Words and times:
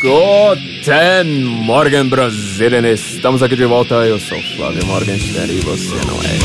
Guten 0.00 1.44
Morgen, 1.44 2.08
Brasilien! 2.08 2.84
Estamos 2.92 3.42
aqui 3.42 3.56
de 3.56 3.64
volta. 3.64 3.94
Eu 4.06 4.20
sou 4.20 4.40
Flávio 4.56 4.86
Morgenstern 4.86 5.52
e 5.52 5.60
você 5.60 5.94
não 6.06 6.16
é. 6.22 6.38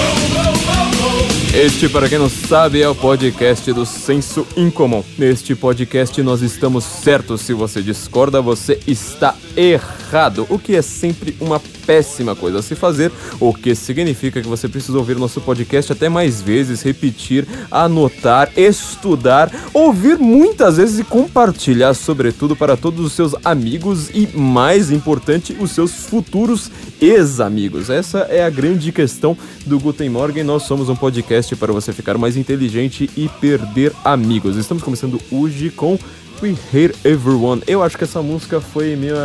Este, 1.64 1.88
para 1.88 2.10
quem 2.10 2.18
não 2.18 2.30
sabe, 2.30 2.82
é 2.82 2.90
o 2.90 2.96
podcast 2.96 3.72
do 3.72 3.86
Senso 3.86 4.48
Incomum. 4.58 5.04
Neste 5.16 5.54
podcast, 5.54 6.20
nós 6.24 6.42
estamos 6.42 6.84
certos. 6.84 7.42
Se 7.42 7.54
você 7.54 7.84
discorda, 7.84 8.42
você 8.42 8.80
está 8.88 9.36
errado. 9.56 10.48
O 10.50 10.58
que 10.58 10.76
é 10.76 10.82
sempre 10.82 11.36
uma 11.40 11.60
péssima 11.86 12.36
coisa 12.36 12.60
a 12.60 12.62
se 12.62 12.76
fazer, 12.76 13.12
o 13.40 13.54
que 13.54 13.76
significa 13.76 14.42
que 14.42 14.48
você 14.48 14.68
precisa 14.68 14.98
ouvir 14.98 15.18
nosso 15.18 15.42
podcast 15.42 15.92
até 15.92 16.10
mais 16.10 16.42
vezes, 16.42 16.82
repetir, 16.82 17.48
anotar, 17.70 18.52
estudar, 18.56 19.52
ouvir 19.74 20.18
muitas 20.18 20.78
vezes 20.78 21.00
e 21.00 21.04
compartilhar, 21.04 21.94
sobretudo 21.94 22.56
para 22.56 22.78
todos 22.78 23.06
os 23.06 23.14
seus 23.14 23.36
amigos 23.44 24.10
e, 24.10 24.28
mais 24.36 24.92
importante, 24.92 25.56
os 25.60 25.72
seus 25.72 25.92
futuros 26.06 26.72
ex-amigos. 27.02 27.90
Essa 27.90 28.20
é 28.30 28.44
a 28.44 28.50
grande 28.50 28.92
questão 28.92 29.38
do 29.66 29.80
Guten 29.80 30.10
Morgen. 30.10 30.44
Nós 30.44 30.64
somos 30.64 30.90
um 30.90 30.96
podcast 30.96 31.56
para 31.56 31.74
você 31.74 31.92
ficar 31.92 32.18
mais 32.18 32.38
inteligente 32.38 33.10
e 33.16 33.28
perder 33.40 33.92
amigos. 34.04 34.56
Estamos 34.56 34.84
começando 34.84 35.20
hoje 35.32 35.70
com 35.70 35.98
We 36.42 36.56
Hate 36.74 36.96
Everyone. 37.06 37.62
Eu 37.68 37.84
acho 37.84 37.98
que 37.98 38.04
essa 38.04 38.22
música 38.22 38.60
foi 38.60 38.96
minha 38.96 39.16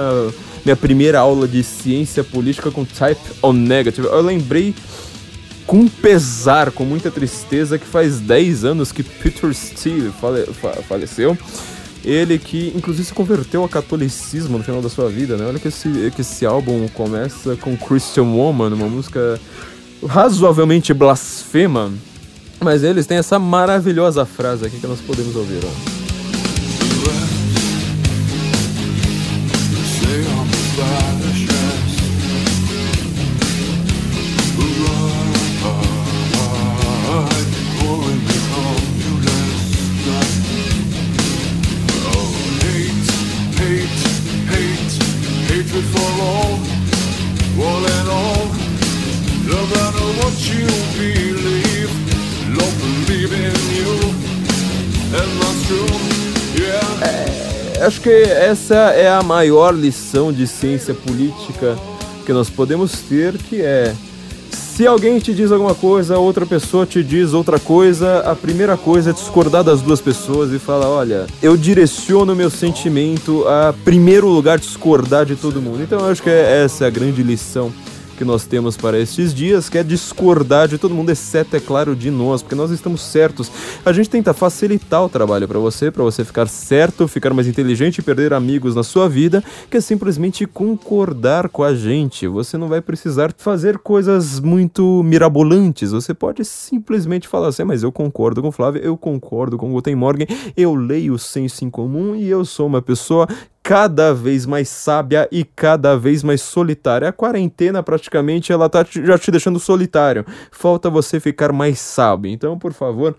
minha 0.66 0.76
primeira 0.76 1.20
aula 1.20 1.46
de 1.46 1.62
ciência 1.62 2.24
política 2.24 2.72
com 2.72 2.84
Type 2.84 3.20
on 3.40 3.52
Negative. 3.52 4.08
Eu 4.08 4.20
lembrei 4.20 4.74
com 5.64 5.86
pesar, 5.88 6.72
com 6.72 6.84
muita 6.84 7.10
tristeza, 7.10 7.78
que 7.78 7.86
faz 7.86 8.18
10 8.18 8.64
anos 8.64 8.90
que 8.90 9.02
Peter 9.02 9.52
Steele 9.54 10.12
fale, 10.20 10.44
faleceu. 10.88 11.38
Ele 12.04 12.38
que, 12.38 12.72
inclusive, 12.74 13.04
se 13.04 13.14
converteu 13.14 13.62
ao 13.62 13.68
catolicismo 13.68 14.58
no 14.58 14.64
final 14.64 14.80
da 14.80 14.88
sua 14.88 15.08
vida, 15.08 15.36
né? 15.36 15.46
Olha 15.46 15.58
que 15.58 15.68
esse, 15.68 15.88
que 16.14 16.20
esse 16.20 16.44
álbum 16.44 16.86
começa 16.88 17.56
com 17.56 17.76
Christian 17.76 18.24
Woman, 18.24 18.74
uma 18.74 18.88
música 18.88 19.40
razoavelmente 20.06 20.94
blasfema. 20.94 21.92
Mas 22.60 22.84
eles 22.84 23.06
têm 23.06 23.18
essa 23.18 23.38
maravilhosa 23.38 24.24
frase 24.24 24.66
aqui 24.66 24.78
que 24.78 24.86
nós 24.86 25.00
podemos 25.00 25.34
ouvir, 25.34 25.60
ó. 25.64 26.05
world. 27.06 27.35
Acho 57.86 58.00
que 58.00 58.10
essa 58.10 58.74
é 58.74 59.08
a 59.08 59.22
maior 59.22 59.72
lição 59.72 60.32
de 60.32 60.44
ciência 60.44 60.92
política 60.92 61.78
que 62.24 62.32
nós 62.32 62.50
podemos 62.50 63.00
ter, 63.02 63.38
que 63.38 63.62
é 63.62 63.94
se 64.50 64.84
alguém 64.86 65.20
te 65.20 65.32
diz 65.32 65.52
alguma 65.52 65.74
coisa, 65.74 66.18
outra 66.18 66.44
pessoa 66.44 66.84
te 66.84 67.02
diz 67.02 67.32
outra 67.32 67.60
coisa, 67.60 68.18
a 68.20 68.34
primeira 68.34 68.76
coisa 68.76 69.10
é 69.10 69.12
discordar 69.12 69.62
das 69.62 69.80
duas 69.80 70.00
pessoas 70.00 70.52
e 70.52 70.58
falar, 70.58 70.88
olha, 70.88 71.26
eu 71.40 71.56
direciono 71.56 72.34
meu 72.34 72.50
sentimento 72.50 73.46
a 73.46 73.72
primeiro 73.84 74.26
lugar 74.28 74.58
discordar 74.58 75.24
de 75.24 75.36
todo 75.36 75.62
mundo. 75.62 75.80
Então 75.80 76.00
eu 76.00 76.10
acho 76.10 76.22
que 76.22 76.28
essa 76.28 76.84
é 76.84 76.88
a 76.88 76.90
grande 76.90 77.22
lição 77.22 77.72
que 78.16 78.24
nós 78.24 78.46
temos 78.46 78.76
para 78.76 78.98
estes 78.98 79.32
dias, 79.32 79.68
que 79.68 79.78
é 79.78 79.82
discordar 79.82 80.66
de 80.66 80.78
todo 80.78 80.94
mundo, 80.94 81.10
exceto, 81.10 81.54
é 81.54 81.60
claro, 81.60 81.94
de 81.94 82.10
nós, 82.10 82.42
porque 82.42 82.54
nós 82.54 82.70
estamos 82.70 83.02
certos. 83.02 83.50
A 83.84 83.92
gente 83.92 84.10
tenta 84.10 84.34
facilitar 84.34 85.04
o 85.04 85.08
trabalho 85.08 85.46
para 85.46 85.58
você, 85.58 85.90
para 85.90 86.02
você 86.02 86.24
ficar 86.24 86.48
certo, 86.48 87.06
ficar 87.06 87.32
mais 87.32 87.46
inteligente 87.46 87.98
e 87.98 88.02
perder 88.02 88.32
amigos 88.32 88.74
na 88.74 88.82
sua 88.82 89.08
vida, 89.08 89.44
que 89.70 89.76
é 89.76 89.80
simplesmente 89.80 90.46
concordar 90.46 91.48
com 91.48 91.62
a 91.62 91.74
gente. 91.74 92.26
Você 92.26 92.56
não 92.56 92.68
vai 92.68 92.80
precisar 92.80 93.32
fazer 93.36 93.78
coisas 93.78 94.40
muito 94.40 95.02
mirabolantes, 95.04 95.92
você 95.92 96.14
pode 96.14 96.44
simplesmente 96.44 97.28
falar 97.28 97.48
assim, 97.48 97.64
mas 97.64 97.82
eu 97.82 97.92
concordo 97.92 98.40
com 98.40 98.48
o 98.48 98.52
Flávio, 98.52 98.82
eu 98.82 98.96
concordo 98.96 99.58
com 99.58 99.68
o 99.70 99.72
Guten 99.72 99.94
Morgen, 99.94 100.26
eu 100.56 100.74
leio 100.74 101.14
o 101.14 101.18
senso 101.18 101.64
em 101.64 101.70
comum 101.70 102.16
e 102.16 102.28
eu 102.28 102.44
sou 102.44 102.66
uma 102.66 102.80
pessoa 102.80 103.28
cada 103.66 104.14
vez 104.14 104.46
mais 104.46 104.68
sábia 104.68 105.28
e 105.32 105.42
cada 105.42 105.96
vez 105.98 106.22
mais 106.22 106.40
solitária. 106.40 107.08
A 107.08 107.12
quarentena 107.12 107.82
praticamente 107.82 108.52
ela 108.52 108.68
tá 108.68 108.86
já 108.88 109.18
te 109.18 109.28
deixando 109.28 109.58
solitário. 109.58 110.24
Falta 110.52 110.88
você 110.88 111.18
ficar 111.18 111.50
mais 111.52 111.80
sábio. 111.80 112.30
Então, 112.30 112.56
por 112.56 112.72
favor, 112.72 113.16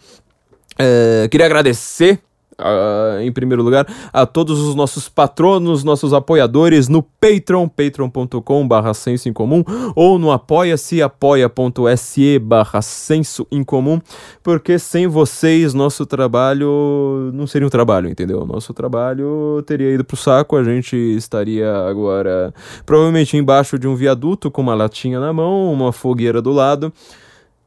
é, 0.80 1.28
queria 1.30 1.46
agradecer 1.46 2.22
Uh, 2.60 3.22
em 3.22 3.32
primeiro 3.32 3.62
lugar, 3.62 3.86
a 4.12 4.26
todos 4.26 4.60
os 4.60 4.74
nossos 4.74 5.08
patronos, 5.08 5.84
nossos 5.84 6.12
apoiadores 6.12 6.88
no 6.88 7.04
Patreon, 7.04 7.68
patreon.com 7.68 8.68
barra 8.68 8.96
senso 8.96 9.30
em 9.30 9.34
comum, 9.34 9.64
ou 9.96 10.18
no 10.18 10.32
apoia-se, 10.32 11.00
apoia.se 11.00 12.40
barra 12.40 12.82
senso 12.82 13.46
em 13.52 13.64
comum, 13.64 14.02
porque 14.42 14.80
sem 14.80 15.06
vocês 15.06 15.76
nosso 15.76 16.04
trabalho 16.04 17.30
não 17.32 17.46
seria 17.46 17.68
um 17.68 17.70
trabalho, 17.70 18.10
entendeu? 18.10 18.44
Nosso 18.44 18.74
trabalho 18.74 19.62
teria 19.68 19.92
ido 19.92 20.04
pro 20.04 20.18
saco, 20.18 20.56
a 20.56 20.64
gente 20.64 20.96
estaria 20.96 21.72
agora 21.88 22.52
provavelmente 22.88 23.38
embaixo 23.38 23.78
de 23.78 23.88
um 23.88 23.96
viaduto 23.96 24.50
com 24.50 24.64
uma 24.64 24.74
latinha 24.74 25.20
na 25.20 25.32
mão, 25.32 25.72
uma 25.72 25.92
fogueira 25.94 26.42
do 26.42 26.52
lado, 26.52 26.92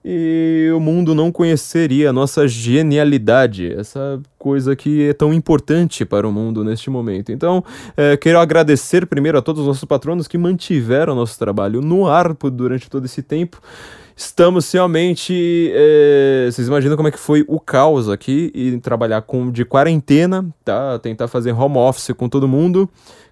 e 0.04 0.70
o 0.74 0.80
mundo 0.80 1.14
não 1.14 1.30
conheceria 1.30 2.10
a 2.10 2.12
nossa 2.12 2.48
genialidade, 2.48 3.72
essa 3.72 4.20
coisa 4.38 4.74
que 4.74 5.08
é 5.08 5.12
tão 5.12 5.32
importante 5.32 6.04
para 6.04 6.26
o 6.26 6.32
mundo 6.32 6.64
neste 6.64 6.88
momento. 6.88 7.30
Então, 7.30 7.62
é, 7.96 8.16
quero 8.16 8.38
agradecer 8.38 9.06
primeiro 9.06 9.38
a 9.38 9.42
todos 9.42 9.60
os 9.60 9.66
nossos 9.66 9.84
patronos 9.84 10.26
que 10.26 10.38
mantiveram 10.38 11.14
nosso 11.14 11.38
trabalho 11.38 11.80
no 11.82 12.06
ar 12.06 12.34
durante 12.34 12.88
todo 12.88 13.04
esse 13.04 13.22
tempo. 13.22 13.60
Estamos 14.16 14.70
realmente. 14.70 15.72
É, 15.74 16.48
vocês 16.50 16.68
imaginam 16.68 16.94
como 16.94 17.08
é 17.08 17.10
que 17.10 17.18
foi 17.18 17.42
o 17.48 17.58
caos 17.58 18.08
aqui 18.08 18.50
e 18.54 18.76
trabalhar 18.78 19.22
com 19.22 19.50
de 19.50 19.64
quarentena, 19.64 20.46
tá? 20.62 20.98
Tentar 20.98 21.26
fazer 21.26 21.52
home 21.52 21.78
office 21.78 22.12
com 22.14 22.28
todo 22.28 22.46
mundo 22.46 22.88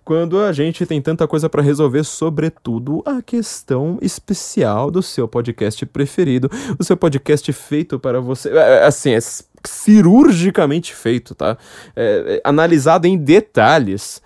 quando 0.08 0.40
a 0.40 0.52
gente 0.52 0.86
tem 0.86 1.02
tanta 1.02 1.28
coisa 1.28 1.50
para 1.50 1.60
resolver, 1.60 2.02
sobretudo 2.02 3.02
a 3.04 3.20
questão 3.20 3.98
especial 4.00 4.90
do 4.90 5.02
seu 5.02 5.28
podcast 5.28 5.84
preferido, 5.84 6.50
o 6.78 6.82
seu 6.82 6.96
podcast 6.96 7.52
feito 7.52 7.98
para 7.98 8.18
você, 8.18 8.48
é, 8.48 8.56
é, 8.56 8.84
assim, 8.86 9.12
é 9.12 9.18
cirurgicamente 9.62 10.94
feito, 10.94 11.34
tá? 11.34 11.58
É, 11.94 12.36
é, 12.36 12.40
analisado 12.42 13.06
em 13.06 13.18
detalhes 13.18 14.22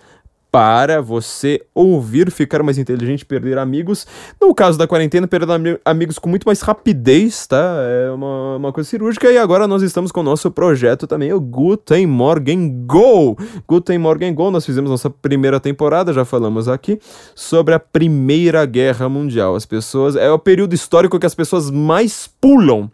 para 0.53 1.01
você 1.01 1.65
ouvir, 1.73 2.29
ficar 2.29 2.61
mais 2.61 2.77
inteligente, 2.77 3.25
perder 3.25 3.57
amigos. 3.57 4.05
No 4.39 4.53
caso 4.53 4.77
da 4.77 4.85
quarentena, 4.85 5.27
perder 5.27 5.49
am 5.49 5.79
amigos 5.83 6.19
com 6.19 6.29
muito 6.29 6.45
mais 6.45 6.61
rapidez, 6.61 7.47
tá? 7.47 7.75
É 7.79 8.11
uma, 8.11 8.57
uma 8.57 8.71
coisa 8.71 8.87
cirúrgica. 8.87 9.31
E 9.31 9.37
agora 9.39 9.67
nós 9.67 9.81
estamos 9.81 10.11
com 10.11 10.19
o 10.19 10.23
nosso 10.23 10.51
projeto 10.51 11.07
também, 11.07 11.33
o 11.33 11.41
Guten 11.41 12.05
Morgen 12.05 12.85
Go. 12.85 13.35
Guten 13.67 13.97
Morgen 13.97 14.31
Go, 14.35 14.51
nós 14.51 14.63
fizemos 14.63 14.91
nossa 14.91 15.09
primeira 15.09 15.59
temporada, 15.59 16.13
já 16.13 16.23
falamos 16.23 16.67
aqui, 16.67 16.99
sobre 17.33 17.73
a 17.73 17.79
Primeira 17.79 18.63
Guerra 18.67 19.09
Mundial. 19.09 19.55
As 19.55 19.65
pessoas. 19.65 20.15
É 20.15 20.31
o 20.31 20.37
período 20.37 20.75
histórico 20.75 21.17
que 21.17 21.25
as 21.25 21.33
pessoas 21.33 21.71
mais 21.71 22.29
pulam 22.39 22.91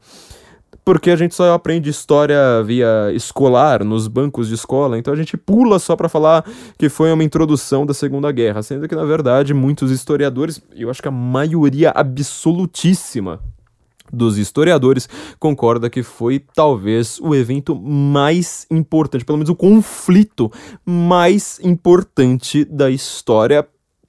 porque 0.90 1.12
a 1.12 1.16
gente 1.16 1.36
só 1.36 1.54
aprende 1.54 1.88
história 1.88 2.64
via 2.64 3.12
escolar, 3.14 3.84
nos 3.84 4.08
bancos 4.08 4.48
de 4.48 4.56
escola, 4.56 4.98
então 4.98 5.14
a 5.14 5.16
gente 5.16 5.38
pula 5.38 5.78
só 5.78 5.96
para 5.96 6.10
falar 6.10 6.44
que 6.80 6.90
foi 6.90 7.14
uma 7.14 7.24
introdução 7.24 7.86
da 7.86 7.94
Segunda 7.94 8.32
Guerra, 8.32 8.64
sendo 8.64 8.88
que 8.88 8.96
na 8.96 9.06
verdade 9.06 9.54
muitos 9.54 9.92
historiadores, 9.92 10.60
eu 10.76 10.90
acho 10.90 11.00
que 11.00 11.08
a 11.08 11.12
maioria 11.12 11.92
absolutíssima 11.92 13.40
dos 14.12 14.40
historiadores 14.40 15.08
concorda 15.40 15.92
que 15.92 16.02
foi 16.02 16.40
talvez 16.40 17.20
o 17.22 17.36
evento 17.36 17.76
mais 17.76 18.66
importante, 18.72 19.24
pelo 19.24 19.38
menos 19.38 19.52
o 19.52 19.56
conflito 19.56 20.52
mais 20.84 21.60
importante 21.64 22.66
da 22.66 22.90
história 22.90 23.64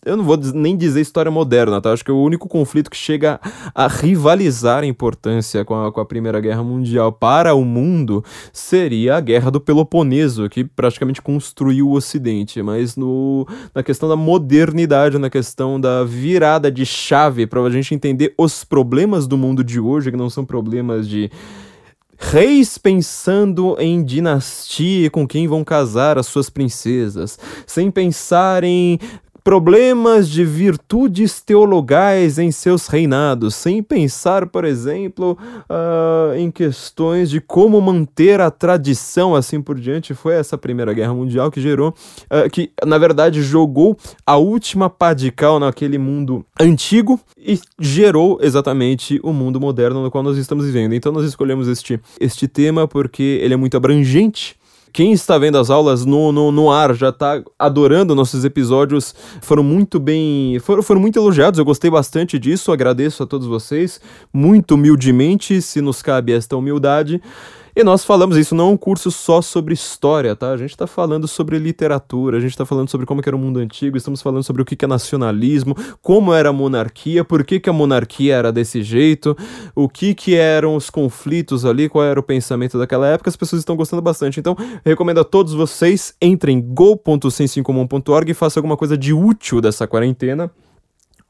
eu 0.05 0.17
não 0.17 0.25
vou 0.25 0.37
nem 0.55 0.77
dizer 0.77 1.01
história 1.01 1.31
moderna, 1.31 1.81
tá? 1.81 1.93
Acho 1.93 2.05
que 2.05 2.11
o 2.11 2.23
único 2.23 2.49
conflito 2.49 2.91
que 2.91 2.97
chega 2.97 3.39
a 3.75 3.87
rivalizar 3.87 4.83
a 4.83 4.87
importância 4.87 5.63
com 5.63 5.75
a, 5.75 5.93
com 5.93 6.01
a 6.01 6.07
Primeira 6.07 6.41
Guerra 6.41 6.63
Mundial 6.63 7.13
para 7.13 7.55
o 7.55 7.65
mundo 7.65 8.25
seria 8.51 9.17
a 9.17 9.21
Guerra 9.21 9.51
do 9.51 9.61
Peloponeso, 9.61 10.49
que 10.49 10.65
praticamente 10.65 11.21
construiu 11.21 11.89
o 11.89 11.93
Ocidente. 11.93 12.63
Mas 12.63 12.97
no, 12.97 13.47
na 13.75 13.83
questão 13.83 14.09
da 14.09 14.17
modernidade, 14.17 15.19
na 15.19 15.29
questão 15.29 15.79
da 15.79 16.03
virada 16.03 16.73
de 16.73 16.87
chave 16.87 17.47
para 17.47 17.61
a 17.61 17.71
gente 17.71 17.95
entender 17.95 18.33
os 18.39 18.65
problemas 18.65 19.27
do 19.27 19.37
mundo 19.37 19.63
de 19.63 19.79
hoje, 19.79 20.11
que 20.11 20.17
não 20.17 20.31
são 20.31 20.47
problemas 20.47 21.07
de 21.07 21.31
reis 22.21 22.77
pensando 22.77 23.77
em 23.79 24.05
dinastia 24.05 25.07
e 25.07 25.11
com 25.11 25.27
quem 25.27 25.49
vão 25.49 25.65
casar 25.65 26.19
as 26.19 26.27
suas 26.27 26.51
princesas, 26.51 27.39
sem 27.67 27.91
pensar 27.91 28.63
em 28.63 28.99
problemas 29.43 30.29
de 30.29 30.45
virtudes 30.45 31.41
teologais 31.41 32.39
em 32.39 32.51
seus 32.51 32.87
reinados, 32.87 33.55
sem 33.55 33.83
pensar, 33.83 34.47
por 34.47 34.65
exemplo, 34.65 35.37
uh, 35.69 36.35
em 36.37 36.51
questões 36.51 37.31
de 37.31 37.41
como 37.41 37.81
manter 37.81 38.41
a 38.41 38.51
tradição, 38.51 39.35
assim 39.35 39.61
por 39.61 39.79
diante. 39.79 40.15
Foi 40.15 40.35
essa 40.35 40.59
Primeira 40.59 40.93
Guerra 40.93 41.15
Mundial 41.15 41.51
que 41.51 41.61
gerou, 41.61 41.91
uh, 41.91 42.51
que 42.51 42.71
na 42.85 42.99
verdade 42.99 43.43
jogou 43.43 43.97
a 44.27 44.37
última 44.37 44.91
pá 44.91 45.15
de 45.15 45.31
cal 45.31 45.59
naquele 45.59 45.99
mundo 45.99 46.45
antigo 46.61 47.19
e 47.37 47.59
gerou 47.79 48.39
exatamente 48.43 49.19
o 49.23 49.33
mundo 49.33 49.61
moderno 49.61 50.03
no 50.03 50.11
qual 50.11 50.23
nós 50.23 50.37
estamos 50.37 50.67
vivendo. 50.67 50.95
Então 50.95 51.13
nós 51.13 51.25
escolhemos 51.25 51.69
este, 51.69 52.01
este 52.21 52.47
tema 52.47 52.87
porque 52.87 53.41
ele 53.43 53.55
é 53.55 53.57
muito 53.57 53.77
abrangente 53.77 54.60
quem 54.93 55.13
está 55.13 55.39
vendo 55.39 55.59
as 55.59 55.71
aulas 55.71 56.05
no, 56.05 56.33
no, 56.33 56.51
no 56.51 56.71
ar 56.71 56.95
já 56.95 57.11
está 57.11 57.43
adorando 57.59 58.15
nossos 58.15 58.45
episódios. 58.45 59.15
Foram 59.41 59.63
muito 59.63 59.99
bem. 59.99 60.59
Foram, 60.61 60.83
foram 60.83 61.01
muito 61.01 61.19
elogiados. 61.19 61.59
Eu 61.59 61.65
gostei 61.65 61.91
bastante 61.91 62.39
disso. 62.39 62.73
Agradeço 62.73 63.23
a 63.23 63.27
todos 63.27 63.47
vocês, 63.47 64.01
muito 64.33 64.75
humildemente, 64.75 65.61
se 65.63 65.81
nos 65.81 66.03
cabe 66.03 66.33
esta 66.33 66.57
humildade. 66.57 67.21
E 67.81 67.83
nós 67.83 68.05
falamos, 68.05 68.37
isso 68.37 68.55
não 68.55 68.69
é 68.69 68.73
um 68.73 68.77
curso 68.77 69.11
só 69.11 69.41
sobre 69.41 69.73
história, 69.73 70.37
tá? 70.37 70.51
A 70.51 70.57
gente 70.59 70.73
está 70.73 70.87
falando 70.87 71.27
sobre 71.27 71.59
literatura, 71.59 72.37
a 72.37 72.41
gente 72.41 72.51
está 72.51 72.67
falando 72.67 72.91
sobre 72.91 73.07
como 73.07 73.23
era 73.25 73.35
o 73.35 73.39
mundo 73.39 73.59
antigo, 73.59 73.97
estamos 73.97 74.21
falando 74.21 74.43
sobre 74.43 74.61
o 74.61 74.67
que 74.67 74.85
é 74.85 74.87
nacionalismo, 74.87 75.75
como 76.03 76.35
era 76.35 76.51
a 76.51 76.53
monarquia, 76.53 77.25
por 77.25 77.43
que, 77.43 77.59
que 77.59 77.71
a 77.71 77.73
monarquia 77.73 78.35
era 78.35 78.53
desse 78.53 78.83
jeito, 78.83 79.35
o 79.75 79.89
que, 79.89 80.15
que 80.15 80.35
eram 80.35 80.77
os 80.77 80.91
conflitos 80.91 81.65
ali, 81.65 81.89
qual 81.89 82.05
era 82.05 82.21
o 82.21 82.23
pensamento 82.23 82.79
daquela 82.79 83.07
época, 83.07 83.31
as 83.31 83.37
pessoas 83.37 83.61
estão 83.61 83.77
gostando 83.77 84.03
bastante. 84.03 84.39
Então, 84.39 84.55
recomendo 84.85 85.21
a 85.21 85.25
todos 85.25 85.55
vocês, 85.55 86.15
entrem 86.21 86.59
em 86.59 86.61
go.sensincomum.org 86.61 88.31
e 88.31 88.35
façam 88.35 88.61
alguma 88.61 88.77
coisa 88.77 88.95
de 88.95 89.15
útil 89.15 89.59
dessa 89.59 89.87
quarentena 89.87 90.51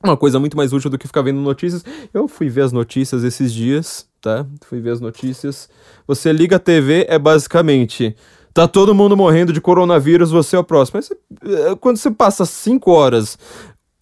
uma 0.02 0.16
coisa 0.16 0.40
muito 0.40 0.56
mais 0.56 0.72
útil 0.72 0.90
do 0.90 0.98
que 0.98 1.06
ficar 1.06 1.22
vendo 1.22 1.40
notícias. 1.40 1.84
Eu 2.12 2.26
fui 2.26 2.48
ver 2.48 2.62
as 2.62 2.72
notícias 2.72 3.22
esses 3.22 3.52
dias, 3.52 4.06
tá? 4.20 4.46
Fui 4.66 4.80
ver 4.80 4.90
as 4.90 5.00
notícias. 5.00 5.68
Você 6.06 6.32
liga 6.32 6.56
a 6.56 6.58
TV, 6.58 7.06
é 7.08 7.18
basicamente. 7.18 8.14
Tá 8.52 8.66
todo 8.66 8.94
mundo 8.94 9.16
morrendo 9.16 9.52
de 9.52 9.60
coronavírus, 9.60 10.30
você 10.30 10.56
é 10.56 10.58
o 10.58 10.64
próximo. 10.64 10.98
Mas 10.98 11.10
eh, 11.10 11.76
quando 11.80 11.96
você 11.96 12.10
passa 12.10 12.44
cinco 12.44 12.90
horas 12.90 13.38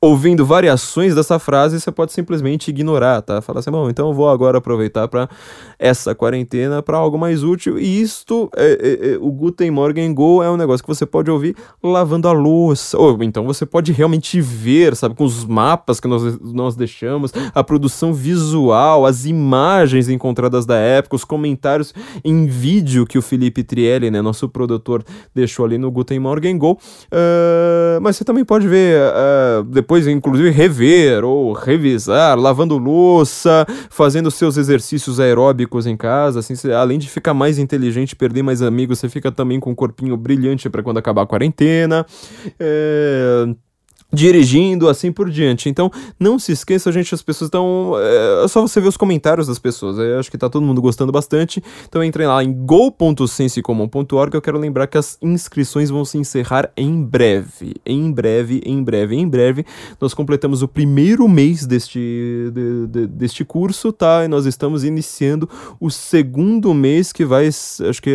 ouvindo 0.00 0.46
variações 0.46 1.14
dessa 1.14 1.38
frase, 1.38 1.80
você 1.80 1.90
pode 1.90 2.12
simplesmente 2.12 2.68
ignorar, 2.68 3.20
tá? 3.20 3.42
Falar 3.42 3.60
assim, 3.60 3.70
bom, 3.70 3.90
então 3.90 4.08
eu 4.08 4.14
vou 4.14 4.28
agora 4.28 4.58
aproveitar 4.58 5.08
para 5.08 5.28
essa 5.78 6.14
quarentena 6.14 6.82
para 6.82 6.96
algo 6.96 7.16
mais 7.16 7.44
útil. 7.44 7.78
E 7.78 8.00
isto, 8.00 8.50
é, 8.56 8.66
é, 8.66 9.12
é, 9.12 9.18
o 9.20 9.30
Guten 9.30 9.70
Morgen 9.70 10.12
Go 10.12 10.42
é 10.42 10.50
um 10.50 10.56
negócio 10.56 10.84
que 10.84 10.88
você 10.88 11.06
pode 11.06 11.30
ouvir 11.30 11.54
lavando 11.82 12.26
a 12.26 12.32
louça. 12.32 12.98
Ou 12.98 13.22
então 13.22 13.44
você 13.46 13.64
pode 13.64 13.92
realmente 13.92 14.40
ver, 14.40 14.96
sabe, 14.96 15.14
com 15.14 15.24
os 15.24 15.44
mapas 15.44 16.00
que 16.00 16.08
nós, 16.08 16.38
nós 16.40 16.74
deixamos, 16.74 17.32
a 17.54 17.62
produção 17.62 18.12
visual, 18.12 19.06
as 19.06 19.24
imagens 19.24 20.08
encontradas 20.08 20.66
da 20.66 20.76
época, 20.76 21.14
os 21.14 21.24
comentários 21.24 21.94
em 22.24 22.46
vídeo 22.46 23.06
que 23.06 23.18
o 23.18 23.22
Felipe 23.22 23.62
Trielli, 23.62 24.10
né, 24.10 24.20
nosso 24.20 24.48
produtor, 24.48 25.04
deixou 25.34 25.64
ali 25.64 25.78
no 25.78 25.90
Guten 25.90 26.18
Morgen 26.18 26.58
Go. 26.58 26.72
Uh, 26.72 28.00
mas 28.00 28.16
você 28.16 28.24
também 28.24 28.44
pode 28.44 28.66
ver 28.66 29.00
uh, 29.00 29.62
depois, 29.64 30.08
inclusive, 30.08 30.50
rever 30.50 31.24
ou 31.24 31.52
revisar, 31.52 32.36
lavando 32.36 32.76
louça, 32.76 33.64
fazendo 33.90 34.30
seus 34.30 34.56
exercícios 34.56 35.20
aeróbicos 35.20 35.67
em 35.86 35.96
casa, 35.96 36.40
assim, 36.40 36.54
além 36.72 36.98
de 36.98 37.08
ficar 37.08 37.34
mais 37.34 37.58
inteligente, 37.58 38.16
perder 38.16 38.42
mais 38.42 38.62
amigos, 38.62 38.98
você 38.98 39.08
fica 39.08 39.30
também 39.30 39.60
com 39.60 39.70
um 39.70 39.74
corpinho 39.74 40.16
brilhante 40.16 40.68
para 40.68 40.82
quando 40.82 40.98
acabar 40.98 41.22
a 41.22 41.26
quarentena. 41.26 42.06
É 42.58 43.46
dirigindo, 44.12 44.88
assim 44.88 45.12
por 45.12 45.28
diante. 45.28 45.68
Então, 45.68 45.90
não 46.18 46.38
se 46.38 46.52
esqueça, 46.52 46.90
gente, 46.90 47.14
as 47.14 47.22
pessoas 47.22 47.48
estão. 47.48 47.92
É, 47.96 48.44
é 48.44 48.48
só 48.48 48.62
você 48.62 48.80
ver 48.80 48.88
os 48.88 48.96
comentários 48.96 49.46
das 49.46 49.58
pessoas. 49.58 49.98
Eu 49.98 50.18
acho 50.18 50.30
que 50.30 50.38
tá 50.38 50.48
todo 50.48 50.64
mundo 50.64 50.80
gostando 50.80 51.12
bastante. 51.12 51.62
Então, 51.86 52.02
entrem 52.02 52.26
lá 52.26 52.42
em 52.42 52.52
go.sensecomum.org. 52.52 54.34
Eu 54.34 54.42
quero 54.42 54.58
lembrar 54.58 54.86
que 54.86 54.96
as 54.96 55.18
inscrições 55.20 55.90
vão 55.90 56.04
se 56.04 56.16
encerrar 56.16 56.70
em 56.76 57.02
breve. 57.02 57.76
Em 57.84 58.10
breve, 58.10 58.62
em 58.64 58.82
breve, 58.82 59.16
em 59.16 59.28
breve. 59.28 59.66
Nós 60.00 60.14
completamos 60.14 60.62
o 60.62 60.68
primeiro 60.68 61.28
mês 61.28 61.66
deste, 61.66 61.98
de, 62.52 62.86
de, 62.86 63.06
deste 63.06 63.44
curso, 63.44 63.92
tá? 63.92 64.24
E 64.24 64.28
nós 64.28 64.46
estamos 64.46 64.84
iniciando 64.84 65.48
o 65.78 65.90
segundo 65.90 66.72
mês, 66.72 67.12
que 67.12 67.24
vai. 67.24 67.48
Acho 67.48 68.02
que 68.02 68.14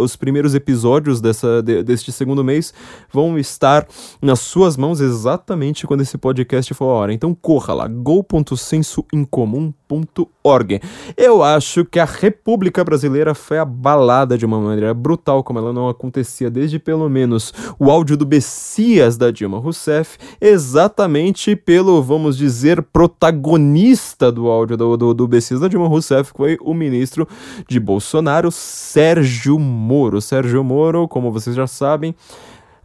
os 0.00 0.16
primeiros 0.16 0.54
episódios 0.54 1.20
dessa, 1.20 1.62
de, 1.62 1.82
deste 1.82 2.12
segundo 2.12 2.44
mês 2.44 2.74
vão 3.10 3.38
estar 3.38 3.86
nas 4.20 4.40
suas 4.40 4.76
mãos 4.76 5.00
exatamente 5.00 5.29
exatamente 5.30 5.86
quando 5.86 6.00
esse 6.00 6.18
podcast 6.18 6.74
for 6.74 6.86
a 6.86 6.94
hora. 6.94 7.12
Então 7.12 7.32
corra 7.34 7.72
lá, 7.72 7.86
go.sensoincomum.org. 7.86 10.80
Eu 11.16 11.40
acho 11.42 11.84
que 11.84 12.00
a 12.00 12.04
República 12.04 12.82
Brasileira 12.82 13.32
foi 13.34 13.58
abalada 13.58 14.36
de 14.36 14.44
uma 14.44 14.58
maneira 14.58 14.92
brutal, 14.92 15.44
como 15.44 15.60
ela 15.60 15.72
não 15.72 15.88
acontecia 15.88 16.50
desde 16.50 16.80
pelo 16.80 17.08
menos 17.08 17.54
o 17.78 17.90
áudio 17.90 18.16
do 18.16 18.26
Bessias 18.26 19.16
da 19.16 19.30
Dilma 19.30 19.58
Rousseff, 19.58 20.18
exatamente 20.40 21.54
pelo, 21.54 22.02
vamos 22.02 22.36
dizer, 22.36 22.82
protagonista 22.82 24.32
do 24.32 24.48
áudio 24.48 24.76
do, 24.76 24.96
do, 24.96 25.14
do 25.14 25.28
Bessias 25.28 25.60
da 25.60 25.68
Dilma 25.68 25.86
Rousseff, 25.86 26.32
que 26.32 26.38
foi 26.38 26.58
o 26.60 26.74
ministro 26.74 27.28
de 27.68 27.78
Bolsonaro, 27.78 28.50
Sérgio 28.50 29.56
Moro. 29.58 30.20
Sérgio 30.20 30.64
Moro, 30.64 31.06
como 31.06 31.30
vocês 31.30 31.54
já 31.54 31.68
sabem, 31.68 32.14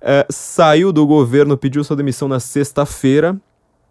é, 0.08 0.24
saiu 0.30 0.94
do 0.94 1.08
governo, 1.08 1.58
pediu 1.58 1.84
sua 1.84 1.96
demissão 1.96 2.28
na 2.28 2.40
sexta-feira. 2.40 3.36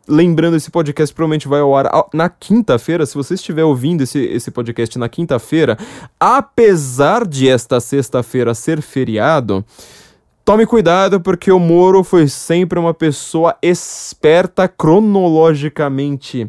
Lembrando, 0.07 0.57
esse 0.57 0.71
podcast 0.71 1.13
provavelmente 1.13 1.49
vai 1.49 1.59
ao 1.59 1.75
ar 1.75 1.91
na 2.15 2.29
quinta-feira. 2.29 3.05
Se 3.05 3.17
você 3.17 3.35
estiver 3.35 3.65
ouvindo 3.65 4.03
esse, 4.03 4.21
esse 4.21 4.53
podcast 4.53 4.97
na 4.97 5.09
quinta-feira, 5.09 5.77
apesar 6.21 7.27
de 7.27 7.49
esta 7.49 7.81
sexta-feira 7.81 8.55
ser 8.55 8.81
feriado, 8.81 9.65
tome 10.45 10.67
cuidado 10.67 11.21
porque 11.21 11.51
o 11.51 11.59
Moro 11.59 12.05
foi 12.05 12.29
sempre 12.29 12.79
uma 12.79 12.95
pessoa 12.95 13.57
esperta 13.61 14.69
cronologicamente. 14.69 16.49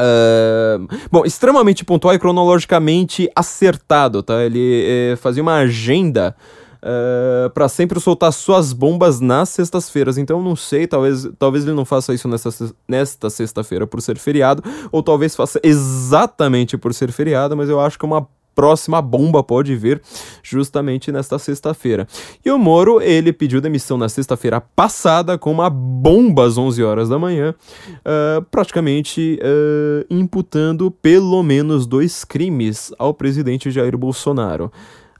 Uh, 0.00 0.88
bom, 1.10 1.26
extremamente 1.26 1.84
pontual 1.84 2.14
e 2.14 2.18
cronologicamente 2.18 3.28
acertado, 3.36 4.22
tá? 4.22 4.44
Ele 4.44 4.84
eh, 4.86 5.16
fazia 5.16 5.42
uma 5.42 5.56
agenda 5.56 6.36
eh, 6.82 7.50
para 7.52 7.68
sempre 7.68 7.98
soltar 8.00 8.32
suas 8.32 8.72
bombas 8.72 9.20
nas 9.20 9.48
sextas-feiras. 9.48 10.18
Então 10.18 10.42
não 10.42 10.54
sei, 10.54 10.86
talvez, 10.86 11.28
talvez 11.38 11.64
ele 11.64 11.74
não 11.74 11.84
faça 11.84 12.14
isso 12.14 12.28
nessa, 12.28 12.50
nesta 12.86 13.30
sexta-feira 13.30 13.86
por 13.86 14.00
ser 14.00 14.18
feriado, 14.18 14.62
ou 14.92 15.02
talvez 15.02 15.34
faça 15.34 15.60
exatamente 15.62 16.76
por 16.78 16.94
ser 16.94 17.10
feriado, 17.12 17.56
mas 17.56 17.68
eu 17.68 17.80
acho 17.80 17.98
que 17.98 18.04
uma 18.04 18.28
próxima 18.58 19.00
bomba 19.00 19.40
pode 19.40 19.76
vir 19.76 20.02
justamente 20.42 21.12
nesta 21.12 21.38
sexta-feira. 21.38 22.08
E 22.44 22.50
o 22.50 22.58
Moro, 22.58 23.00
ele 23.00 23.32
pediu 23.32 23.60
demissão 23.60 23.96
na 23.96 24.08
sexta-feira 24.08 24.60
passada 24.60 25.38
com 25.38 25.52
uma 25.52 25.70
bomba 25.70 26.44
às 26.44 26.58
11 26.58 26.82
horas 26.82 27.08
da 27.08 27.20
manhã, 27.20 27.54
uh, 28.00 28.42
praticamente 28.50 29.38
uh, 29.40 30.04
imputando 30.10 30.90
pelo 30.90 31.40
menos 31.40 31.86
dois 31.86 32.24
crimes 32.24 32.92
ao 32.98 33.14
presidente 33.14 33.70
Jair 33.70 33.96
Bolsonaro. 33.96 34.72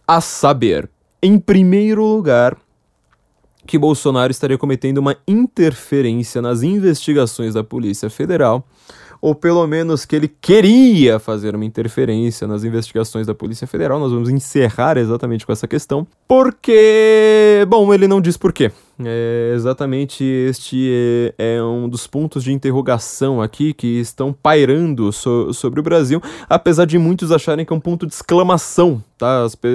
A 0.05 0.21
saber, 0.21 0.91
em 1.23 1.39
primeiro 1.39 2.05
lugar, 2.05 2.57
que 3.67 3.79
Bolsonaro 3.79 4.31
estaria 4.31 4.57
cometendo 4.57 4.99
uma 4.99 5.17
interferência 5.27 6.41
nas 6.41 6.63
investigações 6.63 7.55
da 7.55 7.63
Polícia 7.63 8.09
Federal, 8.09 8.67
ou 9.21 9.35
pelo 9.35 9.67
menos 9.67 10.05
que 10.05 10.17
ele 10.17 10.29
queria 10.29 11.19
fazer 11.19 11.55
uma 11.55 11.65
interferência 11.65 12.47
nas 12.47 12.65
investigações 12.65 13.27
da 13.27 13.35
Polícia 13.35 13.67
Federal. 13.67 13.99
Nós 13.99 14.13
vamos 14.13 14.31
encerrar 14.31 14.97
exatamente 14.97 15.45
com 15.45 15.53
essa 15.53 15.67
questão, 15.67 16.07
porque, 16.27 17.67
bom, 17.69 17.93
ele 17.93 18.07
não 18.09 18.21
diz 18.21 18.37
por 18.37 18.53
quê. 18.53 18.71
É, 19.05 19.53
exatamente 19.55 20.25
este 20.25 20.91
é, 21.39 21.57
é, 21.57 21.63
um 21.63 21.89
dos 21.89 22.09
pontos 22.09 22.43
de 22.43 22.53
interrogação 22.53 23.41
aqui 23.41 23.73
que 23.73 24.01
estão 24.01 24.33
pairando 24.33 25.13
so, 25.13 25.55
sobre 25.55 25.79
o 25.79 25.85
Brasil, 25.85 26.21
apesar 26.49 26.85
de 26.85 26.99
muitos 26.99 27.31
acharem 27.31 27.65
que 27.65 27.73
é 27.73 27.77
um 27.77 27.81
ponto 27.81 28.09
de 28.09 28.13
exclamação, 28.13 29.01
tá? 29.17 29.45
As, 29.45 29.55
pe 29.55 29.69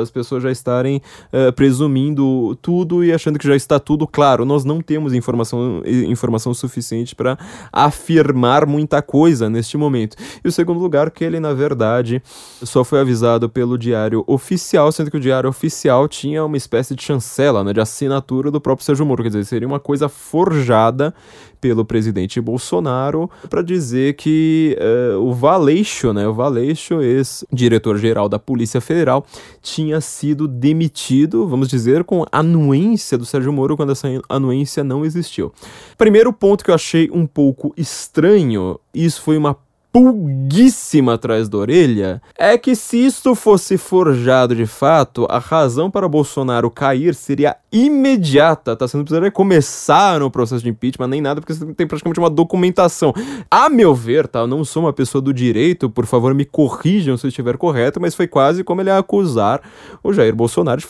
as 0.00 0.10
pessoas 0.10 0.42
já 0.44 0.52
estarem 0.52 1.02
uh, 1.32 1.52
presumindo 1.52 2.56
tudo 2.62 3.04
e 3.04 3.12
achando 3.12 3.40
que 3.40 3.46
já 3.46 3.56
está 3.56 3.80
tudo 3.80 4.06
claro. 4.06 4.44
Nós 4.44 4.64
não 4.64 4.80
temos 4.80 5.14
informação, 5.14 5.82
informação 5.86 6.54
suficiente 6.54 7.16
para 7.16 7.36
afirmar 7.72 8.66
muita 8.66 9.02
coisa 9.02 9.50
neste 9.50 9.76
momento. 9.76 10.16
E 10.44 10.48
o 10.48 10.52
segundo 10.52 10.78
lugar, 10.78 11.10
que 11.10 11.24
ele, 11.24 11.40
na 11.40 11.52
verdade, 11.52 12.22
só 12.62 12.84
foi 12.84 13.00
avisado 13.00 13.48
pelo 13.48 13.76
Diário 13.76 14.22
Oficial, 14.28 14.92
sendo 14.92 15.10
que 15.10 15.16
o 15.16 15.20
Diário 15.20 15.50
Oficial 15.50 16.06
tinha 16.06 16.44
uma 16.44 16.56
espécie 16.56 16.94
de 16.94 17.02
chancela, 17.02 17.64
né, 17.64 17.72
de 17.72 17.80
assinatura 17.80 18.50
do 18.50 18.59
do 18.60 18.62
próprio 18.62 18.84
Sérgio 18.84 19.06
Moro. 19.06 19.22
Quer 19.22 19.30
dizer, 19.30 19.44
seria 19.44 19.66
uma 19.66 19.80
coisa 19.80 20.08
forjada 20.08 21.14
pelo 21.60 21.84
presidente 21.84 22.40
Bolsonaro 22.40 23.28
para 23.48 23.62
dizer 23.62 24.14
que 24.14 24.78
uh, 24.80 25.18
o 25.18 25.32
Valeixo, 25.32 26.12
né, 26.12 26.26
o 26.26 26.32
Valeixo, 26.32 27.02
ex-diretor-geral 27.02 28.28
da 28.28 28.38
Polícia 28.38 28.80
Federal, 28.80 29.26
tinha 29.60 30.00
sido 30.00 30.46
demitido, 30.46 31.46
vamos 31.46 31.68
dizer, 31.68 32.04
com 32.04 32.24
anuência 32.30 33.18
do 33.18 33.26
Sérgio 33.26 33.52
Moro 33.52 33.76
quando 33.76 33.92
essa 33.92 34.08
anuência 34.28 34.84
não 34.84 35.04
existiu. 35.04 35.52
Primeiro 35.98 36.32
ponto 36.32 36.64
que 36.64 36.70
eu 36.70 36.74
achei 36.74 37.10
um 37.12 37.26
pouco 37.26 37.74
estranho, 37.76 38.78
isso 38.94 39.20
foi 39.22 39.36
uma 39.36 39.56
pulguíssima 39.92 41.14
atrás 41.14 41.48
da 41.48 41.58
orelha 41.58 42.22
é 42.38 42.56
que 42.56 42.74
se 42.76 42.96
isto 42.96 43.34
fosse 43.34 43.76
forjado 43.76 44.54
de 44.54 44.66
fato, 44.66 45.26
a 45.28 45.38
razão 45.38 45.90
para 45.90 46.08
Bolsonaro 46.08 46.70
cair 46.70 47.14
seria 47.14 47.56
imediata, 47.72 48.76
tá? 48.76 48.86
Você 48.86 48.96
não 48.96 49.04
precisaria 49.04 49.30
começar 49.30 50.20
no 50.20 50.30
processo 50.30 50.62
de 50.62 50.70
impeachment 50.70 51.08
nem 51.08 51.20
nada, 51.20 51.40
porque 51.40 51.54
você 51.54 51.66
tem 51.74 51.86
praticamente 51.86 52.20
uma 52.20 52.30
documentação. 52.30 53.12
A 53.50 53.68
meu 53.68 53.94
ver, 53.94 54.28
tá? 54.28 54.40
Eu 54.40 54.46
não 54.46 54.64
sou 54.64 54.84
uma 54.84 54.92
pessoa 54.92 55.20
do 55.20 55.34
direito, 55.34 55.90
por 55.90 56.06
favor 56.06 56.34
me 56.34 56.44
corrijam 56.44 57.16
se 57.16 57.26
eu 57.26 57.28
estiver 57.28 57.56
correto, 57.56 58.00
mas 58.00 58.14
foi 58.14 58.26
quase 58.26 58.62
como 58.62 58.80
ele 58.80 58.90
acusar 58.90 59.60
o 60.02 60.12
Jair 60.12 60.34
Bolsonaro 60.34 60.80
de 60.80 60.86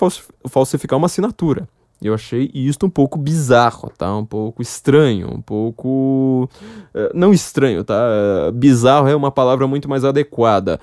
falsificar 0.48 0.98
uma 0.98 1.06
assinatura. 1.06 1.66
Eu 2.02 2.14
achei 2.14 2.50
isto 2.54 2.86
um 2.86 2.90
pouco 2.90 3.18
bizarro, 3.18 3.90
tá? 3.96 4.16
Um 4.16 4.24
pouco 4.24 4.62
estranho, 4.62 5.30
um 5.30 5.40
pouco. 5.40 6.48
Uh, 6.94 7.10
não 7.14 7.32
estranho, 7.32 7.84
tá? 7.84 7.94
Uh, 8.48 8.52
bizarro 8.52 9.08
é 9.08 9.14
uma 9.14 9.30
palavra 9.30 9.66
muito 9.66 9.88
mais 9.88 10.02
adequada. 10.04 10.80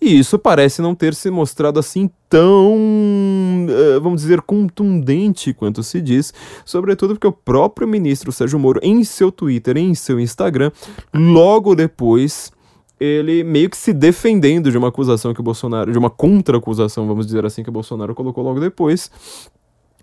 E 0.00 0.18
isso 0.18 0.38
parece 0.38 0.80
não 0.80 0.94
ter 0.94 1.14
se 1.14 1.30
mostrado 1.30 1.78
assim 1.80 2.08
tão, 2.28 2.76
uh, 2.76 4.00
vamos 4.00 4.20
dizer, 4.20 4.42
contundente 4.42 5.52
quanto 5.52 5.82
se 5.82 6.00
diz, 6.00 6.32
sobretudo 6.64 7.14
porque 7.14 7.26
o 7.26 7.32
próprio 7.32 7.88
ministro 7.88 8.30
Sérgio 8.30 8.58
Moro, 8.58 8.78
em 8.82 9.02
seu 9.02 9.32
Twitter, 9.32 9.76
em 9.76 9.94
seu 9.94 10.20
Instagram, 10.20 10.70
logo 11.12 11.74
depois 11.74 12.52
ele 13.00 13.44
meio 13.44 13.70
que 13.70 13.76
se 13.76 13.92
defendendo 13.92 14.70
de 14.70 14.78
uma 14.78 14.88
acusação 14.88 15.32
que 15.32 15.40
o 15.40 15.42
Bolsonaro, 15.42 15.90
de 15.90 15.98
uma 15.98 16.10
contra-acusação, 16.10 17.06
vamos 17.06 17.26
dizer 17.26 17.44
assim, 17.44 17.62
que 17.62 17.70
o 17.70 17.72
Bolsonaro 17.72 18.14
colocou 18.14 18.42
logo 18.42 18.60
depois, 18.60 19.10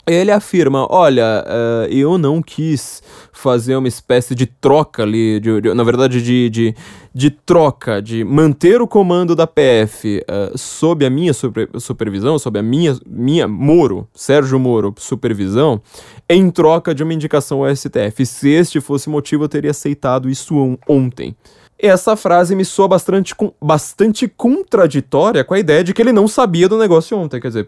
ele 0.08 0.32
afirma: 0.32 0.88
Olha, 0.90 1.44
uh, 1.46 1.92
eu 1.92 2.18
não 2.18 2.42
quis 2.42 3.02
fazer 3.32 3.76
uma 3.76 3.88
espécie 3.88 4.34
de 4.34 4.46
troca 4.46 5.04
ali, 5.04 5.40
de, 5.40 5.62
de, 5.62 5.74
na 5.74 5.84
verdade, 5.84 6.22
de, 6.22 6.50
de, 6.50 6.76
de, 7.14 7.30
troca, 7.30 8.02
de 8.02 8.24
manter 8.24 8.82
o 8.82 8.88
comando 8.88 9.36
da 9.36 9.46
PF 9.46 10.24
uh, 10.30 10.58
sob 10.58 11.06
a 11.06 11.10
minha 11.10 11.34
super, 11.34 11.70
supervisão, 11.80 12.40
sob 12.40 12.58
a 12.60 12.64
minha, 12.64 12.98
minha 13.06 13.48
Moro, 13.48 14.08
Sérgio 14.14 14.60
Moro, 14.60 14.94
supervisão, 14.98 15.82
em 16.30 16.50
troca 16.50 16.94
de 16.94 17.04
uma 17.04 17.14
indicação 17.14 17.64
ao 17.64 17.76
STF. 17.76 18.26
Se 18.26 18.50
este 18.50 18.80
fosse 18.80 19.10
motivo, 19.10 19.44
eu 19.44 19.50
teria 19.50 19.72
aceitado 19.72 20.30
isso 20.30 20.56
on 20.56 20.78
ontem. 20.88 21.36
Essa 21.78 22.16
frase 22.16 22.56
me 22.56 22.64
soa 22.64 22.88
bastante, 22.88 23.36
bastante 23.62 24.28
contraditória 24.28 25.44
com 25.44 25.54
a 25.54 25.60
ideia 25.60 25.84
de 25.84 25.94
que 25.94 26.02
ele 26.02 26.14
não 26.14 26.28
sabia 26.28 26.70
do 26.70 26.78
negócio 26.78 27.18
ontem. 27.18 27.40
Quer 27.40 27.50
dizer, 27.50 27.66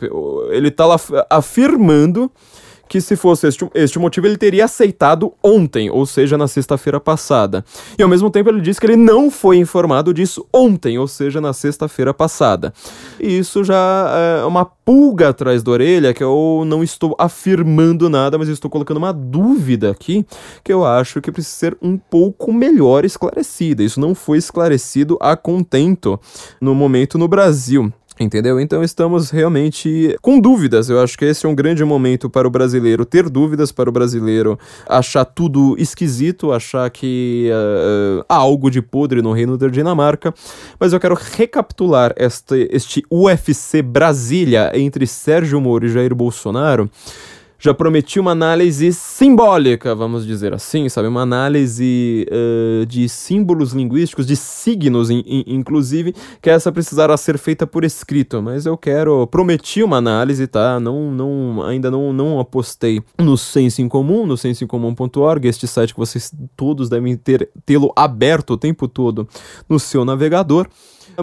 ele 0.49 0.69
está 0.69 0.85
lá 0.85 0.95
afirmando 1.29 2.31
que 2.87 3.01
se 3.01 3.15
fosse 3.15 3.47
este, 3.47 3.67
este 3.73 3.99
motivo 3.99 4.27
ele 4.27 4.37
teria 4.37 4.65
aceitado 4.65 5.33
ontem, 5.43 5.89
ou 5.89 6.05
seja, 6.05 6.37
na 6.37 6.47
sexta-feira 6.47 6.99
passada. 6.99 7.63
E 7.97 8.03
ao 8.03 8.09
mesmo 8.09 8.29
tempo 8.29 8.49
ele 8.49 8.61
disse 8.61 8.79
que 8.79 8.85
ele 8.85 8.95
não 8.95 9.29
foi 9.29 9.57
informado 9.57 10.13
disso 10.13 10.45
ontem, 10.53 10.97
ou 10.97 11.07
seja, 11.07 11.41
na 11.41 11.53
sexta-feira 11.53 12.13
passada. 12.13 12.73
E 13.19 13.37
isso 13.37 13.63
já 13.63 14.39
é 14.41 14.45
uma 14.45 14.65
pulga 14.65 15.29
atrás 15.29 15.61
da 15.63 15.71
orelha, 15.71 16.13
que 16.13 16.23
eu 16.23 16.63
não 16.65 16.83
estou 16.83 17.15
afirmando 17.19 18.09
nada, 18.09 18.37
mas 18.37 18.47
estou 18.47 18.71
colocando 18.71 18.97
uma 18.97 19.11
dúvida 19.11 19.91
aqui, 19.91 20.25
que 20.63 20.71
eu 20.71 20.85
acho 20.85 21.21
que 21.21 21.31
precisa 21.31 21.57
ser 21.57 21.77
um 21.81 21.97
pouco 21.97 22.53
melhor 22.53 23.03
esclarecida. 23.03 23.83
Isso 23.83 23.99
não 23.99 24.15
foi 24.15 24.37
esclarecido 24.37 25.17
a 25.19 25.35
contento 25.35 26.19
no 26.61 26.73
momento 26.73 27.17
no 27.17 27.27
Brasil. 27.27 27.91
Entendeu? 28.19 28.59
Então 28.59 28.83
estamos 28.83 29.29
realmente 29.29 30.17
com 30.21 30.39
dúvidas. 30.39 30.89
Eu 30.89 30.99
acho 30.99 31.17
que 31.17 31.25
esse 31.25 31.45
é 31.45 31.49
um 31.49 31.53
grande 31.53 31.83
momento 31.83 32.29
para 32.29 32.47
o 32.47 32.51
brasileiro 32.51 33.05
ter 33.05 33.29
dúvidas, 33.29 33.71
para 33.71 33.89
o 33.89 33.91
brasileiro 33.91 34.57
achar 34.89 35.23
tudo 35.23 35.75
esquisito, 35.77 36.51
achar 36.51 36.89
que 36.89 37.51
uh, 37.51 38.25
há 38.27 38.35
algo 38.35 38.71
de 38.71 38.81
podre 38.81 39.21
no 39.21 39.33
reino 39.33 39.55
da 39.55 39.67
Dinamarca. 39.67 40.33
Mas 40.79 40.93
eu 40.93 40.99
quero 40.99 41.15
recapitular 41.15 42.13
este, 42.17 42.67
este 42.71 43.03
UFC 43.11 43.83
Brasília 43.83 44.71
entre 44.73 45.05
Sérgio 45.05 45.61
Moro 45.61 45.85
e 45.85 45.89
Jair 45.89 46.15
Bolsonaro 46.15 46.89
já 47.59 47.73
prometi 47.73 48.19
uma 48.19 48.31
análise 48.31 48.93
simbólica, 48.93 49.95
vamos 49.95 50.25
dizer 50.25 50.53
assim, 50.53 50.87
sabe? 50.89 51.07
Uma 51.07 51.21
análise 51.21 52.27
uh, 52.29 52.85
de 52.85 53.09
símbolos 53.09 53.73
linguísticos, 53.73 54.27
de 54.27 54.35
signos, 54.35 55.09
in, 55.09 55.23
in, 55.25 55.43
inclusive, 55.47 56.13
que 56.41 56.49
essa 56.49 56.71
precisará 56.71 57.17
ser 57.17 57.37
feita 57.37 57.65
por 57.65 57.83
escrito. 57.83 58.41
Mas 58.41 58.65
eu 58.65 58.77
quero, 58.77 59.25
prometi 59.27 59.81
uma 59.81 59.97
análise, 59.97 60.45
tá? 60.45 60.79
Não, 60.79 61.11
não, 61.11 61.63
ainda 61.63 61.89
não, 61.89 62.13
não 62.13 62.39
apostei 62.39 63.01
no 63.17 63.37
Senso 63.37 63.81
em 63.81 63.87
Comum, 63.87 64.25
no 64.25 64.37
sensoincomum.org, 64.37 65.47
este 65.47 65.67
site 65.67 65.93
que 65.93 65.99
vocês 65.99 66.31
todos 66.55 66.89
devem 66.89 67.17
ter 67.17 67.49
tê-lo 67.65 67.91
aberto 67.95 68.51
o 68.51 68.57
tempo 68.57 68.87
todo 68.87 69.27
no 69.67 69.79
seu 69.79 70.05
navegador 70.05 70.67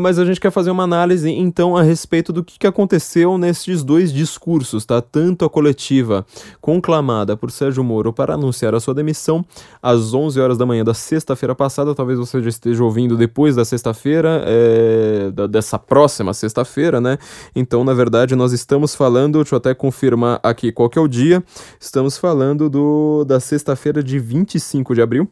mas 0.00 0.18
a 0.18 0.24
gente 0.24 0.40
quer 0.40 0.50
fazer 0.50 0.70
uma 0.70 0.82
análise 0.82 1.30
então 1.30 1.76
a 1.76 1.82
respeito 1.82 2.32
do 2.32 2.42
que, 2.42 2.58
que 2.58 2.66
aconteceu 2.66 3.38
nesses 3.38 3.84
dois 3.84 4.12
discursos, 4.12 4.84
tá? 4.84 5.00
Tanto 5.00 5.44
a 5.44 5.50
coletiva 5.50 6.26
conclamada 6.60 7.36
por 7.36 7.50
Sérgio 7.50 7.84
Moro 7.84 8.12
para 8.12 8.34
anunciar 8.34 8.74
a 8.74 8.80
sua 8.80 8.94
demissão 8.94 9.44
às 9.82 10.12
11 10.12 10.40
horas 10.40 10.58
da 10.58 10.66
manhã 10.66 10.84
da 10.84 10.94
sexta-feira 10.94 11.54
passada, 11.54 11.94
talvez 11.94 12.18
você 12.18 12.42
já 12.42 12.48
esteja 12.48 12.82
ouvindo 12.82 13.16
depois 13.16 13.54
da 13.54 13.64
sexta-feira, 13.64 14.42
é, 14.46 15.30
dessa 15.48 15.78
próxima 15.78 16.34
sexta-feira, 16.34 17.00
né? 17.00 17.16
Então, 17.54 17.84
na 17.84 17.94
verdade, 17.94 18.34
nós 18.34 18.52
estamos 18.52 18.94
falando, 18.94 19.38
deixa 19.38 19.54
eu 19.54 19.58
até 19.58 19.74
confirmar 19.74 20.40
aqui 20.42 20.72
qual 20.72 20.90
que 20.90 20.98
é 20.98 21.02
o 21.02 21.08
dia, 21.08 21.42
estamos 21.78 22.18
falando 22.18 22.68
do 22.68 23.24
da 23.24 23.38
sexta-feira 23.38 24.02
de 24.02 24.18
25 24.18 24.94
de 24.94 25.02
abril 25.02 25.28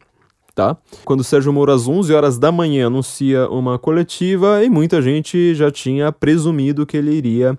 tá? 0.54 0.76
Quando 1.04 1.21
o 1.21 1.25
Sérgio 1.25 1.52
Moro, 1.52 1.73
às 1.73 1.88
11 1.88 2.12
horas 2.12 2.38
da 2.38 2.52
manhã, 2.52 2.87
anuncia 2.87 3.49
uma 3.49 3.78
coletiva 3.78 4.62
e 4.64 4.71
muita 4.71 5.00
gente 5.00 5.54
já 5.54 5.71
tinha 5.71 6.12
presumido 6.12 6.87
que 6.87 6.97
ele 6.97 7.14
iria 7.14 7.59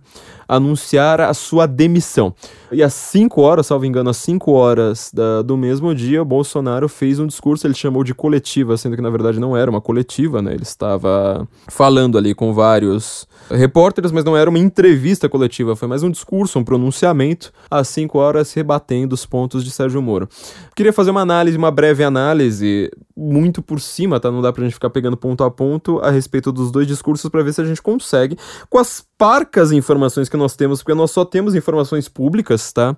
anunciar 0.55 1.21
a 1.21 1.33
sua 1.33 1.65
demissão. 1.65 2.33
E 2.71 2.81
às 2.81 2.93
5 2.93 3.41
horas, 3.41 3.67
salvo 3.67 3.85
engano, 3.85 4.09
às 4.09 4.17
5 4.17 4.51
horas 4.51 5.11
da, 5.13 5.41
do 5.41 5.55
mesmo 5.55 5.93
dia, 5.93 6.21
o 6.21 6.25
Bolsonaro 6.25 6.89
fez 6.89 7.19
um 7.19 7.27
discurso, 7.27 7.67
ele 7.67 7.73
chamou 7.73 8.03
de 8.03 8.13
coletiva, 8.13 8.75
sendo 8.77 8.95
que 8.95 9.01
na 9.01 9.09
verdade 9.09 9.39
não 9.39 9.55
era 9.55 9.69
uma 9.69 9.81
coletiva, 9.81 10.41
né? 10.41 10.53
Ele 10.53 10.63
estava 10.63 11.47
falando 11.67 12.17
ali 12.17 12.33
com 12.33 12.53
vários 12.53 13.27
repórteres, 13.49 14.11
mas 14.11 14.23
não 14.23 14.35
era 14.35 14.49
uma 14.49 14.59
entrevista 14.59 15.29
coletiva, 15.29 15.75
foi 15.75 15.87
mais 15.87 16.03
um 16.03 16.09
discurso, 16.09 16.57
um 16.57 16.63
pronunciamento, 16.63 17.51
às 17.69 17.87
5 17.89 18.17
horas 18.17 18.53
rebatendo 18.53 19.13
os 19.13 19.25
pontos 19.25 19.63
de 19.63 19.69
Sérgio 19.69 20.01
Moro. 20.01 20.27
Queria 20.75 20.93
fazer 20.93 21.11
uma 21.11 21.21
análise, 21.21 21.57
uma 21.57 21.71
breve 21.71 22.03
análise, 22.03 22.89
muito 23.15 23.61
por 23.61 23.79
cima, 23.79 24.19
tá? 24.19 24.31
Não 24.31 24.41
dá 24.41 24.51
pra 24.51 24.63
gente 24.63 24.73
ficar 24.73 24.89
pegando 24.89 25.15
ponto 25.15 25.43
a 25.43 25.51
ponto 25.51 25.99
a 25.99 26.09
respeito 26.09 26.51
dos 26.51 26.71
dois 26.71 26.87
discursos 26.87 27.29
para 27.29 27.43
ver 27.43 27.53
se 27.53 27.61
a 27.61 27.65
gente 27.65 27.81
consegue, 27.81 28.37
com 28.69 28.77
as 28.77 29.05
parcas 29.17 29.71
informações 29.71 30.27
que 30.27 30.35
nós 30.35 30.55
temos, 30.55 30.81
porque 30.81 30.93
nós 30.93 31.11
só 31.11 31.23
temos 31.23 31.55
informações 31.55 32.09
públicas, 32.09 32.71
tá? 32.73 32.95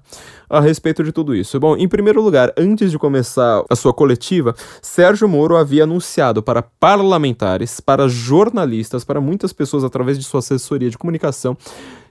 A 0.49 0.59
respeito 0.59 1.03
de 1.03 1.11
tudo 1.11 1.35
isso. 1.35 1.59
Bom, 1.59 1.75
em 1.75 1.87
primeiro 1.87 2.21
lugar, 2.21 2.53
antes 2.57 2.91
de 2.91 2.97
começar 2.97 3.63
a 3.69 3.75
sua 3.75 3.93
coletiva, 3.93 4.55
Sérgio 4.81 5.27
Moro 5.27 5.55
havia 5.55 5.83
anunciado 5.83 6.41
para 6.41 6.61
parlamentares, 6.61 7.79
para 7.79 8.07
jornalistas, 8.07 9.03
para 9.03 9.19
muitas 9.19 9.51
pessoas 9.51 9.83
através 9.83 10.17
de 10.17 10.23
sua 10.23 10.39
assessoria 10.39 10.89
de 10.89 10.97
comunicação, 10.97 11.57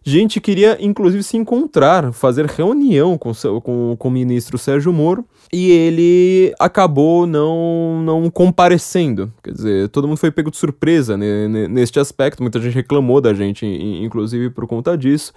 gente 0.05 0.41
queria 0.41 0.77
inclusive 0.81 1.23
se 1.23 1.37
encontrar, 1.37 2.13
fazer 2.13 2.45
reunião 2.45 3.17
com, 3.17 3.33
com, 3.63 3.97
com 3.99 4.09
o 4.09 4.11
ministro 4.11 4.59
Sérgio 4.59 4.93
Moro 4.93 5.25
e 5.55 5.71
ele 5.71 6.53
acabou 6.59 7.29
não, 7.29 8.03
não 8.03 8.29
comparecendo. 8.29 9.33
Quer 9.41 9.53
dizer, 9.53 9.89
todo 9.89 10.09
mundo 10.09 10.17
foi 10.17 10.33
pego 10.33 10.51
de 10.51 10.57
surpresa 10.57 11.17
neste 11.17 12.01
aspecto, 12.01 12.43
muita 12.43 12.61
gente 12.61 12.75
reclamou 12.75 13.21
da 13.21 13.33
gente, 13.33 13.65
inclusive 13.65 14.51
por 14.51 14.67
conta 14.67 14.99
disso, 14.99 15.33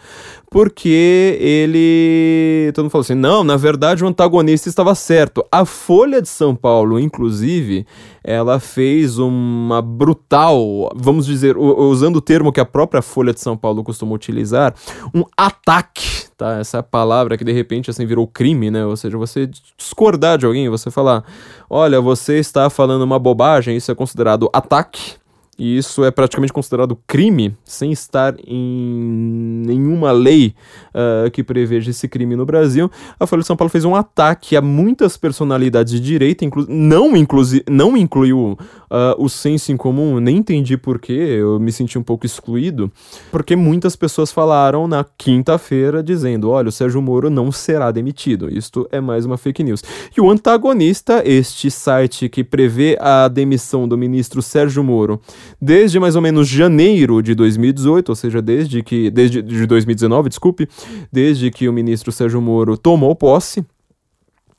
porque 0.49 1.37
ele. 1.39 2.71
Todo 2.73 2.85
mundo 2.85 2.91
falou 2.91 3.03
assim: 3.03 3.13
não, 3.13 3.43
na 3.43 3.57
verdade 3.57 4.03
o 4.03 4.07
antagonista 4.07 4.67
estava 4.67 4.95
certo. 4.95 5.45
A 5.51 5.65
Folha 5.65 6.19
de 6.19 6.29
São 6.29 6.55
Paulo, 6.55 6.99
inclusive, 6.99 7.85
ela 8.23 8.59
fez 8.59 9.19
uma 9.19 9.83
brutal, 9.83 10.91
vamos 10.95 11.27
dizer, 11.27 11.55
usando 11.57 12.15
o 12.15 12.21
termo 12.21 12.51
que 12.51 12.59
a 12.59 12.65
própria 12.65 13.03
Folha 13.03 13.33
de 13.33 13.39
São 13.39 13.55
Paulo 13.55 13.83
costuma 13.83 14.15
utilizar, 14.15 14.73
um 15.13 15.23
ataque, 15.37 16.26
tá? 16.37 16.59
Essa 16.59 16.83
palavra 16.83 17.37
que 17.37 17.43
de 17.43 17.51
repente 17.51 17.89
assim 17.89 18.05
virou 18.05 18.27
crime, 18.27 18.69
né? 18.69 18.85
Ou 18.85 18.95
seja, 18.95 19.17
você 19.17 19.49
discordar 19.75 20.37
de 20.37 20.45
alguém, 20.45 20.69
você 20.69 20.91
falar, 20.91 21.23
olha, 21.69 21.99
você 21.99 22.37
está 22.37 22.69
falando 22.69 23.01
uma 23.01 23.17
bobagem, 23.17 23.75
isso 23.75 23.91
é 23.91 23.95
considerado 23.95 24.49
ataque. 24.53 25.15
E 25.57 25.77
isso 25.77 26.03
é 26.03 26.11
praticamente 26.11 26.53
considerado 26.53 26.97
crime, 27.07 27.55
sem 27.63 27.91
estar 27.91 28.35
em 28.45 29.63
nenhuma 29.65 30.11
lei 30.11 30.53
uh, 30.93 31.29
que 31.31 31.43
preveja 31.43 31.91
esse 31.91 32.07
crime 32.07 32.35
no 32.35 32.45
Brasil, 32.45 32.89
a 33.19 33.25
Folha 33.25 33.41
de 33.41 33.47
São 33.47 33.55
Paulo 33.55 33.69
fez 33.69 33.83
um 33.85 33.95
ataque 33.95 34.55
a 34.55 34.61
muitas 34.61 35.17
personalidades 35.17 35.93
de 35.93 35.99
direita, 35.99 36.45
inclu 36.45 36.65
não, 36.67 37.15
inclu 37.15 37.41
não 37.69 37.97
incluiu 37.97 38.57
uh, 38.91 39.15
o 39.17 39.27
senso 39.29 39.71
em 39.71 39.77
comum, 39.77 40.19
nem 40.19 40.37
entendi 40.37 40.77
porquê, 40.77 41.13
eu 41.13 41.59
me 41.59 41.71
senti 41.71 41.97
um 41.97 42.03
pouco 42.03 42.25
excluído, 42.25 42.91
porque 43.31 43.55
muitas 43.55 43.95
pessoas 43.95 44.31
falaram 44.31 44.87
na 44.87 45.05
quinta-feira 45.17 46.03
dizendo: 46.03 46.49
olha, 46.49 46.69
o 46.69 46.71
Sérgio 46.71 47.01
Moro 47.01 47.29
não 47.29 47.51
será 47.51 47.91
demitido. 47.91 48.49
Isto 48.49 48.87
é 48.91 49.01
mais 49.01 49.25
uma 49.25 49.37
fake 49.37 49.63
news. 49.63 49.83
E 50.15 50.21
o 50.21 50.29
antagonista, 50.29 51.21
este 51.25 51.69
site 51.71 52.29
que 52.29 52.43
prevê 52.43 52.97
a 52.99 53.27
demissão 53.27 53.87
do 53.87 53.97
ministro 53.97 54.41
Sérgio 54.41 54.83
Moro 54.83 55.21
desde 55.61 55.99
mais 55.99 56.15
ou 56.15 56.21
menos 56.21 56.47
janeiro 56.47 57.21
de 57.21 57.33
2018, 57.35 58.09
ou 58.09 58.15
seja, 58.15 58.41
desde 58.41 58.81
que 58.83 59.09
desde 59.09 59.41
de 59.41 59.65
2019, 59.65 60.29
desculpe, 60.29 60.67
desde 61.11 61.51
que 61.51 61.67
o 61.67 61.73
ministro 61.73 62.11
Sérgio 62.11 62.41
Moro 62.41 62.77
tomou 62.77 63.15
posse, 63.15 63.65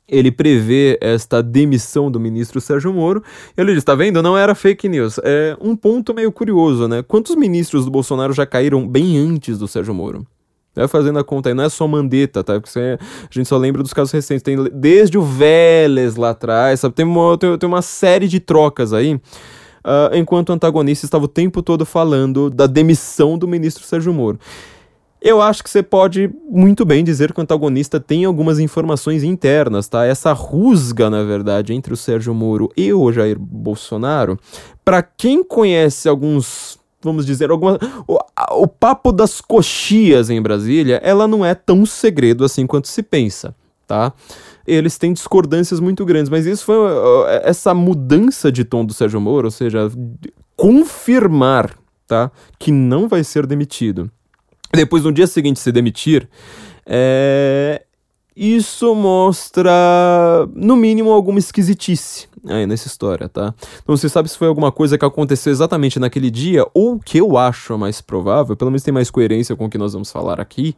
ele 0.09 0.31
prevê 0.31 0.97
esta 0.99 1.41
demissão 1.41 2.09
do 2.09 2.19
ministro 2.19 2.59
Sérgio 2.59 2.91
Moro. 2.93 3.23
Ele 3.55 3.73
diz: 3.73 3.83
tá 3.83 3.95
vendo? 3.95 4.21
Não 4.23 4.37
era 4.37 4.55
fake 4.55 4.89
news. 4.89 5.19
É 5.23 5.55
um 5.61 5.75
ponto 5.75 6.13
meio 6.13 6.31
curioso, 6.31 6.87
né? 6.87 7.03
Quantos 7.03 7.35
ministros 7.35 7.85
do 7.85 7.91
Bolsonaro 7.91 8.33
já 8.33 8.45
caíram 8.45 8.87
bem 8.87 9.17
antes 9.17 9.59
do 9.59 9.67
Sérgio 9.67 9.93
Moro? 9.93 10.25
Vai 10.75 10.87
fazendo 10.87 11.19
a 11.19 11.23
conta 11.23 11.49
aí, 11.49 11.55
não 11.55 11.63
é 11.63 11.69
só 11.69 11.87
Mandetta, 11.87 12.43
tá? 12.43 12.59
Porque 12.59 12.79
a 12.79 12.97
gente 13.29 13.47
só 13.47 13.57
lembra 13.57 13.83
dos 13.83 13.91
casos 13.91 14.11
recentes. 14.11 14.43
Tem 14.43 14.55
desde 14.73 15.17
o 15.17 15.21
Vélez 15.21 16.15
lá 16.15 16.29
atrás, 16.29 16.79
sabe? 16.79 16.95
Tem 16.95 17.05
uma, 17.05 17.37
tem, 17.37 17.57
tem 17.57 17.67
uma 17.67 17.81
série 17.81 18.27
de 18.27 18.39
trocas 18.39 18.93
aí. 18.93 19.19
Uh, 19.79 20.15
enquanto 20.15 20.49
o 20.49 20.53
antagonista 20.53 21.05
estava 21.05 21.25
o 21.25 21.27
tempo 21.27 21.61
todo 21.61 21.85
falando 21.85 22.49
da 22.49 22.67
demissão 22.67 23.37
do 23.37 23.47
ministro 23.47 23.83
Sérgio 23.83 24.13
Moro. 24.13 24.39
Eu 25.21 25.41
acho 25.41 25.61
que 25.61 25.69
você 25.69 25.83
pode 25.83 26.29
muito 26.49 26.85
bem 26.85 27.03
dizer 27.03 27.33
que 27.33 27.39
o 27.39 27.43
antagonista 27.43 27.99
tem 27.99 28.23
algumas 28.23 28.57
informações 28.57 29.21
internas, 29.21 29.89
tá? 29.89 30.05
Essa 30.05 30.31
rusga, 30.31 31.09
na 31.09 31.23
verdade, 31.23 31.73
entre 31.73 31.93
o 31.93 31.97
Sérgio 31.97 32.33
Moro 32.33 32.71
e 32.75 32.93
o 32.93 33.11
Jair 33.11 33.37
Bolsonaro, 33.37 34.39
para 34.83 35.03
quem 35.03 35.43
conhece 35.43 36.07
alguns 36.07 36.79
vamos 37.01 37.25
dizer, 37.25 37.49
alguma, 37.49 37.79
o, 38.05 38.19
o, 38.61 38.67
papo 38.67 39.13
das 39.13 39.39
coxias 39.39 40.29
em 40.29 40.41
Brasília, 40.41 40.99
ela 41.01 41.27
não 41.27 41.45
é 41.45 41.55
tão 41.55 41.85
segredo 41.85 42.43
assim 42.43 42.67
quanto 42.67 42.89
se 42.89 43.01
pensa, 43.01 43.55
tá? 43.87 44.11
Eles 44.71 44.97
têm 44.97 45.13
discordâncias 45.13 45.79
muito 45.79 46.05
grandes, 46.05 46.29
mas 46.29 46.45
isso 46.45 46.65
foi 46.65 46.77
essa 47.43 47.73
mudança 47.73 48.51
de 48.51 48.63
tom 48.63 48.85
do 48.85 48.93
Sérgio 48.93 49.19
Moro, 49.19 49.47
ou 49.47 49.51
seja, 49.51 49.91
confirmar, 50.55 51.75
tá, 52.07 52.31
que 52.57 52.71
não 52.71 53.07
vai 53.07 53.23
ser 53.23 53.45
demitido 53.47 54.11
depois 54.73 55.03
no 55.03 55.11
dia 55.11 55.27
seguinte 55.27 55.59
se 55.59 55.71
demitir, 55.71 56.27
é... 56.85 57.83
isso 58.35 58.93
mostra, 58.93 59.71
no 60.53 60.75
mínimo, 60.75 61.11
alguma 61.11 61.39
esquisitice 61.39 62.27
aí 62.47 62.65
nessa 62.65 62.87
história, 62.87 63.27
tá? 63.27 63.53
Não 63.87 63.97
se 63.97 64.07
sabe 64.09 64.29
se 64.29 64.37
foi 64.37 64.47
alguma 64.47 64.71
coisa 64.71 64.97
que 64.97 65.03
aconteceu 65.03 65.51
exatamente 65.51 65.99
naquele 65.99 66.31
dia, 66.31 66.65
ou 66.73 66.99
que 66.99 67.17
eu 67.17 67.37
acho 67.37 67.77
mais 67.77 67.99
provável, 67.99 68.55
pelo 68.55 68.71
menos 68.71 68.83
tem 68.83 68.93
mais 68.93 69.09
coerência 69.09 69.55
com 69.55 69.65
o 69.65 69.69
que 69.69 69.77
nós 69.77 69.93
vamos 69.93 70.11
falar 70.11 70.39
aqui, 70.39 70.75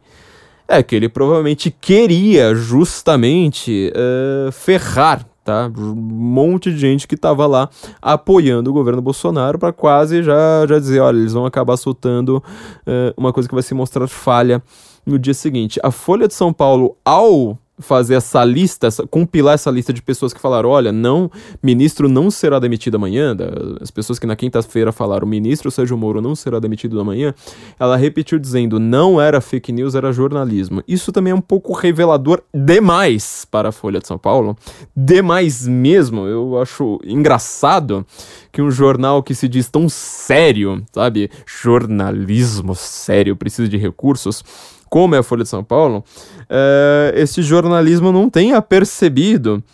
é 0.78 0.82
que 0.82 0.96
ele 0.96 1.08
provavelmente 1.08 1.70
queria 1.70 2.54
justamente 2.54 3.92
uh, 3.94 4.52
ferrar 4.52 5.26
tá? 5.44 5.70
Um 5.76 5.94
monte 5.94 6.70
de 6.70 6.78
gente 6.78 7.06
que 7.06 7.14
estava 7.14 7.46
lá 7.46 7.68
apoiando 8.00 8.70
o 8.70 8.72
governo 8.72 9.02
Bolsonaro 9.02 9.58
para 9.58 9.72
quase 9.72 10.22
já, 10.22 10.66
já 10.68 10.78
dizer, 10.78 11.00
olha, 11.00 11.18
eles 11.18 11.32
vão 11.32 11.44
acabar 11.44 11.76
soltando 11.76 12.36
uh, 12.36 13.12
uma 13.16 13.32
coisa 13.32 13.48
que 13.48 13.54
vai 13.54 13.62
se 13.62 13.74
mostrar 13.74 14.06
falha 14.06 14.62
no 15.04 15.18
dia 15.18 15.34
seguinte. 15.34 15.80
A 15.82 15.90
Folha 15.90 16.28
de 16.28 16.34
São 16.34 16.52
Paulo, 16.52 16.96
ao 17.04 17.58
fazer 17.78 18.14
essa 18.14 18.44
lista, 18.44 18.86
essa, 18.86 19.06
compilar 19.06 19.54
essa 19.54 19.70
lista 19.70 19.92
de 19.92 20.02
pessoas 20.02 20.32
que 20.32 20.40
falaram: 20.40 20.68
olha, 20.68 20.92
não, 20.92 21.30
ministro 21.62 22.08
não 22.08 22.30
será 22.30 22.58
demitido 22.58 22.96
amanhã, 22.96 23.36
as 23.80 23.90
pessoas 23.90 24.18
que 24.18 24.26
na 24.26 24.36
quinta-feira 24.36 24.92
falaram: 24.92 25.26
ministro 25.26 25.70
Sérgio 25.70 25.96
Moro 25.96 26.20
não 26.20 26.34
será 26.34 26.58
demitido 26.58 27.00
amanhã, 27.00 27.34
ela 27.78 27.96
repetiu 27.96 28.38
dizendo: 28.38 28.78
não 28.78 29.20
era 29.20 29.40
fake 29.40 29.72
news, 29.72 29.94
era 29.94 30.12
jornalismo. 30.12 30.82
Isso 30.86 31.12
também 31.12 31.32
é 31.32 31.34
um 31.34 31.40
pouco 31.40 31.72
revelador 31.72 32.42
demais 32.54 33.46
para 33.50 33.70
a 33.70 33.72
Folha 33.72 34.00
de 34.00 34.06
São 34.06 34.18
Paulo, 34.18 34.56
demais 34.96 35.66
mesmo. 35.66 36.26
Eu 36.26 36.60
acho 36.60 37.00
engraçado 37.04 38.06
que 38.52 38.60
um 38.60 38.70
jornal 38.70 39.22
que 39.22 39.34
se 39.34 39.48
diz 39.48 39.68
tão 39.68 39.88
sério, 39.88 40.84
sabe, 40.92 41.30
jornalismo 41.46 42.74
sério, 42.74 43.34
precisa 43.34 43.68
de 43.68 43.76
recursos 43.76 44.44
como 44.92 45.14
é 45.14 45.18
a 45.18 45.22
Folha 45.22 45.42
de 45.42 45.48
São 45.48 45.64
Paulo, 45.64 46.04
é, 46.50 47.14
esse 47.16 47.40
jornalismo 47.40 48.12
não 48.12 48.28
tenha 48.28 48.60
percebido 48.60 49.64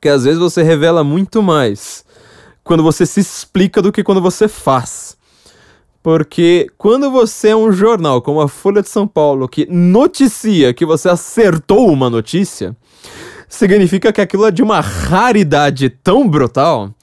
que 0.00 0.08
às 0.08 0.22
vezes 0.22 0.38
você 0.38 0.62
revela 0.62 1.02
muito 1.02 1.42
mais 1.42 2.04
quando 2.62 2.80
você 2.80 3.04
se 3.04 3.18
explica 3.18 3.82
do 3.82 3.90
que 3.90 4.04
quando 4.04 4.22
você 4.22 4.46
faz. 4.46 5.16
Porque 6.00 6.68
quando 6.78 7.10
você 7.10 7.48
é 7.48 7.56
um 7.56 7.72
jornal 7.72 8.22
como 8.22 8.40
a 8.40 8.46
Folha 8.46 8.82
de 8.82 8.88
São 8.88 9.04
Paulo 9.04 9.48
que 9.48 9.66
noticia 9.68 10.72
que 10.72 10.86
você 10.86 11.08
acertou 11.08 11.90
uma 11.90 12.08
notícia, 12.08 12.76
significa 13.48 14.12
que 14.12 14.20
aquilo 14.20 14.46
é 14.46 14.52
de 14.52 14.62
uma 14.62 14.78
raridade 14.78 15.90
tão 15.90 16.28
brutal 16.28 16.94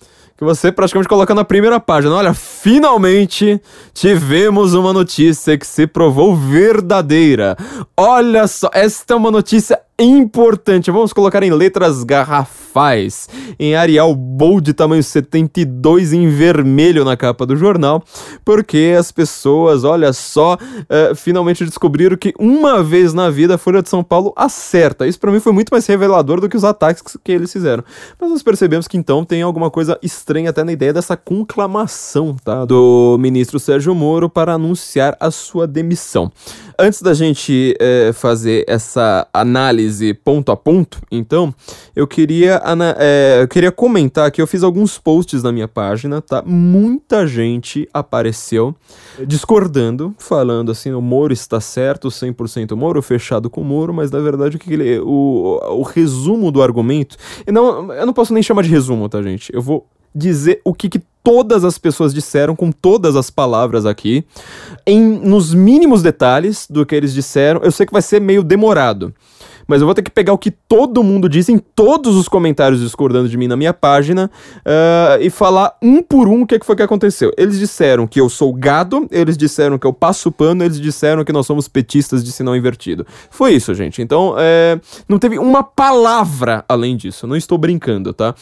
que 0.43 0.45
você 0.45 0.71
praticamente 0.71 1.07
coloca 1.07 1.33
na 1.33 1.45
primeira 1.45 1.79
página. 1.79 2.13
Olha, 2.13 2.33
finalmente 2.33 3.59
tivemos 3.93 4.73
uma 4.73 4.91
notícia 4.91 5.57
que 5.57 5.65
se 5.65 5.87
provou 5.87 6.35
verdadeira. 6.35 7.55
Olha 7.95 8.45
só, 8.45 8.69
esta 8.73 9.13
é 9.13 9.17
uma 9.17 9.31
notícia 9.31 9.79
importante. 10.03 10.91
Vamos 10.91 11.13
colocar 11.13 11.43
em 11.43 11.51
letras 11.51 12.03
garrafais, 12.03 13.29
em 13.59 13.75
Arial 13.75 14.13
Bold 14.15 14.73
tamanho 14.73 15.03
72 15.03 16.13
em 16.13 16.27
vermelho 16.29 17.05
na 17.05 17.15
capa 17.15 17.45
do 17.45 17.55
jornal, 17.55 18.03
porque 18.43 18.95
as 18.97 19.11
pessoas, 19.11 19.83
olha 19.83 20.11
só, 20.11 20.55
uh, 20.55 21.15
finalmente 21.15 21.65
descobriram 21.65 22.17
que 22.17 22.33
uma 22.39 22.83
vez 22.83 23.13
na 23.13 23.29
vida 23.29 23.55
a 23.55 23.57
Folha 23.57 23.81
de 23.81 23.89
São 23.89 24.03
Paulo 24.03 24.33
acerta. 24.35 25.07
Isso 25.07 25.19
para 25.19 25.31
mim 25.31 25.39
foi 25.39 25.53
muito 25.53 25.69
mais 25.69 25.85
revelador 25.85 26.41
do 26.41 26.49
que 26.49 26.57
os 26.57 26.63
ataques 26.63 27.17
que 27.23 27.31
eles 27.31 27.51
fizeram. 27.51 27.83
Mas 28.19 28.29
nós 28.29 28.43
percebemos 28.43 28.87
que 28.87 28.97
então 28.97 29.23
tem 29.23 29.41
alguma 29.41 29.69
coisa 29.69 29.97
estranha 30.01 30.49
até 30.49 30.63
na 30.63 30.71
ideia 30.71 30.93
dessa 30.93 31.15
conclamação, 31.15 32.35
tá, 32.43 32.65
do 32.65 33.17
ministro 33.19 33.59
Sérgio 33.59 33.93
Moro 33.95 34.29
para 34.29 34.53
anunciar 34.53 35.15
a 35.19 35.31
sua 35.31 35.67
demissão. 35.67 36.31
Antes 36.77 37.01
da 37.01 37.13
gente 37.13 37.75
é, 37.79 38.11
fazer 38.13 38.65
essa 38.67 39.27
análise 39.33 40.13
ponto 40.13 40.51
a 40.51 40.57
ponto, 40.57 41.01
então, 41.11 41.53
eu 41.95 42.07
queria, 42.07 42.61
é, 42.97 43.39
eu 43.41 43.47
queria 43.47 43.71
comentar 43.71 44.31
que 44.31 44.41
eu 44.41 44.47
fiz 44.47 44.63
alguns 44.63 44.97
posts 44.97 45.43
na 45.43 45.51
minha 45.51 45.67
página, 45.67 46.21
tá? 46.21 46.41
Muita 46.45 47.27
gente 47.27 47.87
apareceu 47.93 48.75
discordando, 49.25 50.13
falando 50.17 50.71
assim, 50.71 50.91
o 50.91 51.01
Moro 51.01 51.33
está 51.33 51.59
certo, 51.59 52.09
100% 52.09 52.75
Moro, 52.75 53.01
fechado 53.01 53.49
com 53.49 53.61
o 53.61 53.65
Moro, 53.65 53.93
mas 53.93 54.11
na 54.11 54.19
verdade 54.19 54.57
o 54.57 54.59
que 54.59 54.73
ele, 54.73 54.99
o, 54.99 55.59
o 55.69 55.81
resumo 55.83 56.51
do 56.51 56.61
argumento, 56.61 57.17
não, 57.47 57.93
eu 57.93 58.05
não 58.05 58.13
posso 58.13 58.33
nem 58.33 58.41
chamar 58.41 58.63
de 58.63 58.69
resumo, 58.69 59.07
tá, 59.07 59.21
gente? 59.21 59.53
Eu 59.53 59.61
vou 59.61 59.87
dizer 60.13 60.61
o 60.63 60.73
que, 60.73 60.89
que 60.89 61.01
todas 61.23 61.63
as 61.63 61.77
pessoas 61.77 62.13
disseram, 62.13 62.55
com 62.55 62.71
todas 62.71 63.15
as 63.15 63.29
palavras 63.29 63.85
aqui, 63.85 64.25
em 64.85 65.01
nos 65.01 65.53
mínimos 65.53 66.03
detalhes 66.03 66.67
do 66.69 66.85
que 66.85 66.93
eles 66.93 67.13
disseram. 67.13 67.61
Eu 67.63 67.71
sei 67.71 67.85
que 67.85 67.93
vai 67.93 68.01
ser 68.01 68.19
meio 68.19 68.43
demorado, 68.43 69.13
mas 69.65 69.81
eu 69.81 69.87
vou 69.87 69.95
ter 69.95 70.01
que 70.01 70.11
pegar 70.11 70.33
o 70.33 70.37
que 70.37 70.51
todo 70.51 71.01
mundo 71.01 71.29
disse 71.29 71.51
em 71.51 71.57
todos 71.57 72.15
os 72.15 72.27
comentários 72.27 72.81
discordando 72.81 73.29
de 73.29 73.37
mim 73.37 73.47
na 73.47 73.55
minha 73.55 73.73
página 73.73 74.29
uh, 74.57 75.21
e 75.21 75.29
falar 75.29 75.77
um 75.81 76.03
por 76.03 76.27
um 76.27 76.41
o 76.41 76.47
que, 76.47 76.59
que 76.59 76.65
foi 76.65 76.75
que 76.75 76.83
aconteceu. 76.83 77.31
Eles 77.37 77.57
disseram 77.57 78.05
que 78.05 78.19
eu 78.19 78.27
sou 78.27 78.53
gado, 78.53 79.07
eles 79.09 79.37
disseram 79.37 79.77
que 79.77 79.87
eu 79.87 79.93
passo 79.93 80.31
pano, 80.31 80.63
eles 80.63 80.79
disseram 80.79 81.23
que 81.23 81.31
nós 81.31 81.47
somos 81.47 81.69
petistas 81.69 82.23
de 82.23 82.31
sinal 82.33 82.55
invertido. 82.55 83.05
Foi 83.29 83.53
isso, 83.53 83.73
gente. 83.73 84.01
Então, 84.01 84.35
é, 84.37 84.79
não 85.07 85.17
teve 85.17 85.39
uma 85.39 85.63
palavra 85.63 86.65
além 86.67 86.97
disso. 86.97 87.25
Não 87.25 87.35
estou 87.35 87.57
brincando, 87.57 88.13
tá? 88.13 88.35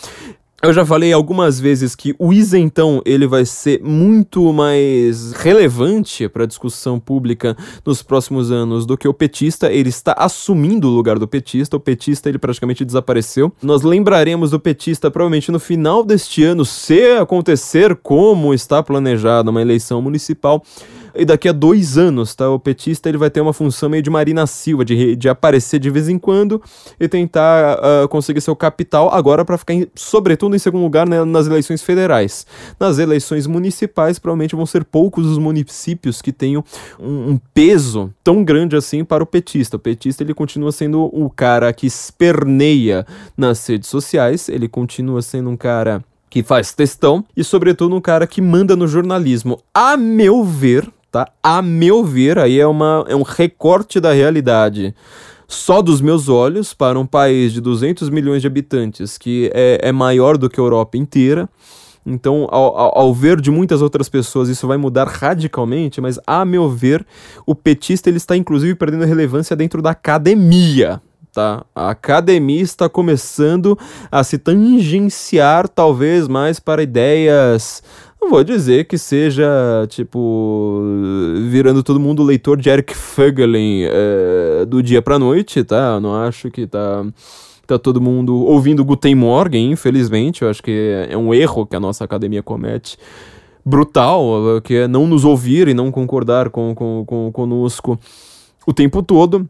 Eu 0.64 0.72
já 0.74 0.86
falei 0.86 1.12
algumas 1.12 1.60
vezes 1.60 1.96
que 1.96 2.14
o 2.20 2.32
isentão 2.32 3.02
ele 3.04 3.26
vai 3.26 3.46
ser 3.46 3.82
muito 3.82 4.54
mais 4.54 5.32
relevante 5.32 6.30
para 6.30 6.44
a 6.44 6.48
discussão 6.48 7.00
pública 7.00 7.58
nos 7.84 8.04
próximos 8.04 8.52
anos 8.52 8.86
do 8.86 8.96
que 8.96 9.08
o 9.08 9.14
petista. 9.14 9.72
Ele 9.72 9.90
está 9.90 10.14
assumindo 10.16 10.88
o 10.88 10.92
lugar 10.92 11.18
do 11.18 11.28
petista. 11.28 11.78
O 11.78 11.80
petista 11.80 12.30
ele 12.30 12.38
praticamente 12.38 12.86
desapareceu. 12.86 13.52
Nós 13.60 13.82
lembraremos 13.82 14.52
do 14.52 14.60
petista 14.60 15.10
provavelmente 15.10 15.52
no 15.52 15.60
final 15.60 16.04
deste 16.04 16.44
ano, 16.44 16.64
se 16.64 17.14
acontecer 17.14 17.96
como 17.96 18.54
está 18.54 18.84
planejado 18.84 19.50
uma 19.50 19.64
eleição 19.64 20.00
municipal. 20.00 20.64
E 21.16 21.26
daqui 21.26 21.50
a 21.50 21.52
dois 21.52 21.98
anos, 21.98 22.34
tá? 22.36 22.50
O 22.50 22.60
petista 22.60 23.10
ele 23.10 23.18
vai 23.18 23.30
ter 23.30 23.42
uma 23.42 23.54
função 23.54 23.90
meio 23.90 24.04
de 24.04 24.10
Marina 24.10 24.46
Silva, 24.48 24.86
de, 24.86 25.16
de 25.16 25.30
aparecer 25.30 25.80
de 25.80 25.90
vez 25.90 26.10
em 26.10 26.18
quando 26.18 26.62
e 27.00 27.08
tentar 27.08 27.78
uh, 27.80 28.08
conseguir 28.08 28.42
seu 28.42 28.56
capital 28.56 29.14
agora 29.14 29.44
para 29.44 29.58
ficar, 29.58 29.74
em, 29.74 29.88
sobretudo, 29.96 30.56
em 30.56 30.60
segundo 30.60 30.84
lugar 30.84 31.08
né, 31.08 31.24
nas 31.24 31.48
eleições 31.48 31.82
federais. 31.82 32.46
Nas 32.80 33.00
eleições 33.00 33.48
municipais, 33.48 34.20
provavelmente 34.20 34.56
vão 34.56 34.66
ser 34.66 34.84
poucos 34.84 35.26
os 35.26 35.38
municípios 35.38 36.22
que 36.22 36.32
tenham 36.32 36.64
um, 37.00 37.32
um 37.32 37.40
peso 37.54 38.14
tão 38.24 38.44
grande 38.44 38.76
assim 38.76 39.04
para 39.04 39.24
o 39.24 39.28
petista. 39.28 39.78
O 39.78 39.80
petista 39.80 40.24
ele 40.24 40.34
continua 40.34 40.72
sendo 40.72 41.04
o 41.04 41.30
cara 41.30 41.72
que 41.74 41.88
esperneia 41.88 43.06
nas 43.36 43.66
redes 43.68 43.90
sociais, 43.90 44.50
ele 44.50 44.68
continua 44.68 45.22
sendo 45.22 45.50
um 45.50 45.58
cara 45.58 46.04
que 46.32 46.42
faz 46.42 46.74
textão 46.74 47.26
e, 47.36 47.44
sobretudo, 47.44 47.94
um 47.94 48.02
cara 48.02 48.26
que 48.26 48.42
manda 48.42 48.74
no 48.74 48.88
jornalismo. 48.88 49.60
A 49.74 49.98
meu 49.98 50.46
ver, 50.46 50.90
tá? 51.12 51.28
A 51.44 51.62
meu 51.62 52.04
ver, 52.04 52.40
aí 52.40 52.60
é, 52.60 52.66
uma, 52.66 53.06
é 53.08 53.16
um 53.16 53.24
recorte 53.24 54.00
da 54.00 54.14
realidade 54.14 54.96
só 55.48 55.82
dos 55.82 56.00
meus 56.00 56.30
olhos 56.30 56.74
para 56.74 56.98
um 56.98 57.06
país 57.06 57.52
de 57.52 57.60
200 57.60 58.10
milhões 58.10 58.42
de 58.42 58.48
habitantes 58.48 59.18
que 59.18 59.52
é, 59.54 59.80
é 59.82 59.92
maior 59.92 60.38
do 60.38 60.50
que 60.50 60.60
a 60.60 60.64
Europa 60.64 60.98
inteira. 60.98 61.50
Então, 62.06 62.48
ao, 62.50 62.76
ao, 62.76 62.98
ao, 63.00 63.14
ver 63.14 63.40
de 63.40 63.52
muitas 63.52 63.82
outras 63.82 64.10
pessoas, 64.10 64.50
isso 64.50 64.66
vai 64.66 64.78
mudar 64.78 65.08
radicalmente, 65.08 66.02
mas 66.02 66.20
a 66.26 66.44
meu 66.44 66.68
ver, 66.68 67.06
o 67.46 67.54
petista 67.54 68.10
ele 68.10 68.18
está 68.18 68.36
inclusive 68.36 68.74
perdendo 68.74 69.06
relevância 69.06 69.56
dentro 69.56 69.82
da 69.82 69.92
academia 69.92 71.02
tá? 71.34 71.64
A 71.74 71.92
academia 71.92 72.62
está 72.62 72.90
começando 72.90 73.78
a 74.12 74.24
se 74.24 74.38
tangenciar 74.38 75.68
talvez 75.68 76.28
mais 76.28 76.60
para 76.60 76.84
ideias 76.84 77.82
não 78.22 78.30
vou 78.30 78.44
dizer 78.44 78.86
que 78.86 78.98
seja, 78.98 79.48
tipo, 79.90 80.82
virando 81.50 81.82
todo 81.82 82.00
mundo 82.00 82.24
leitor 82.24 82.56
de 82.56 82.70
Eric 82.70 82.96
Fögelin 82.96 83.86
é, 83.90 84.66
do 84.66 84.84
dia 84.84 85.02
pra 85.02 85.18
noite, 85.18 85.64
tá? 85.64 86.00
Não 86.00 86.16
acho 86.16 86.52
que 86.52 86.68
tá, 86.68 87.04
tá 87.66 87.80
todo 87.80 88.00
mundo 88.00 88.36
ouvindo 88.36 88.86
Guten 88.86 89.16
Morgen, 89.16 89.72
infelizmente. 89.72 90.44
Eu 90.44 90.50
acho 90.50 90.62
que 90.62 91.08
é 91.10 91.18
um 91.18 91.34
erro 91.34 91.66
que 91.66 91.76
a 91.76 91.80
nossa 91.80 92.04
academia 92.04 92.44
comete. 92.44 92.96
Brutal, 93.66 94.62
que 94.64 94.76
é 94.76 94.88
não 94.88 95.08
nos 95.08 95.26
ouvir 95.26 95.68
e 95.68 95.74
não 95.74 95.92
concordar 95.92 96.50
com, 96.50 96.76
com, 96.76 97.04
com 97.06 97.32
conosco 97.32 98.00
o 98.66 98.74
tempo 98.74 99.02
todo 99.02 99.48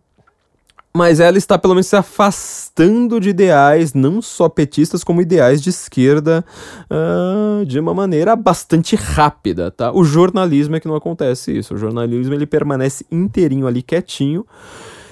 mas 0.93 1.19
ela 1.19 1.37
está 1.37 1.57
pelo 1.57 1.73
menos 1.73 1.87
se 1.87 1.95
afastando 1.95 3.19
de 3.19 3.29
ideais, 3.29 3.93
não 3.93 4.21
só 4.21 4.49
petistas, 4.49 5.03
como 5.03 5.21
ideais 5.21 5.61
de 5.61 5.69
esquerda, 5.69 6.43
uh, 6.89 7.65
de 7.65 7.79
uma 7.79 7.93
maneira 7.93 8.35
bastante 8.35 8.95
rápida, 8.95 9.71
tá? 9.71 9.91
O 9.91 10.03
jornalismo 10.03 10.75
é 10.75 10.79
que 10.79 10.87
não 10.87 10.95
acontece 10.95 11.57
isso. 11.57 11.75
O 11.75 11.77
jornalismo 11.77 12.33
ele 12.33 12.45
permanece 12.45 13.05
inteirinho 13.11 13.67
ali, 13.67 13.81
quietinho. 13.81 14.45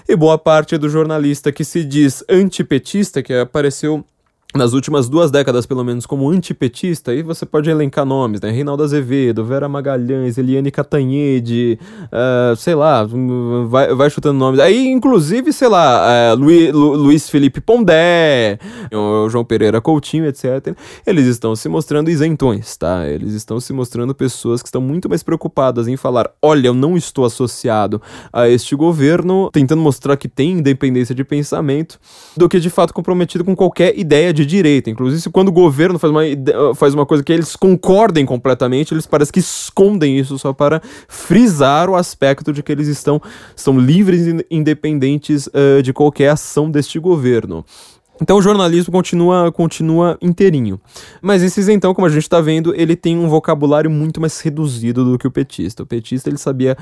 E 0.08 0.16
boa 0.16 0.38
parte 0.38 0.78
do 0.78 0.90
jornalista 0.90 1.52
que 1.52 1.64
se 1.64 1.84
diz 1.84 2.24
antipetista, 2.28 3.22
que 3.22 3.34
apareceu 3.34 4.04
nas 4.56 4.74
últimas 4.74 5.08
duas 5.08 5.30
décadas, 5.30 5.68
pelo 5.68 5.84
menos, 5.84 6.08
como 6.08 6.28
antipetista, 6.28 7.12
aí 7.12 7.22
você 7.22 7.46
pode 7.46 7.70
elencar 7.70 8.04
nomes, 8.04 8.42
né? 8.42 8.50
Reinaldo 8.50 8.82
Azevedo, 8.82 9.46
Vera 9.46 9.70
Magalhães, 9.70 10.40
Eliane 10.40 10.72
Catanhede, 10.72 11.78
uh, 12.06 12.56
sei 12.56 12.74
lá, 12.74 13.08
vai, 13.68 13.94
vai 13.94 14.10
chutando 14.10 14.40
nomes. 14.40 14.60
Aí, 14.60 14.88
inclusive, 14.88 15.54
sei 15.54 15.68
lá, 15.68 16.34
uh, 16.34 16.36
Luiz, 16.36 16.74
Lu, 16.74 16.96
Luiz 16.96 17.30
Felipe 17.30 17.62
Pondé, 17.62 18.58
João 19.30 19.46
Pereira 19.46 19.80
Coutinho, 19.80 20.26
etc. 20.26 20.76
Eles 21.06 21.28
estão 21.28 21.56
se 21.56 21.70
mostrando 21.70 22.10
isentões, 22.10 22.76
tá? 22.76 23.08
Eles 23.08 23.36
estão 23.36 23.60
se 23.60 23.72
mostrando 23.72 24.16
pessoas 24.16 24.64
que 24.64 24.68
estão 24.68 24.82
muito 24.82 25.08
mais 25.08 25.22
preocupadas 25.22 25.88
em 25.88 25.96
falar: 25.96 26.28
olha, 26.42 26.70
eu 26.70 26.74
não 26.74 26.98
estou 26.98 27.24
associado 27.24 28.02
a 28.34 28.50
este 28.50 28.76
governo, 28.76 29.52
tentando 29.54 29.82
mostrar 29.84 30.18
que 30.18 30.28
tem 30.28 30.54
independência 30.54 31.14
de 31.14 31.24
pensamento, 31.24 32.00
do 32.36 32.50
que 32.50 32.60
de 32.60 32.72
fato 32.72 32.96
comprometido 32.96 33.46
com 33.46 33.56
qualquer 33.56 33.96
ideia 33.96 34.34
de 34.34 34.39
de 34.40 34.46
direita. 34.46 34.90
Inclusive, 34.90 35.30
quando 35.32 35.50
o 35.50 35.52
governo 35.52 36.00
faz 36.00 36.12
uma, 36.12 36.22
faz 36.76 36.94
uma 36.94 37.06
coisa 37.06 37.24
que 37.24 37.34
eles 37.34 37.56
concordem 37.56 38.26
completamente, 38.26 38.94
eles 38.94 39.06
parecem 39.06 39.34
que 39.34 39.40
escondem 39.40 40.18
isso 40.18 40.38
só 40.38 40.54
para 40.54 40.82
frisar 41.08 41.90
o 41.90 41.96
aspecto 41.96 42.54
de 42.54 42.64
que 42.64 42.72
eles 42.72 42.88
estão 42.88 43.22
são 43.56 43.78
livres 43.78 44.28
e 44.28 44.46
independentes 44.50 45.48
uh, 45.48 45.82
de 45.84 45.92
qualquer 45.92 46.30
ação 46.30 46.72
deste 46.72 47.00
governo. 47.00 47.66
Então 48.22 48.38
o 48.38 48.42
jornalismo 48.42 48.92
continua, 48.92 49.52
continua 49.52 50.18
inteirinho. 50.22 50.80
Mas 51.22 51.42
esses 51.42 51.70
então, 51.70 51.94
como 51.94 52.06
a 52.06 52.10
gente 52.10 52.24
está 52.24 52.42
vendo, 52.42 52.74
ele 52.76 52.96
tem 52.96 53.18
um 53.18 53.30
vocabulário 53.30 53.90
muito 53.90 54.20
mais 54.20 54.40
reduzido 54.42 55.06
do 55.06 55.18
que 55.18 55.28
o 55.28 55.32
petista. 55.32 55.84
O 55.84 55.86
petista 55.86 56.30
ele 56.30 56.38
sabia 56.38 56.76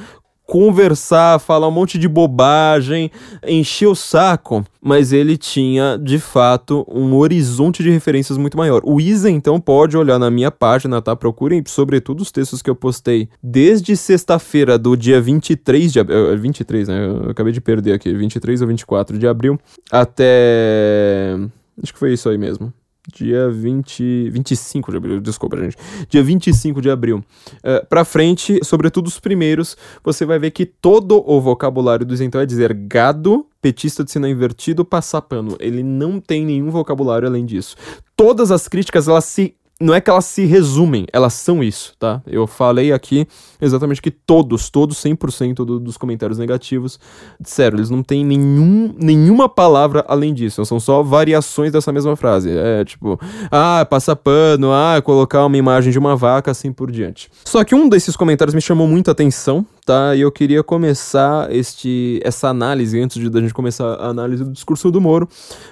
conversar, 0.48 1.40
falar 1.40 1.68
um 1.68 1.72
monte 1.72 2.00
de 2.00 2.08
bobagem, 2.08 3.12
encher 3.46 3.88
o 3.88 3.94
saco, 3.94 4.66
mas 4.82 5.12
ele 5.12 5.38
tinha 5.38 6.00
de 6.02 6.18
fato 6.18 6.88
um 6.90 7.14
horizonte 7.16 7.84
de 7.84 7.92
referências 7.92 8.38
muito 8.38 8.58
maior. 8.58 8.82
O 8.86 9.02
Isa 9.02 9.30
então 9.30 9.60
pode 9.60 9.98
olhar 9.98 10.18
na 10.18 10.32
minha 10.32 10.50
página, 10.50 11.02
tá? 11.02 11.16
Procurem 11.16 11.62
sobretudo 11.68 12.22
os 12.22 12.32
textos 12.32 12.62
que 12.62 12.70
eu 12.70 12.76
postei 12.76 13.28
desde 13.44 13.98
sexta-feira 13.98 14.78
do 14.78 14.96
dia 14.96 15.20
23 15.20 15.92
de 15.92 16.00
abril, 16.00 16.38
23, 16.38 16.88
né? 16.88 17.06
Eu 17.06 17.32
acabei 17.32 17.52
de 17.52 17.60
perder 17.60 17.92
aqui, 17.94 18.14
23 18.14 18.62
ou 18.62 18.68
24 18.70 19.20
de 19.20 19.28
abril, 19.28 19.60
até 19.92 21.36
acho 21.84 21.92
que 21.92 22.00
foi 22.00 22.14
isso 22.14 22.30
aí 22.30 22.38
mesmo 22.38 22.74
dia 23.14 23.50
20, 23.50 24.30
25 24.30 24.92
de 24.92 24.98
abril, 24.98 25.20
desculpa, 25.22 25.58
gente. 25.58 25.78
Dia 26.10 26.22
25 26.22 26.82
de 26.82 26.90
abril. 26.90 27.24
Uh, 27.58 27.86
pra 27.88 28.04
frente, 28.04 28.60
sobretudo 28.64 29.08
os 29.08 29.20
primeiros, 29.20 29.78
você 30.04 30.26
vai 30.26 30.38
ver 30.38 30.52
que 30.52 30.66
todo 30.66 31.24
o 31.26 31.40
vocabulário 31.40 32.06
do 32.06 32.14
isentão 32.14 32.42
é 32.42 32.46
dizer 32.46 32.74
gado, 32.74 33.46
petista 33.62 34.04
de 34.04 34.12
sinal 34.12 34.30
invertido, 34.30 34.84
passar 34.84 35.22
pano. 35.22 35.56
Ele 35.60 35.84
não 35.84 36.20
tem 36.20 36.46
nenhum 36.46 36.70
vocabulário 36.70 37.28
além 37.28 37.46
disso. 37.46 37.76
Todas 38.16 38.52
as 38.52 38.68
críticas, 38.68 39.08
elas 39.08 39.26
se 39.26 39.56
não 39.80 39.94
é 39.94 40.02
que 40.02 40.10
elas 40.10 40.26
se 40.26 40.44
resumem, 40.46 41.06
elas 41.14 41.34
são 41.34 41.64
isso, 41.64 41.94
tá? 42.00 42.22
Eu 42.26 42.48
falei 42.48 42.92
aqui 42.92 43.28
exatamente 43.62 44.02
que 44.02 44.12
todos, 44.12 44.70
todos 44.70 44.98
100% 44.98 45.66
do, 45.66 45.80
dos 45.80 45.98
comentários 45.98 46.38
negativos, 46.38 47.00
sério, 47.44 47.78
eles 47.78 47.90
não 47.90 48.04
têm 48.04 48.24
nenhum, 48.24 48.94
nenhuma 48.98 49.50
palavra 49.50 50.06
além 50.08 50.34
disso, 50.34 50.66
são 50.66 50.80
só 50.80 51.02
variações 51.04 51.72
dessa 51.72 51.92
mesma 51.92 52.16
frase. 52.16 52.50
É 52.50 52.84
tipo, 52.86 53.20
ah, 53.52 53.86
passar 53.90 54.16
pano, 54.16 54.72
ah, 54.72 55.02
colocar 55.02 55.46
uma 55.46 55.58
imagem 55.58 55.92
de 55.92 56.00
uma 56.00 56.16
vaca, 56.16 56.52
assim 56.52 56.72
por 56.72 56.92
diante. 56.92 57.30
Só 57.46 57.64
que 57.64 57.76
um 57.76 57.90
desses 57.90 58.16
comentários 58.16 58.54
me 58.54 58.62
chamou 58.62 58.88
muita 58.88 59.12
atenção, 59.12 59.66
tá? 59.86 60.16
E 60.16 60.22
eu 60.22 60.32
queria 60.32 60.62
começar 60.64 61.52
este, 61.54 62.20
essa 62.24 62.50
análise, 62.50 63.00
antes 63.00 63.18
de 63.18 63.38
a 63.38 63.42
gente 63.42 63.54
começar 63.54 63.94
a 63.94 64.08
análise 64.08 64.44
do 64.44 64.52
discurso 64.52 64.92
do 64.92 65.00
Moro, 65.00 65.28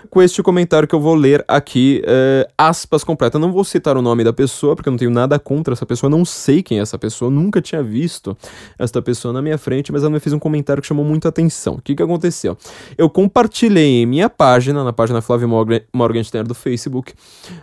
com 0.10 0.22
este 0.22 0.42
comentário 0.42 0.88
que 0.88 0.96
eu 0.96 1.00
vou 1.00 1.16
ler 1.16 1.44
aqui, 1.48 2.02
uh, 2.06 2.50
aspas 2.58 3.04
completa. 3.04 3.38
Eu 3.38 3.42
não 3.42 3.52
vou 3.52 3.64
citar 3.64 3.98
o 3.98 4.02
nome 4.02 4.24
da 4.24 4.32
pessoa, 4.32 4.76
porque 4.76 4.88
eu 4.88 4.92
não 4.92 4.98
tenho 4.98 5.12
nada 5.12 5.38
contra 5.38 5.74
essa 5.74 5.86
pessoa, 5.86 6.10
não 6.10 6.24
sei 6.24 6.64
quem 6.64 6.80
é 6.80 6.82
essa 6.82 6.98
pessoa, 6.98 7.30
nunca 7.30 7.62
tinha 7.62 7.75
visto 7.82 8.38
esta 8.78 9.02
pessoa 9.02 9.34
na 9.34 9.42
minha 9.42 9.58
frente, 9.58 9.92
mas 9.92 10.04
ela 10.04 10.12
me 10.12 10.20
fez 10.20 10.34
um 10.34 10.40
comentário 10.40 10.82
que 10.82 10.88
chamou 10.88 11.06
muita 11.06 11.30
atenção. 11.30 11.76
O 11.76 11.82
que, 11.82 11.96
que 11.96 12.04
aconteceu? 12.04 12.58
Eu 12.98 13.10
compartilhei 13.10 14.02
em 14.02 14.06
minha 14.06 14.30
página, 14.30 14.84
na 14.84 14.94
página 14.94 15.22
Flávio 15.22 15.50
Morgenstern 15.94 16.48
do 16.48 16.56
Facebook, 16.56 17.14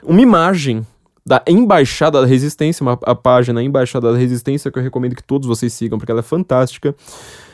uma 0.03 0.20
imagem 0.20 0.87
da 1.25 1.42
Embaixada 1.46 2.20
da 2.20 2.27
Resistência, 2.27 2.83
uma, 2.83 2.98
a 3.05 3.14
página 3.14 3.62
Embaixada 3.62 4.12
da 4.12 4.18
Resistência, 4.18 4.70
que 4.70 4.79
eu 4.79 4.83
recomendo 4.83 5.14
que 5.14 5.22
todos 5.22 5.46
vocês 5.46 5.72
sigam, 5.72 5.98
porque 5.98 6.11
ela 6.11 6.20
é 6.20 6.25
fantástica, 6.25 6.94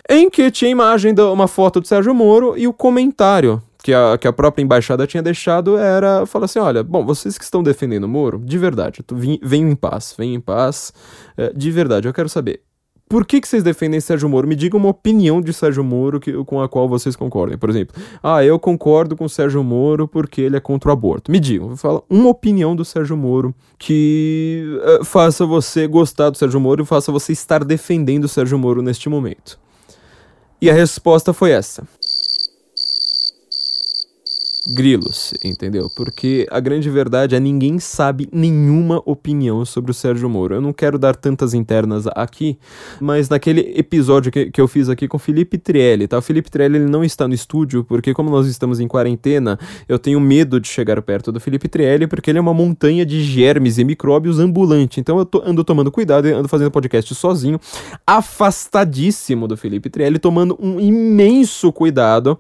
em 0.09 0.31
que 0.31 0.51
tinha 0.51 0.71
imagem 0.71 1.13
de 1.13 1.23
uma 1.23 1.47
foto 1.47 1.81
do 1.81 1.87
Sérgio 1.87 2.15
Moro 2.15 2.57
e 2.57 2.67
o 2.67 2.73
comentário 2.73 3.63
que 3.89 3.95
a, 3.95 4.19
que 4.19 4.29
a 4.29 4.33
própria 4.35 4.63
embaixada 4.63 5.07
tinha 5.07 5.23
deixado 5.23 5.79
era 5.79 6.27
falar 6.27 6.45
assim: 6.45 6.59
olha, 6.59 6.83
bom, 6.83 7.07
vocês 7.07 7.39
que 7.39 7.45
estão 7.45 7.63
defendendo 7.63 8.05
o 8.05 8.09
Moro, 8.09 8.39
de 8.39 8.59
verdade, 8.59 9.03
venham 9.43 9.71
em 9.71 9.75
paz, 9.75 10.15
venham 10.17 10.35
em 10.35 10.41
paz, 10.41 10.93
é, 11.39 11.51
de 11.55 11.71
verdade, 11.71 12.07
eu 12.07 12.13
quero 12.13 12.29
saber, 12.29 12.61
por 13.09 13.25
que, 13.25 13.41
que 13.41 13.49
vocês 13.49 13.63
defendem 13.63 13.99
Sérgio 13.99 14.29
Moro? 14.29 14.47
Me 14.47 14.55
diga 14.55 14.77
uma 14.77 14.91
opinião 14.91 15.41
de 15.41 15.55
Sérgio 15.55 15.83
Moro 15.83 16.21
que, 16.21 16.31
com 16.45 16.61
a 16.61 16.69
qual 16.69 16.87
vocês 16.87 17.17
concordem. 17.17 17.57
Por 17.57 17.71
exemplo, 17.71 17.97
ah, 18.23 18.45
eu 18.45 18.59
concordo 18.59 19.17
com 19.17 19.27
Sérgio 19.27 19.65
Moro 19.65 20.07
porque 20.07 20.43
ele 20.43 20.59
é 20.59 20.61
contra 20.61 20.91
o 20.91 20.93
aborto. 20.93 21.33
Me 21.33 21.41
digam, 21.41 21.75
fala 21.75 22.03
uma 22.11 22.29
opinião 22.29 22.77
do 22.77 22.85
Sérgio 22.85 23.17
Moro 23.17 23.55
que 23.79 24.79
uh, 25.01 25.03
faça 25.03 25.47
você 25.47 25.87
gostar 25.87 26.29
do 26.29 26.37
Sérgio 26.37 26.61
Moro 26.61 26.83
e 26.83 26.87
faça 26.87 27.11
você 27.11 27.33
estar 27.33 27.65
defendendo 27.65 28.25
o 28.25 28.29
Sérgio 28.29 28.59
Moro 28.59 28.83
neste 28.83 29.09
momento. 29.09 29.59
E 30.61 30.69
a 30.69 30.75
resposta 30.75 31.33
foi 31.33 31.53
essa. 31.53 31.89
Grilos, 34.69 35.33
entendeu? 35.43 35.91
Porque 35.97 36.47
a 36.51 36.61
grande 36.61 36.91
verdade 36.91 37.35
é 37.35 37.41
ninguém 37.41 37.79
sabe 37.79 38.29
nenhuma 38.31 39.03
opinião 39.07 39.65
sobre 39.65 39.91
o 39.91 39.95
Sérgio 39.95 40.29
Moro. 40.29 40.55
Eu 40.55 40.61
não 40.61 40.73
quero 40.73 40.99
dar 40.99 41.17
tantas 41.17 41.55
internas 41.55 42.07
aqui, 42.09 42.59
mas 43.01 43.29
naquele 43.31 43.73
episódio 43.79 44.31
que, 44.31 44.51
que 44.51 44.61
eu 44.61 44.69
fiz 44.69 44.89
aqui 44.91 45.09
com 45.09 45.17
o 45.17 45.21
Felipe 45.21 45.57
Trielli, 45.57 46.07
tá? 46.07 46.19
O 46.19 46.23
Felipe 46.23 46.51
Trielli 46.51 46.77
ele 46.77 46.91
não 46.91 47.03
está 47.03 47.27
no 47.27 47.33
estúdio, 47.33 47.83
porque 47.85 48.13
como 48.13 48.31
nós 48.31 48.47
estamos 48.47 48.79
em 48.79 48.87
quarentena, 48.87 49.59
eu 49.89 49.99
tenho 49.99 50.21
medo 50.21 50.61
de 50.61 50.69
chegar 50.69 51.01
perto 51.01 51.33
do 51.33 51.41
Felipe 51.41 51.69
Trielli, 51.69 52.07
porque 52.07 52.31
ele 52.31 52.39
é 52.39 52.43
uma 52.43 52.55
montanha 52.55 53.07
de 53.07 53.23
germes 53.23 53.79
e 53.79 53.85
micróbios 53.85 54.39
ambulante. 54.39 55.01
Então 55.01 55.19
eu 55.19 55.25
tô, 55.25 55.43
ando 55.45 55.65
tomando 55.65 55.91
cuidado 55.91 56.29
e 56.29 56.33
ando 56.33 56.49
fazendo 56.49 56.71
podcast 56.71 57.15
sozinho, 57.15 57.59
afastadíssimo 58.07 59.49
do 59.49 59.57
Felipe 59.57 59.89
Trielli, 59.89 60.19
tomando 60.19 60.59
um 60.61 60.79
imenso 60.79 61.73
cuidado 61.73 62.39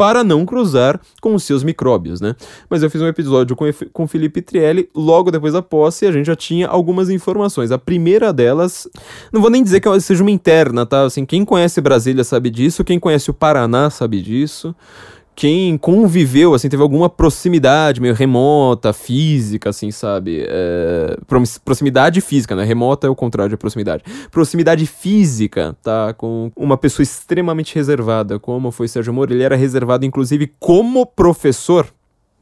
para 0.00 0.24
não 0.24 0.46
cruzar 0.46 0.98
com 1.20 1.34
os 1.34 1.44
seus 1.44 1.62
micróbios, 1.62 2.22
né? 2.22 2.34
Mas 2.70 2.82
eu 2.82 2.88
fiz 2.88 3.02
um 3.02 3.06
episódio 3.06 3.54
com, 3.54 3.66
com 3.92 4.08
Felipe 4.08 4.40
Trielli 4.40 4.88
logo 4.94 5.30
depois 5.30 5.52
da 5.52 5.60
posse 5.60 6.06
e 6.06 6.08
a 6.08 6.12
gente 6.12 6.24
já 6.24 6.34
tinha 6.34 6.68
algumas 6.68 7.10
informações. 7.10 7.70
A 7.70 7.76
primeira 7.76 8.32
delas, 8.32 8.88
não 9.30 9.42
vou 9.42 9.50
nem 9.50 9.62
dizer 9.62 9.78
que 9.78 10.00
seja 10.00 10.22
uma 10.22 10.30
interna, 10.30 10.86
tá? 10.86 11.02
Assim, 11.02 11.26
quem 11.26 11.44
conhece 11.44 11.82
Brasília 11.82 12.24
sabe 12.24 12.48
disso, 12.48 12.82
quem 12.82 12.98
conhece 12.98 13.30
o 13.30 13.34
Paraná 13.34 13.90
sabe 13.90 14.22
disso 14.22 14.74
quem 15.40 15.78
conviveu, 15.78 16.52
assim, 16.52 16.68
teve 16.68 16.82
alguma 16.82 17.08
proximidade 17.08 17.98
meio 17.98 18.12
remota, 18.12 18.92
física, 18.92 19.70
assim, 19.70 19.90
sabe? 19.90 20.44
É, 20.46 21.16
proximidade 21.64 22.20
física, 22.20 22.54
né? 22.54 22.62
Remota 22.62 23.06
é 23.06 23.10
o 23.10 23.16
contrário 23.16 23.48
de 23.48 23.56
proximidade. 23.56 24.04
Proximidade 24.30 24.84
física, 24.84 25.74
tá? 25.82 26.12
Com 26.12 26.52
uma 26.54 26.76
pessoa 26.76 27.02
extremamente 27.02 27.74
reservada, 27.74 28.38
como 28.38 28.70
foi 28.70 28.86
Sérgio 28.86 29.14
Moro. 29.14 29.32
Ele 29.32 29.42
era 29.42 29.56
reservado, 29.56 30.04
inclusive, 30.04 30.52
como 30.60 31.06
professor. 31.06 31.86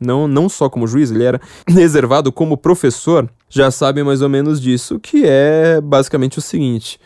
Não, 0.01 0.27
não 0.27 0.49
só 0.49 0.69
como 0.69 0.85
juiz, 0.89 1.13
ele 1.13 1.23
era 1.23 1.41
reservado 1.71 2.33
como 2.33 2.57
professor. 2.57 3.31
Já 3.49 3.71
sabem 3.71 4.03
mais 4.03 4.23
ou 4.23 4.29
menos 4.29 4.61
disso, 4.61 4.99
que 4.99 5.23
é 5.25 5.81
basicamente 5.81 6.39
o 6.39 6.43
seguinte. 6.43 6.99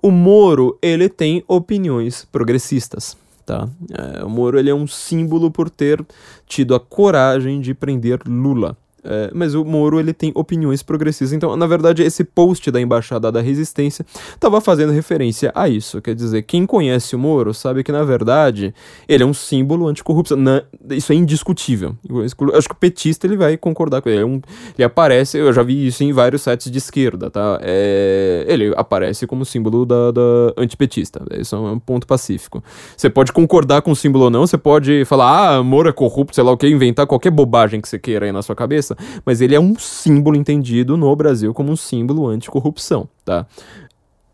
O 0.00 0.12
Moro, 0.12 0.78
ele 0.80 1.08
tem 1.08 1.42
opiniões 1.48 2.28
progressistas 2.30 3.20
tá? 3.52 3.68
É, 3.90 4.24
o 4.24 4.30
Moro 4.30 4.58
ele 4.58 4.70
é 4.70 4.74
um 4.74 4.86
símbolo 4.86 5.50
por 5.50 5.68
ter 5.68 6.04
tido 6.46 6.74
a 6.74 6.80
coragem 6.80 7.60
de 7.60 7.74
prender 7.74 8.20
Lula. 8.26 8.76
É, 9.04 9.30
mas 9.34 9.54
o 9.54 9.64
Moro 9.64 9.98
ele 9.98 10.12
tem 10.12 10.30
opiniões 10.34 10.82
progressistas. 10.82 11.32
Então, 11.32 11.56
na 11.56 11.66
verdade, 11.66 12.02
esse 12.02 12.22
post 12.22 12.70
da 12.70 12.80
Embaixada 12.80 13.32
da 13.32 13.40
Resistência 13.40 14.06
estava 14.34 14.60
fazendo 14.60 14.92
referência 14.92 15.50
a 15.54 15.68
isso. 15.68 16.00
Quer 16.00 16.14
dizer, 16.14 16.42
quem 16.42 16.64
conhece 16.64 17.16
o 17.16 17.18
Moro 17.18 17.52
sabe 17.52 17.82
que, 17.82 17.90
na 17.90 18.04
verdade, 18.04 18.72
ele 19.08 19.22
é 19.22 19.26
um 19.26 19.34
símbolo 19.34 19.88
anticorrupção. 19.88 20.36
Na, 20.36 20.62
isso 20.90 21.12
é 21.12 21.16
indiscutível. 21.16 21.96
Eu 22.08 22.22
acho 22.54 22.68
que 22.68 22.74
o 22.74 22.78
petista 22.78 23.26
ele 23.26 23.36
vai 23.36 23.56
concordar 23.56 24.00
com 24.00 24.08
ele. 24.08 24.18
Ele, 24.18 24.22
é 24.22 24.26
um, 24.26 24.40
ele 24.76 24.84
aparece, 24.84 25.38
eu 25.38 25.52
já 25.52 25.62
vi 25.62 25.86
isso 25.86 26.04
em 26.04 26.12
vários 26.12 26.42
sites 26.42 26.70
de 26.70 26.78
esquerda, 26.78 27.30
tá? 27.30 27.58
É, 27.62 28.44
ele 28.46 28.72
aparece 28.76 29.26
como 29.26 29.44
símbolo 29.44 29.84
da, 29.84 30.10
da 30.12 30.20
antipetista. 30.56 31.24
Isso 31.32 31.56
é 31.56 31.58
um 31.58 31.78
ponto 31.78 32.06
pacífico. 32.06 32.62
Você 32.96 33.10
pode 33.10 33.32
concordar 33.32 33.82
com 33.82 33.90
o 33.90 33.96
símbolo 33.96 34.24
ou 34.24 34.30
não, 34.30 34.46
você 34.46 34.58
pode 34.58 35.04
falar, 35.06 35.56
ah, 35.56 35.62
Moro 35.62 35.88
é 35.88 35.92
corrupto, 35.92 36.34
sei 36.34 36.44
lá 36.44 36.52
o 36.52 36.56
que, 36.56 36.68
inventar 36.68 37.06
qualquer 37.06 37.30
bobagem 37.30 37.80
que 37.80 37.88
você 37.88 37.98
queira 37.98 38.26
aí 38.26 38.32
na 38.32 38.42
sua 38.42 38.54
cabeça 38.54 38.91
mas 39.24 39.40
ele 39.40 39.54
é 39.54 39.60
um 39.60 39.78
símbolo 39.78 40.36
entendido 40.36 40.96
no 40.96 41.14
Brasil 41.14 41.52
como 41.52 41.72
um 41.72 41.76
símbolo 41.76 42.28
anticorrupção, 42.28 43.08
tá? 43.24 43.46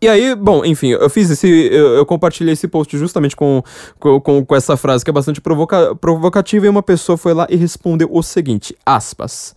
E 0.00 0.08
aí, 0.08 0.34
bom, 0.36 0.64
enfim, 0.64 0.90
eu 0.90 1.10
fiz 1.10 1.28
esse. 1.28 1.48
Eu, 1.48 1.94
eu 1.94 2.06
compartilhei 2.06 2.52
esse 2.52 2.68
post 2.68 2.96
justamente 2.96 3.34
com, 3.34 3.62
com, 3.98 4.44
com, 4.44 4.54
essa 4.54 4.76
frase 4.76 5.04
que 5.04 5.10
é 5.10 5.12
bastante 5.12 5.40
provoca, 5.40 5.94
provocativa, 5.96 6.66
e 6.66 6.68
uma 6.68 6.84
pessoa 6.84 7.18
foi 7.18 7.34
lá 7.34 7.48
e 7.50 7.56
respondeu 7.56 8.08
o 8.12 8.22
seguinte: 8.22 8.76
aspas. 8.86 9.56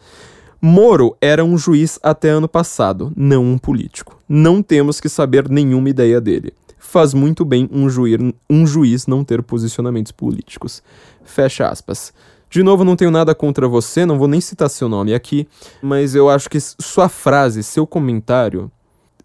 Moro 0.63 1.17
era 1.19 1.43
um 1.43 1.57
juiz 1.57 1.99
até 2.03 2.29
ano 2.29 2.47
passado, 2.47 3.11
não 3.15 3.43
um 3.43 3.57
político. 3.57 4.19
Não 4.29 4.61
temos 4.61 4.99
que 4.99 5.09
saber 5.09 5.49
nenhuma 5.49 5.89
ideia 5.89 6.21
dele. 6.21 6.53
Faz 6.77 7.15
muito 7.15 7.43
bem 7.43 7.67
um, 7.71 7.89
juiz, 7.89 8.19
um 8.47 8.67
juiz 8.67 9.07
não 9.07 9.23
ter 9.23 9.41
posicionamentos 9.41 10.11
políticos. 10.11 10.83
Fecha 11.23 11.67
aspas. 11.67 12.13
De 12.51 12.61
novo, 12.63 12.83
não 12.83 12.97
tenho 12.97 13.09
nada 13.09 13.33
contra 13.33 13.65
você, 13.65 14.05
não 14.05 14.19
vou 14.19 14.27
nem 14.27 14.41
citar 14.41 14.69
seu 14.69 14.89
nome 14.89 15.13
aqui, 15.13 15.47
mas 15.81 16.13
eu 16.13 16.29
acho 16.29 16.49
que 16.49 16.59
sua 16.59 17.07
frase, 17.07 17.63
seu 17.63 17.87
comentário, 17.87 18.69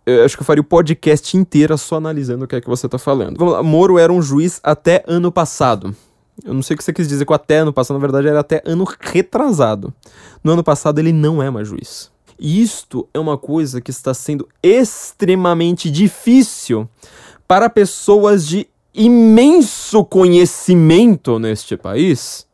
eu 0.06 0.24
acho 0.24 0.36
que 0.36 0.42
eu 0.42 0.46
faria 0.46 0.60
o 0.60 0.64
podcast 0.64 1.36
inteiro 1.36 1.76
só 1.76 1.96
analisando 1.96 2.44
o 2.44 2.48
que 2.48 2.54
é 2.54 2.60
que 2.60 2.68
você 2.68 2.88
tá 2.88 2.98
falando. 2.98 3.36
Vamos 3.36 3.54
lá, 3.54 3.64
Moro 3.64 3.98
era 3.98 4.12
um 4.12 4.22
juiz 4.22 4.60
até 4.62 5.02
ano 5.08 5.32
passado. 5.32 5.92
Eu 6.44 6.54
não 6.54 6.62
sei 6.62 6.76
o 6.76 6.78
que 6.78 6.84
você 6.84 6.92
quis 6.92 7.08
dizer 7.08 7.24
com 7.24 7.34
até 7.34 7.58
ano 7.58 7.72
passado, 7.72 7.96
na 7.96 8.00
verdade 8.00 8.28
era 8.28 8.38
até 8.38 8.62
ano 8.64 8.86
retrasado. 9.00 9.92
No 10.44 10.52
ano 10.52 10.62
passado 10.62 11.00
ele 11.00 11.12
não 11.12 11.42
é 11.42 11.50
mais 11.50 11.66
juiz. 11.66 12.12
E 12.38 12.62
isto 12.62 13.08
é 13.12 13.18
uma 13.18 13.36
coisa 13.36 13.80
que 13.80 13.90
está 13.90 14.14
sendo 14.14 14.46
extremamente 14.62 15.90
difícil 15.90 16.88
para 17.48 17.68
pessoas 17.68 18.46
de 18.46 18.68
imenso 18.94 20.04
conhecimento 20.04 21.40
neste 21.40 21.76
país 21.76 22.45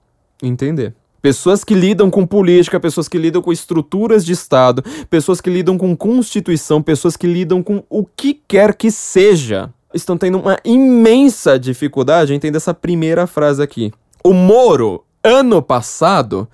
entender. 0.42 0.94
Pessoas 1.22 1.62
que 1.62 1.74
lidam 1.74 2.10
com 2.10 2.26
política, 2.26 2.80
pessoas 2.80 3.06
que 3.06 3.16
lidam 3.16 3.40
com 3.40 3.52
estruturas 3.52 4.24
de 4.24 4.32
Estado, 4.32 4.82
pessoas 5.08 5.40
que 5.40 5.48
lidam 5.48 5.78
com 5.78 5.96
Constituição, 5.96 6.82
pessoas 6.82 7.16
que 7.16 7.28
lidam 7.28 7.62
com 7.62 7.84
o 7.88 8.04
que 8.04 8.34
quer 8.34 8.74
que 8.74 8.90
seja, 8.90 9.72
estão 9.94 10.18
tendo 10.18 10.38
uma 10.38 10.58
imensa 10.64 11.58
dificuldade 11.58 12.32
em 12.32 12.36
entender 12.36 12.56
essa 12.56 12.74
primeira 12.74 13.26
frase 13.26 13.62
aqui. 13.62 13.92
O 14.24 14.32
Moro, 14.32 15.04
ano 15.22 15.62
passado, 15.62 16.48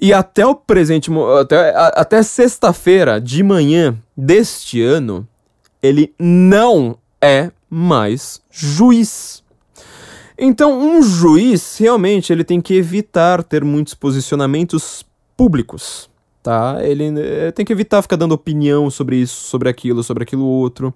e 0.00 0.12
até 0.12 0.46
o 0.46 0.54
presente, 0.54 1.10
até, 1.40 1.74
até 1.76 2.22
sexta-feira 2.22 3.20
de 3.20 3.42
manhã 3.42 3.94
deste 4.16 4.80
ano, 4.80 5.28
ele 5.82 6.14
não 6.18 6.96
é 7.20 7.50
mais 7.68 8.40
juiz. 8.50 9.42
Então, 10.38 10.78
um 10.78 11.02
juiz 11.02 11.76
realmente 11.78 12.32
ele 12.32 12.44
tem 12.44 12.60
que 12.60 12.74
evitar 12.74 13.42
ter 13.42 13.64
muitos 13.64 13.94
posicionamentos 13.94 15.04
públicos, 15.36 16.08
tá? 16.42 16.78
Ele 16.80 17.12
eh, 17.18 17.50
tem 17.50 17.64
que 17.64 17.72
evitar 17.72 18.02
ficar 18.02 18.16
dando 18.16 18.32
opinião 18.32 18.88
sobre 18.88 19.16
isso, 19.16 19.48
sobre 19.48 19.68
aquilo, 19.68 20.02
sobre 20.04 20.22
aquilo 20.22 20.44
outro. 20.44 20.94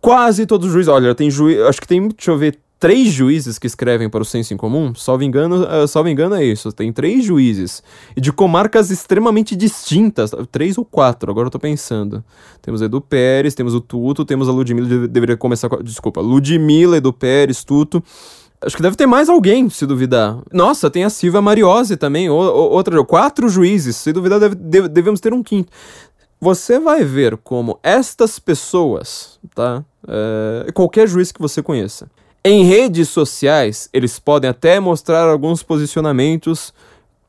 Quase 0.00 0.46
todos 0.46 0.68
os 0.68 0.72
juízes, 0.72 0.88
olha, 0.88 1.12
tem 1.12 1.28
juiz, 1.28 1.60
acho 1.62 1.80
que 1.80 1.88
tem, 1.88 2.06
deixa 2.06 2.30
eu 2.30 2.38
ver, 2.38 2.56
três 2.78 3.08
juízes 3.08 3.58
que 3.58 3.66
escrevem 3.66 4.08
para 4.08 4.22
o 4.22 4.24
senso 4.24 4.54
em 4.54 4.56
comum, 4.56 4.94
salvo 4.94 5.24
engano, 5.24 5.64
uh, 5.64 5.88
salvo 5.88 6.08
engano 6.08 6.36
é 6.36 6.44
isso, 6.44 6.70
tem 6.70 6.92
três 6.92 7.24
juízes, 7.24 7.82
e 8.16 8.20
de 8.20 8.32
comarcas 8.32 8.90
extremamente 8.90 9.56
distintas, 9.56 10.30
três 10.52 10.78
ou 10.78 10.84
quatro, 10.84 11.30
agora 11.30 11.48
eu 11.48 11.50
tô 11.50 11.58
pensando. 11.58 12.22
Temos 12.62 12.80
Edu 12.80 13.00
Pérez, 13.00 13.54
temos 13.54 13.74
o 13.74 13.80
Tuto, 13.80 14.24
temos 14.24 14.48
a 14.48 14.52
Ludmilla, 14.52 15.08
deveria 15.08 15.36
começar 15.36 15.68
com, 15.68 15.82
desculpa, 15.82 16.20
Ludmilla, 16.20 16.98
Edu 16.98 17.12
Pérez, 17.12 17.64
Tuto, 17.64 18.02
Acho 18.60 18.76
que 18.76 18.82
deve 18.82 18.96
ter 18.96 19.06
mais 19.06 19.28
alguém, 19.28 19.70
se 19.70 19.86
duvidar. 19.86 20.38
Nossa, 20.52 20.90
tem 20.90 21.04
a 21.04 21.10
Silvia 21.10 21.40
Mariose 21.40 21.96
também, 21.96 22.28
outra, 22.28 23.02
quatro 23.04 23.48
juízes. 23.48 23.96
Se 23.96 24.12
duvidar, 24.12 24.40
deve, 24.40 24.56
deve, 24.56 24.88
devemos 24.88 25.20
ter 25.20 25.32
um 25.32 25.42
quinto. 25.42 25.72
Você 26.40 26.78
vai 26.78 27.04
ver 27.04 27.36
como 27.36 27.78
estas 27.82 28.38
pessoas, 28.38 29.38
tá? 29.54 29.84
É, 30.06 30.70
qualquer 30.72 31.08
juiz 31.08 31.32
que 31.32 31.40
você 31.40 31.62
conheça. 31.62 32.08
Em 32.44 32.64
redes 32.64 33.08
sociais, 33.08 33.88
eles 33.92 34.18
podem 34.18 34.48
até 34.48 34.78
mostrar 34.78 35.28
alguns 35.28 35.62
posicionamentos 35.62 36.72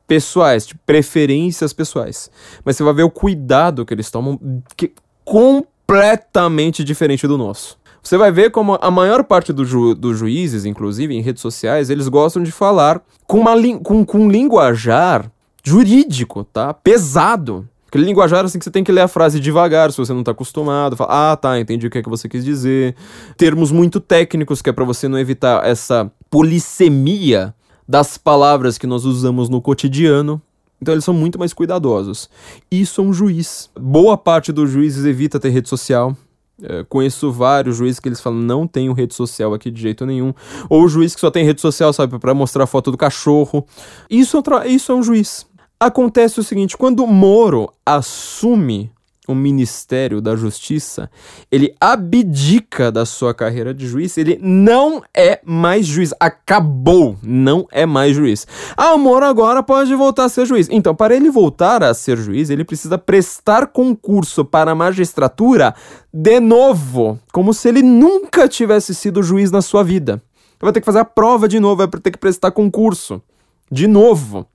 pessoais, 0.06 0.66
de 0.66 0.74
preferências 0.74 1.72
pessoais. 1.72 2.30
Mas 2.64 2.76
você 2.76 2.82
vai 2.82 2.94
ver 2.94 3.02
o 3.02 3.10
cuidado 3.10 3.84
que 3.84 3.94
eles 3.94 4.10
tomam, 4.10 4.38
que 4.76 4.86
é 4.86 4.90
completamente 5.24 6.82
diferente 6.82 7.26
do 7.26 7.38
nosso. 7.38 7.79
Você 8.02 8.16
vai 8.16 8.32
ver 8.32 8.50
como 8.50 8.78
a 8.80 8.90
maior 8.90 9.24
parte 9.24 9.52
do 9.52 9.64
ju 9.64 9.94
dos 9.94 10.18
juízes, 10.18 10.64
inclusive 10.64 11.14
em 11.14 11.20
redes 11.20 11.42
sociais, 11.42 11.90
eles 11.90 12.08
gostam 12.08 12.42
de 12.42 12.50
falar 12.50 13.02
com, 13.26 13.40
uma 13.40 13.54
com, 13.82 14.04
com 14.04 14.18
um 14.20 14.30
linguajar 14.30 15.30
jurídico, 15.62 16.44
tá? 16.44 16.72
Pesado. 16.72 17.68
Aquele 17.88 18.04
linguajar 18.04 18.44
assim 18.44 18.58
que 18.58 18.64
você 18.64 18.70
tem 18.70 18.84
que 18.84 18.92
ler 18.92 19.00
a 19.00 19.08
frase 19.08 19.40
devagar, 19.40 19.90
se 19.90 19.98
você 19.98 20.12
não 20.12 20.22
tá 20.22 20.30
acostumado. 20.30 20.96
Fala, 20.96 21.32
ah, 21.32 21.36
tá, 21.36 21.58
entendi 21.58 21.88
o 21.88 21.90
que 21.90 21.98
é 21.98 22.02
que 22.02 22.08
você 22.08 22.28
quis 22.28 22.44
dizer. 22.44 22.94
Termos 23.36 23.72
muito 23.72 23.98
técnicos, 23.98 24.62
que 24.62 24.70
é 24.70 24.72
para 24.72 24.84
você 24.84 25.08
não 25.08 25.18
evitar 25.18 25.66
essa 25.66 26.10
polissemia 26.30 27.52
das 27.88 28.16
palavras 28.16 28.78
que 28.78 28.86
nós 28.86 29.04
usamos 29.04 29.48
no 29.48 29.60
cotidiano. 29.60 30.40
Então 30.80 30.94
eles 30.94 31.04
são 31.04 31.12
muito 31.12 31.38
mais 31.38 31.52
cuidadosos. 31.52 32.30
Isso 32.70 33.00
é 33.00 33.04
um 33.04 33.12
juiz. 33.12 33.68
Boa 33.78 34.16
parte 34.16 34.52
dos 34.52 34.70
juízes 34.70 35.04
evita 35.04 35.40
ter 35.40 35.50
rede 35.50 35.68
social. 35.68 36.16
É, 36.62 36.84
conheço 36.88 37.30
vários 37.32 37.76
juízes 37.76 38.00
que 38.00 38.08
eles 38.08 38.20
falam 38.20 38.38
não 38.40 38.66
tenho 38.66 38.92
rede 38.92 39.14
social 39.14 39.54
aqui 39.54 39.70
de 39.70 39.80
jeito 39.80 40.04
nenhum. 40.06 40.32
Ou 40.68 40.88
juiz 40.88 41.14
que 41.14 41.20
só 41.20 41.30
tem 41.30 41.44
rede 41.44 41.60
social, 41.60 41.92
sabe, 41.92 42.18
para 42.18 42.34
mostrar 42.34 42.66
foto 42.66 42.90
do 42.90 42.96
cachorro. 42.96 43.66
Isso 44.08 44.38
é, 44.38 44.68
isso 44.68 44.92
é 44.92 44.94
um 44.94 45.02
juiz. 45.02 45.46
Acontece 45.78 46.38
o 46.38 46.42
seguinte: 46.42 46.76
quando 46.76 47.06
Moro 47.06 47.72
assume 47.84 48.90
o 49.32 49.36
Ministério 49.36 50.20
da 50.20 50.36
Justiça, 50.36 51.10
ele 51.50 51.74
abdica 51.80 52.90
da 52.90 53.04
sua 53.06 53.34
carreira 53.34 53.72
de 53.72 53.86
juiz, 53.86 54.16
ele 54.18 54.38
não 54.42 55.02
é 55.14 55.40
mais 55.44 55.86
juiz. 55.86 56.12
Acabou, 56.18 57.16
não 57.22 57.66
é 57.70 57.86
mais 57.86 58.14
juiz. 58.14 58.46
Ah, 58.76 58.94
o 58.94 58.98
Moro 58.98 59.26
agora 59.26 59.62
pode 59.62 59.94
voltar 59.94 60.24
a 60.24 60.28
ser 60.28 60.46
juiz. 60.46 60.68
Então, 60.70 60.94
para 60.94 61.14
ele 61.14 61.30
voltar 61.30 61.82
a 61.82 61.94
ser 61.94 62.16
juiz, 62.16 62.50
ele 62.50 62.64
precisa 62.64 62.98
prestar 62.98 63.68
concurso 63.68 64.44
para 64.44 64.72
a 64.72 64.74
magistratura 64.74 65.74
de 66.12 66.40
novo, 66.40 67.18
como 67.32 67.54
se 67.54 67.68
ele 67.68 67.82
nunca 67.82 68.48
tivesse 68.48 68.94
sido 68.94 69.22
juiz 69.22 69.50
na 69.50 69.62
sua 69.62 69.82
vida. 69.82 70.22
Vai 70.60 70.72
ter 70.72 70.80
que 70.80 70.86
fazer 70.86 70.98
a 70.98 71.04
prova 71.04 71.48
de 71.48 71.58
novo, 71.58 71.76
vai 71.76 72.00
ter 72.00 72.10
que 72.10 72.18
prestar 72.18 72.50
concurso 72.50 73.22
de 73.70 73.86
novo. 73.86 74.46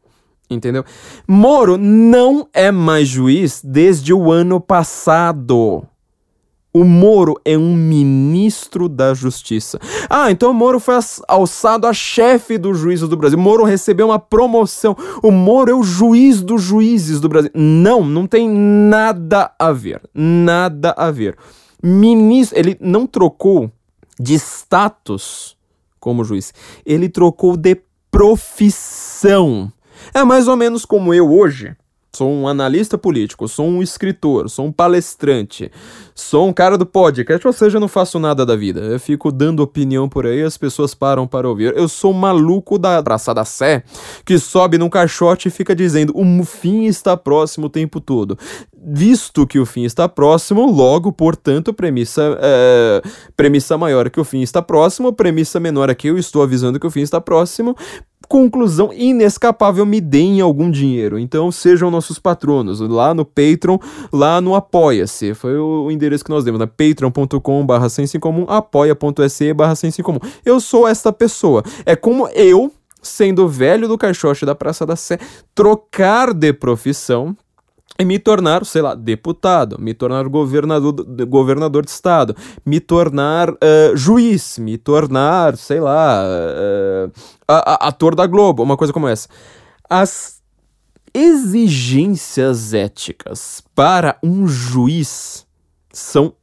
Entendeu? 0.50 0.84
Moro 1.28 1.78
não 1.78 2.48
é 2.54 2.72
mais 2.72 3.08
juiz 3.08 3.62
desde 3.64 4.14
o 4.14 4.32
ano 4.32 4.60
passado. 4.60 5.88
O 6.76 6.84
Moro 6.84 7.40
é 7.46 7.58
um 7.58 7.74
ministro 7.74 8.90
da 8.90 9.14
Justiça. 9.14 9.80
Ah, 10.10 10.30
então 10.30 10.52
o 10.52 10.54
Moro 10.54 10.78
foi 10.78 10.96
alçado 11.26 11.88
a 11.88 11.94
chefe 11.94 12.58
do 12.58 12.74
juízo 12.74 13.08
do 13.08 13.16
Brasil. 13.16 13.40
O 13.40 13.42
Moro 13.42 13.64
recebeu 13.64 14.08
uma 14.08 14.20
promoção. 14.20 14.94
O 15.24 15.32
Moro 15.32 15.72
é 15.72 15.74
o 15.74 15.84
juiz 15.84 16.42
dos 16.42 16.62
juízes 16.62 17.22
do 17.22 17.30
Brasil. 17.30 17.50
Não, 17.56 18.04
não 18.04 18.28
tem 18.28 18.50
nada 18.50 19.54
a 19.58 19.72
ver. 19.72 20.02
Nada 20.14 20.94
a 20.98 21.10
ver. 21.12 21.38
Ministro, 21.82 22.60
ele 22.60 22.78
não 22.82 23.08
trocou 23.08 23.72
de 24.20 24.34
status 24.34 25.56
como 25.98 26.26
juiz. 26.26 26.54
Ele 26.86 27.08
trocou 27.08 27.56
de 27.56 27.82
profissão. 28.12 29.72
É 30.14 30.24
mais 30.24 30.48
ou 30.48 30.56
menos 30.56 30.86
como 30.86 31.14
eu 31.14 31.32
hoje. 31.32 31.76
Sou 32.16 32.32
um 32.32 32.48
analista 32.48 32.98
político, 32.98 33.46
sou 33.46 33.68
um 33.68 33.84
escritor, 33.84 34.50
sou 34.50 34.68
um 34.68 34.72
palestrante, 34.72 35.70
sou 36.14 36.48
um 36.48 36.54
cara 36.54 36.78
do 36.78 36.86
podcast, 36.86 37.46
ou 37.46 37.52
seja, 37.52 37.76
eu 37.76 37.82
não 37.82 37.90
faço 37.90 38.18
nada 38.18 38.46
da 38.46 38.56
vida. 38.56 38.80
Eu 38.80 38.98
fico 39.02 39.34
dando 39.34 39.60
opinião 39.60 40.08
por 40.08 40.26
aí, 40.26 40.42
as 40.42 40.58
pessoas 40.58 40.96
param 40.96 41.28
para 41.28 41.50
ouvir. 41.50 41.76
Eu 41.76 41.90
sou 41.90 42.12
um 42.12 42.18
maluco 42.18 42.80
da 42.80 43.04
Praça 43.04 43.34
da 43.34 43.44
Sé 43.44 43.84
que 44.24 44.40
sobe 44.40 44.78
num 44.78 44.88
caixote 44.88 45.50
e 45.50 45.52
fica 45.52 45.76
dizendo 45.76 46.14
o 46.16 46.46
fim 46.46 46.86
está 46.86 47.18
próximo 47.18 47.68
o 47.68 47.70
tempo 47.70 48.00
todo. 48.00 48.40
Visto 48.88 49.46
que 49.46 49.60
o 49.60 49.66
fim 49.66 49.84
está 49.84 50.08
próximo, 50.08 50.72
logo, 50.72 51.12
portanto, 51.12 51.74
premissa, 51.74 52.38
é, 52.40 53.02
premissa 53.36 53.78
maior 53.78 54.10
que 54.10 54.22
o 54.22 54.24
fim 54.24 54.42
está 54.42 54.62
próximo, 54.62 55.12
premissa 55.12 55.60
menor 55.60 55.90
é 55.90 55.96
que 55.96 56.08
eu 56.08 56.18
estou 56.18 56.44
avisando 56.44 56.80
que 56.80 56.88
o 56.88 56.92
fim 56.92 57.02
está 57.02 57.20
próximo, 57.20 57.76
conclusão 58.28 58.92
inescapável, 58.94 59.86
me 59.86 60.02
deem 60.02 60.42
algum 60.42 60.70
dinheiro. 60.70 61.18
Então 61.20 61.52
sejam 61.52 61.92
nossos 61.92 62.20
patronos, 62.20 62.80
lá 62.80 63.14
no 63.14 63.26
Patreon, 63.26 63.78
lá 64.12 64.42
no 64.42 64.56
Apoia-se. 64.56 65.34
Foi 65.34 65.58
o 65.58 65.90
endereço 65.92 66.24
que 66.24 66.30
nós 66.30 66.44
demos, 66.44 66.60
né? 66.60 66.66
patreon.com 66.66 67.66
barra 67.66 67.88
comum, 68.20 68.46
apoia.se 68.48 69.54
barra 69.54 69.74
comum. 70.04 70.20
Eu 70.44 70.60
sou 70.60 70.88
esta 70.88 71.12
pessoa. 71.12 71.64
É 71.86 71.96
como 71.96 72.28
eu, 72.30 72.72
sendo 73.02 73.48
velho 73.48 73.88
do 73.88 73.98
caixote 73.98 74.46
da 74.46 74.56
Praça 74.56 74.86
da 74.86 74.96
Sé, 74.96 75.20
trocar 75.54 76.34
de 76.34 76.54
profissão 76.54 77.36
e 77.98 78.04
me 78.04 78.20
tornar, 78.20 78.66
sei 78.66 78.82
lá, 78.82 78.94
deputado, 78.94 79.78
me 79.80 79.94
tornar 79.94 80.28
governador, 80.28 80.94
governador 81.26 81.86
de 81.86 81.92
estado, 81.92 82.36
me 82.66 82.80
tornar 82.80 83.50
uh, 83.52 83.96
juiz, 83.96 84.58
me 84.58 84.78
tornar, 84.78 85.56
sei 85.56 85.80
lá, 85.80 86.24
uh, 86.26 87.12
ator 87.48 88.16
da 88.16 88.28
Globo, 88.28 88.64
uma 88.64 88.76
coisa 88.76 88.92
como 88.92 89.08
essa. 89.08 89.30
As 89.90 90.42
exigências 91.14 92.74
éticas 92.74 93.64
para 93.74 94.18
um 94.22 94.46
juiz 94.46 95.46
são 95.94 96.34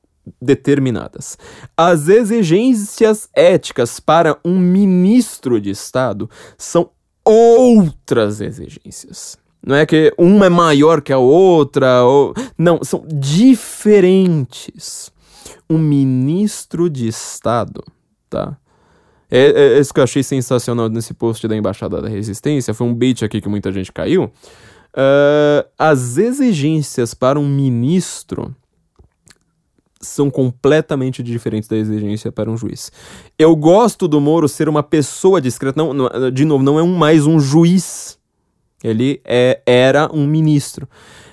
determinadas. 0.41 1.37
As 1.77 2.09
exigências 2.09 3.29
éticas 3.35 4.01
para 4.01 4.39
um 4.43 4.59
ministro 4.59 5.61
de 5.61 5.71
Estado 5.71 6.31
são 6.57 6.91
outras 7.25 8.41
exigências. 8.41 9.42
Não 9.65 9.77
é 9.77 9.87
que 9.87 10.13
uma 10.19 10.47
é 10.47 10.49
maior 10.49 11.01
que 11.01 11.13
a 11.13 11.19
outra, 11.19 12.05
ou... 12.05 12.35
não, 12.59 12.83
são 12.83 13.07
diferentes. 13.07 15.13
Um 15.71 15.79
ministro 15.79 16.91
de 16.91 17.07
Estado, 17.07 17.83
tá? 18.29 18.57
É, 19.31 19.39
é, 19.39 19.77
é, 19.77 19.81
isso 19.81 19.95
que 19.95 20.01
eu 20.01 20.05
achei 20.05 20.23
sensacional 20.23 20.91
nesse 20.91 21.15
post 21.15 21.47
da 21.49 21.57
Embaixada 21.57 22.03
da 22.03 22.09
Resistência, 22.09 22.75
foi 22.75 22.87
um 22.87 22.95
bait 22.95 23.25
aqui 23.25 23.41
que 23.41 23.49
muita 23.49 23.73
gente 23.73 23.91
caiu. 23.91 24.25
Uh, 24.25 25.67
as 25.79 26.19
exigências 26.19 27.15
para 27.15 27.41
um 27.41 27.49
ministro 27.49 28.55
são 30.03 30.31
completamente 30.31 31.23
diferentes 31.23 31.67
da 31.67 31.77
exigência 31.77 32.31
para 32.31 32.51
um 32.51 32.59
juiz. 32.59 32.93
Eu 33.39 33.57
gosto 33.57 34.07
do 34.07 34.21
Moro 34.21 34.49
ser 34.49 34.69
uma 34.69 34.83
pessoa 34.83 35.41
discreta, 35.41 35.83
não, 35.83 35.95
não 35.95 36.31
de 36.31 36.45
novo, 36.45 36.63
não 36.63 36.79
é 36.79 36.83
um, 36.83 36.95
mais 36.95 37.27
um 37.27 37.41
juiz. 37.41 38.19
Ele 38.83 39.21
é, 39.25 39.61
era 39.67 40.11
um 40.13 40.27
ministro. 40.27 40.89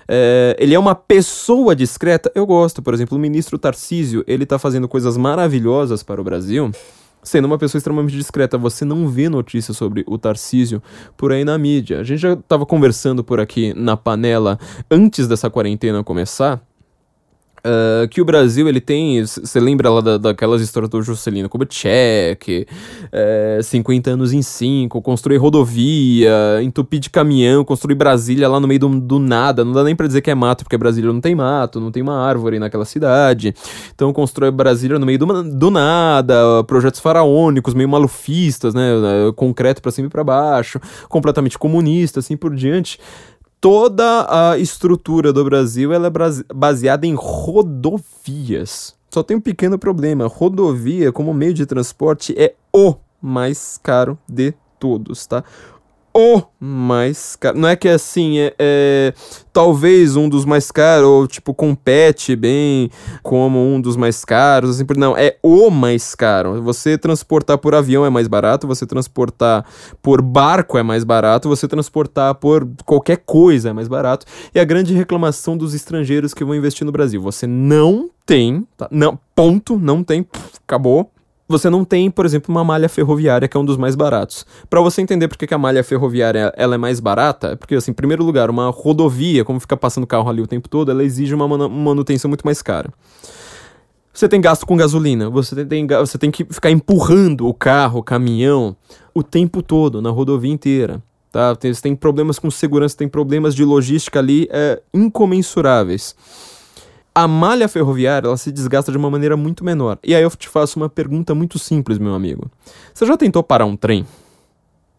É, 0.07 0.55
ele 0.59 0.73
é 0.73 0.79
uma 0.79 0.95
pessoa 0.95 1.75
discreta. 1.75 2.31
Eu 2.33 2.45
gosto, 2.45 2.81
por 2.81 2.93
exemplo, 2.93 3.17
o 3.17 3.21
ministro 3.21 3.57
Tarcísio, 3.57 4.23
ele 4.27 4.43
está 4.43 4.57
fazendo 4.57 4.87
coisas 4.87 5.17
maravilhosas 5.17 6.03
para 6.03 6.19
o 6.19 6.23
Brasil 6.23 6.71
sendo 7.21 7.45
uma 7.45 7.57
pessoa 7.57 7.79
extremamente 7.79 8.15
discreta. 8.15 8.57
Você 8.57 8.85
não 8.85 9.07
vê 9.07 9.29
notícias 9.29 9.75
sobre 9.75 10.03
o 10.07 10.17
Tarcísio 10.17 10.81
por 11.17 11.31
aí 11.31 11.43
na 11.43 11.57
mídia. 11.57 11.99
A 11.99 12.03
gente 12.03 12.19
já 12.19 12.33
estava 12.33 12.65
conversando 12.65 13.23
por 13.23 13.39
aqui 13.39 13.73
na 13.75 13.97
panela 13.97 14.57
antes 14.89 15.27
dessa 15.27 15.49
quarentena 15.49 16.03
começar. 16.03 16.61
Uh, 17.59 18.07
que 18.07 18.21
o 18.21 18.25
Brasil 18.25 18.67
ele 18.69 18.79
tem. 18.79 19.21
Você 19.21 19.59
lembra 19.59 19.89
lá 19.89 20.01
da, 20.01 20.17
daquelas 20.17 20.61
histórias 20.61 20.89
do 20.89 21.01
Juscelino 21.01 21.49
Kubitschek, 21.49 22.65
é, 23.11 23.59
50 23.61 24.11
anos 24.11 24.31
em 24.31 24.41
5, 24.41 25.01
construir 25.01 25.37
rodovia, 25.37 26.61
entupir 26.63 26.99
de 26.99 27.09
caminhão, 27.09 27.65
construir 27.65 27.95
Brasília 27.95 28.47
lá 28.47 28.59
no 28.59 28.67
meio 28.67 28.79
do, 28.79 28.99
do 28.99 29.19
nada. 29.19 29.65
Não 29.65 29.73
dá 29.73 29.83
nem 29.83 29.95
pra 29.95 30.07
dizer 30.07 30.21
que 30.21 30.31
é 30.31 30.35
mato, 30.35 30.63
porque 30.63 30.77
Brasília 30.77 31.11
não 31.11 31.19
tem 31.19 31.35
mato, 31.35 31.81
não 31.81 31.91
tem 31.91 32.01
uma 32.01 32.25
árvore 32.25 32.59
naquela 32.59 32.85
cidade. 32.85 33.53
Então 33.93 34.13
constrói 34.13 34.51
Brasília 34.51 34.97
no 34.97 35.05
meio 35.05 35.19
do, 35.19 35.43
do 35.43 35.69
nada, 35.69 36.63
projetos 36.65 37.01
faraônicos, 37.01 37.73
meio 37.73 37.89
malufistas, 37.89 38.73
né? 38.73 38.89
Concreto 39.35 39.81
para 39.81 39.91
cima 39.91 40.07
e 40.07 40.09
para 40.09 40.23
baixo, 40.23 40.79
completamente 41.09 41.57
comunista, 41.57 42.19
assim 42.19 42.37
por 42.37 42.55
diante 42.55 42.99
toda 43.61 44.51
a 44.51 44.57
estrutura 44.57 45.33
do 45.33 45.43
Brasil 45.43 45.93
ela 45.93 46.07
é 46.07 46.53
baseada 46.53 47.05
em 47.05 47.15
rodovias. 47.15 48.95
Só 49.09 49.23
tem 49.23 49.37
um 49.37 49.41
pequeno 49.41 49.77
problema: 49.77 50.27
rodovia, 50.27 51.11
como 51.11 51.33
meio 51.33 51.53
de 51.53 51.65
transporte, 51.65 52.33
é 52.37 52.55
o 52.73 52.95
mais 53.21 53.79
caro 53.81 54.17
de 54.27 54.53
todos, 54.79 55.25
tá? 55.25 55.43
O 56.19 56.43
mais 56.59 57.37
caro. 57.37 57.57
Não 57.57 57.69
é 57.69 57.77
que 57.77 57.87
assim, 57.87 58.39
é, 58.39 58.53
é, 58.59 59.13
talvez 59.53 60.17
um 60.17 60.27
dos 60.27 60.43
mais 60.43 60.69
caros, 60.69 61.07
ou 61.07 61.27
tipo, 61.27 61.53
compete 61.53 62.35
bem 62.35 62.91
como 63.23 63.57
um 63.57 63.79
dos 63.79 63.95
mais 63.95 64.25
caros, 64.25 64.71
assim, 64.71 64.85
não, 64.97 65.15
é 65.15 65.37
o 65.41 65.69
mais 65.69 66.13
caro. 66.15 66.61
Você 66.61 66.97
transportar 66.97 67.57
por 67.57 67.73
avião 67.73 68.05
é 68.05 68.09
mais 68.09 68.27
barato, 68.27 68.67
você 68.67 68.85
transportar 68.85 69.65
por 70.01 70.21
barco 70.21 70.77
é 70.77 70.83
mais 70.83 71.05
barato, 71.05 71.47
você 71.47 71.69
transportar 71.69 72.35
por 72.35 72.67
qualquer 72.85 73.17
coisa 73.25 73.69
é 73.69 73.73
mais 73.73 73.87
barato. 73.87 74.25
E 74.53 74.59
a 74.59 74.65
grande 74.65 74.93
reclamação 74.93 75.55
dos 75.55 75.73
estrangeiros 75.73 76.33
que 76.33 76.43
vão 76.43 76.53
investir 76.53 76.85
no 76.85 76.91
Brasil, 76.91 77.21
você 77.21 77.47
não 77.47 78.09
tem, 78.25 78.67
tá? 78.75 78.89
não, 78.91 79.17
ponto, 79.33 79.79
não 79.79 80.03
tem, 80.03 80.23
pff, 80.23 80.59
acabou 80.67 81.09
você 81.49 81.67
não 81.69 81.83
tem, 81.83 82.11
por 82.11 82.25
exemplo, 82.25 82.53
uma 82.53 82.63
malha 82.63 82.87
ferroviária 82.87 83.47
que 83.47 83.57
é 83.57 83.59
um 83.59 83.65
dos 83.65 83.75
mais 83.75 83.95
baratos. 83.95 84.45
Para 84.69 84.79
você 84.81 85.01
entender 85.01 85.27
por 85.27 85.35
que 85.35 85.51
a 85.51 85.57
malha 85.57 85.83
ferroviária 85.83 86.53
ela 86.55 86.75
é 86.75 86.77
mais 86.77 86.99
barata, 86.99 87.47
é 87.47 87.55
porque, 87.55 87.73
assim, 87.73 87.89
em 87.89 87.93
primeiro 87.93 88.23
lugar, 88.23 88.51
uma 88.51 88.69
rodovia, 88.69 89.43
como 89.43 89.59
fica 89.59 89.75
passando 89.75 90.05
carro 90.05 90.29
ali 90.29 90.41
o 90.41 90.47
tempo 90.47 90.69
todo, 90.69 90.91
ela 90.91 91.03
exige 91.03 91.33
uma 91.33 91.47
manutenção 91.67 92.29
muito 92.29 92.45
mais 92.45 92.61
cara. 92.61 92.93
Você 94.13 94.29
tem 94.29 94.39
gasto 94.39 94.65
com 94.65 94.77
gasolina, 94.77 95.29
você 95.29 95.65
tem, 95.65 95.87
você 95.87 96.17
tem 96.17 96.29
que 96.29 96.45
ficar 96.45 96.69
empurrando 96.69 97.47
o 97.47 97.53
carro, 97.53 97.99
o 97.99 98.03
caminhão, 98.03 98.75
o 99.13 99.23
tempo 99.23 99.63
todo, 99.63 100.01
na 100.01 100.11
rodovia 100.11 100.51
inteira. 100.51 101.01
Tá? 101.31 101.53
Você 101.53 101.81
tem 101.81 101.95
problemas 101.95 102.37
com 102.37 102.51
segurança, 102.51 102.97
tem 102.97 103.07
problemas 103.07 103.55
de 103.55 103.63
logística 103.65 104.19
ali 104.19 104.47
é, 104.51 104.81
incomensuráveis 104.93 106.15
a 107.23 107.27
malha 107.27 107.67
ferroviária 107.67 108.27
ela 108.27 108.37
se 108.37 108.49
desgasta 108.49 108.91
de 108.91 108.97
uma 108.97 109.09
maneira 109.09 109.35
muito 109.35 109.63
menor. 109.63 109.99
E 110.03 110.15
aí 110.15 110.23
eu 110.23 110.29
te 110.31 110.47
faço 110.47 110.79
uma 110.79 110.87
pergunta 110.87 111.35
muito 111.35 111.59
simples, 111.59 111.97
meu 111.97 112.13
amigo. 112.13 112.49
Você 112.93 113.05
já 113.05 113.17
tentou 113.17 113.43
parar 113.43 113.65
um 113.65 113.75
trem? 113.75 114.05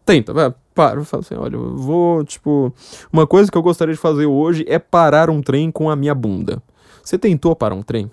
Tenta, 0.05 0.31
vai, 0.31 0.53
para. 0.75 1.03
Fala 1.03 1.23
assim, 1.23 1.35
olha, 1.35 1.55
eu 1.55 1.75
vou, 1.75 2.23
tipo, 2.23 2.71
uma 3.11 3.25
coisa 3.25 3.51
que 3.51 3.57
eu 3.57 3.61
gostaria 3.63 3.93
de 3.93 3.99
fazer 3.99 4.27
hoje 4.27 4.63
é 4.67 4.77
parar 4.77 5.31
um 5.31 5.41
trem 5.41 5.71
com 5.71 5.89
a 5.89 5.95
minha 5.95 6.13
bunda. 6.13 6.61
Você 7.03 7.17
tentou 7.17 7.55
parar 7.55 7.73
um 7.73 7.81
trem? 7.81 8.11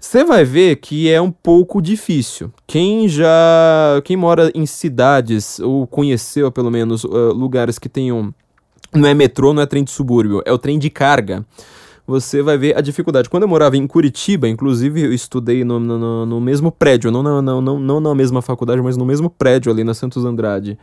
Você 0.00 0.24
vai 0.24 0.44
ver 0.44 0.76
que 0.76 1.10
é 1.10 1.20
um 1.20 1.30
pouco 1.30 1.82
difícil. 1.82 2.50
Quem 2.66 3.06
já, 3.06 4.00
quem 4.02 4.16
mora 4.16 4.50
em 4.54 4.64
cidades 4.64 5.60
ou 5.60 5.86
conheceu 5.86 6.50
pelo 6.50 6.70
menos 6.70 7.04
uh, 7.04 7.32
lugares 7.32 7.78
que 7.78 7.88
tenham 7.88 8.34
não 8.94 9.08
é 9.08 9.14
metrô, 9.14 9.52
não 9.52 9.62
é 9.62 9.66
trem 9.66 9.84
de 9.84 9.90
subúrbio, 9.90 10.42
é 10.44 10.52
o 10.52 10.58
trem 10.58 10.78
de 10.78 10.90
carga 10.90 11.46
você 12.06 12.42
vai 12.42 12.58
ver 12.58 12.76
a 12.76 12.80
dificuldade. 12.80 13.28
Quando 13.28 13.44
eu 13.44 13.48
morava 13.48 13.76
em 13.76 13.86
Curitiba, 13.86 14.48
inclusive, 14.48 15.02
eu 15.02 15.12
estudei 15.12 15.64
no, 15.64 15.78
no, 15.78 16.26
no 16.26 16.40
mesmo 16.40 16.72
prédio, 16.72 17.10
não 17.10 17.22
na, 17.22 17.40
não, 17.40 17.60
não, 17.60 17.78
não 17.78 18.00
na 18.00 18.14
mesma 18.14 18.42
faculdade, 18.42 18.82
mas 18.82 18.96
no 18.96 19.04
mesmo 19.04 19.30
prédio 19.30 19.70
ali 19.70 19.84
na 19.84 19.94
Santos 19.94 20.24
Andrade, 20.24 20.76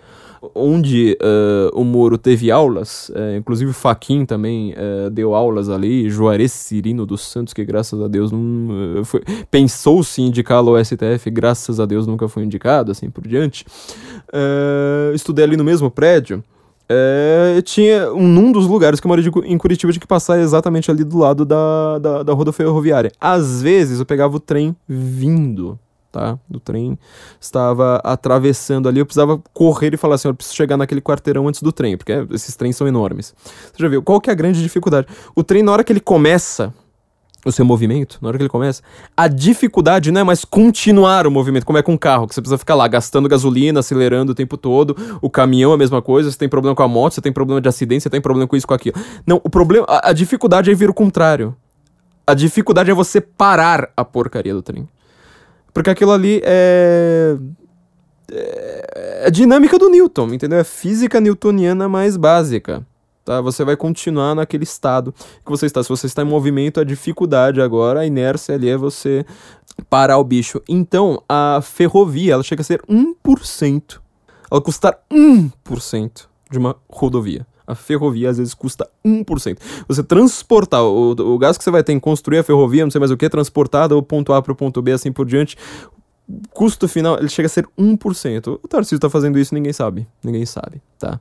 onde 0.56 1.18
uh, 1.22 1.78
o 1.78 1.84
Moro 1.84 2.18
teve 2.18 2.50
aulas, 2.50 3.10
uh, 3.10 3.38
inclusive 3.38 3.72
o 3.72 3.74
Faquin 3.74 4.26
também 4.26 4.74
uh, 4.74 5.10
deu 5.10 5.36
aulas 5.36 5.70
ali, 5.70 6.10
Juarez 6.10 6.54
Cirino 6.54 7.06
dos 7.06 7.22
Santos, 7.22 7.54
que 7.54 7.66
graças 7.66 8.02
a 8.02 8.08
Deus 8.08 8.32
não 8.32 9.04
foi, 9.04 9.22
pensou-se 9.52 10.22
em 10.22 10.28
indicá-lo 10.28 10.76
ao 10.76 10.84
STF, 10.84 11.30
graças 11.30 11.80
a 11.80 11.86
Deus 11.86 12.08
nunca 12.08 12.28
foi 12.30 12.44
indicado, 12.44 12.92
assim 12.92 13.10
por 13.10 13.28
diante. 13.28 13.66
estudei 15.14 15.44
ali 15.44 15.58
no 15.58 15.64
mesmo 15.64 15.92
prédio 15.92 16.44
é, 16.92 17.62
tinha 17.62 18.12
um, 18.12 18.52
dos 18.52 18.66
lugares 18.66 19.00
que 19.00 19.06
eu 19.06 19.10
morei 19.10 19.24
em 19.46 19.58
Curitiba 19.60 19.94
tinha 19.94 20.02
que 20.02 20.08
passar 20.08 20.40
exatamente 20.40 20.90
ali 20.90 21.04
do 21.04 21.20
lado 21.20 21.46
da, 21.46 22.00
da, 22.00 22.24
da 22.24 22.34
roda 22.34 22.52
ferroviária. 22.52 23.12
Às 23.22 23.62
vezes 23.62 24.00
eu 24.00 24.06
pegava 24.06 24.36
o 24.36 24.40
trem 24.40 24.76
vindo, 24.88 25.78
tá? 26.12 26.40
O 26.52 26.60
trem 26.60 26.98
estava 27.40 27.98
atravessando 28.04 28.90
ali, 28.90 29.00
eu 29.00 29.06
precisava 29.06 29.40
correr 29.54 29.94
e 29.94 29.98
falar 29.98 30.16
assim, 30.16 30.30
eu 30.30 30.34
preciso 30.34 30.56
chegar 30.56 30.78
naquele 30.78 31.00
quarteirão 31.02 31.48
antes 31.48 31.62
do 31.62 31.72
trem, 31.72 31.96
porque 31.96 32.26
esses 32.32 32.56
trens 32.56 32.76
são 32.76 32.88
enormes. 32.88 33.36
Você 33.72 33.84
já 33.84 33.88
viu? 33.88 34.02
Qual 34.02 34.20
que 34.20 34.32
é 34.32 34.34
a 34.34 34.36
grande 34.36 34.60
dificuldade? 34.60 35.08
O 35.36 35.44
trem, 35.44 35.62
na 35.62 35.72
hora 35.72 35.84
que 35.84 35.94
ele 35.94 36.00
começa 36.00 36.74
o 37.46 37.52
seu 37.52 37.64
movimento, 37.64 38.18
na 38.22 38.28
hora 38.28 38.38
que 38.38 38.44
ele 38.44 38.50
começa, 38.50 38.82
a 39.16 39.28
dificuldade 39.28 40.12
não 40.12 40.22
é 40.22 40.24
mais 40.24 40.44
continuar 40.44 41.26
o 41.26 41.32
movimento, 41.32 41.66
como 41.66 41.78
é 41.78 41.82
com 41.82 41.94
um 41.94 41.98
carro, 41.98 42.28
que 42.28 42.36
você 42.36 42.42
precisa 42.42 42.58
ficar 42.58 42.76
lá 42.76 42.88
gastando 42.88 43.30
gasolina, 43.30 43.80
acelerando 43.80 44.34
o 44.34 44.36
tempo 44.36 44.58
todo, 44.58 44.96
o 45.22 45.30
caminhão 45.30 45.72
é 45.72 45.76
a 45.76 45.78
mesma 45.78 46.02
coisa, 46.02 46.30
você 46.30 46.38
tem 46.38 46.50
problema 46.50 46.76
com 46.76 46.84
a 46.84 46.88
moto, 46.88 47.14
você 47.14 47.22
tem 47.22 47.32
problema 47.32 47.62
de 47.62 47.70
acidente, 47.70 48.04
você 48.04 48.10
tem 48.10 48.22
problema 48.22 48.48
com 48.48 48.56
isso, 48.56 48.68
com 48.68 48.74
aquilo. 48.74 48.96
Não, 49.26 49.40
o 49.44 49.50
problema, 49.50 49.86
a, 49.88 50.10
a 50.10 50.14
dificuldade 50.14 50.70
é 50.70 50.74
vir 50.74 50.90
o 50.90 50.94
contrário. 50.94 51.56
A 52.28 52.34
dificuldade 52.34 52.92
é 52.92 52.94
você 52.94 53.20
parar 53.22 53.90
a 53.96 54.06
porcaria 54.06 54.54
do 54.54 54.62
trem. 54.62 54.88
Porque 55.74 55.90
aquilo 55.90 56.12
ali 56.12 56.42
é 56.44 57.38
é, 58.32 59.24
é 59.26 59.32
dinâmica 59.32 59.78
do 59.78 59.90
Newton, 59.90 60.34
entendeu? 60.34 60.60
É 60.60 60.64
física 60.64 61.20
newtoniana 61.20 61.90
mais 61.90 62.16
básica 62.16 62.86
tá? 63.30 63.42
Você 63.42 63.64
vai 63.64 63.78
continuar 63.78 64.34
naquele 64.34 64.64
estado 64.64 65.14
que 65.46 65.52
você 65.52 65.68
está. 65.68 65.84
Se 65.84 65.90
você 65.90 66.08
está 66.08 66.24
em 66.24 66.26
movimento, 66.26 66.80
a 66.80 66.84
dificuldade 66.84 67.62
agora, 67.62 68.00
a 68.00 68.06
inércia 68.08 68.56
ali 68.56 68.68
é 68.68 68.76
você 68.76 69.24
parar 69.88 70.18
o 70.18 70.24
bicho. 70.24 70.60
Então, 70.68 71.22
a 71.30 71.60
ferrovia, 71.62 72.34
ela 72.34 72.42
chega 72.42 72.62
a 72.62 72.66
ser 72.66 72.82
1%. 72.90 74.00
Ela 74.50 74.62
custar 74.62 74.98
1% 75.14 76.26
de 76.50 76.58
uma 76.58 76.76
rodovia. 76.92 77.46
A 77.68 77.76
ferrovia 77.76 78.32
às 78.32 78.40
vezes 78.40 78.56
custa 78.56 78.90
1%. 79.06 79.60
Você 79.88 80.02
transportar 80.02 80.82
o, 80.82 81.12
o 81.12 81.38
gasto 81.38 81.60
que 81.60 81.64
você 81.64 81.70
vai 81.70 81.84
ter 81.84 81.94
em 81.94 82.00
construir 82.00 82.40
a 82.40 82.44
ferrovia, 82.44 82.84
não 82.84 82.90
sei 82.90 82.98
mais 82.98 83.12
o 83.12 83.18
que, 83.18 83.30
transportar 83.30 83.90
do 83.90 84.02
ponto 84.02 84.34
A 84.34 84.42
para 84.42 84.54
o 84.54 84.56
ponto 84.56 84.82
B, 84.82 84.92
assim 84.92 85.12
por 85.12 85.28
diante, 85.28 85.56
custo 86.50 86.88
final, 86.88 87.20
ele 87.20 87.30
chega 87.30 87.46
a 87.46 87.50
ser 87.50 87.68
1%. 87.78 88.60
O 88.64 88.68
Tarcísio 88.68 88.96
está 88.96 89.08
fazendo 89.08 89.38
isso 89.38 89.54
ninguém 89.54 89.72
sabe. 89.72 90.08
Ninguém 90.24 90.48
sabe, 90.48 90.82
tá? 90.98 91.20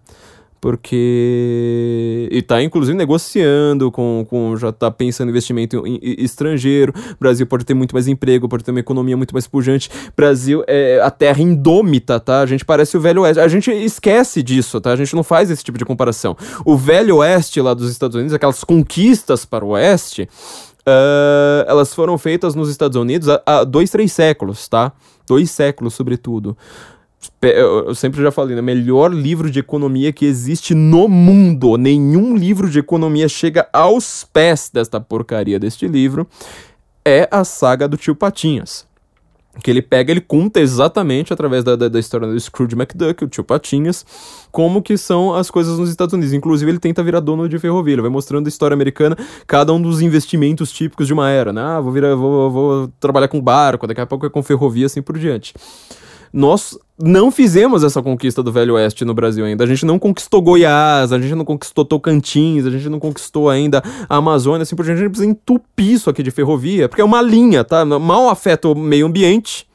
Porque 0.61 2.29
e 2.31 2.43
tá 2.43 2.63
inclusive 2.63 2.97
negociando 2.97 3.91
com, 3.91 4.27
com 4.29 4.57
já 4.57 4.73
tá 4.73 4.91
pensando 4.91 5.29
em 5.29 5.31
investimento 5.31 5.87
em, 5.87 5.97
em, 5.97 6.25
estrangeiro. 6.25 6.93
Brasil 7.21 7.47
pode 7.47 7.65
ter 7.65 7.75
muito 7.75 7.95
mais 7.95 8.09
emprego, 8.09 8.49
pode 8.49 8.65
ter 8.65 8.71
uma 8.71 8.81
economia 8.81 9.17
muito 9.17 9.33
mais 9.33 9.47
pujante. 9.47 9.91
Brasil 10.17 10.65
é 10.67 11.01
a 11.01 11.11
terra 11.11 11.43
indômita, 11.43 12.19
tá? 12.19 12.41
A 12.41 12.47
gente 12.47 12.65
parece 12.65 12.97
o 12.97 13.01
Velho 13.01 13.23
Oeste. 13.23 13.41
A 13.41 13.49
gente 13.49 13.71
esquece 13.71 14.43
disso, 14.43 14.81
tá? 14.81 14.93
A 14.93 14.97
gente 14.97 15.15
não 15.15 15.23
faz 15.23 15.51
esse 15.51 15.63
tipo 15.63 15.79
de 15.79 15.85
comparação. 15.85 16.37
O 16.65 16.77
Velho 16.77 17.17
Oeste 17.17 17.61
lá 17.61 17.75
dos 17.75 17.91
Estados 17.91 18.15
Unidos, 18.17 18.35
aquelas 18.35 18.65
conquistas 18.65 19.45
para 19.45 19.65
o 19.65 19.69
Oeste, 19.69 20.29
uh, 20.81 21.65
elas 21.67 21.95
foram 21.95 22.19
feitas 22.19 22.55
nos 22.55 22.69
Estados 22.69 22.97
Unidos 22.97 23.29
há, 23.29 23.43
há 23.47 23.65
dois, 23.65 23.91
três 23.91 24.13
séculos, 24.13 24.69
tá? 24.69 24.93
Dois 25.27 25.51
séculos, 25.51 25.95
sobretudo 25.95 26.57
eu 27.41 27.95
sempre 27.95 28.23
já 28.23 28.31
falei, 28.31 28.57
né? 28.57 28.63
Melhor 28.63 29.13
livro 29.13 29.51
de 29.51 29.59
economia 29.59 30.13
que 30.13 30.25
existe 30.25 30.75
no 30.75 31.09
mundo. 31.09 31.77
Nenhum 31.77 32.37
livro 32.37 32.69
de 32.69 32.79
economia 32.79 33.29
chega 33.29 33.69
aos 33.73 34.25
pés 34.25 34.71
desta 34.73 35.01
porcaria 35.01 35.59
deste 35.59 35.87
livro. 35.87 36.27
É 37.05 37.29
a 37.31 37.45
saga 37.45 37.89
do 37.89 37.97
tio 37.97 38.15
Patinhas. 38.15 38.87
Que 39.63 39.71
ele 39.71 39.83
pega, 39.83 40.13
ele 40.13 40.21
conta 40.21 40.61
exatamente 40.61 41.33
através 41.33 41.65
da, 41.65 41.75
da, 41.75 41.89
da, 41.89 41.99
história 41.99 42.29
do 42.29 42.39
Scrooge 42.39 42.77
McDuck, 42.77 43.25
o 43.25 43.29
tio 43.29 43.43
Patinhas, 43.43 44.07
como 44.53 44.81
que 44.81 44.97
são 44.97 45.35
as 45.35 45.51
coisas 45.51 45.79
nos 45.79 45.91
Estados 45.91 46.13
Unidos. 46.13 46.33
Inclusive, 46.33 46.71
ele 46.71 46.79
tenta 46.79 47.03
virar 47.03 47.19
dono 47.19 47.49
de 47.49 47.59
ferrovia. 47.59 47.95
Ele 47.95 48.03
vai 48.03 48.11
mostrando 48.11 48.47
a 48.47 48.49
história 48.49 48.75
americana, 48.75 49.17
cada 49.47 49.73
um 49.73 49.83
dos 49.83 50.01
investimentos 50.01 50.71
típicos 50.71 51.09
de 51.09 51.13
uma 51.13 51.29
era, 51.31 51.53
né? 51.53 51.61
Ah, 51.61 51.81
vou, 51.81 51.93
virar, 51.93 52.15
vou, 52.15 52.51
vou 52.51 52.89
trabalhar 53.01 53.27
com 53.27 53.41
barco, 53.41 53.87
daqui 53.87 54.01
a 54.01 54.07
pouco 54.07 54.27
é 54.27 54.31
com 54.31 54.43
ferrovia, 54.43 54.87
assim 54.87 55.03
por 55.03 55.19
diante 55.19 55.55
nós 56.33 56.79
não 57.01 57.31
fizemos 57.31 57.85
essa 57.85 58.03
conquista 58.03 58.43
do 58.43 58.51
Velho 58.51 58.75
Oeste 58.75 59.05
no 59.05 59.15
Brasil 59.15 59.45
ainda. 59.45 59.65
A 59.65 59.67
gente 59.67 59.87
não 59.87 59.99
conquistou 59.99 60.43
Goiás, 60.43 61.13
a 61.13 61.19
gente 61.19 61.35
não 61.35 61.45
conquistou 61.45 61.85
Tocantins, 61.85 62.67
a 62.67 62.71
gente 62.71 62.89
não 62.89 62.99
conquistou 62.99 63.49
ainda 63.49 63.83
a 64.09 64.17
Amazônia, 64.17 64.63
assim 64.63 64.75
por 64.75 64.85
diante. 64.85 64.99
A 64.99 65.01
gente 65.03 65.11
precisa 65.11 65.31
entupir 65.31 65.93
isso 65.93 66.11
aqui 66.11 66.23
de 66.23 66.31
ferrovia, 66.31 66.89
porque 66.89 67.01
é 67.01 67.05
uma 67.05 67.23
linha, 67.23 67.63
tá? 67.63 67.85
Mal 67.85 68.29
afeta 68.29 68.69
o 68.69 68.75
meio 68.75 69.07
ambiente, 69.07 69.67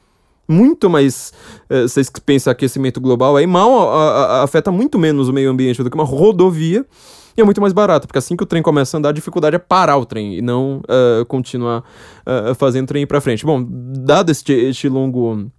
muito 0.46 0.90
mais. 0.90 1.32
Eh, 1.70 1.82
vocês 1.82 2.10
pensam 2.24 2.50
aquecimento 2.50 3.00
global 3.00 3.36
aí, 3.36 3.46
mal 3.46 3.90
a, 3.90 4.10
a, 4.10 4.42
afeta 4.42 4.70
muito 4.70 4.98
menos 4.98 5.28
o 5.28 5.32
meio 5.32 5.50
ambiente 5.50 5.82
do 5.82 5.88
que 5.88 5.96
uma 5.96 6.04
rodovia. 6.04 6.84
E 7.36 7.40
é 7.40 7.44
muito 7.44 7.60
mais 7.60 7.72
barato, 7.72 8.06
porque 8.06 8.18
assim 8.18 8.36
que 8.36 8.44
o 8.44 8.46
trem 8.46 8.62
começa 8.62 8.96
a 8.96 8.98
andar, 8.98 9.08
a 9.08 9.12
dificuldade 9.12 9.56
é 9.56 9.58
parar 9.58 9.96
o 9.96 10.06
trem 10.06 10.36
e 10.36 10.42
não 10.42 10.80
uh, 10.84 11.24
continuar 11.26 11.80
uh, 11.80 12.54
fazendo 12.54 12.84
o 12.84 12.86
trem 12.86 13.04
para 13.04 13.20
frente. 13.20 13.44
Bom, 13.44 13.66
dado 13.68 14.30
este, 14.30 14.52
este 14.52 14.88
longo 14.88 15.50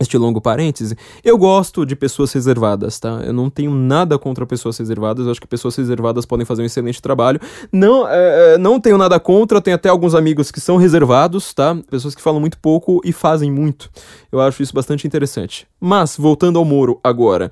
este 0.00 0.16
longo 0.16 0.40
parêntese, 0.40 0.96
eu 1.24 1.36
gosto 1.36 1.84
de 1.84 1.96
pessoas 1.96 2.32
reservadas, 2.32 2.98
tá? 2.98 3.20
Eu 3.24 3.32
não 3.32 3.50
tenho 3.50 3.74
nada 3.74 4.18
contra 4.18 4.46
pessoas 4.46 4.78
reservadas, 4.78 5.26
eu 5.26 5.32
acho 5.32 5.40
que 5.40 5.46
pessoas 5.46 5.76
reservadas 5.76 6.24
podem 6.24 6.46
fazer 6.46 6.62
um 6.62 6.66
excelente 6.66 7.02
trabalho. 7.02 7.40
Não, 7.72 8.08
é, 8.08 8.54
é 8.54 8.58
não 8.58 8.80
tenho 8.80 8.98
nada 8.98 9.18
contra, 9.18 9.60
tenho 9.60 9.74
até 9.74 9.88
alguns 9.88 10.14
amigos 10.14 10.50
que 10.50 10.60
são 10.60 10.76
reservados, 10.76 11.52
tá? 11.52 11.76
Pessoas 11.90 12.14
que 12.14 12.22
falam 12.22 12.40
muito 12.40 12.58
pouco 12.58 13.00
e 13.04 13.12
fazem 13.12 13.50
muito. 13.50 13.90
Eu 14.30 14.40
acho 14.40 14.62
isso 14.62 14.74
bastante 14.74 15.06
interessante. 15.06 15.66
Mas, 15.80 16.16
voltando 16.16 16.58
ao 16.58 16.64
Moro 16.64 17.00
agora. 17.02 17.50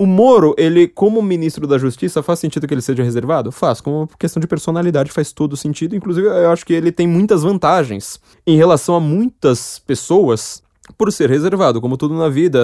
O 0.00 0.06
Moro, 0.06 0.54
ele, 0.56 0.86
como 0.86 1.20
ministro 1.20 1.66
da 1.66 1.76
Justiça, 1.76 2.22
faz 2.22 2.38
sentido 2.38 2.68
que 2.68 2.74
ele 2.74 2.80
seja 2.80 3.02
reservado? 3.02 3.50
Faz. 3.50 3.80
Como 3.80 4.08
questão 4.16 4.40
de 4.40 4.46
personalidade, 4.46 5.10
faz 5.10 5.32
todo 5.32 5.56
sentido. 5.56 5.96
Inclusive, 5.96 6.28
eu 6.28 6.52
acho 6.52 6.64
que 6.64 6.72
ele 6.72 6.92
tem 6.92 7.04
muitas 7.04 7.42
vantagens 7.42 8.20
em 8.46 8.56
relação 8.56 8.94
a 8.94 9.00
muitas 9.00 9.80
pessoas 9.80 10.62
por 10.96 11.12
ser 11.12 11.28
reservado, 11.28 11.80
como 11.80 11.96
tudo 11.96 12.14
na 12.14 12.28
vida, 12.28 12.58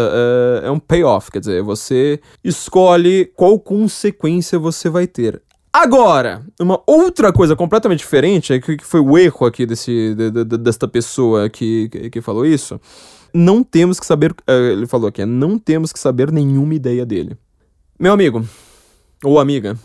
é, 0.62 0.66
é 0.68 0.70
um 0.70 0.79
payoff, 0.79 1.31
quer 1.31 1.41
dizer, 1.41 1.62
você 1.62 2.20
escolhe 2.43 3.27
qual 3.37 3.59
consequência 3.59 4.59
você 4.59 4.89
vai 4.89 5.07
ter. 5.07 5.43
Agora, 5.72 6.45
uma 6.61 6.81
outra 6.87 7.33
coisa 7.33 7.57
completamente 7.57 7.99
diferente, 7.99 8.53
é 8.53 8.61
que 8.61 8.79
foi 8.85 9.01
o 9.01 9.18
erro 9.18 9.45
aqui 9.45 9.66
desse, 9.66 10.14
de, 10.14 10.31
de, 10.31 10.45
desta 10.45 10.87
pessoa 10.87 11.51
que, 11.51 11.89
que, 11.89 12.11
que, 12.11 12.20
falou 12.20 12.47
isso, 12.47 12.81
não 13.33 13.64
temos 13.64 13.99
que 13.99 14.07
saber, 14.07 14.31
uh, 14.31 14.53
ele 14.70 14.87
falou 14.87 15.09
aqui, 15.09 15.25
não 15.25 15.59
temos 15.59 15.93
que 15.93 15.99
saber 15.99 16.31
nenhuma 16.31 16.75
ideia 16.75 17.05
dele. 17.05 17.37
Meu 17.99 18.12
amigo, 18.12 18.47
ou 19.25 19.41
amiga, 19.41 19.77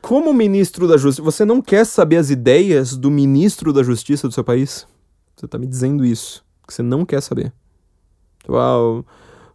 como 0.00 0.32
ministro 0.32 0.86
da 0.86 0.96
Justiça, 0.96 1.22
você 1.22 1.44
não 1.44 1.60
quer 1.60 1.84
saber 1.84 2.18
as 2.18 2.30
ideias 2.30 2.96
do 2.96 3.10
ministro 3.10 3.72
da 3.72 3.82
Justiça 3.82 4.28
do 4.28 4.34
seu 4.34 4.44
país? 4.44 4.86
Você 5.34 5.48
tá 5.48 5.58
me 5.58 5.66
dizendo 5.66 6.04
isso 6.04 6.43
que 6.66 6.74
você 6.74 6.82
não 6.82 7.04
quer 7.04 7.20
saber. 7.20 7.52
Tipo, 8.40 8.56
ah, 8.56 8.78
o, 8.78 9.04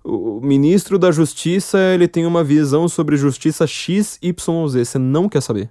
o, 0.03 0.41
ministro 0.41 0.97
da 0.97 1.11
Justiça 1.11 1.77
ele 1.79 2.07
tem 2.07 2.25
uma 2.25 2.43
visão 2.43 2.87
sobre 2.87 3.17
justiça 3.17 3.67
X, 3.67 4.17
Y, 4.21 4.67
Z. 4.67 4.85
Você 4.85 4.97
não 4.97 5.29
quer 5.29 5.41
saber. 5.41 5.69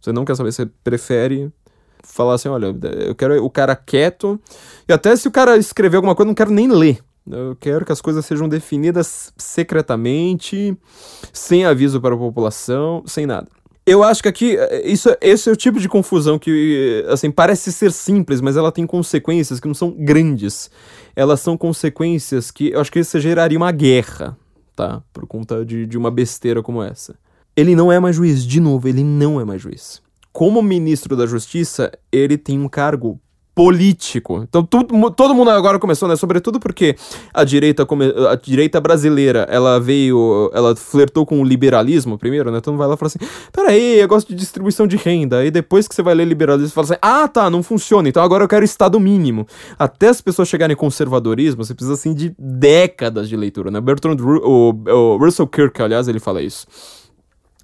Você 0.00 0.12
não 0.12 0.24
quer 0.24 0.36
saber. 0.36 0.52
Você 0.52 0.66
prefere 0.84 1.52
falar 2.02 2.34
assim: 2.34 2.48
olha, 2.48 2.74
eu 3.06 3.14
quero 3.14 3.44
o 3.44 3.50
cara 3.50 3.74
quieto. 3.76 4.40
E 4.88 4.92
até 4.92 5.14
se 5.16 5.28
o 5.28 5.30
cara 5.30 5.56
escrever 5.56 5.96
alguma 5.96 6.14
coisa, 6.14 6.26
eu 6.26 6.30
não 6.30 6.34
quero 6.34 6.50
nem 6.50 6.68
ler. 6.68 7.02
Eu 7.30 7.56
quero 7.60 7.84
que 7.84 7.92
as 7.92 8.00
coisas 8.00 8.24
sejam 8.24 8.48
definidas 8.48 9.32
secretamente, 9.36 10.76
sem 11.32 11.64
aviso 11.64 12.00
para 12.00 12.14
a 12.14 12.18
população, 12.18 13.04
sem 13.06 13.26
nada. 13.26 13.48
Eu 13.90 14.04
acho 14.04 14.22
que 14.22 14.28
aqui, 14.28 14.56
eh, 14.56 14.88
isso, 14.88 15.08
esse 15.20 15.48
é 15.48 15.52
o 15.52 15.56
tipo 15.56 15.80
de 15.80 15.88
confusão 15.88 16.38
que, 16.38 17.04
assim, 17.08 17.28
parece 17.28 17.72
ser 17.72 17.90
simples, 17.90 18.40
mas 18.40 18.56
ela 18.56 18.70
tem 18.70 18.86
consequências 18.86 19.58
que 19.58 19.66
não 19.66 19.74
são 19.74 19.90
grandes. 19.90 20.70
Elas 21.16 21.40
são 21.40 21.56
consequências 21.56 22.52
que 22.52 22.70
eu 22.70 22.80
acho 22.80 22.92
que 22.92 23.00
isso 23.00 23.18
geraria 23.18 23.58
uma 23.58 23.72
guerra, 23.72 24.38
tá? 24.76 25.02
Por 25.12 25.26
conta 25.26 25.64
de, 25.64 25.86
de 25.86 25.98
uma 25.98 26.08
besteira 26.08 26.62
como 26.62 26.80
essa. 26.80 27.16
Ele 27.56 27.74
não 27.74 27.90
é 27.90 27.98
mais 27.98 28.14
juiz, 28.14 28.46
de 28.46 28.60
novo, 28.60 28.86
ele 28.86 29.02
não 29.02 29.40
é 29.40 29.44
mais 29.44 29.60
juiz. 29.60 30.00
Como 30.32 30.62
ministro 30.62 31.16
da 31.16 31.26
Justiça, 31.26 31.90
ele 32.12 32.38
tem 32.38 32.60
um 32.60 32.68
cargo 32.68 33.20
político. 33.60 34.42
Então 34.48 34.64
tudo, 34.64 35.10
todo 35.10 35.34
mundo 35.34 35.50
agora 35.50 35.78
começou, 35.78 36.08
né? 36.08 36.16
Sobretudo 36.16 36.58
porque 36.58 36.96
a 37.34 37.44
direita, 37.44 37.86
a 38.30 38.34
direita 38.34 38.80
brasileira, 38.80 39.46
ela 39.50 39.78
veio, 39.78 40.50
ela 40.54 40.74
flertou 40.74 41.26
com 41.26 41.42
o 41.42 41.44
liberalismo 41.44 42.16
primeiro, 42.16 42.50
né? 42.50 42.56
Então 42.56 42.74
vai 42.78 42.88
lá 42.88 42.94
e 42.94 42.96
fala 42.96 43.08
assim: 43.08 43.18
peraí, 43.52 43.98
eu 43.98 44.08
gosto 44.08 44.28
de 44.28 44.34
distribuição 44.34 44.86
de 44.86 44.96
renda. 44.96 45.44
E 45.44 45.50
depois 45.50 45.86
que 45.86 45.94
você 45.94 46.02
vai 46.02 46.14
ler 46.14 46.24
liberalismo, 46.24 46.68
você 46.70 46.74
fala 46.74 46.84
assim: 46.86 46.98
ah, 47.02 47.28
tá, 47.28 47.50
não 47.50 47.62
funciona. 47.62 48.08
Então 48.08 48.22
agora 48.22 48.44
eu 48.44 48.48
quero 48.48 48.64
Estado 48.64 48.98
mínimo. 48.98 49.46
Até 49.78 50.08
as 50.08 50.22
pessoas 50.22 50.48
chegarem 50.48 50.72
em 50.72 50.76
conservadorismo, 50.78 51.62
você 51.62 51.74
precisa 51.74 51.92
assim 51.92 52.14
de 52.14 52.34
décadas 52.38 53.28
de 53.28 53.36
leitura, 53.36 53.70
né? 53.70 53.78
Bertrand, 53.78 54.16
o, 54.22 54.70
o 54.70 55.16
Russell 55.18 55.46
Kirk, 55.46 55.82
aliás, 55.82 56.08
ele 56.08 56.18
fala 56.18 56.40
isso. 56.40 56.66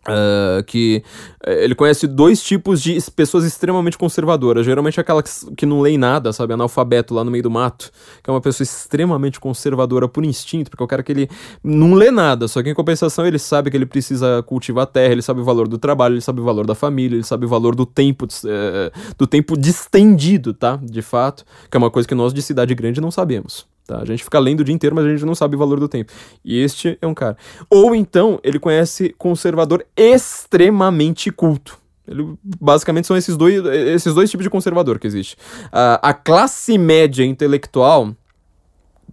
Uh, 0.09 0.63
que 0.65 1.03
uh, 1.47 1.51
ele 1.51 1.75
conhece 1.75 2.07
dois 2.07 2.43
tipos 2.43 2.81
de 2.83 2.99
pessoas 3.11 3.45
extremamente 3.45 3.99
conservadoras. 3.99 4.65
Geralmente 4.65 5.01
aquela 5.01 5.23
que, 5.23 5.31
que, 5.57 5.67
não 5.67 5.81
lê 5.81 5.97
nada, 5.99 6.33
sabe? 6.33 6.53
Analfabeto 6.55 7.15
lá 7.15 7.25
no 7.25 7.31
meio 7.31 7.43
do 7.43 7.51
mato. 7.51 7.91
Que 8.23 8.31
é 8.31 8.33
uma 8.33 8.41
pessoa 8.41 8.65
extremamente 8.65 9.41
conservadora 9.41 10.09
por 10.09 10.25
instinto, 10.25 10.71
porque 10.71 10.83
é 10.83 10.85
o 10.85 10.89
cara 10.89 11.03
que 11.03 11.13
ele 11.13 11.29
não 11.63 11.95
lê 11.95 12.11
nada, 12.11 12.49
só 12.49 12.63
que 12.63 12.71
em 12.71 12.75
compensação 12.75 13.27
ele 13.27 13.39
sabe 13.39 13.71
que 13.71 13.77
ele 13.77 13.87
precisa 13.87 14.43
cultivar 14.43 14.85
a 14.85 14.87
terra, 14.87 15.13
ele 15.13 15.23
sabe 15.23 15.41
o 15.41 15.45
valor 15.45 15.69
do 15.69 15.79
trabalho, 15.79 16.15
ele 16.15 16.21
sabe 16.21 16.41
o 16.41 16.45
valor 16.45 16.67
da 16.67 16.75
família, 16.75 17.17
ele 17.17 17.25
sabe 17.25 17.47
o 17.47 17.49
valor 17.49 17.75
do 17.75 17.85
tempo, 17.85 18.25
uh, 18.25 19.15
do 19.19 19.27
tempo 19.27 19.57
distendido, 19.57 20.55
tá? 20.55 20.79
De 20.83 21.03
fato. 21.03 21.45
Que 21.71 21.77
é 21.77 21.79
uma 21.79 21.91
coisa 21.91 22.09
que 22.09 22.15
nós 22.15 22.33
de 22.33 22.43
cidade 22.43 22.75
grande 22.75 23.01
não 23.01 23.11
sabemos. 23.11 23.67
Tá? 23.87 24.01
A 24.01 24.05
gente 24.05 24.25
fica 24.25 24.39
lendo 24.39 24.61
o 24.61 24.65
dia 24.65 24.75
inteiro, 24.75 24.97
mas 24.97 25.05
a 25.05 25.09
gente 25.09 25.25
não 25.25 25.35
sabe 25.35 25.55
o 25.55 25.59
valor 25.59 25.79
do 25.79 25.89
tempo. 25.89 26.13
E 26.45 26.61
este 26.61 26.99
é 27.01 27.07
um 27.07 27.15
cara. 27.15 27.37
Ou 27.71 27.95
então, 27.95 28.41
ele 28.43 28.59
conhece 28.59 29.15
conservador 29.17 29.87
extremamente 29.97 31.31
culto. 31.31 31.79
Ele, 32.09 32.35
basicamente 32.43 33.07
são 33.07 33.17
esses 33.17 33.37
dois, 33.37 33.65
esses 33.65 34.15
dois 34.15 34.31
tipos 34.31 34.45
de 34.45 34.51
conservador 34.51 34.99
que 34.99 35.07
existe. 35.07 35.35
Uh, 35.67 35.99
a 36.03 36.15
classe 36.15 36.79
média 36.79 37.25
intelectual 37.25 38.15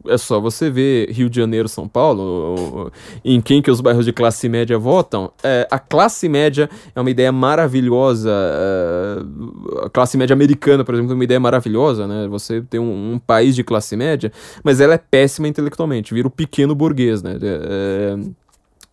é 0.08 0.18
só 0.18 0.39
você 0.39 0.70
ver 0.70 1.10
Rio 1.12 1.30
de 1.30 1.38
Janeiro, 1.38 1.68
São 1.68 1.88
Paulo, 1.88 2.91
em 3.24 3.41
quem 3.41 3.62
que 3.62 3.72
os 3.72 3.82
bairros 3.82 4.06
de 4.06 4.14
classe 4.14 4.49
média 4.49 4.78
votam. 4.78 5.32
É, 5.43 5.68
a 5.70 5.80
classe 5.80 6.28
média 6.28 6.70
é 6.95 6.99
uma 6.99 7.10
ideia 7.10 7.32
maravilhosa. 7.32 8.32
É, 8.32 9.86
a 9.86 9.89
classe 9.89 10.18
média 10.18 10.34
americana, 10.34 10.84
por 10.84 10.95
exemplo, 10.95 11.12
é 11.12 11.16
uma 11.16 11.24
ideia 11.24 11.39
maravilhosa, 11.39 12.08
né? 12.08 12.28
Você 12.28 12.62
tem 12.62 12.80
um, 12.80 13.14
um, 13.14 13.20
país 13.20 13.56
de 13.56 13.64
classe 13.64 13.95
média, 13.95 14.32
mas 14.64 14.82
ela 14.82 14.93
é 14.93 14.97
péssima 14.97 15.47
intelectualmente. 15.47 16.14
Vira 16.14 16.28
o 16.28 16.32
pequeno 16.32 16.76
burguês, 16.76 17.24
né? 17.24 17.38
É, 17.41 18.16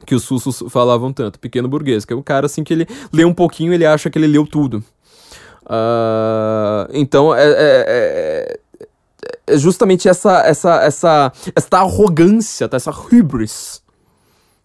que 0.06 0.14
os 0.14 0.24
sussos 0.24 0.62
falavam 0.70 1.12
tanto, 1.12 1.38
pequeno 1.38 1.68
burguês, 1.68 2.04
que 2.04 2.12
é 2.12 2.16
um 2.16 2.22
cara 2.22 2.46
assim 2.46 2.64
que 2.64 2.72
ele 2.72 2.86
lê 3.12 3.24
um 3.24 3.34
pouquinho, 3.34 3.72
ele 3.72 3.84
acha 3.84 4.08
que 4.08 4.18
ele 4.18 4.26
leu 4.26 4.46
tudo. 4.46 4.82
Uh, 5.62 6.88
então 6.92 7.34
é, 7.34 7.44
é, 7.44 7.84
é 7.86 8.60
é 9.46 9.58
justamente 9.58 10.08
essa, 10.08 10.40
essa, 10.40 10.82
essa, 10.82 11.32
essa 11.54 11.78
arrogância, 11.78 12.68
tá? 12.68 12.76
essa 12.76 12.90
hubris, 12.90 13.82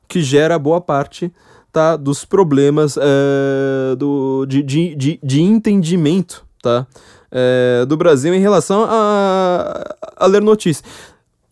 que 0.07 0.21
gera 0.21 0.59
boa 0.59 0.79
parte 0.79 1.31
tá? 1.71 1.95
dos 1.95 2.23
problemas 2.23 2.97
é, 2.97 3.95
do, 3.95 4.45
de, 4.45 4.61
de, 4.63 4.95
de, 4.95 5.19
de, 5.21 5.41
entendimento 5.41 6.45
tá? 6.61 6.87
É, 7.31 7.85
do 7.85 7.97
Brasil 7.97 8.33
em 8.33 8.39
relação 8.39 8.85
a, 8.87 9.95
a 10.15 10.25
ler 10.25 10.41
notícias. 10.41 10.83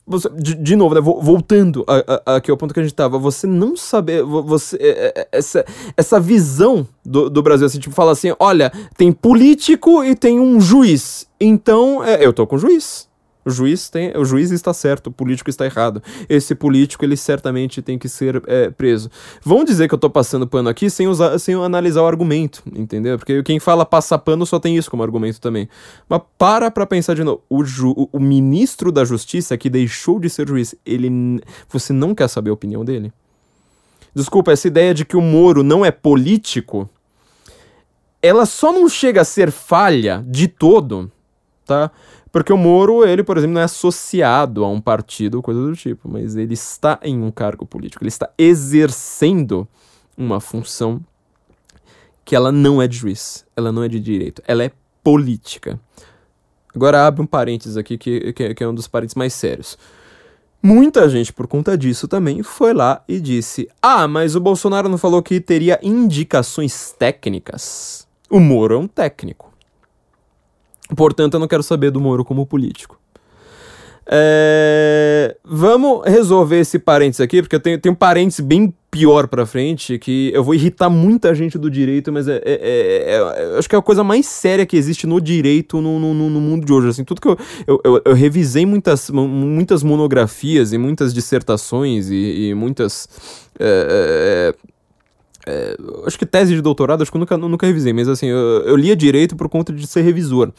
Você, 0.05 0.29
de, 0.29 0.55
de, 0.55 0.75
novo, 0.75 0.93
né, 0.95 1.01
voltando 1.01 1.85
a, 1.87 2.33
a, 2.33 2.35
aqui 2.35 2.51
ao 2.51 2.57
ponto 2.57 2.73
que 2.73 2.79
a 2.79 2.83
gente 2.83 2.93
tava, 2.93 3.17
você 3.17 3.47
não 3.47 3.77
saber, 3.77 4.21
você, 4.21 4.77
essa, 5.31 5.65
essa 5.95 6.19
visão 6.19 6.85
do, 7.05 7.29
do 7.29 7.41
Brasil, 7.41 7.65
assim, 7.65 7.79
tipo, 7.79 7.95
fala 7.95 8.11
assim, 8.11 8.33
olha, 8.37 8.69
tem 8.97 9.13
político 9.13 10.03
e 10.03 10.13
tem 10.13 10.41
um 10.41 10.59
juiz, 10.59 11.25
então 11.39 12.03
é, 12.03 12.25
eu 12.25 12.33
tô 12.33 12.45
com 12.45 12.57
o 12.57 12.59
juiz, 12.59 13.07
o 13.45 13.49
juiz, 13.49 13.89
tem, 13.89 14.15
o 14.17 14.23
juiz 14.23 14.51
está 14.51 14.73
certo, 14.73 15.07
o 15.07 15.11
político 15.11 15.49
está 15.49 15.65
errado. 15.65 16.01
Esse 16.29 16.55
político, 16.55 17.03
ele 17.03 17.17
certamente 17.17 17.81
tem 17.81 17.97
que 17.97 18.07
ser 18.07 18.41
é, 18.47 18.69
preso. 18.69 19.09
Vão 19.43 19.63
dizer 19.63 19.87
que 19.87 19.93
eu 19.93 19.97
estou 19.97 20.09
passando 20.09 20.47
pano 20.47 20.69
aqui 20.69 20.89
sem, 20.89 21.07
usar, 21.07 21.37
sem 21.39 21.55
analisar 21.55 22.01
o 22.01 22.07
argumento, 22.07 22.63
entendeu? 22.73 23.17
Porque 23.17 23.43
quem 23.43 23.59
fala 23.59 23.85
passa 23.85 24.17
pano 24.17 24.45
só 24.45 24.59
tem 24.59 24.77
isso 24.77 24.89
como 24.89 25.03
argumento 25.03 25.41
também. 25.41 25.67
Mas 26.07 26.21
para 26.37 26.71
pra 26.71 26.85
pensar 26.85 27.15
de 27.15 27.23
novo. 27.23 27.41
O, 27.49 27.63
ju, 27.63 27.91
o, 27.91 28.09
o 28.13 28.19
ministro 28.19 28.91
da 28.91 29.03
Justiça, 29.03 29.57
que 29.57 29.69
deixou 29.69 30.19
de 30.19 30.29
ser 30.29 30.47
juiz, 30.47 30.75
ele. 30.85 31.41
Você 31.69 31.91
não 31.91 32.15
quer 32.15 32.27
saber 32.27 32.49
a 32.49 32.53
opinião 32.53 32.85
dele? 32.85 33.11
Desculpa, 34.15 34.51
essa 34.51 34.67
ideia 34.67 34.93
de 34.93 35.05
que 35.05 35.17
o 35.17 35.21
Moro 35.21 35.63
não 35.63 35.83
é 35.83 35.89
político, 35.89 36.87
ela 38.21 38.45
só 38.45 38.71
não 38.71 38.87
chega 38.87 39.21
a 39.21 39.25
ser 39.25 39.51
falha 39.51 40.23
de 40.27 40.47
todo, 40.47 41.11
tá? 41.65 41.91
Porque 42.34 42.51
o 42.51 42.57
Moro, 42.57 43.05
ele, 43.05 43.23
por 43.23 43.38
exemplo, 43.38 43.53
não 43.53 43.61
é 43.61 43.65
associado 43.65 44.65
a 44.65 44.67
um 44.67 44.81
partido 44.81 45.36
ou 45.36 45.43
coisa 45.43 45.61
do 45.61 45.75
tipo, 45.75 46.09
mas 46.09 46.36
ele 46.36 46.55
está 46.55 46.99
em 47.03 47.21
um 47.21 47.29
cargo 47.29 47.63
político, 47.63 48.03
ele 48.03 48.09
está 48.09 48.27
exercendo 48.39 49.67
uma 50.17 50.41
função 50.41 50.99
que 52.25 52.36
ela 52.36 52.51
não 52.51 52.81
é 52.81 52.88
de 52.88 52.97
juiz, 52.97 53.45
ela 53.55 53.71
não 53.71 53.84
é 53.84 53.88
de 53.88 53.99
direito, 53.99 54.41
ela 54.47 54.63
é 54.63 54.71
política. 55.03 55.79
Agora 56.73 57.05
abre 57.05 57.21
um 57.21 57.25
parênteses 57.27 57.77
aqui, 57.77 57.99
que, 57.99 58.34
que, 58.34 58.55
que 58.55 58.63
é 58.63 58.67
um 58.67 58.73
dos 58.73 58.88
parênteses 58.88 59.15
mais 59.15 59.34
sérios. 59.34 59.77
Muita 60.59 61.07
gente, 61.07 61.31
por 61.31 61.45
conta 61.45 61.77
disso 61.77 62.07
também, 62.07 62.41
foi 62.41 62.73
lá 62.73 63.03
e 63.07 63.21
disse: 63.21 63.69
Ah, 63.79 64.07
mas 64.07 64.36
o 64.36 64.39
Bolsonaro 64.39 64.89
não 64.89 64.97
falou 64.97 65.21
que 65.21 65.39
teria 65.39 65.79
indicações 65.84 66.95
técnicas. 66.97 68.07
O 68.27 68.39
Moro 68.39 68.73
é 68.73 68.77
um 68.79 68.88
técnico. 68.88 69.52
Portanto, 70.95 71.35
eu 71.35 71.39
não 71.39 71.47
quero 71.47 71.63
saber 71.63 71.91
do 71.91 71.99
Moro 71.99 72.23
como 72.23 72.45
político. 72.45 72.97
É... 74.05 75.35
Vamos 75.45 76.01
resolver 76.05 76.59
esse 76.59 76.77
parênteses 76.77 77.21
aqui, 77.21 77.41
porque 77.41 77.55
eu 77.55 77.59
tenho, 77.59 77.79
tenho 77.79 77.93
um 77.93 77.95
parênteses 77.95 78.41
bem 78.41 78.73
pior 78.91 79.27
pra 79.27 79.43
frente, 79.45 79.97
que 79.97 80.31
eu 80.33 80.43
vou 80.43 80.53
irritar 80.53 80.87
muita 80.87 81.33
gente 81.33 81.57
do 81.57 81.69
direito, 81.69 82.11
mas 82.11 82.27
é, 82.27 82.35
é, 82.35 82.43
é, 82.45 83.15
é 83.15 83.57
acho 83.57 83.67
que 83.67 83.75
é 83.75 83.79
a 83.79 83.81
coisa 83.81 84.03
mais 84.03 84.27
séria 84.27 84.67
que 84.67 84.77
existe 84.77 85.07
no 85.07 85.19
direito 85.19 85.81
no, 85.81 85.99
no, 85.99 86.13
no 86.13 86.39
mundo 86.39 86.65
de 86.65 86.71
hoje. 86.71 86.89
Assim, 86.89 87.03
tudo 87.03 87.19
que 87.19 87.27
eu, 87.27 87.37
eu, 87.65 87.81
eu, 87.83 88.01
eu, 88.05 88.13
revisei 88.13 88.65
muitas, 88.65 89.09
muitas 89.09 89.81
monografias 89.81 90.73
e 90.73 90.77
muitas 90.77 91.13
dissertações 91.13 92.09
e, 92.09 92.49
e 92.49 92.53
muitas. 92.53 93.07
É, 93.59 94.53
é, 95.45 95.75
acho 96.05 96.17
que 96.17 96.25
tese 96.25 96.55
de 96.55 96.61
doutorado, 96.61 97.01
acho 97.01 97.11
que 97.11 97.17
eu 97.17 97.19
nunca, 97.19 97.37
nunca 97.37 97.67
revisei, 97.67 97.91
mas 97.91 98.07
assim, 98.07 98.27
eu, 98.27 98.37
eu 98.37 98.75
lia 98.75 98.95
direito 98.95 99.35
por 99.35 99.49
conta 99.49 99.73
de 99.73 99.85
ser 99.85 100.01
revisor. 100.01 100.51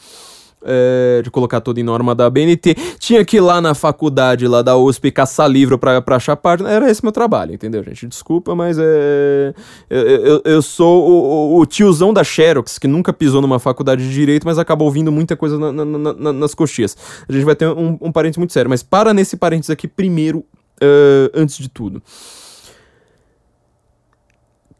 É, 0.67 1.21
de 1.23 1.29
colocar 1.29 1.61
tudo 1.61 1.79
em 1.79 1.83
norma 1.83 2.15
da 2.15 2.27
BNT. 2.27 2.75
Tinha 2.97 3.23
que 3.23 3.37
ir 3.37 3.39
lá 3.39 3.61
na 3.61 3.75
faculdade, 3.75 4.47
lá 4.47 4.63
da 4.63 4.75
USP, 4.75 5.11
caçar 5.11 5.47
livro 5.47 5.77
pra, 5.77 6.01
pra 6.01 6.15
achar 6.15 6.35
página. 6.35 6.71
Era 6.71 6.89
esse 6.89 7.03
meu 7.03 7.11
trabalho, 7.11 7.53
entendeu, 7.53 7.83
gente? 7.83 8.07
Desculpa, 8.07 8.55
mas 8.55 8.79
é. 8.79 9.53
Eu, 9.87 10.01
eu, 10.01 10.41
eu 10.43 10.61
sou 10.63 11.07
o, 11.07 11.59
o, 11.59 11.65
tiozão 11.67 12.11
da 12.11 12.23
Xerox, 12.23 12.79
que 12.79 12.87
nunca 12.87 13.13
pisou 13.13 13.43
numa 13.43 13.59
faculdade 13.59 14.01
de 14.07 14.11
direito, 14.11 14.47
mas 14.47 14.57
acabou 14.57 14.87
ouvindo 14.87 15.11
muita 15.11 15.35
coisa 15.35 15.59
na, 15.59 15.71
na, 15.71 16.13
na, 16.13 16.33
nas 16.33 16.55
coxias. 16.55 16.97
A 17.29 17.31
gente 17.31 17.45
vai 17.45 17.55
ter 17.55 17.67
um, 17.67 17.99
um 18.01 18.11
parênteses 18.11 18.39
muito 18.39 18.53
sério, 18.53 18.69
mas 18.69 18.81
para 18.81 19.13
nesse 19.13 19.37
parênteses 19.37 19.69
aqui 19.69 19.87
primeiro, 19.87 20.39
uh, 20.39 21.29
antes 21.35 21.59
de 21.59 21.69
tudo 21.69 22.01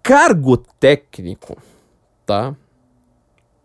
cargo 0.05 0.55
técnico, 0.79 1.57
tá? 2.27 2.55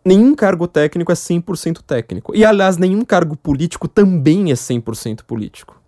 Nenhum 0.03 0.35
cargo 0.35 0.67
técnico 0.67 1.13
é 1.13 1.15
100% 1.15 1.83
técnico. 1.87 2.35
E, 2.35 2.47
aliás, 2.47 2.79
nenhum 2.79 3.05
cargo 3.05 3.37
político 3.37 3.87
também 3.87 4.51
é 4.51 4.55
100% 4.55 5.25
político. 5.25 5.79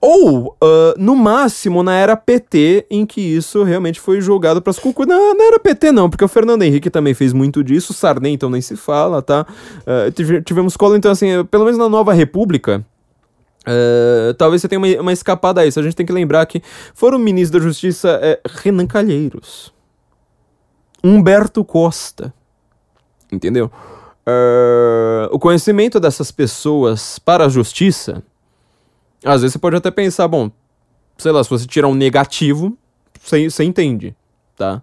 Ou, 0.00 0.56
uh, 0.64 0.94
no 0.96 1.14
máximo, 1.14 1.82
na 1.82 1.94
era 1.94 2.16
PT, 2.16 2.86
em 2.90 3.04
que 3.04 3.20
isso 3.20 3.62
realmente 3.64 4.00
foi 4.00 4.22
julgado 4.22 4.62
para 4.62 4.70
as 4.70 4.78
cucas. 4.78 5.06
Não, 5.06 5.34
não 5.34 5.44
era 5.46 5.60
PT, 5.60 5.92
não, 5.92 6.08
porque 6.08 6.24
o 6.24 6.28
Fernando 6.28 6.62
Henrique 6.62 6.88
também 6.88 7.12
fez 7.12 7.34
muito 7.34 7.62
disso, 7.62 7.92
Sarney, 7.92 8.32
então, 8.32 8.48
nem 8.48 8.62
se 8.62 8.76
fala, 8.76 9.20
tá? 9.20 9.46
Uh, 9.80 10.40
tivemos 10.40 10.74
cola, 10.74 10.96
então, 10.96 11.10
assim, 11.10 11.44
pelo 11.50 11.66
menos 11.66 11.78
na 11.78 11.86
Nova 11.90 12.14
República, 12.14 12.82
Uh, 13.70 14.34
talvez 14.34 14.60
você 14.60 14.68
tenha 14.68 14.80
uma, 14.80 15.00
uma 15.00 15.12
escapada 15.12 15.60
a 15.60 15.66
isso. 15.66 15.78
A 15.78 15.82
gente 15.82 15.94
tem 15.94 16.04
que 16.04 16.12
lembrar 16.12 16.44
que 16.46 16.60
foram 16.92 17.18
o 17.18 17.20
ministro 17.20 17.60
da 17.60 17.64
Justiça 17.64 18.18
é, 18.20 18.40
Renan 18.44 18.86
Calheiros, 18.86 19.72
Humberto 21.04 21.64
Costa, 21.64 22.34
entendeu? 23.30 23.70
Uh, 24.26 25.28
o 25.30 25.38
conhecimento 25.38 26.00
dessas 26.00 26.30
pessoas 26.32 27.18
para 27.18 27.46
a 27.46 27.48
justiça, 27.48 28.22
às 29.24 29.42
vezes 29.42 29.52
você 29.52 29.58
pode 29.58 29.76
até 29.76 29.90
pensar, 29.90 30.26
bom, 30.26 30.50
sei 31.16 31.30
lá, 31.30 31.42
se 31.44 31.50
você 31.50 31.66
tirar 31.66 31.88
um 31.88 31.94
negativo, 31.94 32.76
você, 33.22 33.48
você 33.48 33.64
entende, 33.64 34.16
tá? 34.56 34.82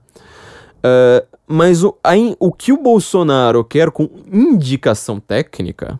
Uh, 0.78 1.38
mas 1.46 1.84
o, 1.84 1.98
a, 2.04 2.14
o 2.40 2.52
que 2.52 2.72
o 2.72 2.78
Bolsonaro 2.78 3.64
quer 3.64 3.92
com 3.92 4.10
indicação 4.32 5.20
técnica 5.20 6.00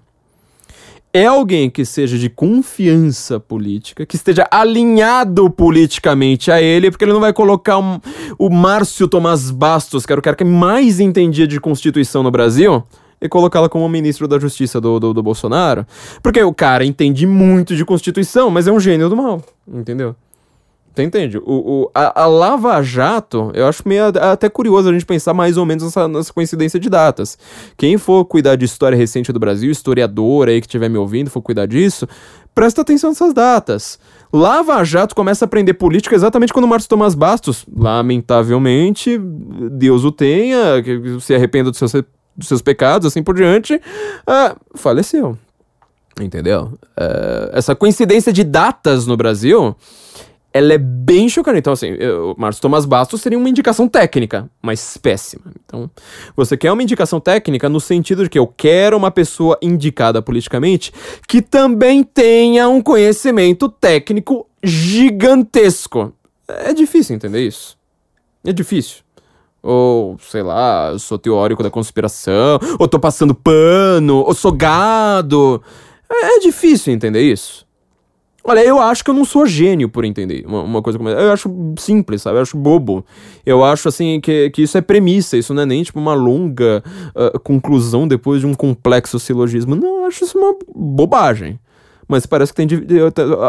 é 1.14 1.26
alguém 1.26 1.70
que 1.70 1.86
seja 1.86 2.18
de 2.18 2.30
confiança 2.30 3.40
política, 3.40 4.06
que 4.06 4.16
esteja 4.16 4.48
alinhado 4.52 5.50
politicamente 5.50 6.52
a 6.52 6.62
ele, 6.62 6.92
porque 6.92 7.06
ele 7.06 7.14
não 7.14 7.20
vai 7.20 7.34
colocar 7.34 7.78
um, 7.80 8.00
o 8.38 8.50
Márcio 8.50 9.08
Tomás 9.08 9.50
Bastos, 9.50 10.06
que 10.06 10.12
era 10.12 10.20
o 10.20 10.24
cara 10.24 10.36
que 10.36 10.44
mais 10.44 11.00
entendia 11.00 11.48
de 11.48 11.60
Constituição 11.60 12.22
no 12.22 12.32
Brasil, 12.32 12.84
e 13.20 13.28
colocá-la 13.28 13.68
como 13.68 13.90
ministro 13.90 14.28
da 14.28 14.38
Justiça 14.38 14.80
do, 14.80 15.00
do, 15.00 15.14
do 15.14 15.24
Bolsonaro. 15.24 15.86
Porque 16.22 16.42
o 16.44 16.54
cara 16.54 16.86
entende 16.86 17.26
muito 17.26 17.76
de 17.76 17.84
Constituição, 17.84 18.50
mas 18.50 18.68
é 18.68 18.72
um 18.72 18.80
gênio 18.80 19.10
do 19.10 19.16
mal, 19.16 19.42
entendeu? 19.68 20.16
Você 20.98 21.04
entende? 21.04 21.38
O, 21.38 21.44
o, 21.46 21.92
a, 21.94 22.24
a, 22.24 22.26
Lava 22.26 22.82
Jato, 22.82 23.52
eu 23.54 23.68
acho 23.68 23.88
meio 23.88 24.06
até 24.06 24.50
curioso 24.50 24.90
a 24.90 24.92
gente 24.92 25.06
pensar 25.06 25.32
mais 25.32 25.56
ou 25.56 25.64
menos 25.64 25.84
nessa, 25.84 26.08
nessa, 26.08 26.34
coincidência 26.34 26.80
de 26.80 26.90
datas. 26.90 27.38
Quem 27.78 28.00
for 28.00 28.26
cuidar 28.26 28.56
de 28.56 28.66
história 28.66 28.98
recente 28.98 29.32
do 29.32 29.40
Brasil, 29.40 29.70
historiador 29.70 30.50
aí 30.50 30.60
que 30.60 30.66
estiver 30.66 30.90
me 30.90 30.98
ouvindo, 30.98 31.30
for 31.30 31.40
cuidar 31.40 31.68
disso, 31.68 32.08
presta 32.56 32.82
atenção 32.82 33.12
nessas 33.12 33.32
datas. 33.32 34.00
Lava 34.34 34.84
Jato 34.84 35.14
começa 35.14 35.46
a 35.46 35.48
aprender 35.48 35.76
política 35.76 36.16
exatamente 36.16 36.52
quando 36.52 36.66
o 36.66 36.68
Márcio 36.68 36.90
Tomás 36.90 37.14
Bastos, 37.14 37.64
lamentavelmente, 37.72 39.20
Deus 39.74 40.04
o 40.04 40.12
tenha, 40.12 40.82
que 40.82 41.20
se 41.22 41.36
arrependa 41.36 41.70
dos 41.70 41.78
seus, 41.78 41.92
dos 42.36 42.48
seus 42.48 42.64
pecados, 42.64 43.06
assim 43.06 43.22
por 43.22 43.36
diante, 43.36 43.76
uh, 43.76 44.58
faleceu. 44.74 45.38
Entendeu? 46.20 46.74
Uh, 47.00 47.54
essa 47.54 47.76
coincidência 47.76 48.34
de 48.34 48.44
datas 48.44 49.06
no 49.06 49.16
Brasil 49.16 49.76
ela 50.58 50.74
é 50.74 50.78
bem 50.78 51.30
chocante. 51.30 51.60
Então, 51.60 51.74
assim, 51.74 51.94
o 51.94 52.36
Márcio 52.38 52.62
Tomás 52.62 52.86
Bastos 52.86 53.22
seria 53.22 53.38
uma 53.38 53.50
indicação 53.50 53.88
técnica, 53.88 54.50
mas 54.62 54.98
péssima. 54.98 55.46
Então, 55.64 55.90
você 56.36 56.58
quer 56.58 56.72
uma 56.72 56.82
indicação 56.82 57.20
técnica 57.20 57.70
no 57.70 57.80
sentido 57.80 58.24
de 58.24 58.30
que 58.30 58.40
eu 58.40 58.48
quero 58.48 58.98
uma 58.98 59.12
pessoa 59.12 59.58
indicada 59.62 60.22
politicamente 60.22 60.92
que 61.28 61.42
também 61.42 62.04
tenha 62.04 62.68
um 62.68 62.82
conhecimento 62.82 63.70
técnico 63.70 64.48
gigantesco. 64.64 66.12
É 66.48 66.74
difícil 66.74 67.16
entender 67.16 67.46
isso. 67.46 67.78
É 68.44 68.52
difícil. 68.52 69.04
Ou, 69.62 70.18
sei 70.20 70.42
lá, 70.42 70.90
eu 70.92 71.00
sou 71.00 71.20
teórico 71.20 71.62
da 71.62 71.70
conspiração, 71.70 72.60
ou 72.80 72.88
tô 72.88 73.00
passando 73.00 73.36
pano, 73.36 74.20
ou 74.20 74.34
sou 74.34 74.52
gado. 74.52 75.62
É, 76.10 76.38
é 76.38 76.40
difícil 76.40 76.94
entender 76.94 77.22
isso. 77.22 77.67
Olha, 78.50 78.64
eu 78.64 78.80
acho 78.80 79.04
que 79.04 79.10
eu 79.10 79.14
não 79.14 79.26
sou 79.26 79.46
gênio 79.46 79.90
por 79.90 80.06
entender 80.06 80.46
uma, 80.48 80.64
uma 80.64 80.82
coisa 80.82 80.98
como 80.98 81.10
essa. 81.10 81.20
Eu 81.20 81.34
acho 81.34 81.74
simples, 81.78 82.22
sabe? 82.22 82.38
Eu 82.38 82.44
acho 82.44 82.56
bobo. 82.56 83.06
Eu 83.46 83.62
acho, 83.62 83.90
assim, 83.90 84.22
que, 84.22 84.50
que 84.52 84.62
isso 84.62 84.78
é 84.78 84.82
premissa. 84.82 85.36
Isso 85.36 85.54
não 85.54 85.64
é 85.64 85.66
nem, 85.66 85.84
tipo, 85.84 86.00
uma 86.00 86.14
longa 86.14 86.82
uh, 87.14 87.38
conclusão 87.42 88.08
depois 88.08 88.40
de 88.40 88.48
um 88.48 88.54
complexo 88.54 89.20
silogismo. 89.20 89.76
Não, 89.76 90.04
eu 90.04 90.06
acho 90.06 90.24
isso 90.24 90.40
uma 90.40 90.56
bobagem. 90.74 91.60
Mas 92.08 92.26
parece 92.26 92.54
que 92.54 92.66
tem 92.66 92.80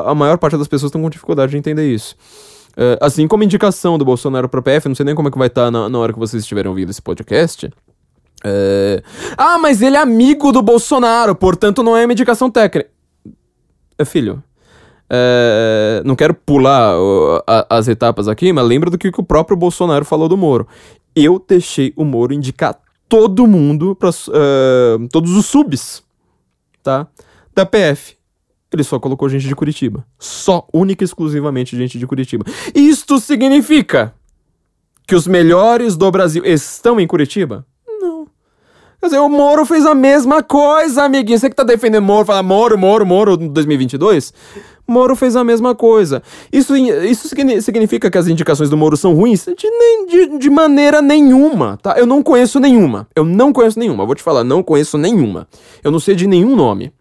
a 0.05 0.15
maior 0.17 0.37
parte 0.37 0.59
das 0.59 0.67
pessoas 0.67 0.89
estão 0.89 1.01
com 1.01 1.09
dificuldade 1.09 1.53
de 1.53 1.59
entender 1.59 1.89
isso. 1.89 2.17
Uh, 2.73 2.99
assim 3.01 3.29
como 3.29 3.45
indicação 3.45 3.99
do 3.99 4.05
Bolsonaro 4.05 4.49
para 4.49 4.61
PF, 4.61 4.89
não 4.89 4.97
sei 4.97 5.07
nem 5.07 5.15
como 5.15 5.29
é 5.29 5.31
que 5.31 5.39
vai 5.39 5.47
estar 5.47 5.67
tá 5.67 5.71
na, 5.71 5.89
na 5.89 5.97
hora 5.97 6.13
que 6.13 6.19
vocês 6.19 6.43
estiverem 6.43 6.69
ouvindo 6.69 6.91
esse 6.91 7.01
podcast. 7.01 7.67
Uh, 7.67 9.01
ah, 9.37 9.59
mas 9.59 9.81
ele 9.81 9.97
é 9.97 10.01
amigo 10.01 10.51
do 10.51 10.61
Bolsonaro, 10.61 11.37
portanto 11.37 11.85
não 11.85 11.97
é 11.97 12.05
uma 12.05 12.13
indicação 12.13 12.51
técnica. 12.51 12.91
Filho, 14.05 14.43
é, 15.11 16.03
não 16.05 16.15
quero 16.15 16.35
pular 16.35 16.95
a, 17.47 17.79
as 17.79 17.89
etapas 17.89 18.29
aqui, 18.29 18.53
mas 18.53 18.67
lembra 18.67 18.91
do 18.91 18.99
que, 18.99 19.11
que, 19.11 19.21
o 19.21 19.25
próprio 19.25 19.57
Bolsonaro 19.57 20.05
falou 20.05 20.29
do 20.29 20.37
Moro. 20.37 20.67
Eu 21.15 21.43
deixei 21.47 21.93
o 21.97 22.05
Moro 22.05 22.33
indicar 22.33 22.79
todo 23.09 23.47
mundo, 23.47 23.97
pra, 23.97 24.11
uh, 24.11 25.09
todos 25.11 25.33
os 25.33 25.47
subs, 25.47 26.03
tá? 26.83 27.07
Da 27.55 27.65
PF. 27.65 28.17
Ele 28.71 28.85
só 28.85 28.99
colocou 28.99 29.29
gente 29.31 29.49
de 29.49 29.57
Curitiba. 29.57 30.07
Só, 30.19 30.69
única 30.73 31.03
e 31.03 31.07
exclusivamente 31.07 31.75
gente 31.75 31.99
de 31.99 32.07
Curitiba. 32.07 32.45
Isto 32.75 33.19
significa 33.19 34.15
que 35.07 35.15
os 35.15 35.27
melhores 35.27 35.97
do 35.97 36.11
Brasil 36.11 36.45
estão 36.45 37.01
em 37.01 37.07
Curitiba? 37.07 37.67
Quer 39.01 39.07
dizer, 39.07 39.19
o 39.21 39.29
Moro 39.29 39.65
fez 39.65 39.87
a 39.87 39.95
mesma 39.95 40.43
coisa, 40.43 41.05
amiguinho. 41.05 41.39
Você 41.39 41.49
que 41.49 41.55
tá 41.55 41.63
defendendo 41.63 42.03
Moro, 42.03 42.27
fala 42.27 42.43
Moro, 42.43 42.77
Moro, 42.77 43.07
Moro 43.07 43.37
2022? 43.37 44.33
Moro 44.89 45.15
fez 45.15 45.37
a 45.37 45.45
mesma 45.45 45.73
coisa. 45.75 46.21
Isso, 46.53 46.75
isso 46.77 47.29
significa 47.61 48.11
que 48.11 48.19
as 48.19 48.27
indicações 48.27 48.69
do 48.69 48.77
Moro 48.77 48.97
são 48.97 49.15
ruins? 49.15 49.45
De, 49.45 50.07
de, 50.09 50.39
de 50.39 50.51
maneira 50.51 51.01
nenhuma, 51.01 51.77
tá? 51.77 51.97
Eu 51.97 52.07
não 52.07 52.23
conheço 52.23 52.59
nenhuma. 52.59 53.07
Eu 53.15 53.25
não 53.25 53.53
conheço 53.53 53.79
nenhuma. 53.79 54.05
Vou 54.05 54.17
te 54.17 54.23
falar, 54.23 54.43
não 54.43 54.63
conheço 54.65 54.99
nenhuma. 54.99 55.47
Eu 55.85 55.93
não 55.93 56.01
sei 56.01 56.17
de 56.17 56.27
nenhum 56.27 56.57
nome. 56.57 56.93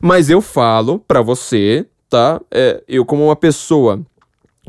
Mas 0.00 0.28
eu 0.28 0.40
falo 0.40 0.98
para 1.06 1.22
você, 1.22 1.86
tá? 2.08 2.40
É, 2.50 2.82
eu, 2.88 3.04
como 3.04 3.26
uma 3.26 3.36
pessoa 3.36 4.00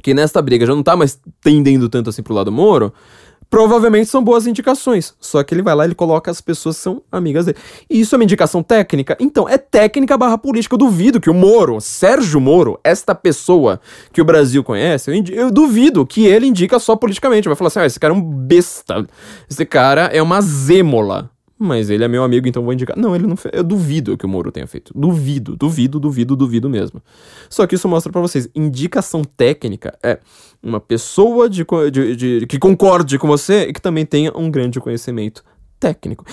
que 0.03 0.13
nesta 0.13 0.41
briga 0.41 0.65
já 0.65 0.75
não 0.75 0.83
tá 0.83 0.95
mais 0.95 1.19
tendendo 1.41 1.89
tanto 1.89 2.09
assim 2.09 2.21
pro 2.21 2.33
lado 2.33 2.51
Moro, 2.51 2.93
provavelmente 3.49 4.09
são 4.09 4.23
boas 4.23 4.47
indicações. 4.47 5.13
Só 5.19 5.43
que 5.43 5.53
ele 5.53 5.61
vai 5.61 5.75
lá 5.75 5.85
e 5.85 5.87
ele 5.87 5.95
coloca 5.95 6.29
as 6.29 6.41
pessoas 6.41 6.77
que 6.77 6.83
são 6.83 7.01
amigas 7.11 7.45
dele. 7.45 7.57
E 7.89 7.99
isso 7.99 8.15
é 8.15 8.17
uma 8.17 8.23
indicação 8.23 8.61
técnica? 8.61 9.17
Então, 9.19 9.47
é 9.47 9.57
técnica 9.57 10.17
barra 10.17 10.37
política. 10.37 10.75
Eu 10.75 10.79
duvido 10.79 11.19
que 11.19 11.29
o 11.29 11.33
Moro, 11.33 11.79
Sérgio 11.79 12.39
Moro, 12.39 12.79
esta 12.83 13.15
pessoa 13.15 13.79
que 14.11 14.21
o 14.21 14.25
Brasil 14.25 14.63
conhece, 14.63 15.11
eu, 15.11 15.23
eu 15.33 15.51
duvido 15.51 16.05
que 16.05 16.25
ele 16.25 16.47
indica 16.47 16.79
só 16.79 16.95
politicamente. 16.95 17.47
Vai 17.47 17.55
falar 17.55 17.67
assim, 17.67 17.79
ah, 17.79 17.85
esse 17.85 17.99
cara 17.99 18.13
é 18.13 18.17
um 18.17 18.21
besta. 18.21 19.05
Esse 19.49 19.65
cara 19.65 20.05
é 20.13 20.21
uma 20.21 20.41
zêmola. 20.41 21.29
Mas 21.59 21.89
ele 21.89 22.03
é 22.03 22.07
meu 22.07 22.23
amigo, 22.23 22.47
então 22.47 22.63
vou 22.63 22.71
indicar. 22.71 22.95
Não, 22.95 23.15
ele 23.15 23.25
não 23.25 23.35
fez. 23.35 23.51
Eu 23.55 23.63
duvido 23.63 24.15
que 24.15 24.25
o 24.25 24.29
Moro 24.29 24.51
tenha 24.51 24.67
feito. 24.67 24.93
Duvido, 24.95 25.55
duvido, 25.55 25.99
duvido, 25.99 26.35
duvido 26.35 26.69
mesmo. 26.69 27.01
Só 27.49 27.65
que 27.65 27.73
isso 27.73 27.87
mostra 27.87 28.11
para 28.11 28.21
vocês: 28.21 28.47
indicação 28.53 29.23
técnica 29.23 29.97
é 30.03 30.19
uma 30.61 30.79
pessoa 30.79 31.49
de, 31.49 31.65
de, 31.91 32.15
de, 32.15 32.47
que 32.47 32.59
concorde 32.59 33.17
com 33.17 33.27
você 33.27 33.67
e 33.67 33.73
que 33.73 33.81
também 33.81 34.05
tenha 34.05 34.31
um 34.35 34.51
grande 34.51 34.79
conhecimento 34.79 35.43
técnico. 35.79 36.23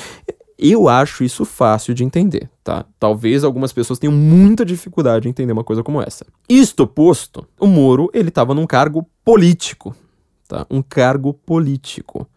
Eu 0.58 0.88
acho 0.88 1.24
isso 1.24 1.44
fácil 1.44 1.94
de 1.94 2.04
entender, 2.04 2.48
tá? 2.62 2.84
Talvez 3.00 3.42
algumas 3.44 3.72
pessoas 3.72 3.98
tenham 3.98 4.14
muita 4.14 4.64
dificuldade 4.64 5.26
em 5.26 5.30
entender 5.30 5.52
uma 5.52 5.64
coisa 5.64 5.82
como 5.82 6.00
essa. 6.00 6.24
Isto 6.48 6.86
posto, 6.86 7.46
o 7.58 7.66
Moro, 7.66 8.08
ele 8.14 8.28
estava 8.28 8.54
num 8.54 8.66
cargo 8.66 9.06
político, 9.24 9.96
tá? 10.46 10.64
Um 10.70 10.80
cargo 10.80 11.34
político 11.34 12.28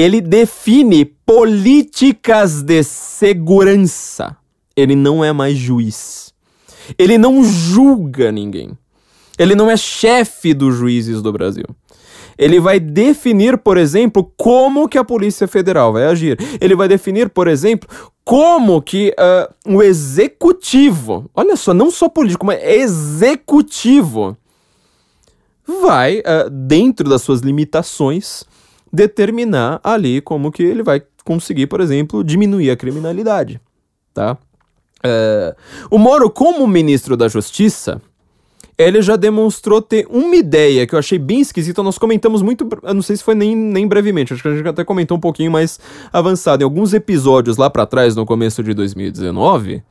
ele 0.00 0.20
define 0.20 1.04
políticas 1.04 2.62
de 2.62 2.84
segurança. 2.84 4.36
Ele 4.76 4.94
não 4.94 5.24
é 5.24 5.32
mais 5.32 5.58
juiz. 5.58 6.32
Ele 6.96 7.18
não 7.18 7.42
julga 7.42 8.30
ninguém. 8.30 8.78
Ele 9.36 9.56
não 9.56 9.68
é 9.68 9.76
chefe 9.76 10.54
dos 10.54 10.76
juízes 10.76 11.20
do 11.20 11.32
Brasil. 11.32 11.64
Ele 12.38 12.60
vai 12.60 12.78
definir, 12.78 13.58
por 13.58 13.76
exemplo, 13.76 14.32
como 14.36 14.88
que 14.88 14.96
a 14.96 15.02
Polícia 15.02 15.48
Federal 15.48 15.92
vai 15.92 16.04
agir. 16.04 16.38
Ele 16.60 16.76
vai 16.76 16.86
definir, 16.86 17.28
por 17.28 17.48
exemplo, 17.48 17.88
como 18.24 18.80
que 18.80 19.12
uh, 19.18 19.74
o 19.74 19.82
executivo, 19.82 21.28
olha 21.34 21.56
só, 21.56 21.74
não 21.74 21.90
só 21.90 22.08
político, 22.08 22.46
mas 22.46 22.62
executivo, 22.62 24.36
vai, 25.66 26.20
uh, 26.20 26.48
dentro 26.48 27.10
das 27.10 27.22
suas 27.22 27.40
limitações, 27.40 28.44
determinar 28.92 29.80
ali 29.82 30.20
como 30.20 30.52
que 30.52 30.62
ele 30.62 30.82
vai 30.82 31.02
conseguir, 31.24 31.66
por 31.66 31.80
exemplo, 31.80 32.24
diminuir 32.24 32.70
a 32.70 32.76
criminalidade, 32.76 33.60
tá? 34.14 34.36
É, 35.02 35.54
o 35.90 35.98
Moro, 35.98 36.30
como 36.30 36.66
ministro 36.66 37.16
da 37.16 37.28
Justiça, 37.28 38.00
ele 38.78 39.02
já 39.02 39.16
demonstrou 39.16 39.82
ter 39.82 40.06
uma 40.08 40.36
ideia 40.36 40.86
que 40.86 40.94
eu 40.94 40.98
achei 40.98 41.18
bem 41.18 41.40
esquisita. 41.40 41.82
Nós 41.82 41.98
comentamos 41.98 42.42
muito, 42.42 42.66
eu 42.82 42.94
não 42.94 43.02
sei 43.02 43.16
se 43.16 43.24
foi 43.24 43.34
nem, 43.34 43.54
nem 43.54 43.86
brevemente, 43.88 44.32
acho 44.32 44.42
que 44.42 44.48
a 44.48 44.54
gente 44.54 44.68
até 44.68 44.84
comentou 44.84 45.16
um 45.16 45.20
pouquinho 45.20 45.50
mais 45.50 45.80
avançado. 46.12 46.62
Em 46.62 46.64
alguns 46.64 46.94
episódios 46.94 47.56
lá 47.56 47.68
para 47.68 47.86
trás, 47.86 48.14
no 48.14 48.24
começo 48.24 48.62
de 48.62 48.72
2019, 48.72 49.82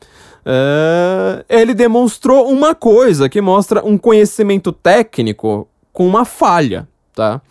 é, 0.46 1.46
ele 1.50 1.74
demonstrou 1.74 2.50
uma 2.50 2.74
coisa 2.74 3.28
que 3.28 3.42
mostra 3.42 3.86
um 3.86 3.98
conhecimento 3.98 4.72
técnico 4.72 5.68
com 5.92 6.08
uma 6.08 6.24
falha, 6.24 6.88
tá? 7.14 7.42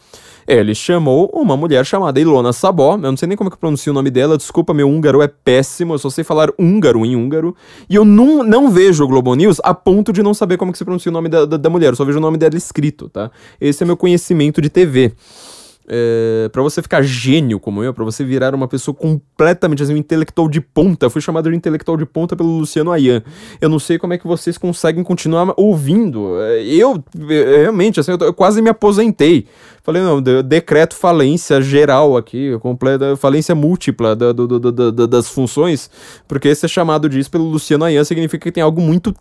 Ele 0.46 0.74
chamou 0.74 1.30
uma 1.34 1.56
mulher 1.56 1.84
chamada 1.84 2.20
Ilona 2.20 2.52
Sabó, 2.52 2.94
eu 2.94 2.98
não 2.98 3.16
sei 3.16 3.26
nem 3.26 3.36
como 3.36 3.48
é 3.48 3.50
que 3.50 3.58
pronuncia 3.58 3.90
o 3.90 3.94
nome 3.94 4.10
dela, 4.10 4.36
desculpa, 4.36 4.72
meu 4.72 4.88
húngaro 4.88 5.20
é 5.20 5.26
péssimo, 5.26 5.94
eu 5.94 5.98
só 5.98 6.08
sei 6.08 6.22
falar 6.22 6.50
húngaro 6.58 7.04
em 7.04 7.16
húngaro, 7.16 7.56
e 7.90 7.96
eu 7.96 8.04
não, 8.04 8.44
não 8.44 8.70
vejo 8.70 9.04
o 9.04 9.08
Globo 9.08 9.34
News 9.34 9.60
a 9.64 9.74
ponto 9.74 10.12
de 10.12 10.22
não 10.22 10.32
saber 10.32 10.56
como 10.56 10.70
que 10.70 10.78
se 10.78 10.84
pronuncia 10.84 11.10
o 11.10 11.12
nome 11.12 11.28
da, 11.28 11.44
da, 11.44 11.56
da 11.56 11.70
mulher, 11.70 11.88
eu 11.88 11.96
só 11.96 12.04
vejo 12.04 12.18
o 12.18 12.20
nome 12.20 12.38
dela 12.38 12.56
escrito, 12.56 13.08
tá? 13.08 13.30
Esse 13.60 13.82
é 13.82 13.86
meu 13.86 13.96
conhecimento 13.96 14.60
de 14.60 14.70
TV 14.70 15.12
é, 15.88 16.48
para 16.50 16.62
você 16.62 16.82
ficar 16.82 17.02
gênio 17.02 17.60
como 17.60 17.82
eu, 17.82 17.94
para 17.94 18.04
você 18.04 18.24
virar 18.24 18.54
uma 18.54 18.66
pessoa 18.66 18.94
completamente 18.94 19.82
assim, 19.82 19.94
um 19.94 19.96
intelectual 19.96 20.48
de 20.48 20.60
ponta, 20.60 21.08
fui 21.08 21.20
chamado 21.20 21.50
de 21.50 21.56
intelectual 21.56 21.96
de 21.96 22.04
ponta 22.04 22.34
pelo 22.34 22.58
Luciano 22.58 22.90
Ayan. 22.90 23.22
Eu 23.60 23.68
não 23.68 23.78
sei 23.78 23.98
como 23.98 24.12
é 24.12 24.18
que 24.18 24.26
vocês 24.26 24.58
conseguem 24.58 25.04
continuar 25.04 25.54
ouvindo. 25.56 26.40
É, 26.40 26.64
eu, 26.64 27.02
é, 27.30 27.62
realmente, 27.62 28.00
assim, 28.00 28.12
eu, 28.12 28.18
eu 28.20 28.34
quase 28.34 28.60
me 28.60 28.70
aposentei. 28.70 29.46
Falei, 29.82 30.02
não, 30.02 30.20
decreto 30.20 30.96
falência 30.96 31.62
geral 31.62 32.16
aqui, 32.16 32.58
completa, 32.58 33.16
falência 33.16 33.54
múltipla 33.54 34.16
da, 34.16 34.32
do, 34.32 34.58
do, 34.58 34.72
do, 34.72 35.06
das 35.06 35.28
funções, 35.28 35.88
porque 36.26 36.52
ser 36.56 36.66
chamado 36.66 37.08
disso 37.08 37.30
pelo 37.30 37.44
Luciano 37.44 37.84
Ayan 37.84 38.02
significa 38.02 38.42
que 38.42 38.50
tem 38.50 38.64
algo 38.64 38.80
muito 38.80 39.14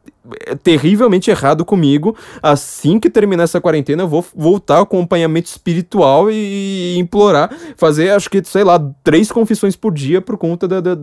é, 0.48 0.56
terrivelmente 0.56 1.30
errado 1.30 1.64
comigo. 1.64 2.16
Assim 2.42 3.00
que 3.00 3.12
terminar 3.12 3.44
essa 3.44 3.62
quarentena, 3.62 4.02
eu 4.02 4.08
vou 4.08 4.26
voltar 4.36 4.78
ao 4.78 4.84
acompanhamento 4.84 5.50
espiritual 5.50 6.32
e 6.32 6.55
implorar, 6.98 7.52
fazer, 7.76 8.12
acho 8.12 8.30
que, 8.30 8.44
sei 8.44 8.64
lá, 8.64 8.80
três 9.04 9.32
confissões 9.32 9.76
por 9.76 9.94
dia 9.94 10.22
por 10.22 10.38
conta 10.38 10.68
da, 10.68 10.80
da 10.80 10.98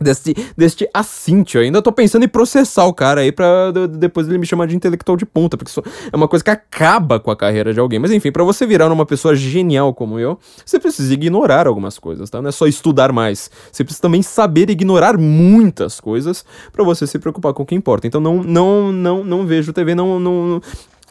deste, 0.00 0.34
deste 0.56 0.88
assinte. 0.92 1.56
Eu 1.56 1.62
ainda 1.62 1.82
tô 1.82 1.90
pensando 1.90 2.24
em 2.24 2.28
processar 2.28 2.84
o 2.84 2.94
cara 2.94 3.22
aí 3.22 3.32
pra 3.32 3.70
depois 3.70 4.28
ele 4.28 4.38
me 4.38 4.46
chamar 4.46 4.66
de 4.66 4.76
intelectual 4.76 5.16
de 5.16 5.26
ponta, 5.26 5.56
porque 5.56 5.70
isso 5.70 5.82
é 6.12 6.16
uma 6.16 6.28
coisa 6.28 6.44
que 6.44 6.50
acaba 6.50 7.18
com 7.18 7.30
a 7.30 7.36
carreira 7.36 7.72
de 7.72 7.80
alguém. 7.80 7.98
Mas 7.98 8.10
enfim, 8.10 8.30
para 8.30 8.44
você 8.44 8.66
virar 8.66 8.90
uma 8.92 9.06
pessoa 9.06 9.34
genial 9.34 9.94
como 9.94 10.18
eu, 10.18 10.38
você 10.64 10.78
precisa 10.78 11.12
ignorar 11.12 11.66
algumas 11.66 11.98
coisas, 11.98 12.30
tá? 12.30 12.40
Não 12.40 12.48
é 12.48 12.52
só 12.52 12.66
estudar 12.66 13.12
mais. 13.12 13.50
Você 13.72 13.84
precisa 13.84 14.02
também 14.02 14.22
saber 14.22 14.70
ignorar 14.70 15.18
muitas 15.18 16.00
coisas 16.00 16.44
para 16.72 16.84
você 16.84 17.06
se 17.06 17.18
preocupar 17.18 17.52
com 17.52 17.62
o 17.62 17.66
que 17.66 17.74
importa. 17.74 18.06
Então 18.06 18.20
não 18.20 18.42
não 18.42 18.92
não 18.92 19.24
não 19.24 19.46
vejo 19.46 19.72
TV, 19.72 19.94
não 19.94 20.20
não 20.20 20.60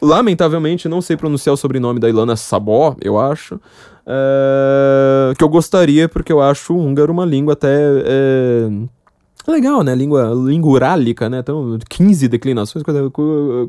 lamentavelmente 0.00 0.88
não 0.88 1.00
sei 1.00 1.16
pronunciar 1.16 1.54
o 1.54 1.56
sobrenome 1.56 2.00
da 2.00 2.08
Ilana 2.08 2.36
Sabó, 2.36 2.96
eu 3.00 3.18
acho. 3.18 3.56
Uh, 4.06 5.34
que 5.36 5.42
eu 5.42 5.48
gostaria, 5.48 6.08
porque 6.08 6.32
eu 6.32 6.40
acho 6.40 6.72
o 6.72 6.78
húngaro 6.78 7.12
uma 7.12 7.24
língua 7.24 7.54
até. 7.54 7.76
É, 8.04 8.68
legal, 9.50 9.82
né? 9.82 9.94
Língua, 9.94 10.32
língua 10.32 10.72
urálica, 10.72 11.28
né? 11.28 11.40
Então, 11.40 11.78
15 11.88 12.28
declinações, 12.28 12.84
coisa, 12.84 13.10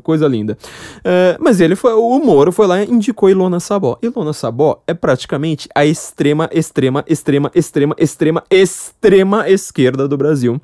coisa 0.02 0.28
linda. 0.28 0.56
Uh, 0.98 1.42
mas 1.42 1.60
ele 1.60 1.74
foi. 1.74 1.92
O 1.94 2.18
Moro 2.20 2.52
foi 2.52 2.66
lá 2.66 2.82
e 2.82 2.90
indicou 2.90 3.28
Ilona 3.28 3.58
Sabó. 3.58 3.98
Ilona 4.00 4.32
Sabó 4.32 4.82
é 4.86 4.94
praticamente 4.94 5.68
a 5.74 5.84
extrema, 5.84 6.48
extrema, 6.52 7.04
extrema, 7.06 7.50
extrema, 7.54 7.96
extrema, 7.98 8.44
extrema 8.50 9.48
esquerda 9.48 10.06
do 10.06 10.16
Brasil 10.16 10.60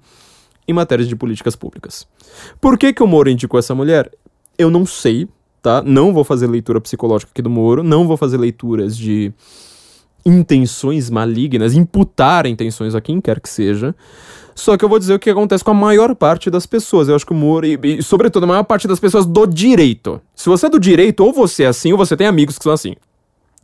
em 0.66 0.72
matérias 0.72 1.08
de 1.08 1.16
políticas 1.16 1.54
públicas. 1.56 2.06
Por 2.60 2.78
que, 2.78 2.92
que 2.92 3.02
o 3.02 3.06
Moro 3.06 3.28
indicou 3.28 3.58
essa 3.58 3.74
mulher? 3.74 4.10
Eu 4.56 4.70
não 4.70 4.86
sei, 4.86 5.28
tá? 5.64 5.82
Não 5.82 6.12
vou 6.12 6.24
fazer 6.24 6.46
leitura 6.46 6.78
psicológica 6.78 7.30
aqui 7.32 7.40
do 7.40 7.48
Moro, 7.48 7.82
não 7.82 8.06
vou 8.06 8.18
fazer 8.18 8.36
leituras 8.36 8.94
de 8.94 9.32
intenções 10.24 11.08
malignas, 11.08 11.74
imputar 11.74 12.44
intenções 12.44 12.94
a 12.94 13.00
quem 13.00 13.18
quer 13.18 13.40
que 13.40 13.48
seja. 13.48 13.94
Só 14.54 14.76
que 14.76 14.84
eu 14.84 14.88
vou 14.90 14.98
dizer 14.98 15.14
o 15.14 15.18
que 15.18 15.30
acontece 15.30 15.64
com 15.64 15.70
a 15.70 15.74
maior 15.74 16.14
parte 16.14 16.50
das 16.50 16.66
pessoas. 16.66 17.08
Eu 17.08 17.16
acho 17.16 17.24
que 17.24 17.32
o 17.32 17.34
Moro, 17.34 17.64
e, 17.64 17.78
e 17.82 18.02
sobretudo 18.02 18.44
a 18.44 18.46
maior 18.46 18.62
parte 18.62 18.86
das 18.86 19.00
pessoas 19.00 19.24
do 19.24 19.46
direito. 19.46 20.20
Se 20.34 20.50
você 20.50 20.66
é 20.66 20.68
do 20.68 20.78
direito, 20.78 21.24
ou 21.24 21.32
você 21.32 21.62
é 21.64 21.68
assim, 21.68 21.92
ou 21.92 21.98
você 21.98 22.14
tem 22.14 22.26
amigos 22.26 22.58
que 22.58 22.64
são 22.64 22.72
assim. 22.72 22.94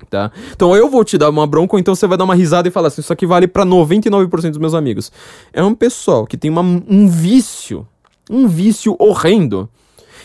Tá? 0.08 0.32
Então 0.52 0.74
eu 0.74 0.88
vou 0.88 1.04
te 1.04 1.18
dar 1.18 1.28
uma 1.28 1.46
bronca, 1.46 1.76
ou 1.76 1.78
então 1.78 1.94
você 1.94 2.06
vai 2.06 2.16
dar 2.16 2.24
uma 2.24 2.34
risada 2.34 2.66
e 2.66 2.70
falar 2.70 2.88
assim: 2.88 3.02
Isso 3.02 3.12
aqui 3.12 3.26
vale 3.26 3.46
para 3.46 3.66
99% 3.66 4.48
dos 4.48 4.58
meus 4.58 4.72
amigos. 4.72 5.12
É 5.52 5.62
um 5.62 5.74
pessoal 5.74 6.26
que 6.26 6.38
tem 6.38 6.50
uma, 6.50 6.62
um 6.62 7.06
vício, 7.06 7.86
um 8.30 8.48
vício 8.48 8.96
horrendo 8.98 9.68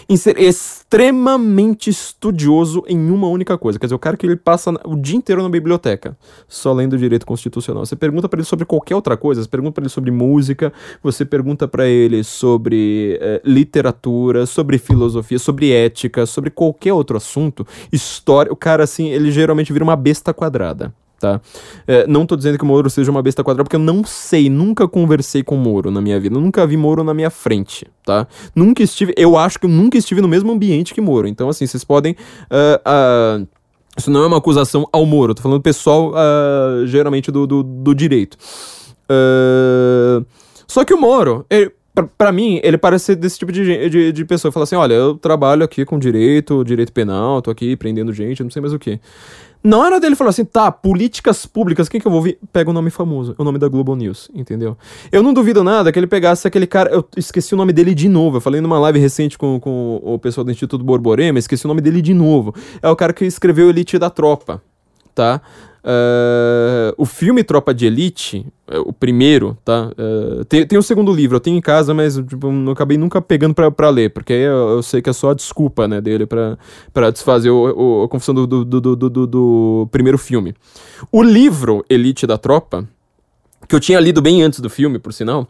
em 0.07 0.17
ser 0.17 0.39
extremamente 0.39 1.89
estudioso 1.89 2.83
em 2.87 3.09
uma 3.09 3.27
única 3.27 3.57
coisa. 3.57 3.79
Quer 3.79 3.87
dizer, 3.87 3.95
o 3.95 3.99
cara 3.99 4.15
que 4.15 4.25
ele 4.25 4.35
passa 4.35 4.71
o 4.85 4.95
dia 4.95 5.15
inteiro 5.15 5.41
na 5.41 5.49
biblioteca, 5.49 6.17
só 6.47 6.73
lendo 6.73 6.97
direito 6.97 7.25
constitucional. 7.25 7.85
Você 7.85 7.95
pergunta 7.95 8.29
para 8.29 8.39
ele 8.39 8.45
sobre 8.45 8.65
qualquer 8.65 8.95
outra 8.95 9.17
coisa, 9.17 9.41
você 9.41 9.49
pergunta 9.49 9.73
para 9.73 9.83
ele 9.83 9.89
sobre 9.89 10.11
música, 10.11 10.71
você 11.01 11.25
pergunta 11.25 11.67
para 11.67 11.87
ele 11.87 12.23
sobre 12.23 13.17
é, 13.21 13.41
literatura, 13.43 14.45
sobre 14.45 14.77
filosofia, 14.77 15.39
sobre 15.39 15.71
ética, 15.71 16.25
sobre 16.25 16.49
qualquer 16.49 16.93
outro 16.93 17.17
assunto, 17.17 17.65
história. 17.91 18.51
O 18.51 18.55
cara, 18.55 18.83
assim, 18.83 19.09
ele 19.09 19.31
geralmente 19.31 19.73
vira 19.73 19.83
uma 19.83 19.95
besta 19.95 20.33
quadrada 20.33 20.93
tá? 21.25 21.41
É, 21.87 22.05
não 22.05 22.25
tô 22.25 22.35
dizendo 22.35 22.57
que 22.57 22.63
o 22.63 22.67
Moro 22.67 22.87
seja 22.89 23.09
uma 23.09 23.21
besta 23.21 23.43
quadrada, 23.43 23.63
porque 23.63 23.75
eu 23.75 23.79
não 23.79 24.03
sei, 24.03 24.47
nunca 24.47 24.87
conversei 24.87 25.41
com 25.41 25.55
o 25.55 25.57
Moro 25.57 25.89
na 25.89 25.99
minha 25.99 26.19
vida, 26.19 26.39
nunca 26.39 26.67
vi 26.67 26.77
Moro 26.77 27.03
na 27.03 27.13
minha 27.13 27.31
frente, 27.31 27.87
tá? 28.05 28.27
Nunca 28.55 28.83
estive, 28.83 29.13
eu 29.17 29.35
acho 29.35 29.59
que 29.59 29.65
eu 29.65 29.69
nunca 29.69 29.97
estive 29.97 30.21
no 30.21 30.27
mesmo 30.27 30.51
ambiente 30.51 30.93
que 30.93 31.01
Moro, 31.01 31.27
então 31.27 31.49
assim, 31.49 31.65
vocês 31.65 31.83
podem... 31.83 32.15
Uh, 32.43 33.41
uh, 33.41 33.47
isso 33.97 34.11
não 34.11 34.23
é 34.23 34.27
uma 34.27 34.37
acusação 34.37 34.87
ao 34.91 35.05
Moro, 35.05 35.33
tô 35.33 35.41
falando 35.41 35.61
pessoal, 35.61 36.11
uh, 36.11 36.85
geralmente 36.85 37.31
do, 37.31 37.47
do, 37.47 37.63
do 37.63 37.95
direito. 37.95 38.37
só 40.67 40.83
que 40.83 40.93
o 40.93 40.99
Moro, 40.99 41.45
pra, 42.17 42.31
mim, 42.31 42.59
ele 42.61 42.77
parece 42.77 43.05
ser 43.05 43.15
desse 43.15 43.39
tipo 43.39 43.51
de, 43.51 43.89
de, 43.89 44.11
de 44.11 44.25
pessoa. 44.25 44.51
Fala 44.51 44.65
assim: 44.65 44.75
olha, 44.75 44.93
eu 44.93 45.15
trabalho 45.15 45.63
aqui 45.63 45.85
com 45.85 45.97
direito, 45.97 46.63
direito 46.63 46.91
penal, 46.91 47.41
tô 47.41 47.49
aqui 47.49 47.77
prendendo 47.77 48.11
gente, 48.11 48.43
não 48.43 48.51
sei 48.51 48.61
mais 48.61 48.73
o 48.73 48.79
que. 48.79 48.99
Na 49.63 49.77
hora 49.77 49.99
dele 49.99 50.15
falar 50.15 50.29
assim, 50.29 50.45
tá, 50.45 50.71
políticas 50.71 51.45
públicas, 51.45 51.89
quem 51.89 51.99
que 51.99 52.05
eu 52.05 52.11
vou 52.11 52.19
ouvir? 52.19 52.37
Pega 52.53 52.69
o 52.69 52.73
nome 52.73 52.89
famoso, 52.89 53.33
o 53.37 53.43
nome 53.43 53.57
da 53.57 53.67
Global 53.67 53.95
News, 53.95 54.29
entendeu? 54.33 54.77
Eu 55.11 55.23
não 55.23 55.33
duvido 55.33 55.63
nada 55.63 55.91
que 55.91 55.97
ele 55.97 56.07
pegasse 56.07 56.47
aquele 56.47 56.67
cara, 56.67 56.91
eu 56.91 57.07
esqueci 57.17 57.53
o 57.53 57.57
nome 57.57 57.73
dele 57.73 57.95
de 57.95 58.07
novo, 58.07 58.37
eu 58.37 58.41
falei 58.41 58.61
numa 58.61 58.79
live 58.79 58.99
recente 58.99 59.37
com, 59.37 59.59
com 59.59 59.99
o 60.03 60.19
pessoal 60.19 60.43
do 60.43 60.51
Instituto 60.51 60.83
Borborema, 60.83 61.39
esqueci 61.39 61.65
o 61.65 61.67
nome 61.67 61.81
dele 61.81 62.01
de 62.01 62.13
novo. 62.13 62.53
É 62.81 62.89
o 62.89 62.95
cara 62.95 63.11
que 63.11 63.25
escreveu 63.25 63.69
Elite 63.69 63.97
da 63.97 64.09
Tropa, 64.09 64.61
tá? 65.15 65.41
Uh, 65.85 66.95
o 66.97 67.05
filme 67.05 67.43
Tropa 67.43 67.71
de 67.71 67.85
Elite, 67.85 68.43
é, 68.67 68.79
o 68.79 68.91
primeiro, 68.91 69.55
tá? 69.63 69.91
Uh, 69.91 70.43
tem, 70.45 70.65
tem 70.65 70.79
o 70.79 70.81
segundo 70.81 71.13
livro, 71.13 71.35
eu 71.35 71.39
tenho 71.39 71.55
em 71.55 71.61
casa, 71.61 71.93
mas 71.93 72.15
tipo, 72.15 72.51
não 72.51 72.73
acabei 72.73 72.97
nunca 72.97 73.21
pegando 73.21 73.53
pra, 73.53 73.69
pra 73.69 73.91
ler, 73.91 74.09
porque 74.09 74.33
aí 74.33 74.41
eu, 74.41 74.69
eu, 74.69 74.81
sei 74.81 74.99
que 74.99 75.11
é 75.11 75.13
só 75.13 75.29
a 75.29 75.35
desculpa, 75.35 75.87
né, 75.87 76.01
dele 76.01 76.25
pra, 76.25 76.57
pra 76.91 77.11
desfazer 77.11 77.51
o, 77.51 77.99
o, 77.99 78.03
a 78.03 78.09
confusão 78.09 78.33
do, 78.33 78.47
do, 78.47 78.65
do, 78.65 78.95
do, 78.95 79.27
do 79.27 79.87
primeiro 79.91 80.17
filme. 80.17 80.55
O 81.11 81.21
livro 81.21 81.85
Elite 81.87 82.25
da 82.25 82.39
Tropa, 82.39 82.89
que 83.69 83.75
eu 83.75 83.79
tinha 83.79 83.99
lido 83.99 84.23
bem 84.23 84.41
antes 84.41 84.61
do 84.61 84.71
filme, 84.71 84.97
por 84.97 85.13
sinal, 85.13 85.47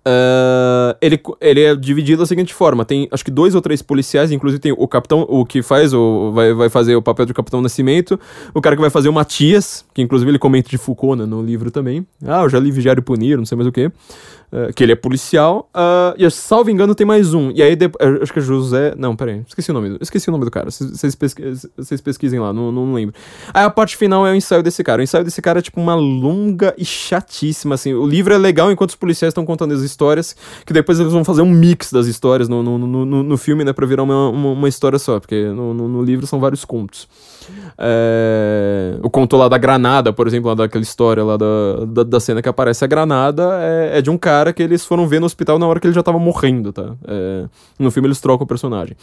Uh, 0.00 0.96
ele, 0.98 1.20
ele 1.42 1.60
é 1.62 1.76
dividido 1.76 2.22
da 2.22 2.26
seguinte 2.26 2.54
forma: 2.54 2.84
tem 2.84 3.06
acho 3.10 3.24
que 3.24 3.30
dois 3.30 3.54
ou 3.54 3.60
três 3.60 3.82
policiais, 3.82 4.32
inclusive 4.32 4.60
tem 4.60 4.72
o 4.72 4.88
capitão, 4.88 5.26
o 5.28 5.44
que 5.44 5.62
faz, 5.62 5.92
o, 5.92 6.32
vai, 6.32 6.54
vai 6.54 6.68
fazer 6.70 6.96
o 6.96 7.02
papel 7.02 7.26
do 7.26 7.34
Capitão 7.34 7.60
Nascimento, 7.60 8.18
o 8.54 8.60
cara 8.62 8.76
que 8.76 8.80
vai 8.80 8.90
fazer 8.90 9.10
o 9.10 9.12
Matias, 9.12 9.84
que 9.92 10.00
inclusive 10.00 10.30
ele 10.30 10.38
comenta 10.38 10.70
de 10.70 10.78
Foucault 10.78 11.18
né, 11.18 11.26
no 11.26 11.42
livro 11.42 11.70
também. 11.70 12.06
Ah, 12.24 12.42
eu 12.42 12.48
já 12.48 12.58
li 12.58 12.70
Vigiar 12.70 12.96
e 12.96 13.02
Punir, 13.02 13.36
não 13.36 13.44
sei 13.44 13.56
mais 13.56 13.68
o 13.68 13.72
que. 13.72 13.90
Uh, 14.52 14.72
que 14.74 14.82
ele 14.82 14.90
é 14.90 14.96
policial. 14.96 15.70
Uh, 15.72 16.12
e 16.18 16.28
salvo 16.28 16.70
engano, 16.70 16.92
tem 16.92 17.06
mais 17.06 17.32
um. 17.32 17.52
E 17.52 17.62
aí, 17.62 17.78
acho 18.20 18.32
que 18.32 18.40
é 18.40 18.42
José. 18.42 18.94
Não, 18.96 19.14
peraí. 19.14 19.42
Esqueci 19.46 19.70
o 19.70 19.74
nome. 19.74 19.96
Esqueci 20.00 20.28
o 20.28 20.32
nome 20.32 20.44
do 20.44 20.50
cara. 20.50 20.68
Vocês 20.70 21.14
pesquisem 22.00 22.40
lá, 22.40 22.52
não, 22.52 22.72
não 22.72 22.92
lembro. 22.92 23.14
Aí 23.54 23.64
a 23.64 23.70
parte 23.70 23.96
final 23.96 24.26
é 24.26 24.32
o 24.32 24.34
ensaio 24.34 24.60
desse 24.60 24.82
cara. 24.82 25.00
O 25.00 25.04
ensaio 25.04 25.22
desse 25.22 25.40
cara 25.40 25.60
é 25.60 25.62
tipo 25.62 25.80
uma 25.80 25.94
longa 25.94 26.74
e 26.76 26.84
chatíssima, 26.84 27.76
assim. 27.76 27.94
O 27.94 28.04
livro 28.04 28.34
é 28.34 28.38
legal 28.38 28.72
enquanto 28.72 28.90
os 28.90 28.96
policiais 28.96 29.30
estão 29.30 29.46
contando 29.46 29.72
as 29.72 29.82
histórias, 29.82 29.90
que 30.64 30.72
depois 30.72 30.98
eles 30.98 31.12
vão 31.12 31.24
fazer 31.24 31.42
um 31.42 31.50
mix 31.50 31.92
das 31.92 32.06
histórias 32.06 32.48
no, 32.48 32.62
no, 32.62 32.78
no, 32.78 33.22
no 33.22 33.36
filme, 33.36 33.64
né, 33.64 33.72
pra 33.72 33.86
virar 33.86 34.02
uma, 34.02 34.28
uma, 34.28 34.50
uma 34.50 34.68
história 34.68 34.98
só, 34.98 35.20
porque 35.20 35.44
no, 35.44 35.74
no, 35.74 35.88
no 35.88 36.02
livro 36.02 36.26
são 36.26 36.40
vários 36.40 36.64
contos. 36.64 37.08
É, 37.78 38.98
o 39.02 39.10
conto 39.10 39.36
lá 39.36 39.48
da 39.48 39.58
granada, 39.58 40.12
por 40.12 40.26
exemplo, 40.26 40.48
lá 40.48 40.54
daquela 40.54 40.82
história 40.82 41.24
lá 41.24 41.36
da, 41.36 41.84
da, 41.86 42.02
da 42.02 42.20
cena 42.20 42.42
que 42.42 42.48
aparece 42.48 42.84
a 42.84 42.86
granada, 42.86 43.58
é, 43.60 43.98
é, 43.98 44.02
de 44.02 44.10
um 44.10 44.18
cara 44.18 44.52
que 44.52 44.62
eles 44.62 44.84
foram 44.84 45.06
ver 45.08 45.20
no 45.20 45.26
hospital 45.26 45.58
na 45.58 45.66
hora 45.66 45.80
que 45.80 45.86
ele 45.86 45.94
já 45.94 46.02
tava 46.02 46.18
morrendo, 46.18 46.72
tá? 46.72 46.94
É, 47.06 47.44
no 47.78 47.90
filme 47.90 48.08
eles 48.08 48.20
trocam 48.20 48.44
o 48.44 48.48
personagem. 48.48 48.96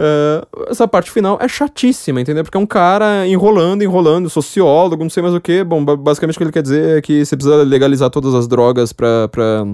Uh, 0.00 0.70
essa 0.70 0.88
parte 0.88 1.10
final 1.10 1.38
é 1.42 1.46
chatíssima, 1.46 2.22
entendeu? 2.22 2.42
Porque 2.42 2.56
é 2.56 2.60
um 2.60 2.66
cara 2.66 3.26
enrolando, 3.26 3.82
enrolando, 3.82 4.30
sociólogo, 4.30 5.02
não 5.02 5.10
sei 5.10 5.22
mais 5.22 5.34
o 5.34 5.40
que. 5.40 5.62
Bom, 5.62 5.84
basicamente 5.84 6.36
o 6.36 6.38
que 6.38 6.44
ele 6.44 6.52
quer 6.52 6.62
dizer 6.62 6.98
é 6.98 7.02
que 7.02 7.22
você 7.22 7.36
precisa 7.36 7.62
legalizar 7.62 8.08
todas 8.08 8.34
as 8.34 8.48
drogas 8.48 8.94
pra, 8.94 9.28
pra 9.28 9.66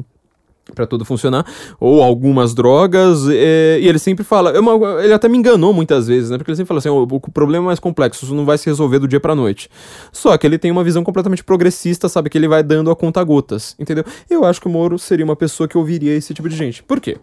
para 0.75 0.87
tudo 0.87 1.05
funcionar, 1.05 1.47
ou 1.79 2.03
algumas 2.03 2.55
drogas, 2.55 3.25
e, 3.29 3.81
e 3.83 3.89
ele 3.89 3.99
sempre 3.99 4.25
fala, 4.25 4.51
eu, 4.51 5.01
ele 5.01 5.13
até 5.13 5.29
me 5.29 5.39
enganou 5.39 5.73
muitas 5.73 6.07
vezes, 6.07 6.31
né, 6.31 6.39
porque 6.39 6.51
ele 6.51 6.57
sempre 6.57 6.69
fala 6.69 6.79
assim, 6.79 6.89
o, 6.89 7.03
o 7.03 7.31
problema 7.31 7.65
é 7.65 7.69
mais 7.69 7.81
complexo, 7.81 8.25
isso 8.25 8.35
não 8.35 8.45
vai 8.45 8.59
se 8.59 8.67
resolver 8.67 8.99
do 8.99 9.09
dia 9.09 9.21
pra 9.21 9.35
noite. 9.35 9.69
Só 10.13 10.37
que 10.37 10.47
ele 10.47 10.59
tem 10.59 10.71
uma 10.71 10.85
visão 10.85 11.05
completamente 11.05 11.45
progressista, 11.45 12.09
sabe, 12.09 12.31
que 12.31 12.39
ele 12.39 12.49
vai 12.49 12.63
dando 12.63 12.91
a 12.91 12.97
conta 12.97 13.23
gotas, 13.23 13.75
entendeu? 13.79 14.05
Eu 14.29 14.45
acho 14.45 14.61
que 14.61 14.67
o 14.67 14.71
Moro 14.71 14.99
seria 14.99 15.25
uma 15.25 15.37
pessoa 15.37 15.69
que 15.69 15.79
ouviria 15.79 16.15
esse 16.15 16.35
tipo 16.35 16.49
de 16.49 16.57
gente. 16.57 16.83
Por 16.83 17.01
quê? 17.01 17.19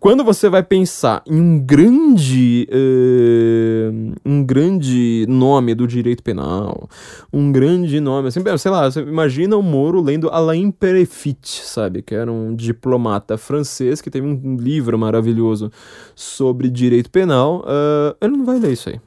Quando 0.00 0.24
você 0.24 0.48
vai 0.48 0.62
pensar 0.62 1.22
em 1.26 1.38
um 1.38 1.60
grande 1.60 2.66
uh, 2.72 4.14
um 4.24 4.42
grande 4.42 5.26
nome 5.28 5.74
do 5.74 5.86
direito 5.86 6.22
penal, 6.22 6.88
um 7.30 7.52
grande 7.52 8.00
nome, 8.00 8.28
assim, 8.28 8.40
sei 8.56 8.70
lá, 8.70 8.90
você 8.90 9.00
imagina 9.02 9.58
o 9.58 9.62
Moro 9.62 10.00
lendo 10.00 10.30
Alain 10.30 10.70
Perefit, 10.70 11.62
sabe, 11.66 12.00
que 12.00 12.14
era 12.14 12.32
um 12.32 12.54
diplomata 12.56 13.36
francês 13.36 14.00
que 14.00 14.10
teve 14.10 14.26
um 14.26 14.56
livro 14.56 14.98
maravilhoso 14.98 15.70
sobre 16.14 16.70
direito 16.70 17.10
penal, 17.10 17.62
uh, 17.66 18.16
ele 18.22 18.38
não 18.38 18.44
vai 18.46 18.58
ler 18.58 18.72
isso 18.72 18.88
aí. 18.88 18.98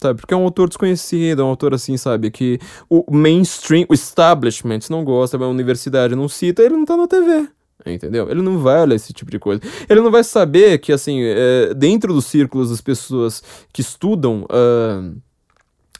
Sabe, 0.00 0.18
porque 0.18 0.34
é 0.34 0.36
um 0.36 0.42
autor 0.42 0.66
desconhecido, 0.66 1.42
é 1.42 1.44
um 1.44 1.48
autor 1.48 1.74
assim, 1.74 1.96
sabe, 1.96 2.30
que 2.30 2.58
o 2.90 3.04
mainstream, 3.14 3.84
o 3.88 3.94
establishment 3.94 4.80
não 4.90 5.04
gosta, 5.04 5.36
a 5.36 5.46
universidade 5.46 6.16
não 6.16 6.26
cita, 6.26 6.62
ele 6.62 6.74
não 6.74 6.84
tá 6.84 6.96
na 6.96 7.06
TV. 7.06 7.48
Entendeu? 7.84 8.30
Ele 8.30 8.42
não 8.42 8.58
vai 8.58 8.82
olhar 8.82 8.94
esse 8.94 9.12
tipo 9.12 9.30
de 9.30 9.38
coisa. 9.38 9.60
Ele 9.88 10.00
não 10.00 10.10
vai 10.10 10.22
saber 10.22 10.78
que, 10.78 10.92
assim, 10.92 11.20
é, 11.22 11.74
dentro 11.74 12.12
dos 12.12 12.26
círculos 12.26 12.70
das 12.70 12.80
pessoas 12.80 13.42
que 13.72 13.80
estudam 13.80 14.44
uh, 14.44 15.16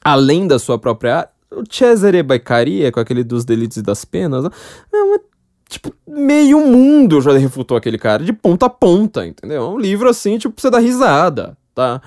além 0.05 0.47
da 0.47 0.59
sua 0.59 0.79
própria 0.79 1.17
área, 1.17 1.31
o 1.51 1.65
Cesare 1.69 2.23
Baicaria, 2.23 2.91
com 2.91 3.01
aquele 3.01 3.25
dos 3.25 3.45
delitos 3.45 3.77
e 3.77 3.83
das 3.83 4.05
penas, 4.05 4.45
é 4.93 4.97
uma, 4.97 5.21
tipo, 5.69 5.93
meio 6.07 6.61
mundo 6.61 7.21
já 7.21 7.33
refutou 7.33 7.77
aquele 7.77 7.99
cara, 7.99 8.25
de 8.25 8.33
ponta 8.33 8.67
a 8.67 8.71
ponta, 8.71 9.27
entendeu? 9.27 9.63
É 9.63 9.69
um 9.69 9.79
livro 9.79 10.09
assim, 10.09 10.39
tipo, 10.39 10.55
pra 10.55 10.63
você 10.63 10.71
dar 10.71 10.79
risada, 10.79 11.57
tá? 11.75 12.01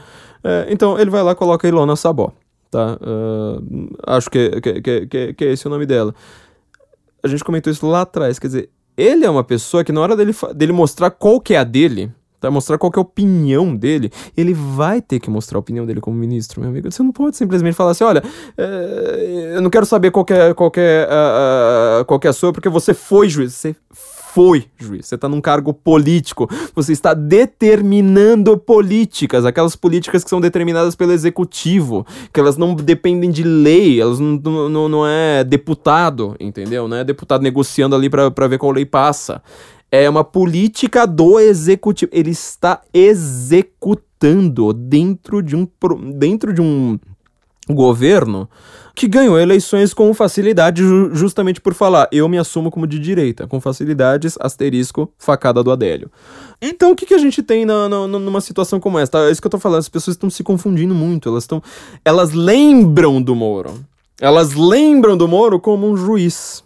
É, 0.44 0.68
então 0.70 1.00
ele 1.00 1.12
vai 1.12 1.22
lá 1.22 1.34
e 1.34 1.36
coloca 1.36 1.68
Ilona 1.68 1.96
Sabó 1.96 2.34
tá? 2.76 2.98
Uh, 3.02 3.96
acho 4.06 4.30
que, 4.30 4.60
que, 4.60 5.08
que, 5.08 5.34
que 5.34 5.46
é 5.46 5.52
esse 5.54 5.66
o 5.66 5.70
nome 5.70 5.86
dela. 5.86 6.14
A 7.24 7.28
gente 7.28 7.44
comentou 7.44 7.72
isso 7.72 7.88
lá 7.88 8.02
atrás, 8.02 8.38
quer 8.38 8.48
dizer, 8.48 8.70
ele 8.98 9.26
é 9.26 9.30
uma 9.30 9.44
pessoa 9.44 9.84
que 9.84 9.92
na 9.92 10.02
hora 10.02 10.16
dele, 10.16 10.34
dele 10.56 10.74
mostrar 10.74 11.12
qual 11.12 11.40
que 11.40 11.54
é 11.54 11.58
a 11.58 11.64
dele, 11.64 12.12
tá? 12.40 12.50
mostrar 12.50 12.78
qual 12.78 12.92
que 12.92 13.00
é 13.00 13.02
a 13.02 13.04
opinião 13.04 13.76
dele, 13.76 14.12
ele 14.36 14.54
vai 14.54 15.02
ter 15.02 15.20
que 15.20 15.30
mostrar 15.30 15.58
a 15.58 15.60
opinião 15.60 15.86
dele 15.86 16.02
como 16.02 16.16
ministro, 16.18 16.62
meu 16.62 16.70
amigo. 16.70 16.92
Você 16.92 17.04
não 17.04 17.12
pode 17.12 17.38
simplesmente 17.38 17.76
falar 17.76 17.92
assim, 17.92 18.04
olha, 18.04 18.24
é, 18.58 19.54
eu 19.56 19.62
não 19.62 19.70
quero 19.70 19.86
saber 19.86 20.12
qual 20.12 20.24
que 20.24 20.34
é, 20.34 20.54
qual 20.54 20.72
que 20.72 20.80
é, 20.80 21.08
uh, 21.10 22.02
uh, 22.02 22.06
qual 22.06 22.20
que 22.20 22.28
é 22.28 22.30
a 22.30 22.34
sua, 22.34 22.54
porque 22.54 22.70
você 22.70 22.94
foi 22.94 23.30
juiz. 23.30 23.54
Você 23.54 23.76
foi 24.36 24.66
juiz. 24.78 25.06
Você 25.06 25.16
está 25.16 25.30
num 25.30 25.40
cargo 25.40 25.74
político. 25.74 26.50
Você 26.76 26.92
está 26.92 27.14
determinando 27.14 28.58
políticas, 28.58 29.46
aquelas 29.46 29.78
políticas 29.78 30.26
que 30.26 30.30
são 30.30 30.42
determinadas 30.42 30.94
pelo 30.94 31.14
executivo, 31.14 32.06
que 32.34 32.40
elas 32.42 32.58
não 32.58 32.76
dependem 32.76 33.32
de 33.32 33.44
lei, 33.44 34.02
elas 34.02 34.20
não, 34.20 34.36
não, 34.68 34.90
não 34.90 35.08
é 35.08 35.42
deputado, 35.42 36.36
entendeu? 36.38 36.86
Não 36.86 36.98
é 36.98 37.06
deputado 37.06 37.44
negociando 37.44 37.96
ali 37.96 38.10
para 38.10 38.48
ver 38.50 38.58
qual 38.58 38.74
lei 38.74 38.86
passa. 38.86 39.42
É 39.90 40.10
uma 40.10 40.26
política 40.26 41.08
do 41.08 41.40
executivo. 41.40 42.12
Ele 42.14 42.32
está 42.32 42.82
executando 42.94 44.74
dentro 44.74 45.42
de 45.42 45.56
um, 45.56 45.66
dentro 46.14 46.52
de 46.52 46.62
um 46.62 47.00
governo 47.70 48.50
que 48.96 49.08
ganhou 49.08 49.38
eleições 49.38 49.94
com 49.94 50.14
facilidade 50.14 50.82
justamente 51.12 51.60
por 51.60 51.74
falar 51.74 52.08
eu 52.12 52.30
me 52.30 52.38
assumo 52.38 52.72
como 52.72 52.88
de 52.88 52.98
direita, 52.98 53.46
com 53.46 53.60
facilidades, 53.60 54.38
asterisco, 54.40 55.12
facada 55.18 55.62
do 55.62 55.70
Adélio. 55.70 56.10
Então 56.62 56.92
o 56.92 56.96
que, 56.96 57.06
que 57.06 57.14
a 57.14 57.18
gente 57.20 57.44
tem 57.44 57.66
na, 57.66 57.90
na, 57.90 58.08
numa 58.08 58.40
situação 58.40 58.80
como 58.80 58.98
essa? 58.98 59.28
É 59.28 59.32
isso 59.32 59.42
que 59.42 59.48
eu 59.48 59.52
tô 59.52 59.60
falando, 59.60 59.80
as 59.80 59.90
pessoas 59.90 60.16
estão 60.16 60.30
se 60.30 60.44
confundindo 60.44 60.96
muito, 60.96 61.28
elas 61.28 61.44
estão. 61.44 61.62
Elas 62.06 62.32
lembram 62.32 63.22
do 63.22 63.36
Moro. 63.36 63.84
Elas 64.22 64.54
lembram 64.54 65.18
do 65.18 65.28
Moro 65.28 65.60
como 65.60 65.92
um 65.92 65.98
juiz. 65.98 66.64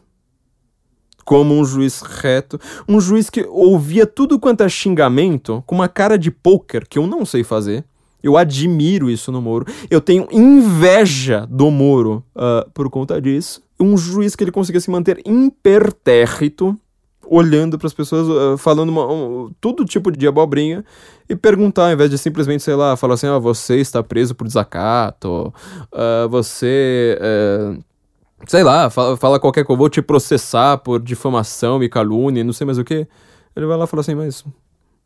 Como 1.25 1.53
um 1.53 1.63
juiz 1.63 2.01
reto, 2.01 2.59
um 2.87 2.99
juiz 2.99 3.29
que 3.29 3.43
ouvia 3.43 4.07
tudo 4.07 4.39
quanto 4.39 4.63
é 4.63 4.69
xingamento 4.69 5.63
com 5.65 5.75
uma 5.75 5.87
cara 5.87 6.17
de 6.17 6.31
poker 6.31 6.87
que 6.87 6.97
eu 6.97 7.05
não 7.05 7.23
sei 7.23 7.43
fazer 7.43 7.85
eu 8.21 8.37
admiro 8.37 9.09
isso 9.09 9.31
no 9.31 9.41
Moro. 9.41 9.65
Eu 9.89 10.01
tenho 10.01 10.27
inveja 10.31 11.47
do 11.49 11.71
Moro 11.71 12.23
uh, 12.35 12.69
por 12.71 12.89
conta 12.89 13.21
disso. 13.21 13.61
Um 13.79 13.97
juiz 13.97 14.35
que 14.35 14.43
ele 14.43 14.51
consiga 14.51 14.79
se 14.79 14.91
manter 14.91 15.21
impertérrito, 15.25 16.77
olhando 17.25 17.77
para 17.77 17.87
as 17.87 17.93
pessoas, 17.93 18.27
uh, 18.27 18.57
falando 18.57 18.89
uma, 18.89 19.11
um, 19.11 19.51
todo 19.61 19.85
tipo 19.85 20.11
de 20.11 20.27
abobrinha 20.27 20.83
e 21.29 21.35
perguntar, 21.35 21.87
ao 21.87 21.93
invés 21.93 22.09
de 22.09 22.17
simplesmente, 22.17 22.63
sei 22.63 22.75
lá, 22.75 22.97
falar 22.97 23.13
assim: 23.13 23.27
ah, 23.27 23.39
você 23.39 23.77
está 23.77 24.03
preso 24.03 24.35
por 24.35 24.45
desacato, 24.45 25.53
uh, 25.93 26.27
você. 26.29 27.17
Uh, 27.21 27.83
sei 28.47 28.63
lá, 28.63 28.89
fala, 28.89 29.17
fala 29.17 29.39
qualquer 29.39 29.63
coisa, 29.63 29.77
vou 29.77 29.89
te 29.89 30.01
processar 30.01 30.77
por 30.77 31.01
difamação 31.01 31.83
e 31.83 31.89
calúnia, 31.89 32.43
não 32.43 32.53
sei 32.53 32.65
mais 32.65 32.77
o 32.77 32.83
que. 32.83 33.07
Ele 33.55 33.65
vai 33.65 33.77
lá 33.77 33.85
e 33.85 33.87
fala 33.87 34.01
assim: 34.01 34.15
mas 34.15 34.43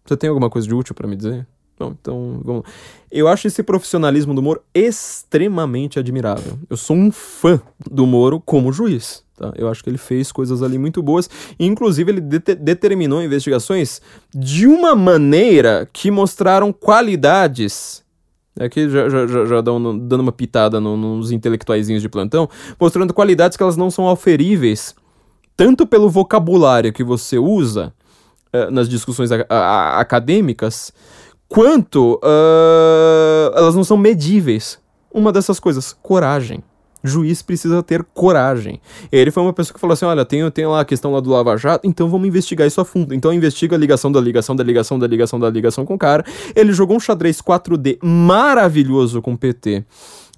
você 0.04 0.18
tem 0.18 0.30
alguma 0.30 0.50
coisa 0.50 0.68
de 0.68 0.74
útil 0.74 0.96
para 0.96 1.08
me 1.08 1.16
dizer? 1.16 1.46
Então, 1.92 2.42
vamos. 2.44 2.64
Eu 3.12 3.28
acho 3.28 3.48
esse 3.48 3.62
profissionalismo 3.62 4.34
do 4.34 4.42
Moro 4.42 4.62
extremamente 4.74 6.00
admirável. 6.00 6.58
Eu 6.70 6.78
sou 6.78 6.96
um 6.96 7.12
fã 7.12 7.62
do 7.90 8.06
Moro 8.06 8.40
como 8.40 8.72
juiz. 8.72 9.24
Tá? 9.36 9.52
Eu 9.56 9.68
acho 9.68 9.84
que 9.84 9.90
ele 9.90 9.98
fez 9.98 10.32
coisas 10.32 10.64
ali 10.64 10.78
muito 10.78 11.02
boas. 11.02 11.30
Inclusive, 11.60 12.12
ele 12.12 12.22
de 12.22 12.40
determinou 12.40 13.22
investigações 13.22 14.02
de 14.34 14.68
uma 14.68 14.96
maneira 14.96 15.88
que 15.92 16.10
mostraram 16.10 16.72
qualidades. 16.72 18.04
Aqui 18.60 18.88
já, 18.88 19.10
já, 19.10 19.26
já, 19.26 19.46
já 19.46 19.62
dando, 19.62 19.98
dando 20.00 20.22
uma 20.22 20.32
pitada 20.32 20.80
no, 20.80 20.96
nos 20.96 21.32
intelectuaizinhos 21.32 22.04
de 22.04 22.10
plantão, 22.10 22.48
mostrando 22.80 23.14
qualidades 23.14 23.58
que 23.58 23.64
elas 23.64 23.76
não 23.76 23.90
são 23.90 24.06
auferíveis, 24.08 24.94
tanto 25.58 25.88
pelo 25.88 26.08
vocabulário 26.08 26.94
que 26.94 27.04
você 27.04 27.40
usa 27.40 27.92
uh, 28.54 28.70
nas 28.70 28.88
discussões 28.88 29.32
acadêmicas, 29.32 30.94
quanto 31.54 32.16
uh, 32.16 33.56
elas 33.56 33.76
não 33.76 33.84
são 33.84 33.96
medíveis. 33.96 34.80
Uma 35.14 35.32
dessas 35.32 35.60
coisas, 35.60 35.96
coragem. 36.02 36.64
Juiz 37.04 37.44
precisa 37.44 37.84
ter 37.84 38.04
coragem. 38.12 38.82
Ele 39.12 39.30
foi 39.30 39.44
uma 39.44 39.54
pessoa 39.54 39.76
que 39.76 39.80
falou 39.80 39.94
assim: 39.94 40.06
olha, 40.06 40.26
tem, 40.26 40.50
tem 40.50 40.66
lá 40.66 40.80
a 40.80 40.86
questão 40.86 41.12
lá 41.12 41.20
do 41.20 41.30
Lava 41.30 41.56
Jato, 41.56 41.88
então 41.88 42.10
vamos 42.10 42.28
investigar 42.28 42.68
isso 42.68 42.82
a 42.82 42.86
fundo. 42.86 43.14
Então 43.14 43.32
investiga 43.32 43.76
a 43.76 43.80
ligação 43.80 44.12
da 44.12 44.20
ligação 44.20 44.56
da 44.56 44.64
ligação 44.64 44.98
da 44.98 45.06
ligação 45.06 45.40
da 45.40 45.48
ligação 45.48 45.86
com 45.86 45.94
o 45.94 45.98
cara. 45.98 46.26
Ele 46.56 46.74
jogou 46.74 46.98
um 46.98 47.00
xadrez 47.00 47.40
4D 47.40 48.00
maravilhoso 48.02 49.22
com 49.22 49.34
o 49.34 49.38
PT 49.38 49.84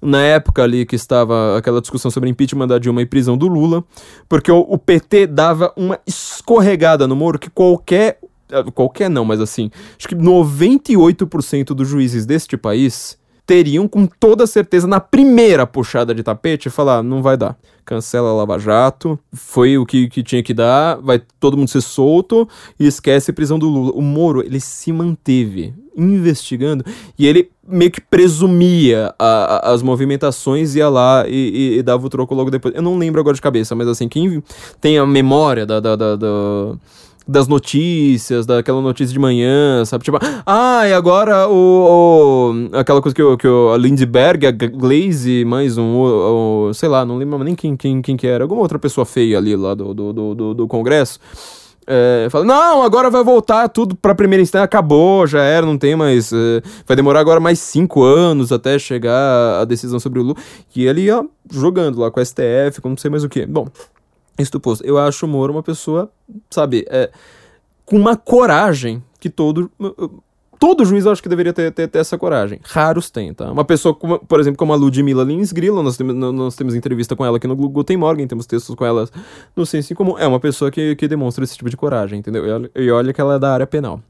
na 0.02 0.22
época 0.22 0.62
ali 0.62 0.84
que 0.84 0.96
estava 0.96 1.56
aquela 1.56 1.80
discussão 1.80 2.10
sobre 2.10 2.28
impeachment 2.28 2.68
da 2.68 2.78
Dilma 2.78 3.00
e 3.00 3.06
prisão 3.06 3.38
do 3.38 3.48
Lula, 3.48 3.82
porque 4.28 4.52
o, 4.52 4.58
o 4.58 4.76
PT 4.76 5.28
dava 5.28 5.72
uma 5.74 5.98
escorregada 6.06 7.06
no 7.06 7.16
Moro 7.16 7.38
que 7.38 7.48
qualquer 7.48 8.18
qualquer 8.74 9.10
não, 9.10 9.24
mas 9.24 9.40
assim, 9.40 9.70
acho 9.98 10.08
que 10.08 10.14
98% 10.14 11.66
dos 11.68 11.88
juízes 11.88 12.26
deste 12.26 12.56
país 12.56 13.18
teriam 13.46 13.86
com 13.86 14.06
toda 14.06 14.46
certeza 14.46 14.86
na 14.86 14.98
primeira 14.98 15.66
puxada 15.66 16.12
de 16.12 16.22
tapete 16.22 16.68
falar, 16.68 17.02
não 17.02 17.22
vai 17.22 17.36
dar. 17.36 17.56
Cancela 17.84 18.30
a 18.30 18.34
Lava 18.34 18.58
Jato, 18.58 19.16
foi 19.32 19.78
o 19.78 19.86
que, 19.86 20.08
que 20.08 20.20
tinha 20.20 20.42
que 20.42 20.52
dar, 20.52 20.96
vai 20.96 21.22
todo 21.38 21.56
mundo 21.56 21.68
ser 21.68 21.80
solto 21.80 22.48
e 22.80 22.84
esquece 22.84 23.30
a 23.30 23.34
prisão 23.34 23.56
do 23.56 23.68
Lula. 23.68 23.92
O 23.94 24.02
Moro, 24.02 24.44
ele 24.44 24.58
se 24.58 24.92
manteve 24.92 25.72
investigando 25.96 26.84
e 27.16 27.26
ele 27.26 27.48
meio 27.66 27.90
que 27.90 28.00
presumia 28.00 29.14
a, 29.16 29.68
a, 29.68 29.72
as 29.72 29.82
movimentações, 29.82 30.74
ia 30.74 30.88
lá 30.88 31.24
e, 31.28 31.32
e, 31.74 31.78
e, 31.78 31.82
dava 31.82 32.04
o 32.04 32.10
troco 32.10 32.34
logo 32.34 32.50
depois. 32.50 32.74
Eu 32.74 32.82
não 32.82 32.98
lembro 32.98 33.20
agora 33.20 33.36
de 33.36 33.40
cabeça, 33.40 33.76
mas 33.76 33.86
assim, 33.86 34.08
quem 34.08 34.42
tem 34.80 34.98
a 34.98 35.06
memória 35.06 35.64
da, 35.64 35.78
da, 35.78 35.94
da, 35.94 36.16
da 36.16 36.76
das 37.26 37.48
notícias, 37.48 38.46
daquela 38.46 38.80
notícia 38.80 39.12
de 39.12 39.18
manhã, 39.18 39.84
sabe? 39.84 40.04
Tipo, 40.04 40.18
ah, 40.46 40.86
e 40.88 40.92
agora 40.92 41.48
o, 41.48 42.52
o 42.72 42.76
aquela 42.76 43.02
coisa 43.02 43.14
que, 43.14 43.22
o, 43.22 43.36
que 43.36 43.48
o, 43.48 43.72
a 43.72 43.76
Lindbergh, 43.76 44.46
a 44.46 44.50
Glaze, 44.52 45.44
mais 45.44 45.76
um, 45.76 45.96
o, 45.96 46.68
o, 46.68 46.74
sei 46.74 46.88
lá, 46.88 47.04
não 47.04 47.18
lembro 47.18 47.42
nem 47.42 47.54
quem, 47.54 47.76
quem, 47.76 48.00
quem 48.00 48.16
que 48.16 48.26
era, 48.26 48.44
alguma 48.44 48.62
outra 48.62 48.78
pessoa 48.78 49.04
feia 49.04 49.38
ali 49.38 49.56
lá 49.56 49.74
do, 49.74 49.92
do, 49.92 50.12
do, 50.12 50.34
do, 50.34 50.54
do 50.54 50.68
Congresso. 50.68 51.18
É, 51.88 52.26
fala, 52.30 52.44
não, 52.44 52.82
agora 52.82 53.08
vai 53.08 53.22
voltar 53.22 53.68
tudo 53.68 53.94
pra 53.94 54.12
primeira 54.12 54.42
instância, 54.42 54.64
acabou, 54.64 55.24
já 55.24 55.42
era, 55.42 55.64
não 55.64 55.78
tem 55.78 55.94
mais. 55.94 56.32
É, 56.32 56.60
vai 56.84 56.96
demorar 56.96 57.20
agora 57.20 57.38
mais 57.38 57.60
cinco 57.60 58.02
anos 58.02 58.50
até 58.50 58.76
chegar 58.76 59.60
a 59.60 59.64
decisão 59.64 60.00
sobre 60.00 60.18
o 60.18 60.22
Lula. 60.22 60.36
E 60.74 60.84
ele, 60.84 61.08
ó, 61.10 61.24
jogando 61.48 62.00
lá 62.00 62.10
com 62.10 62.20
o 62.20 62.24
STF, 62.24 62.80
com 62.82 62.88
não 62.88 62.96
sei 62.96 63.08
mais 63.08 63.22
o 63.22 63.28
que. 63.28 63.46
Bom, 63.46 63.68
isto 64.38 64.60
posto, 64.60 64.84
eu 64.84 64.98
acho 64.98 65.26
o 65.26 65.28
Moro 65.28 65.52
uma 65.52 65.62
pessoa, 65.62 66.10
sabe, 66.50 66.84
é, 66.88 67.10
com 67.84 67.96
uma 67.96 68.16
coragem 68.16 69.02
que 69.18 69.30
todo. 69.30 69.70
Todo 70.58 70.86
juiz 70.86 71.04
eu 71.04 71.12
acho 71.12 71.22
que 71.22 71.28
deveria 71.28 71.52
ter, 71.52 71.70
ter, 71.70 71.86
ter, 71.86 71.98
essa 71.98 72.16
coragem. 72.16 72.58
Raros 72.64 73.10
têm, 73.10 73.34
tá? 73.34 73.52
Uma 73.52 73.64
pessoa, 73.64 73.94
como, 73.94 74.18
por 74.18 74.40
exemplo, 74.40 74.56
como 74.56 74.72
a 74.72 74.76
Ludmilla 74.76 75.22
Lins 75.22 75.52
Grilla, 75.52 75.82
nós 75.82 75.98
temos, 75.98 76.14
nós 76.14 76.56
temos 76.56 76.74
entrevista 76.74 77.14
com 77.14 77.26
ela 77.26 77.36
aqui 77.36 77.46
no 77.46 77.54
Guten 77.54 77.98
Morgen, 77.98 78.26
temos 78.26 78.46
textos 78.46 78.74
com 78.74 78.84
ela 78.84 79.06
no 79.54 79.66
Senso 79.66 79.92
em 79.92 79.96
Comum. 79.96 80.18
É 80.18 80.26
uma 80.26 80.40
pessoa 80.40 80.70
que, 80.70 80.96
que 80.96 81.06
demonstra 81.06 81.44
esse 81.44 81.54
tipo 81.54 81.68
de 81.68 81.76
coragem, 81.76 82.20
entendeu? 82.20 82.70
E 82.74 82.90
olha 82.90 83.12
que 83.12 83.20
ela 83.20 83.34
é 83.34 83.38
da 83.38 83.52
área 83.52 83.66
penal. 83.66 84.00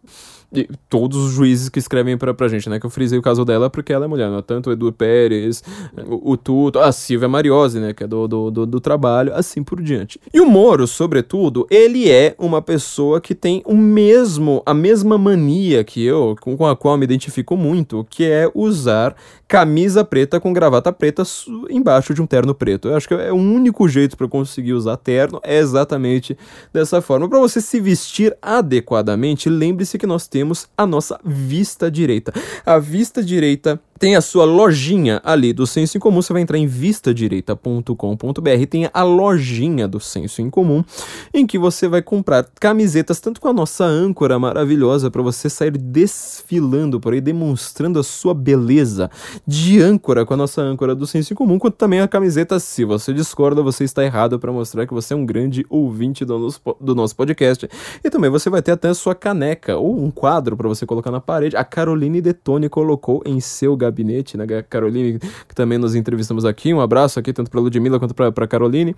E 0.53 0.69
todos 0.89 1.19
os 1.19 1.33
juízes 1.33 1.69
que 1.69 1.79
escrevem 1.79 2.17
pra, 2.17 2.33
pra 2.33 2.49
gente, 2.49 2.69
né? 2.69 2.79
Que 2.79 2.87
eu 2.87 2.91
frisei 2.91 3.19
o 3.19 3.23
caso 3.23 3.45
dela 3.45 3.69
porque 3.69 3.93
ela 3.93 4.05
é 4.05 4.09
mulher, 4.09 4.31
né? 4.31 4.43
Tanto 4.47 4.71
o 4.71 4.73
Edu 4.73 4.93
Pérez, 4.93 5.63
o, 6.07 6.33
o 6.33 6.37
Tuto, 6.37 6.79
a 6.79 6.93
Silvia 6.93 7.29
Mariose, 7.29 7.81
né? 7.81 7.93
Que 7.93 8.05
é 8.05 8.07
do, 8.07 8.29
do, 8.29 8.51
do, 8.51 8.67
do, 8.67 8.81
trabalho, 8.81 9.35
assim 9.35 9.63
por 9.63 9.83
diante. 9.83 10.21
E 10.33 10.41
o 10.41 10.47
Moro, 10.47 10.87
sobretudo, 10.87 11.67
ele 11.71 12.11
é 12.11 12.35
uma 12.39 12.63
pessoa 12.63 13.21
que 13.21 13.35
tem 13.35 13.63
o 13.67 13.77
mesmo, 13.77 14.63
a 14.65 14.73
mesma 14.73 15.19
mania 15.19 15.83
que 15.83 16.05
eu, 16.05 16.37
com 16.41 16.67
a 16.67 16.77
qual 16.77 16.97
me 16.97 17.05
identifico 17.05 17.57
muito, 17.57 18.07
que 18.09 18.25
é 18.25 18.51
usar 18.55 19.17
camisa 19.49 20.05
preta 20.05 20.41
com 20.41 20.53
gravata 20.53 20.93
preta 20.93 21.23
embaixo 21.71 22.13
de 22.15 22.23
um 22.23 22.27
terno 22.27 22.55
preto. 22.55 22.89
Eu 22.89 22.97
acho 22.97 23.09
que 23.09 23.15
é 23.15 23.33
o 23.33 23.37
único 23.37 23.89
jeito 23.89 24.17
para 24.17 24.29
conseguir 24.29 24.73
usar 24.73 24.97
terno 24.97 25.41
é 25.43 25.59
exatamente 25.59 26.37
dessa 26.73 27.01
forma. 27.01 27.29
Para 27.29 27.39
você 27.39 27.61
se 27.61 27.81
vestir 27.81 28.37
adequadamente, 28.43 29.49
lembre-se 29.49 29.99
que 29.99 30.07
nós 30.07 30.27
temos 30.27 30.36
a 30.77 30.87
nossa 30.87 31.19
vista 31.25 31.91
direita. 31.91 32.33
A 32.65 32.79
vista 32.79 33.23
direita 33.23 33.81
tem 33.99 34.15
a 34.15 34.21
sua 34.21 34.45
lojinha 34.45 35.21
ali 35.25 35.53
do 35.53 35.67
Senso 35.67 35.97
em 35.97 36.01
Comum. 36.01 36.21
Você 36.21 36.33
vai 36.33 36.43
entrar 36.43 36.59
em 36.59 36.67
vistadireita.com.br. 36.67 38.67
Tem 38.69 38.91
a 38.93 39.03
lojinha 39.03 39.89
do 39.89 39.99
Senso 39.99 40.43
em 40.43 40.51
Comum, 40.51 40.85
em 41.33 41.47
que 41.47 41.59
você 41.59 41.89
vai 41.89 42.03
comprar 42.03 42.47
camisetas, 42.61 43.21
tanto 43.21 43.41
com 43.41 43.49
a 43.49 43.53
nossa 43.53 43.85
âncora 43.85 44.39
maravilhosa, 44.39 45.11
para 45.11 45.23
você 45.23 45.49
sair 45.49 45.71
desfilando 45.71 47.01
por 47.01 47.15
aí, 47.15 47.21
demonstrando 47.21 47.99
a 47.99 48.03
sua 48.03 48.35
beleza 48.35 49.11
de 49.47 49.81
âncora 49.81 50.27
com 50.27 50.35
a 50.35 50.37
nossa 50.37 50.61
âncora 50.61 50.95
do 50.95 51.07
Senso 51.07 51.33
em 51.33 51.37
Comum, 51.37 51.59
quanto 51.59 51.77
também 51.77 52.01
a 52.01 52.09
camiseta. 52.09 52.61
Se 52.61 52.85
você 52.85 53.15
discorda, 53.15 53.63
você 53.63 53.85
está 53.85 54.05
errado 54.05 54.39
para 54.39 54.53
mostrar 54.53 54.87
que 54.87 54.93
você 54.93 55.15
é 55.15 55.17
um 55.17 55.25
grande 55.25 55.65
ouvinte 55.71 56.25
do 56.25 56.39
nosso, 56.39 56.61
do 56.81 56.95
nosso 56.95 57.17
podcast. 57.17 57.69
E 58.05 58.11
também 58.11 58.31
você 58.31 58.51
vai 58.51 58.61
ter 58.61 58.73
até 58.73 58.89
a 58.89 58.95
sua 58.95 59.15
caneca 59.15 59.77
ou 59.77 59.99
um 59.99 60.11
quadro 60.11 60.26
quadro 60.27 60.57
para 60.57 60.67
você 60.67 60.85
colocar 60.85 61.13
na 61.13 61.21
parede. 61.21 61.57
A 61.57 61.63
Caroline 61.63 62.21
Detone 62.21 62.69
colocou 62.69 63.23
em 63.25 63.39
seu 63.39 63.77
gabinete, 63.77 64.37
né? 64.37 64.45
Caroline, 64.69 65.21
que 65.21 65.55
também 65.55 65.79
nos 65.79 65.95
entrevistamos 65.95 66.45
aqui, 66.45 66.75
um 66.75 66.81
abraço 66.81 67.21
aqui 67.21 67.33
tanto 67.33 67.49
para 67.49 67.61
Ludmilla 67.61 68.01
quanto 68.01 68.13
para 68.13 68.49
Caroline. 68.49 68.93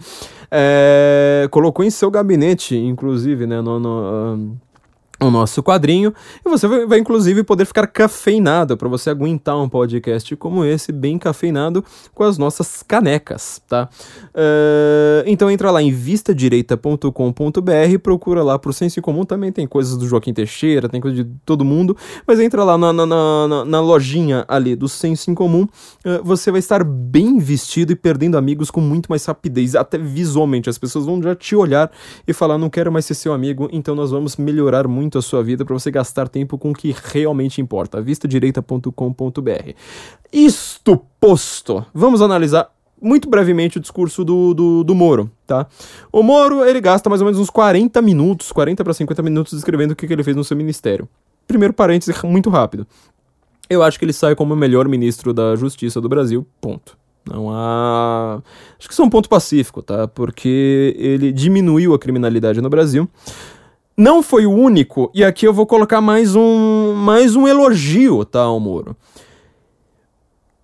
É, 0.51 1.47
colocou 1.51 1.85
em 1.85 1.91
seu 1.91 2.11
gabinete, 2.11 2.75
inclusive, 2.79 3.47
né? 3.47 3.61
No, 3.61 3.79
no, 3.79 4.57
o 5.21 5.31
nosso 5.31 5.63
quadrinho 5.63 6.13
e 6.45 6.49
você 6.49 6.67
vai, 6.87 6.99
inclusive 6.99 7.43
poder 7.43 7.65
ficar 7.65 7.87
cafeinado 7.89 8.77
para 8.77 8.89
você 8.89 9.11
aguentar 9.11 9.59
um 9.59 9.69
podcast 9.69 10.37
como 10.37 10.65
esse 10.65 10.93
bem 10.93 11.19
cafeinado 11.19 11.85
com 12.15 12.23
as 12.23 12.39
nossas 12.39 12.85
canecas, 12.85 13.61
tá? 13.67 13.89
Uh, 14.29 15.27
então 15.27 15.51
entra 15.51 15.73
lá 15.73 15.83
em 15.83 15.91
vistadireita.com.br, 15.91 17.99
procura 18.01 18.45
lá 18.45 18.57
pro 18.59 18.73
Senso 18.73 19.03
Comum, 19.03 19.25
também 19.25 19.51
tem 19.51 19.67
coisas 19.67 19.97
do 19.97 20.07
Joaquim 20.07 20.33
Teixeira, 20.33 20.89
tem 20.89 21.01
coisa 21.01 21.25
de 21.25 21.31
todo 21.45 21.65
mundo, 21.65 21.97
mas 22.27 22.39
entra 22.39 22.63
lá 22.63 22.79
na, 22.79 22.93
na, 22.93 23.07
na, 23.07 23.65
na 23.65 23.81
lojinha 23.81 24.45
ali 24.47 24.77
do 24.77 24.89
Senso 24.89 25.33
em 25.33 25.35
Comum, 25.35 25.63
uh, 25.63 26.23
você 26.23 26.53
vai 26.53 26.61
estar 26.61 26.85
bem 26.85 27.39
vestido 27.39 27.93
e 27.93 27.97
perdendo 27.97 28.39
amigos 28.39 28.71
com 28.71 28.81
muito 28.81 29.09
mais 29.09 29.25
rapidez, 29.25 29.75
até 29.75 29.99
visualmente, 29.99 30.71
as 30.71 30.79
pessoas 30.79 31.07
vão 31.07 31.21
já 31.21 31.35
te 31.35 31.57
olhar 31.57 31.91
e 32.27 32.33
falar, 32.33 32.57
não 32.57 32.71
quero 32.71 32.93
mais 32.93 33.05
ser 33.05 33.15
seu 33.15 33.33
amigo, 33.33 33.69
então 33.73 33.97
nós 33.97 34.13
vamos 34.13 34.37
melhorar 34.37 34.87
muito 34.87 35.08
muito 35.09 35.19
a 35.19 35.23
sua 35.23 35.43
vida 35.43 35.65
para 35.65 35.73
você 35.73 35.91
gastar 35.91 36.29
tempo 36.29 36.59
com 36.59 36.71
o 36.71 36.75
que 36.75 36.95
realmente 37.05 37.63
importa. 37.63 38.01
vistadireita.com.br. 38.01 39.73
Isto 40.31 41.01
posto, 41.19 41.85
vamos 41.95 42.21
analisar 42.21 42.71
muito 43.01 43.29
brevemente 43.31 43.79
o 43.79 43.81
discurso 43.81 44.25
do, 44.25 44.53
do, 44.53 44.85
do, 44.85 44.95
Moro, 44.95 45.31
tá? 45.47 45.67
O 46.13 46.23
Moro, 46.23 46.65
ele 46.65 46.81
gasta 46.81 47.09
mais 47.09 47.23
ou 47.23 47.25
menos 47.25 47.41
uns 47.41 47.49
40 47.49 48.03
minutos, 48.03 48.53
40 48.53 48.85
para 48.85 48.93
50 48.93 49.23
minutos 49.23 49.53
descrevendo 49.55 49.93
o 49.93 49.97
que, 49.97 50.07
que 50.07 50.13
ele 50.13 50.25
fez 50.25 50.37
no 50.37 50.45
seu 50.45 50.57
ministério. 50.57 51.09
Primeiro 51.47 51.73
parênteses, 51.73 52.21
muito 52.23 52.51
rápido. 52.51 52.87
Eu 53.71 53.83
acho 53.83 53.99
que 53.99 54.05
ele 54.05 54.13
sai 54.13 54.35
como 54.35 54.53
o 54.53 54.57
melhor 54.57 54.89
ministro 54.89 55.33
da 55.33 55.57
Justiça 55.57 56.01
do 56.01 56.09
Brasil, 56.09 56.47
ponto. 56.61 56.99
Não 57.25 57.51
há. 57.51 58.43
Acho 58.79 58.89
que 58.89 58.93
isso 58.93 59.03
é 59.03 59.05
um 59.05 59.11
ponto 59.11 59.29
pacífico, 59.29 59.83
tá? 59.83 60.09
Porque 60.09 60.95
ele 60.99 61.31
diminuiu 61.31 61.95
a 61.95 61.99
criminalidade 61.99 62.61
no 62.61 62.69
Brasil. 62.69 63.09
Não 63.99 64.23
foi 64.23 64.47
o 64.47 64.53
único, 64.53 65.11
e 65.13 65.25
aqui 65.25 65.45
eu 65.45 65.53
vou 65.53 65.67
colocar 65.67 66.01
mais 66.01 66.37
um, 66.37 66.95
mais 66.95 67.35
um 67.35 67.49
elogio, 67.49 68.25
tá, 68.25 68.47
Moro. 68.47 68.97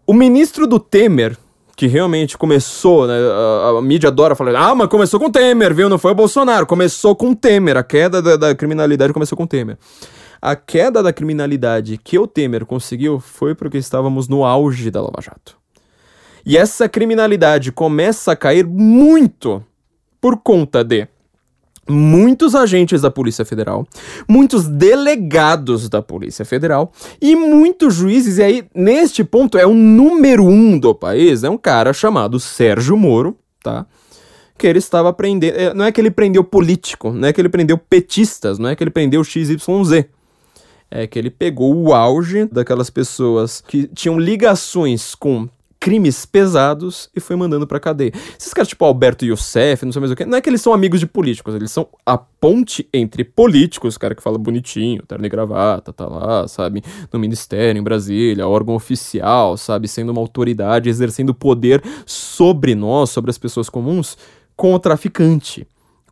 O 0.06 0.14
ministro 0.14 0.68
do 0.68 0.78
Temer, 0.78 1.36
que 1.76 1.88
realmente 1.88 2.38
começou, 2.38 3.08
né, 3.08 3.14
a, 3.18 3.70
a, 3.70 3.82
mídia 3.82 4.06
adora 4.06 4.36
falar, 4.36 4.56
ah, 4.56 4.72
mas 4.76 4.86
começou 4.86 5.18
com 5.18 5.28
Temer, 5.28 5.74
viu? 5.74 5.88
Não 5.88 5.98
foi 5.98 6.12
o 6.12 6.14
Bolsonaro, 6.14 6.64
começou 6.64 7.16
com 7.16 7.34
Temer, 7.34 7.76
a 7.76 7.82
queda 7.82 8.22
da, 8.22 8.36
da 8.36 8.54
criminalidade 8.54 9.12
começou 9.12 9.36
com 9.36 9.48
Temer. 9.48 9.78
A 10.40 10.54
queda 10.54 11.02
da 11.02 11.12
criminalidade 11.12 11.98
que 11.98 12.16
o 12.16 12.28
Temer 12.28 12.64
conseguiu 12.64 13.18
foi 13.18 13.52
porque 13.52 13.78
estávamos 13.78 14.28
no 14.28 14.44
auge 14.44 14.92
da 14.92 15.00
Lava 15.00 15.20
Jato. 15.20 15.56
E 16.46 16.56
essa 16.56 16.88
criminalidade 16.88 17.72
começa 17.72 18.30
a 18.30 18.36
cair 18.36 18.64
muito 18.64 19.60
por 20.20 20.36
conta 20.36 20.84
de 20.84 21.08
muitos 21.88 22.54
agentes 22.54 23.02
da 23.02 23.10
Polícia 23.10 23.44
Federal, 23.44 23.86
muitos 24.28 24.66
delegados 24.66 25.88
da 25.88 26.00
Polícia 26.00 26.44
Federal 26.44 26.92
e 27.20 27.36
muitos 27.36 27.94
juízes. 27.94 28.38
E 28.38 28.42
aí, 28.42 28.64
neste 28.74 29.22
ponto, 29.22 29.58
é 29.58 29.66
o 29.66 29.74
número 29.74 30.44
um 30.44 30.78
do 30.78 30.94
país, 30.94 31.44
é 31.44 31.50
um 31.50 31.58
cara 31.58 31.92
chamado 31.92 32.40
Sérgio 32.40 32.96
Moro, 32.96 33.36
tá? 33.62 33.86
Que 34.56 34.66
ele 34.66 34.78
estava 34.78 35.12
prendendo. 35.12 35.56
É, 35.56 35.74
não 35.74 35.84
é 35.84 35.92
que 35.92 36.00
ele 36.00 36.10
prendeu 36.10 36.44
político, 36.44 37.10
não 37.10 37.28
é 37.28 37.32
que 37.32 37.40
ele 37.40 37.48
prendeu 37.48 37.76
petistas, 37.76 38.58
não 38.58 38.68
é 38.68 38.76
que 38.76 38.82
ele 38.82 38.90
prendeu 38.90 39.22
XYZ. 39.24 40.06
É 40.90 41.08
que 41.08 41.18
ele 41.18 41.30
pegou 41.30 41.74
o 41.74 41.92
auge 41.92 42.44
daquelas 42.52 42.88
pessoas 42.88 43.60
que 43.60 43.88
tinham 43.88 44.18
ligações 44.18 45.14
com 45.14 45.48
crimes 45.84 46.24
pesados 46.24 47.10
e 47.14 47.20
foi 47.20 47.36
mandando 47.36 47.66
pra 47.66 47.78
cadeia. 47.78 48.10
Esses 48.40 48.54
caras, 48.54 48.68
tipo 48.68 48.86
Alberto 48.86 49.26
Youssef, 49.26 49.84
não 49.84 49.92
sei 49.92 50.00
mais 50.00 50.10
o 50.10 50.16
que, 50.16 50.24
não 50.24 50.38
é 50.38 50.40
que 50.40 50.48
eles 50.48 50.62
são 50.62 50.72
amigos 50.72 50.98
de 50.98 51.06
políticos, 51.06 51.54
eles 51.54 51.70
são 51.70 51.86
a 52.06 52.16
ponte 52.16 52.88
entre 52.90 53.22
políticos, 53.22 53.98
cara 53.98 54.14
que 54.14 54.22
fala 54.22 54.38
bonitinho, 54.38 55.02
terno 55.02 55.26
e 55.26 55.28
gravata, 55.28 55.92
tá 55.92 56.06
lá, 56.06 56.48
sabe, 56.48 56.82
no 57.12 57.18
ministério, 57.18 57.78
em 57.78 57.82
Brasília, 57.82 58.48
órgão 58.48 58.74
oficial, 58.74 59.58
sabe, 59.58 59.86
sendo 59.86 60.10
uma 60.10 60.22
autoridade, 60.22 60.88
exercendo 60.88 61.34
poder 61.34 61.82
sobre 62.06 62.74
nós, 62.74 63.10
sobre 63.10 63.30
as 63.30 63.36
pessoas 63.36 63.68
comuns, 63.68 64.16
com 64.56 64.72
o 64.72 64.78
traficante 64.78 65.66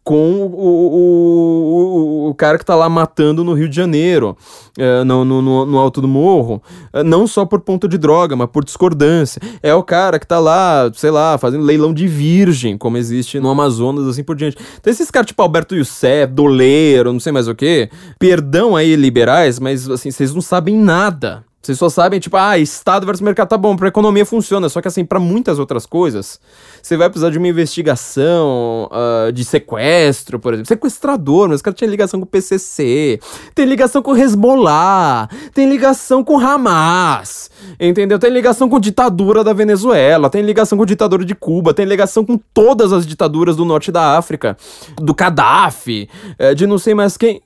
com 0.05 0.43
o, 0.43 2.27
o, 2.27 2.29
o, 2.31 2.35
cara 2.35 2.59
que 2.59 2.65
tá 2.65 2.75
lá 2.75 2.89
matando 2.89 3.45
no 3.45 3.55
Rio 3.55 3.69
de 3.69 3.77
Janeiro, 3.77 4.37
é, 4.77 5.05
no, 5.05 5.25
no, 5.25 5.65
no, 5.65 5.79
alto 5.79 6.01
do 6.01 6.09
morro, 6.09 6.61
é, 6.93 7.05
não 7.05 7.27
só 7.27 7.45
por 7.45 7.61
ponto 7.61 7.87
de 7.87 7.97
droga, 7.97 8.35
mas 8.35 8.49
por 8.51 8.65
discordância. 8.65 9.41
É 9.63 9.73
o 9.73 9.83
cara 9.83 10.19
que 10.19 10.27
tá 10.27 10.41
lá, 10.41 10.91
sei 10.95 11.11
lá, 11.11 11.39
fazendo 11.39 11.65
leilão 11.65 11.95
de 11.95 12.09
virgem, 12.09 12.77
como 12.77 12.97
existe 12.97 13.39
no 13.39 13.49
Amazonas, 13.49 14.07
assim 14.09 14.25
por 14.25 14.35
diante. 14.35 14.57
Então 14.81 14.93
esses 14.93 15.11
caras 15.11 15.29
tipo 15.29 15.41
Alberto 15.41 15.77
Youssef, 15.77 16.33
Doleiro, 16.33 17.13
não 17.13 17.21
sei 17.21 17.33
mais 17.33 17.47
o 17.47 17.55
que, 17.55 17.89
perdão 18.19 18.75
aí 18.75 18.97
liberais, 18.97 19.61
mas 19.61 19.89
assim, 19.89 20.11
vocês 20.11 20.35
não 20.35 20.43
sabem 20.43 20.77
nada 20.77 21.45
vocês 21.63 21.79
só 21.79 21.89
sabem, 21.89 22.19
tipo, 22.19 22.37
ah, 22.37 22.59
Estado 22.59 23.07
versus 23.07 23.21
mercado 23.21 23.49
tá 23.49 23.57
bom, 23.57 23.77
pra 23.77 23.87
economia 23.87 24.27
funciona. 24.27 24.69
Só 24.69 24.81
que, 24.83 24.89
assim, 24.89 25.05
para 25.05 25.21
muitas 25.21 25.61
outras 25.61 25.87
coisas, 25.87 26.41
você 26.83 26.97
vai 26.97 27.09
precisar 27.09 27.31
de 27.31 27.39
uma 27.39 27.47
investigação 27.47 28.91
uh, 28.91 29.31
de 29.31 29.45
sequestro, 29.45 30.41
por 30.41 30.55
exemplo. 30.55 30.67
Sequestrador, 30.67 31.49
mas 31.49 31.61
o 31.61 31.63
cara 31.63 31.77
tinha 31.77 31.89
ligação 31.89 32.19
com 32.19 32.25
o 32.25 32.29
PCC, 32.29 33.21
tem 33.55 33.65
ligação 33.65 34.03
com 34.03 34.11
o 34.11 34.17
Hezbollah, 34.17 35.29
tem 35.55 35.69
ligação 35.69 36.25
com 36.25 36.37
Hamas, 36.37 37.49
entendeu? 37.79 38.19
Tem 38.19 38.31
ligação 38.31 38.69
com 38.69 38.77
a 38.77 38.81
ditadura 38.81 39.45
da 39.45 39.53
Venezuela, 39.53 40.29
tem 40.29 40.43
ligação 40.43 40.77
com 40.77 40.83
a 40.83 40.87
ditadura 40.87 41.25
de 41.25 41.37
Cuba, 41.37 41.73
tem 41.73 41.87
ligação 41.87 42.25
com 42.25 42.37
todas 42.53 42.93
as 42.93 43.07
ditaduras 43.07 43.55
do 43.55 43.65
norte 43.65 43.93
da 43.93 44.19
África, 44.19 44.57
do 44.97 45.15
Gaddafi, 45.15 46.09
eh, 46.41 46.55
de 46.55 46.67
não 46.67 46.79
sei 46.79 46.93
mais 46.93 47.17
quem 47.17 47.41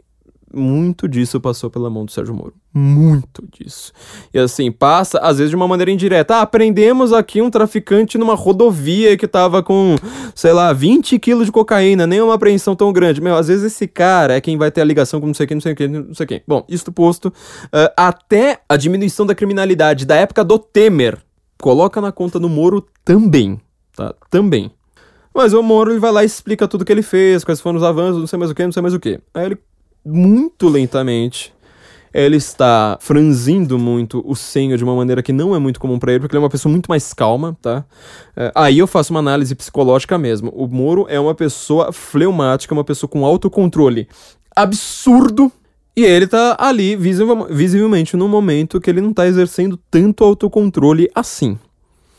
muito 0.57 1.07
disso 1.07 1.41
passou 1.41 1.71
pela 1.71 1.91
mão 1.91 2.05
do 2.05 2.11
Sérgio 2.11 2.35
Moro. 2.35 2.55
Muito 2.73 3.47
disso. 3.53 3.93
E 4.33 4.39
assim, 4.39 4.73
passa, 4.73 5.19
às 5.19 5.39
vezes 5.39 5.51
de 5.51 5.57
uma 5.57 5.69
maneira 5.69 5.91
indireta. 5.91 6.41
Ah, 6.41 6.47
prendemos 6.47 7.13
aqui 7.13 7.41
um 7.41 7.51
traficante 7.51 8.19
numa 8.19 8.35
rodovia 8.35 9.17
que 9.17 9.29
tava 9.29 9.63
com, 9.63 9.97
sei 10.35 10.53
lá, 10.53 10.73
20 10.73 11.19
quilos 11.19 11.47
de 11.47 11.53
cocaína, 11.53 12.07
nem 12.07 12.21
uma 12.21 12.35
apreensão 12.35 12.75
tão 12.75 12.93
grande. 12.93 13.21
Meu, 13.21 13.37
às 13.37 13.49
vezes 13.49 13.73
esse 13.73 13.87
cara 13.87 14.35
é 14.35 14.41
quem 14.41 14.57
vai 14.57 14.71
ter 14.71 14.81
a 14.81 14.85
ligação 14.85 15.21
com 15.21 15.27
não 15.27 15.35
sei 15.35 15.45
o 15.45 15.49
que, 15.49 15.55
não 15.55 15.61
sei 15.61 15.73
o 15.73 15.77
que, 15.77 15.89
não 15.89 16.15
sei 16.15 16.25
o 16.25 16.29
que. 16.29 16.43
Bom, 16.47 16.65
isto 16.69 16.91
posto, 16.91 17.27
uh, 17.27 17.93
até 17.97 18.61
a 18.69 18.77
diminuição 18.77 19.27
da 19.27 19.35
criminalidade 19.35 20.05
da 20.05 20.17
época 20.17 20.43
do 20.43 20.59
Temer, 20.59 21.19
coloca 21.61 22.01
na 22.01 22.13
conta 22.13 22.39
do 22.39 22.49
Moro 22.49 22.87
também, 23.05 23.61
tá? 23.95 24.15
Também. 24.31 24.71
Mas 25.35 25.53
o 25.53 25.63
Moro 25.63 25.93
ele 25.93 25.99
vai 25.99 26.11
lá 26.11 26.23
e 26.23 26.27
explica 26.27 26.67
tudo 26.67 26.83
que 26.83 26.91
ele 26.91 27.03
fez, 27.03 27.45
quais 27.45 27.61
foram 27.61 27.77
os 27.77 27.83
avanços, 27.83 28.19
não 28.19 28.27
sei 28.27 28.39
mais 28.39 28.51
o 28.51 28.55
que, 28.55 28.65
não 28.65 28.73
sei 28.73 28.81
mais 28.81 28.95
o 28.95 28.99
que. 28.99 29.21
Aí 29.35 29.45
ele 29.45 29.59
muito 30.07 30.69
lentamente. 30.69 31.53
Ele 32.15 32.37
está 32.37 32.97
franzindo 33.01 33.79
muito 33.79 34.25
o 34.27 34.35
senho 34.35 34.79
de 34.79 34.85
uma 34.85 34.95
maneira 34.95 35.23
que 35.23 35.33
não 35.33 35.55
é 35.55 35.59
muito 35.59 35.79
comum 35.79 35.99
para 35.99 36.13
ele, 36.13 36.21
porque 36.21 36.35
ele 36.35 36.43
é 36.43 36.45
uma 36.45 36.51
pessoa 36.51 36.71
muito 36.71 36.87
mais 36.87 37.13
calma, 37.13 37.59
tá? 37.61 37.85
É, 38.35 38.51
aí 38.55 38.79
eu 38.79 38.87
faço 38.87 39.13
uma 39.13 39.21
análise 39.21 39.55
psicológica 39.55 40.17
mesmo. 40.17 40.51
O 40.55 40.67
Moro 40.67 41.07
é 41.11 41.21
uma 41.21 41.35
pessoa 41.35 41.93
fleumática, 41.93 42.73
uma 42.73 42.85
pessoa 42.85 43.11
com 43.11 43.27
autocontrole 43.27 44.09
absurdo. 44.55 45.53
E 45.95 46.05
ele 46.05 46.27
tá 46.27 46.57
ali 46.59 46.97
visivelmente 46.97 48.17
no 48.17 48.29
momento 48.29 48.81
que 48.81 48.89
ele 48.89 49.01
não 49.01 49.13
tá 49.13 49.27
exercendo 49.27 49.79
tanto 49.91 50.25
autocontrole 50.25 51.11
assim 51.15 51.59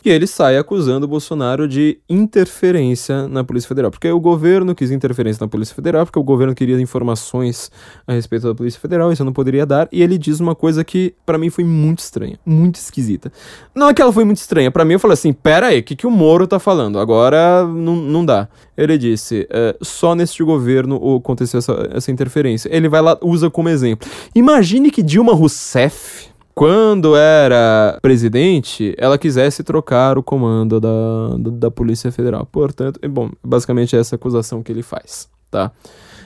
e 0.07 0.09
ele 0.09 0.25
sai 0.25 0.57
acusando 0.57 1.05
o 1.05 1.09
Bolsonaro 1.09 1.67
de 1.67 1.99
interferência 2.09 3.27
na 3.27 3.43
Polícia 3.43 3.67
Federal. 3.67 3.91
Porque 3.91 4.09
o 4.09 4.19
governo 4.19 4.73
quis 4.73 4.89
interferência 4.89 5.43
na 5.43 5.49
Polícia 5.49 5.75
Federal, 5.75 6.05
porque 6.05 6.17
o 6.17 6.23
governo 6.23 6.55
queria 6.55 6.79
informações 6.79 7.69
a 8.05 8.13
respeito 8.13 8.47
da 8.47 8.55
Polícia 8.55 8.79
Federal, 8.79 9.11
isso 9.11 9.21
eu 9.21 9.25
não 9.25 9.33
poderia 9.33 9.65
dar, 9.65 9.89
e 9.91 10.01
ele 10.01 10.17
diz 10.17 10.39
uma 10.39 10.55
coisa 10.55 10.83
que 10.83 11.13
para 11.25 11.37
mim 11.37 11.49
foi 11.49 11.63
muito 11.63 11.99
estranha, 11.99 12.39
muito 12.45 12.75
esquisita. 12.75 13.31
Não 13.75 13.89
é 13.89 13.93
que 13.93 14.01
ela 14.01 14.13
foi 14.13 14.23
muito 14.23 14.37
estranha, 14.37 14.71
para 14.71 14.85
mim 14.85 14.93
eu 14.93 14.99
falei 14.99 15.13
assim, 15.13 15.33
pera 15.33 15.67
aí, 15.67 15.79
o 15.79 15.83
que, 15.83 15.95
que 15.95 16.07
o 16.07 16.11
Moro 16.11 16.47
tá 16.47 16.59
falando? 16.59 16.99
Agora 16.99 17.65
não, 17.65 18.25
dá. 18.25 18.47
Ele 18.77 18.97
disse, 18.97 19.45
é, 19.49 19.75
só 19.81 20.15
neste 20.15 20.43
governo 20.43 21.17
aconteceu 21.17 21.57
essa, 21.57 21.89
essa 21.91 22.11
interferência. 22.11 22.69
Ele 22.71 22.87
vai 22.87 23.01
lá, 23.01 23.17
usa 23.21 23.49
como 23.49 23.69
exemplo. 23.69 24.07
Imagine 24.35 24.91
que 24.91 25.01
Dilma 25.01 25.33
Rousseff 25.33 26.29
quando 26.57 27.15
era 27.15 27.99
presidente, 28.01 28.95
ela 28.97 29.19
quisesse 29.19 29.63
trocar 29.63 30.17
o 30.17 30.23
comando 30.23 30.79
da, 30.79 30.89
da, 31.37 31.69
Polícia 31.69 32.11
Federal. 32.11 32.47
Portanto, 32.47 32.99
bom, 33.07 33.29
basicamente 33.43 33.95
é 33.95 33.99
essa 33.99 34.15
acusação 34.15 34.63
que 34.63 34.71
ele 34.71 34.81
faz, 34.81 35.29
tá? 35.51 35.71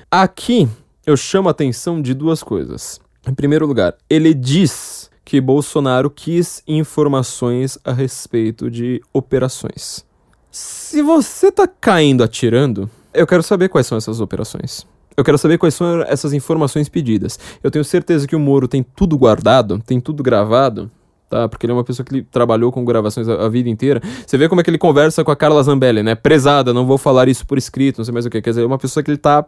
Aqui 0.09 0.69
eu 1.05 1.17
chamo 1.17 1.49
a 1.49 1.51
atenção 1.51 2.01
de 2.01 2.13
duas 2.13 2.41
coisas. 2.41 2.97
Em 3.27 3.33
primeiro 3.33 3.67
lugar, 3.67 3.93
ele 4.09 4.33
diz 4.33 5.11
que 5.25 5.41
Bolsonaro 5.41 6.09
quis 6.09 6.63
informações 6.65 7.77
a 7.83 7.91
respeito 7.91 8.71
de 8.71 9.01
operações. 9.11 10.05
Se 10.49 11.01
você 11.01 11.51
tá 11.51 11.67
caindo 11.67 12.23
atirando, 12.23 12.89
eu 13.13 13.27
quero 13.27 13.43
saber 13.43 13.67
quais 13.67 13.85
são 13.85 13.97
essas 13.97 14.21
operações. 14.21 14.87
Eu 15.15 15.23
quero 15.23 15.37
saber 15.37 15.57
quais 15.57 15.73
são 15.73 16.01
essas 16.03 16.33
informações 16.33 16.87
pedidas. 16.89 17.37
Eu 17.63 17.69
tenho 17.69 17.83
certeza 17.83 18.27
que 18.27 18.35
o 18.35 18.39
Moro 18.39 18.67
tem 18.67 18.83
tudo 18.83 19.17
guardado, 19.17 19.79
tem 19.85 19.99
tudo 19.99 20.23
gravado, 20.23 20.89
tá? 21.29 21.47
Porque 21.49 21.65
ele 21.65 21.73
é 21.73 21.75
uma 21.75 21.83
pessoa 21.83 22.05
que 22.05 22.21
trabalhou 22.23 22.71
com 22.71 22.83
gravações 22.85 23.27
a, 23.27 23.45
a, 23.45 23.49
vida 23.49 23.69
inteira. 23.69 24.01
Você 24.25 24.37
vê 24.37 24.47
como 24.47 24.61
é 24.61 24.63
que 24.63 24.69
ele 24.69 24.77
conversa 24.77 25.23
com 25.23 25.31
a 25.31 25.35
Carla 25.35 25.61
Zambelli, 25.63 26.03
né? 26.03 26.15
Prezada, 26.15 26.73
não 26.73 26.85
vou 26.85 26.97
falar 26.97 27.27
isso 27.27 27.45
por 27.45 27.57
escrito, 27.57 27.97
não 27.97 28.05
sei 28.05 28.13
mais 28.13 28.25
o 28.25 28.29
que. 28.29 28.41
Quer 28.41 28.51
dizer, 28.51 28.63
é 28.63 28.65
uma 28.65 28.77
pessoa 28.77 29.03
que 29.03 29.11
ele 29.11 29.17
tá 29.17 29.45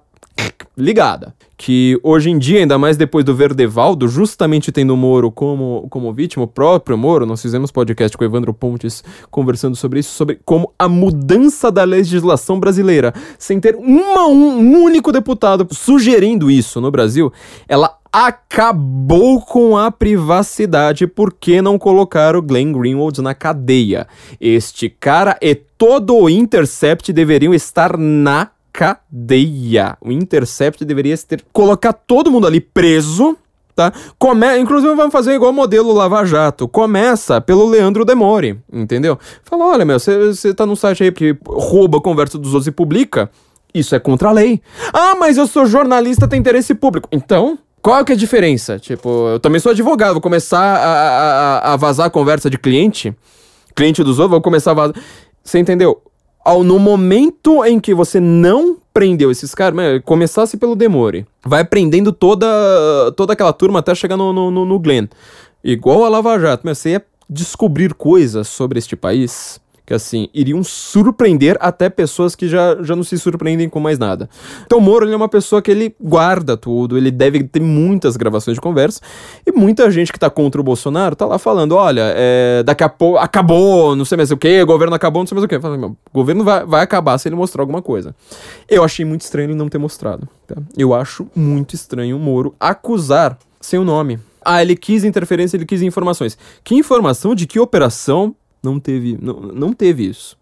ligada. 0.78 1.34
Que 1.56 1.98
hoje 2.04 2.30
em 2.30 2.38
dia, 2.38 2.60
ainda 2.60 2.78
mais 2.78 2.98
depois 2.98 3.24
do 3.24 3.36
Verdevaldo, 3.36 4.08
justamente 4.08 4.72
tendo 4.72 4.94
o 4.94 4.98
Moro 4.98 5.32
como, 5.32 5.88
como 5.90 6.12
vítima, 6.12 6.44
o 6.44 6.48
próprio 6.48 6.98
Moro, 6.98 7.26
nós 7.26 7.42
fizemos 7.42 7.72
podcast 7.72 8.18
com 8.18 8.24
o 8.24 8.28
Evandro 8.28 8.54
Pontes 8.54 9.04
conversando 9.32 9.76
sobre 9.76 10.00
isso, 10.00 10.14
sobre 10.14 10.40
como 10.44 10.74
a 10.78 10.90
mudança 10.90 11.72
da 11.72 11.84
legislação 11.84 12.60
brasileira, 12.60 13.14
sem 13.38 13.60
ter 13.60 13.76
uma, 13.76 14.28
um, 14.28 14.58
um 14.60 14.84
único 14.84 15.12
deputado 15.12 15.68
sugerindo 15.72 16.52
isso 16.52 16.82
no 16.82 16.92
Brasil, 16.92 17.32
ela 17.68 17.98
acabou 18.12 19.42
com 19.42 19.76
a 19.76 19.90
privacidade 19.92 21.08
porque 21.08 21.64
não 21.64 21.80
colocaram 21.80 22.38
o 22.38 22.44
Glenn 22.44 22.72
Greenwald 22.72 23.20
na 23.22 23.34
cadeia. 23.34 24.08
Este 24.40 24.88
cara 24.88 25.36
e 25.42 25.56
todo 25.56 26.16
o 26.16 26.30
Intercept 26.30 27.12
deveriam 27.12 27.56
estar 27.56 27.98
na 27.98 28.52
cadeia. 28.74 29.96
O 30.02 30.12
Intercept 30.12 30.84
deveria 30.84 31.16
ter 31.20 31.46
colocar 31.54 31.94
todo 31.94 32.32
mundo 32.32 32.48
ali 32.48 32.60
preso, 32.60 33.38
tá? 33.76 33.94
Come... 34.18 34.58
Inclusive 34.58 34.96
vamos 34.96 35.12
fazer 35.12 35.36
igual 35.36 35.52
o 35.52 35.54
modelo 35.54 35.94
Lava 35.94 36.26
Jato. 36.26 36.68
Começa 36.68 37.40
pelo 37.40 37.70
Leandro 37.70 38.04
Demore, 38.04 38.60
entendeu? 38.72 39.20
Fala, 39.44 39.68
olha, 39.68 39.86
meu, 39.86 40.00
você 40.00 40.54
tá 40.56 40.66
num 40.66 40.76
site 40.76 41.04
aí 41.04 41.12
que 41.12 41.38
rouba 41.46 42.00
a 42.00 42.02
conversa 42.02 42.38
dos 42.40 42.54
outros 42.54 42.68
e 42.68 42.72
publica. 42.72 43.30
Isso 43.74 43.96
é 43.96 44.00
contra 44.00 44.30
a 44.30 44.32
lei. 44.32 44.62
Ah, 44.92 45.16
mas 45.16 45.38
eu 45.38 45.48
sou 45.48 45.66
jornalista, 45.66 46.28
tem 46.28 46.40
interesse 46.40 46.76
público. 46.76 47.08
Então, 47.12 47.58
qual 47.82 48.04
que 48.04 48.12
é 48.12 48.16
a 48.16 48.18
diferença? 48.18 48.80
Tipo, 48.80 49.30
eu 49.30 49.40
também 49.40 49.60
sou 49.60 49.72
advogado, 49.72 50.14
vou 50.14 50.22
começar 50.22 50.60
a, 50.60 51.70
a, 51.70 51.74
a 51.74 51.76
vazar 51.76 52.08
a 52.08 52.10
conversa 52.10 52.50
de 52.50 52.58
cliente, 52.58 53.16
cliente 53.76 54.04
dos 54.04 54.20
outros, 54.20 54.32
vou 54.32 54.42
começar 54.42 54.72
a 54.72 54.76
vazar. 54.76 54.96
Você 55.44 55.60
entendeu? 55.60 56.02
Ao, 56.44 56.64
no 56.64 56.78
momento 56.78 57.64
em 57.66 57.80
que 57.80 57.94
você 57.94 58.20
não 58.20 58.78
prendeu 58.94 59.32
esses 59.32 59.56
caras, 59.56 60.02
começasse 60.04 60.58
pelo 60.58 60.76
Demore, 60.76 61.26
vai 61.44 61.64
prendendo 61.64 62.12
toda, 62.12 62.46
toda 63.16 63.34
aquela 63.34 63.54
turma 63.54 63.80
até 63.80 63.96
chegar 63.96 64.18
no, 64.18 64.32
no, 64.32 64.66
no 64.66 64.80
Glenn. 64.80 65.08
Igual 65.64 66.04
a 66.04 66.10
Lava 66.10 66.38
Jato, 66.40 66.68
você 66.68 66.92
ia 66.92 67.06
descobrir 67.30 67.94
coisas 67.94 68.48
sobre 68.48 68.78
este 68.78 68.96
país 68.96 69.60
que 69.94 69.96
assim, 69.96 70.28
iriam 70.34 70.64
surpreender 70.64 71.56
até 71.60 71.90
pessoas 71.90 72.36
que 72.36 72.48
já, 72.48 72.82
já 72.82 72.96
não 72.96 73.04
se 73.04 73.18
surpreendem 73.18 73.70
com 73.70 73.80
mais 73.80 74.00
nada. 74.00 74.28
Então 74.66 74.80
o 74.80 74.82
Moro 74.82 75.06
ele 75.06 75.14
é 75.14 75.16
uma 75.16 75.30
pessoa 75.30 75.62
que 75.62 75.70
ele 75.70 75.96
guarda 76.02 76.58
tudo, 76.58 76.98
ele 76.98 77.12
deve 77.12 77.44
ter 77.44 77.62
muitas 77.62 78.18
gravações 78.18 78.56
de 78.56 78.62
conversa, 78.62 79.00
e 79.46 79.52
muita 79.52 79.90
gente 79.92 80.12
que 80.12 80.20
tá 80.20 80.30
contra 80.30 80.60
o 80.60 80.64
Bolsonaro 80.64 81.16
tá 81.16 81.26
lá 81.26 81.38
falando, 81.38 81.76
olha, 81.76 82.14
é, 82.16 82.64
daqui 82.64 82.84
a 82.84 82.90
pouco 82.90 83.18
acabou, 83.18 83.96
não 83.96 84.06
sei 84.06 84.18
mais 84.18 84.32
o 84.32 84.38
que, 84.38 84.62
o 84.62 84.66
governo 84.66 84.96
acabou, 84.96 85.22
não 85.22 85.28
sei 85.28 85.36
mais 85.36 85.46
o 85.46 85.48
que. 85.48 85.56
o 85.56 85.98
governo 86.14 86.44
vai, 86.44 86.66
vai 86.66 86.82
acabar 86.82 87.18
se 87.18 87.28
ele 87.28 87.36
mostrar 87.36 87.62
alguma 87.62 87.82
coisa. 87.82 88.16
Eu 88.68 88.84
achei 88.84 89.06
muito 89.06 89.22
estranho 89.22 89.48
ele 89.48 89.56
não 89.56 89.70
ter 89.70 89.78
mostrado. 89.78 90.28
Tá? 90.48 90.56
Eu 90.76 90.94
acho 90.94 91.28
muito 91.36 91.76
estranho 91.76 92.18
o 92.18 92.20
Moro 92.20 92.56
acusar 92.60 93.38
sem 93.62 93.80
o 93.80 93.84
nome. 93.84 94.20
Ah, 94.44 94.62
ele 94.62 94.76
quis 94.76 95.04
interferência, 95.04 95.56
ele 95.56 95.66
quis 95.66 95.82
informações. 95.82 96.38
Que 96.64 96.76
informação 96.76 97.34
de 97.34 97.48
que 97.48 97.60
operação 97.60 98.36
não 98.64 98.80
teve, 98.80 99.18
não, 99.22 99.40
não 99.42 99.74
teve 99.74 100.08
isso 100.08 100.38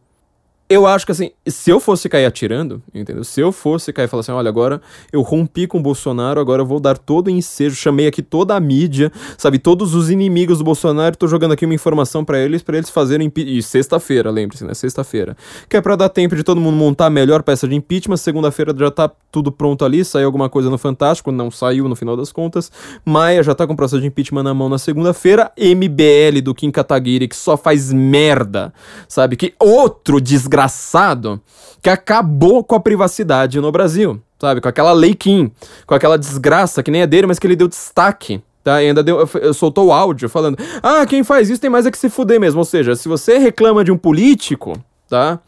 eu 0.71 0.87
acho 0.87 1.05
que 1.05 1.11
assim, 1.11 1.31
se 1.45 1.69
eu 1.69 1.81
fosse 1.81 2.07
cair 2.07 2.25
atirando, 2.25 2.81
entendeu? 2.93 3.25
Se 3.25 3.41
eu 3.41 3.51
fosse 3.51 3.91
cair 3.91 4.05
e 4.05 4.07
falar 4.07 4.21
assim, 4.21 4.31
olha, 4.31 4.47
agora 4.47 4.81
eu 5.11 5.21
rompi 5.21 5.67
com 5.67 5.79
o 5.79 5.81
Bolsonaro, 5.81 6.39
agora 6.39 6.61
eu 6.61 6.65
vou 6.65 6.79
dar 6.79 6.97
todo 6.97 7.27
o 7.27 7.29
ensejo, 7.29 7.75
chamei 7.75 8.07
aqui 8.07 8.21
toda 8.21 8.55
a 8.55 8.59
mídia, 8.59 9.11
sabe, 9.37 9.59
todos 9.59 9.93
os 9.93 10.09
inimigos 10.09 10.59
do 10.59 10.63
Bolsonaro, 10.63 11.17
tô 11.17 11.27
jogando 11.27 11.51
aqui 11.51 11.65
uma 11.65 11.73
informação 11.73 12.23
para 12.23 12.39
eles, 12.39 12.63
para 12.63 12.77
eles 12.77 12.89
fazerem 12.89 13.29
e 13.35 13.61
sexta-feira, 13.61 14.31
lembre-se, 14.31 14.63
né? 14.63 14.73
Sexta-feira. 14.73 15.35
Que 15.67 15.75
é 15.75 15.81
para 15.81 15.97
dar 15.97 16.07
tempo 16.07 16.37
de 16.37 16.43
todo 16.43 16.61
mundo 16.61 16.77
montar 16.77 17.07
a 17.07 17.09
melhor 17.09 17.43
peça 17.43 17.67
de 17.67 17.75
impeachment, 17.75 18.17
segunda-feira 18.17 18.73
já 18.77 18.89
tá 18.89 19.11
tudo 19.29 19.51
pronto 19.51 19.83
ali, 19.83 20.05
saiu 20.05 20.27
alguma 20.27 20.49
coisa 20.49 20.69
no 20.69 20.77
Fantástico, 20.77 21.33
não 21.33 21.51
saiu 21.51 21.89
no 21.89 21.97
final 21.97 22.15
das 22.15 22.31
contas. 22.31 22.71
Maia 23.03 23.43
já 23.43 23.53
tá 23.53 23.67
com 23.67 23.73
o 23.73 23.75
processo 23.75 24.01
de 24.01 24.07
impeachment 24.07 24.43
na 24.43 24.53
mão 24.53 24.69
na 24.69 24.77
segunda-feira, 24.77 25.51
MBL 25.57 26.41
do 26.41 26.55
Kim 26.55 26.71
Kataguiri 26.71 27.27
que 27.27 27.35
só 27.35 27.57
faz 27.57 27.91
merda, 27.91 28.73
sabe? 29.07 29.35
Que 29.35 29.53
outro 29.59 30.21
desgraçado 30.21 30.60
desgraçado 30.61 31.41
que 31.81 31.89
acabou 31.89 32.63
com 32.63 32.75
a 32.75 32.79
privacidade 32.79 33.59
no 33.59 33.71
Brasil, 33.71 34.21
sabe? 34.39 34.61
Com 34.61 34.67
aquela 34.67 34.93
lei 34.93 35.15
Kim, 35.15 35.51
com 35.87 35.95
aquela 35.95 36.17
desgraça 36.17 36.83
que 36.83 36.91
nem 36.91 37.01
é 37.01 37.07
dele, 37.07 37.27
mas 37.27 37.39
que 37.39 37.47
ele 37.47 37.55
deu 37.55 37.67
destaque. 37.67 38.41
Tá, 38.63 38.79
e 38.83 38.89
ainda 38.89 39.01
deu, 39.01 39.27
soltou 39.55 39.87
o 39.87 39.91
áudio 39.91 40.29
falando: 40.29 40.55
Ah, 40.83 41.03
quem 41.07 41.23
faz 41.23 41.49
isso 41.49 41.59
tem 41.59 41.69
mais 41.69 41.87
é 41.87 41.91
que 41.91 41.97
se 41.97 42.11
fuder 42.11 42.39
mesmo. 42.39 42.59
Ou 42.59 42.65
seja, 42.65 42.95
se 42.95 43.07
você 43.07 43.39
reclama 43.39 43.83
de 43.83 43.91
um 43.91 43.97
político, 43.97 44.73
tá? 45.09 45.39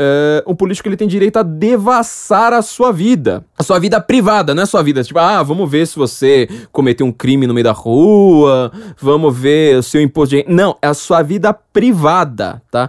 Uh, 0.00 0.50
um 0.50 0.54
político 0.54 0.88
ele 0.88 0.96
tem 0.96 1.06
direito 1.06 1.36
a 1.36 1.42
devassar 1.42 2.54
a 2.54 2.62
sua 2.62 2.90
vida. 2.90 3.44
A 3.58 3.62
sua 3.62 3.78
vida 3.78 4.00
privada, 4.00 4.54
não 4.54 4.62
é 4.62 4.66
sua 4.66 4.82
vida. 4.82 5.04
Tipo, 5.04 5.18
ah, 5.18 5.42
vamos 5.42 5.70
ver 5.70 5.86
se 5.86 5.96
você 5.96 6.48
cometeu 6.72 7.06
um 7.06 7.12
crime 7.12 7.46
no 7.46 7.52
meio 7.52 7.64
da 7.64 7.72
rua, 7.72 8.72
vamos 8.98 9.36
ver 9.36 9.76
o 9.76 9.82
seu 9.82 10.00
imposto 10.00 10.34
de. 10.34 10.46
Não, 10.48 10.78
é 10.80 10.86
a 10.86 10.94
sua 10.94 11.20
vida 11.20 11.52
privada, 11.52 12.62
tá? 12.70 12.88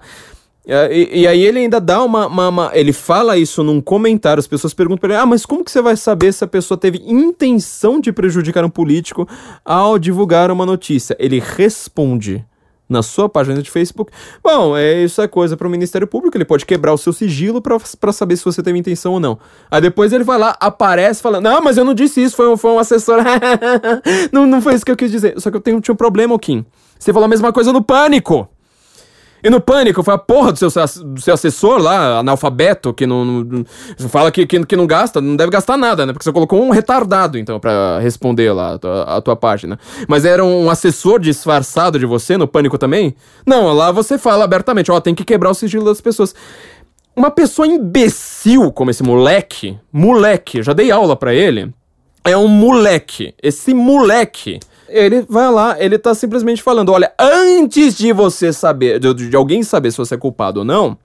É, 0.66 0.96
e, 0.96 1.22
e, 1.22 1.28
aí 1.28 1.44
ele 1.44 1.60
ainda 1.60 1.82
dá 1.82 2.04
uma, 2.04 2.28
uma, 2.28 2.50
uma, 2.50 2.72
Ele 2.74 2.94
fala 2.94 3.36
isso 3.36 3.64
num 3.64 3.82
comentário, 3.82 4.40
as 4.40 4.48
pessoas 4.48 4.74
perguntam 4.74 5.00
pra 5.00 5.10
ele: 5.10 5.22
Ah, 5.22 5.26
mas 5.26 5.46
como 5.46 5.64
que 5.64 5.72
você 5.72 5.82
vai 5.82 5.96
saber 5.98 6.32
se 6.32 6.44
a 6.44 6.48
pessoa 6.48 6.78
teve 6.78 7.02
intenção 7.04 8.00
de 8.00 8.12
prejudicar 8.12 8.64
um 8.64 8.70
político 8.70 9.28
ao 9.66 9.98
divulgar 9.98 10.52
uma 10.52 10.66
notícia? 10.66 11.16
Ele 11.20 11.40
responde 11.40 12.46
na 12.88 13.02
sua 13.02 13.30
página 13.30 13.62
de 13.62 13.72
Facebook. 13.72 14.12
Bom, 14.44 14.76
é, 14.76 15.04
isso 15.04 15.22
é 15.22 15.28
coisa 15.28 15.56
para 15.56 15.66
o 15.66 15.72
Ministério 15.72 16.06
Público, 16.06 16.36
ele 16.36 16.44
pode 16.44 16.66
quebrar 16.66 16.94
o 16.94 16.98
seu 16.98 17.14
sigilo 17.14 17.62
para 17.62 18.12
saber 18.12 18.36
se 18.36 18.44
você 18.44 18.62
teve 18.62 18.78
intenção 18.78 19.14
ou 19.14 19.20
não. 19.20 19.40
Aí 19.72 19.82
depois 19.82 20.12
ele 20.12 20.26
vai 20.26 20.38
lá, 20.38 20.56
aparece 20.60 21.22
falando: 21.22 21.46
Não, 21.46 21.62
mas 21.62 21.78
eu 21.78 21.86
não 21.86 21.94
disse 21.94 22.22
isso, 22.22 22.36
foi 22.36 22.48
um, 22.48 22.58
foi 22.58 22.72
um 22.72 22.78
assessor. 22.78 23.18
não, 24.32 24.46
não 24.46 24.62
foi 24.62 24.76
isso 24.76 24.86
que 24.86 24.92
eu 24.92 24.98
quis 24.98 25.10
dizer. 25.10 25.40
Só 25.40 25.50
que 25.50 25.58
eu 25.58 25.62
tenho, 25.62 25.82
tinha 25.82 25.94
um 25.94 25.98
problema, 25.98 26.38
Kim. 26.38 26.64
Você 27.00 27.12
falou 27.12 27.26
a 27.26 27.30
mesma 27.30 27.52
coisa 27.52 27.74
no 27.74 27.82
pânico. 27.82 28.48
E 29.44 29.50
no 29.50 29.60
pânico, 29.60 30.04
foi 30.04 30.14
a 30.14 30.18
porra 30.18 30.52
do 30.52 30.58
seu, 30.58 30.70
do 31.06 31.22
seu 31.22 31.34
assessor 31.34 31.80
lá, 31.80 32.20
analfabeto, 32.20 32.94
que 32.94 33.08
não. 33.08 33.26
não 33.26 33.66
fala 34.10 34.32
que, 34.32 34.46
que, 34.46 34.66
que, 34.66 34.76
não 34.76 34.86
gasta, 34.86 35.20
não 35.20 35.36
deve 35.36 35.52
gastar 35.52 35.78
nada, 35.78 36.06
né? 36.06 36.14
Porque 36.14 36.24
você 36.24 36.32
colocou 36.32 36.62
um 36.62 36.70
retardado, 36.70 37.38
então, 37.38 37.60
para 37.60 38.00
responder 38.00 38.52
lá 38.52 38.76
a 38.76 38.78
tua, 38.78 39.04
a 39.04 39.22
tua 39.22 39.36
página. 39.36 39.80
Mas 40.08 40.26
era 40.26 40.44
um 40.44 40.70
assessor 40.70 41.20
disfarçado 41.20 41.98
de 41.98 42.06
você 42.06 42.38
no 42.38 42.48
pânico 42.48 42.78
também? 42.78 43.16
Não, 43.46 43.74
lá 43.74 43.92
você 43.92 44.18
fala 44.18 44.44
abertamente, 44.44 44.92
ó, 44.92 45.00
tem 45.00 45.16
que 45.16 45.24
quebrar 45.24 45.50
o 45.50 45.56
sigilo 45.56 45.86
das 45.86 46.02
pessoas. 46.02 46.36
Uma 47.16 47.32
pessoa 47.32 47.68
imbecil 47.68 48.72
como 48.72 48.90
esse 48.90 49.04
moleque, 49.04 49.78
moleque, 49.92 50.64
já 50.64 50.72
dei 50.72 50.92
aula 50.92 51.16
para 51.16 51.34
ele, 51.34 51.74
é 52.24 52.38
um 52.38 52.48
moleque. 52.48 53.34
Esse 53.42 53.74
moleque 53.74 54.60
ele 54.92 55.26
vai 55.28 55.50
lá, 55.52 55.76
ele 55.80 55.98
tá 55.98 56.14
simplesmente 56.14 56.62
falando: 56.62 56.92
olha, 56.92 57.12
antes 57.18 57.96
de 57.98 58.14
você 58.14 58.54
saber, 58.54 59.00
de, 59.00 59.30
de 59.30 59.36
alguém 59.36 59.64
saber 59.64 59.92
se 59.92 59.98
você 59.98 60.16
é 60.16 60.18
culpado 60.18 60.60
ou 60.60 60.66
não, 60.66 60.98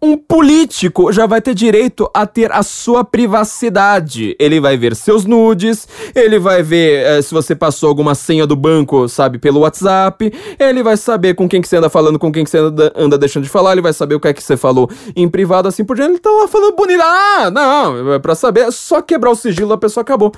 um 0.00 0.16
político 0.16 1.12
já 1.12 1.26
vai 1.26 1.40
ter 1.40 1.54
direito 1.54 2.08
a 2.14 2.24
ter 2.24 2.52
a 2.52 2.62
sua 2.62 3.04
privacidade. 3.04 4.36
Ele 4.38 4.60
vai 4.60 4.76
ver 4.76 4.94
seus 4.94 5.24
nudes, 5.24 5.88
ele 6.14 6.38
vai 6.38 6.62
ver 6.62 7.04
é, 7.04 7.22
se 7.22 7.34
você 7.34 7.54
passou 7.54 7.88
alguma 7.88 8.14
senha 8.14 8.46
do 8.46 8.54
banco, 8.54 9.08
sabe, 9.08 9.38
pelo 9.38 9.60
WhatsApp, 9.60 10.32
ele 10.58 10.82
vai 10.82 10.96
saber 10.96 11.34
com 11.34 11.48
quem 11.48 11.60
que 11.60 11.68
você 11.68 11.76
anda 11.76 11.90
falando, 11.90 12.18
com 12.18 12.30
quem 12.30 12.44
que 12.44 12.50
você 12.50 12.58
anda, 12.58 12.92
anda 12.94 13.18
deixando 13.18 13.42
de 13.42 13.50
falar, 13.50 13.72
ele 13.72 13.82
vai 13.82 13.92
saber 13.92 14.14
o 14.14 14.20
que 14.20 14.28
é 14.28 14.32
que 14.32 14.42
você 14.42 14.56
falou 14.56 14.88
em 15.16 15.28
privado, 15.28 15.66
assim 15.66 15.84
por 15.84 15.96
diante. 15.96 16.12
Ele 16.12 16.18
tá 16.20 16.30
lá 16.30 16.46
falando 16.46 16.76
bonito. 16.76 17.02
Ah, 17.02 17.50
não, 17.50 18.14
é 18.14 18.18
pra 18.18 18.34
saber, 18.34 18.60
é 18.60 18.70
só 18.70 19.02
quebrar 19.02 19.30
o 19.30 19.36
sigilo, 19.36 19.72
a 19.72 19.78
pessoa 19.78 20.02
acabou. 20.02 20.32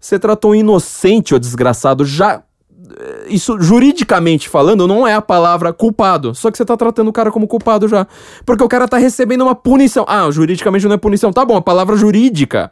Você 0.00 0.18
tratou 0.18 0.52
um 0.52 0.54
inocente, 0.54 1.34
ô 1.34 1.38
desgraçado, 1.38 2.04
já. 2.04 2.42
Eh, 2.98 3.26
isso, 3.30 3.60
juridicamente 3.60 4.48
falando, 4.48 4.86
não 4.86 5.06
é 5.06 5.14
a 5.14 5.22
palavra 5.22 5.72
culpado. 5.72 6.34
Só 6.34 6.50
que 6.50 6.56
você 6.56 6.64
tá 6.64 6.76
tratando 6.76 7.08
o 7.08 7.12
cara 7.12 7.30
como 7.30 7.48
culpado 7.48 7.88
já. 7.88 8.06
Porque 8.46 8.62
o 8.62 8.68
cara 8.68 8.86
tá 8.86 8.96
recebendo 8.96 9.42
uma 9.42 9.54
punição. 9.54 10.04
Ah, 10.08 10.30
juridicamente 10.30 10.86
não 10.86 10.94
é 10.94 10.98
punição. 10.98 11.32
Tá 11.32 11.44
bom, 11.44 11.56
a 11.56 11.62
palavra 11.62 11.96
jurídica. 11.96 12.70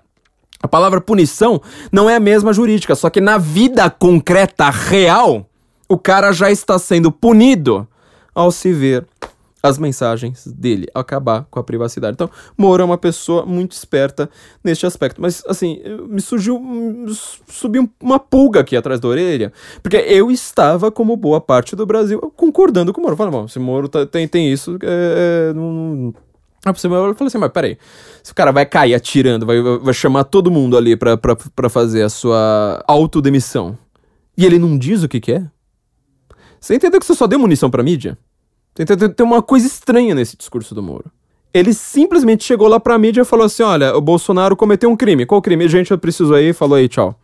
A 0.63 0.69
palavra 0.69 1.01
punição 1.01 1.61
não 1.93 2.09
é 2.09 2.17
a 2.17 2.21
mesma 2.21 2.53
jurídica. 2.53 2.95
Só 2.95 3.11
que 3.11 3.21
na 3.21 3.39
vida 3.39 3.91
concreta, 3.91 4.71
real, 4.71 5.47
o 5.89 5.99
cara 5.99 6.33
já 6.33 6.51
está 6.51 6.79
sendo 6.79 7.11
punido 7.13 7.87
ao 8.35 8.51
se 8.51 8.73
ver 8.73 9.07
as 9.67 9.79
mensagens 9.79 10.47
dele, 10.47 10.87
acabar 10.95 11.47
com 11.51 11.59
a 11.59 11.65
privacidade. 11.65 12.15
Então, 12.15 12.31
Moro 12.57 12.83
é 12.83 12.85
uma 12.85 12.99
pessoa 12.99 13.45
muito 13.45 13.73
esperta 13.73 14.29
neste 14.63 14.87
aspecto. 14.87 15.21
Mas, 15.21 15.43
assim, 15.47 15.81
me 16.09 16.21
surgiu. 16.21 16.61
subiu 17.49 17.91
uma 18.01 18.19
pulga 18.19 18.61
aqui 18.61 18.77
atrás 18.77 19.01
da 19.01 19.09
orelha, 19.09 19.53
porque 19.83 19.97
eu 19.97 20.31
estava, 20.31 20.91
como 20.91 21.17
boa 21.17 21.41
parte 21.41 21.77
do 21.77 21.87
Brasil, 21.87 22.21
concordando 22.37 22.93
com 22.93 23.01
o 23.01 23.05
Moro. 23.05 23.17
Falei, 23.17 23.33
bom, 23.33 23.49
se 23.49 23.59
Moro 23.59 23.89
tá, 23.89 24.07
tem, 24.07 24.27
tem 24.27 24.53
isso, 24.53 24.79
é, 24.83 25.51
é, 25.51 25.53
não, 25.53 26.15
Aí 26.65 26.73
você 26.73 26.89
vai 26.89 27.15
falar 27.15 27.29
assim, 27.29 27.39
mas 27.39 27.53
peraí, 27.53 27.79
se 28.25 28.33
o 28.33 28.35
cara 28.35 28.51
vai 28.51 28.67
cair 28.67 28.93
atirando, 28.93 29.47
vai, 29.47 29.63
vai 29.63 29.95
chamar 29.95 30.25
todo 30.25 30.51
mundo 30.51 30.77
ali 30.77 30.97
pra, 30.97 31.17
pra, 31.17 31.37
pra 31.37 31.69
fazer 31.69 32.03
a 32.03 32.09
sua 32.09 32.83
autodemissão, 32.89 33.79
e 34.37 34.45
ele 34.45 34.59
não 34.59 34.77
diz 34.77 35.05
o 35.05 35.09
que 35.09 35.21
que 35.21 35.33
é? 35.33 35.47
Você 36.61 36.75
entendeu 36.75 36.99
que 36.99 37.07
você 37.07 37.15
só 37.15 37.29
deu 37.29 37.39
munição 37.39 37.71
pra 37.71 37.85
mídia? 37.85 38.19
Tem 38.85 39.27
uma 39.27 39.43
coisa 39.43 39.67
estranha 39.67 40.15
nesse 40.15 40.37
discurso 40.37 40.75
do 40.75 40.83
Moro. 40.83 41.11
Ele 41.53 41.73
simplesmente 41.73 42.45
chegou 42.45 42.69
lá 42.69 42.79
pra 42.79 42.99
mídia 42.99 43.23
e 43.23 43.25
falou 43.25 43.47
assim: 43.47 43.63
olha, 43.63 43.97
o 43.97 44.01
Bolsonaro 44.01 44.55
cometeu 44.55 44.91
um 44.91 44.97
crime. 44.97 45.25
Qual 45.25 45.41
crime? 45.41 45.67
Gente, 45.69 45.91
eu 45.91 45.99
preciso 45.99 46.35
aí. 46.35 46.53
Falou 46.53 46.77
aí, 46.77 46.89
tchau. 46.89 47.19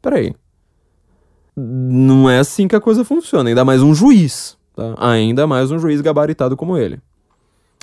Peraí. 0.00 0.34
Não 1.54 2.30
é 2.30 2.38
assim 2.38 2.66
que 2.66 2.76
a 2.76 2.80
coisa 2.80 3.04
funciona. 3.04 3.50
Ainda 3.50 3.64
mais 3.64 3.82
um 3.82 3.94
juiz. 3.94 4.56
Tá? 4.74 4.94
Ainda 4.96 5.46
mais 5.46 5.70
um 5.70 5.78
juiz 5.78 6.00
gabaritado 6.00 6.56
como 6.56 6.78
ele. 6.78 7.00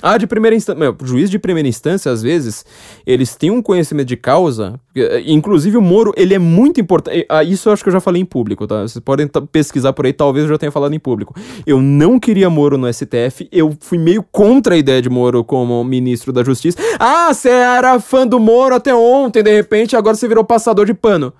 Ah, 0.02 0.18
de 0.18 0.26
primeira 0.26 0.54
instância. 0.54 0.78
Meu, 0.78 0.94
juiz 1.02 1.30
de 1.30 1.38
primeira 1.38 1.66
instância, 1.66 2.12
às 2.12 2.22
vezes, 2.22 2.66
eles 3.06 3.34
têm 3.34 3.50
um 3.50 3.62
conhecimento 3.62 4.08
de 4.08 4.16
causa. 4.16 4.78
Eh, 4.94 5.22
inclusive, 5.26 5.78
o 5.78 5.80
Moro, 5.80 6.12
ele 6.16 6.34
é 6.34 6.38
muito 6.38 6.78
importante. 6.78 7.24
Ah, 7.30 7.42
isso 7.42 7.68
eu 7.68 7.72
acho 7.72 7.82
que 7.82 7.88
eu 7.88 7.92
já 7.92 8.00
falei 8.00 8.20
em 8.20 8.24
público, 8.24 8.66
tá? 8.66 8.82
Vocês 8.82 9.02
podem 9.02 9.26
pesquisar 9.50 9.94
por 9.94 10.04
aí, 10.04 10.12
talvez 10.12 10.44
eu 10.44 10.50
já 10.50 10.58
tenha 10.58 10.70
falado 10.70 10.94
em 10.94 10.98
público. 10.98 11.34
Eu 11.66 11.80
não 11.80 12.20
queria 12.20 12.50
Moro 12.50 12.76
no 12.76 12.92
STF, 12.92 13.48
eu 13.50 13.74
fui 13.80 13.96
meio 13.96 14.22
contra 14.22 14.74
a 14.74 14.78
ideia 14.78 15.00
de 15.00 15.08
Moro 15.08 15.42
como 15.42 15.82
ministro 15.82 16.30
da 16.30 16.44
Justiça. 16.44 16.78
Ah, 17.00 17.32
você 17.32 17.48
era 17.48 17.98
fã 17.98 18.26
do 18.26 18.38
Moro 18.38 18.74
até 18.74 18.94
ontem, 18.94 19.42
de 19.42 19.54
repente, 19.54 19.96
agora 19.96 20.14
você 20.14 20.28
virou 20.28 20.44
passador 20.44 20.84
de 20.84 20.92
pano. 20.92 21.32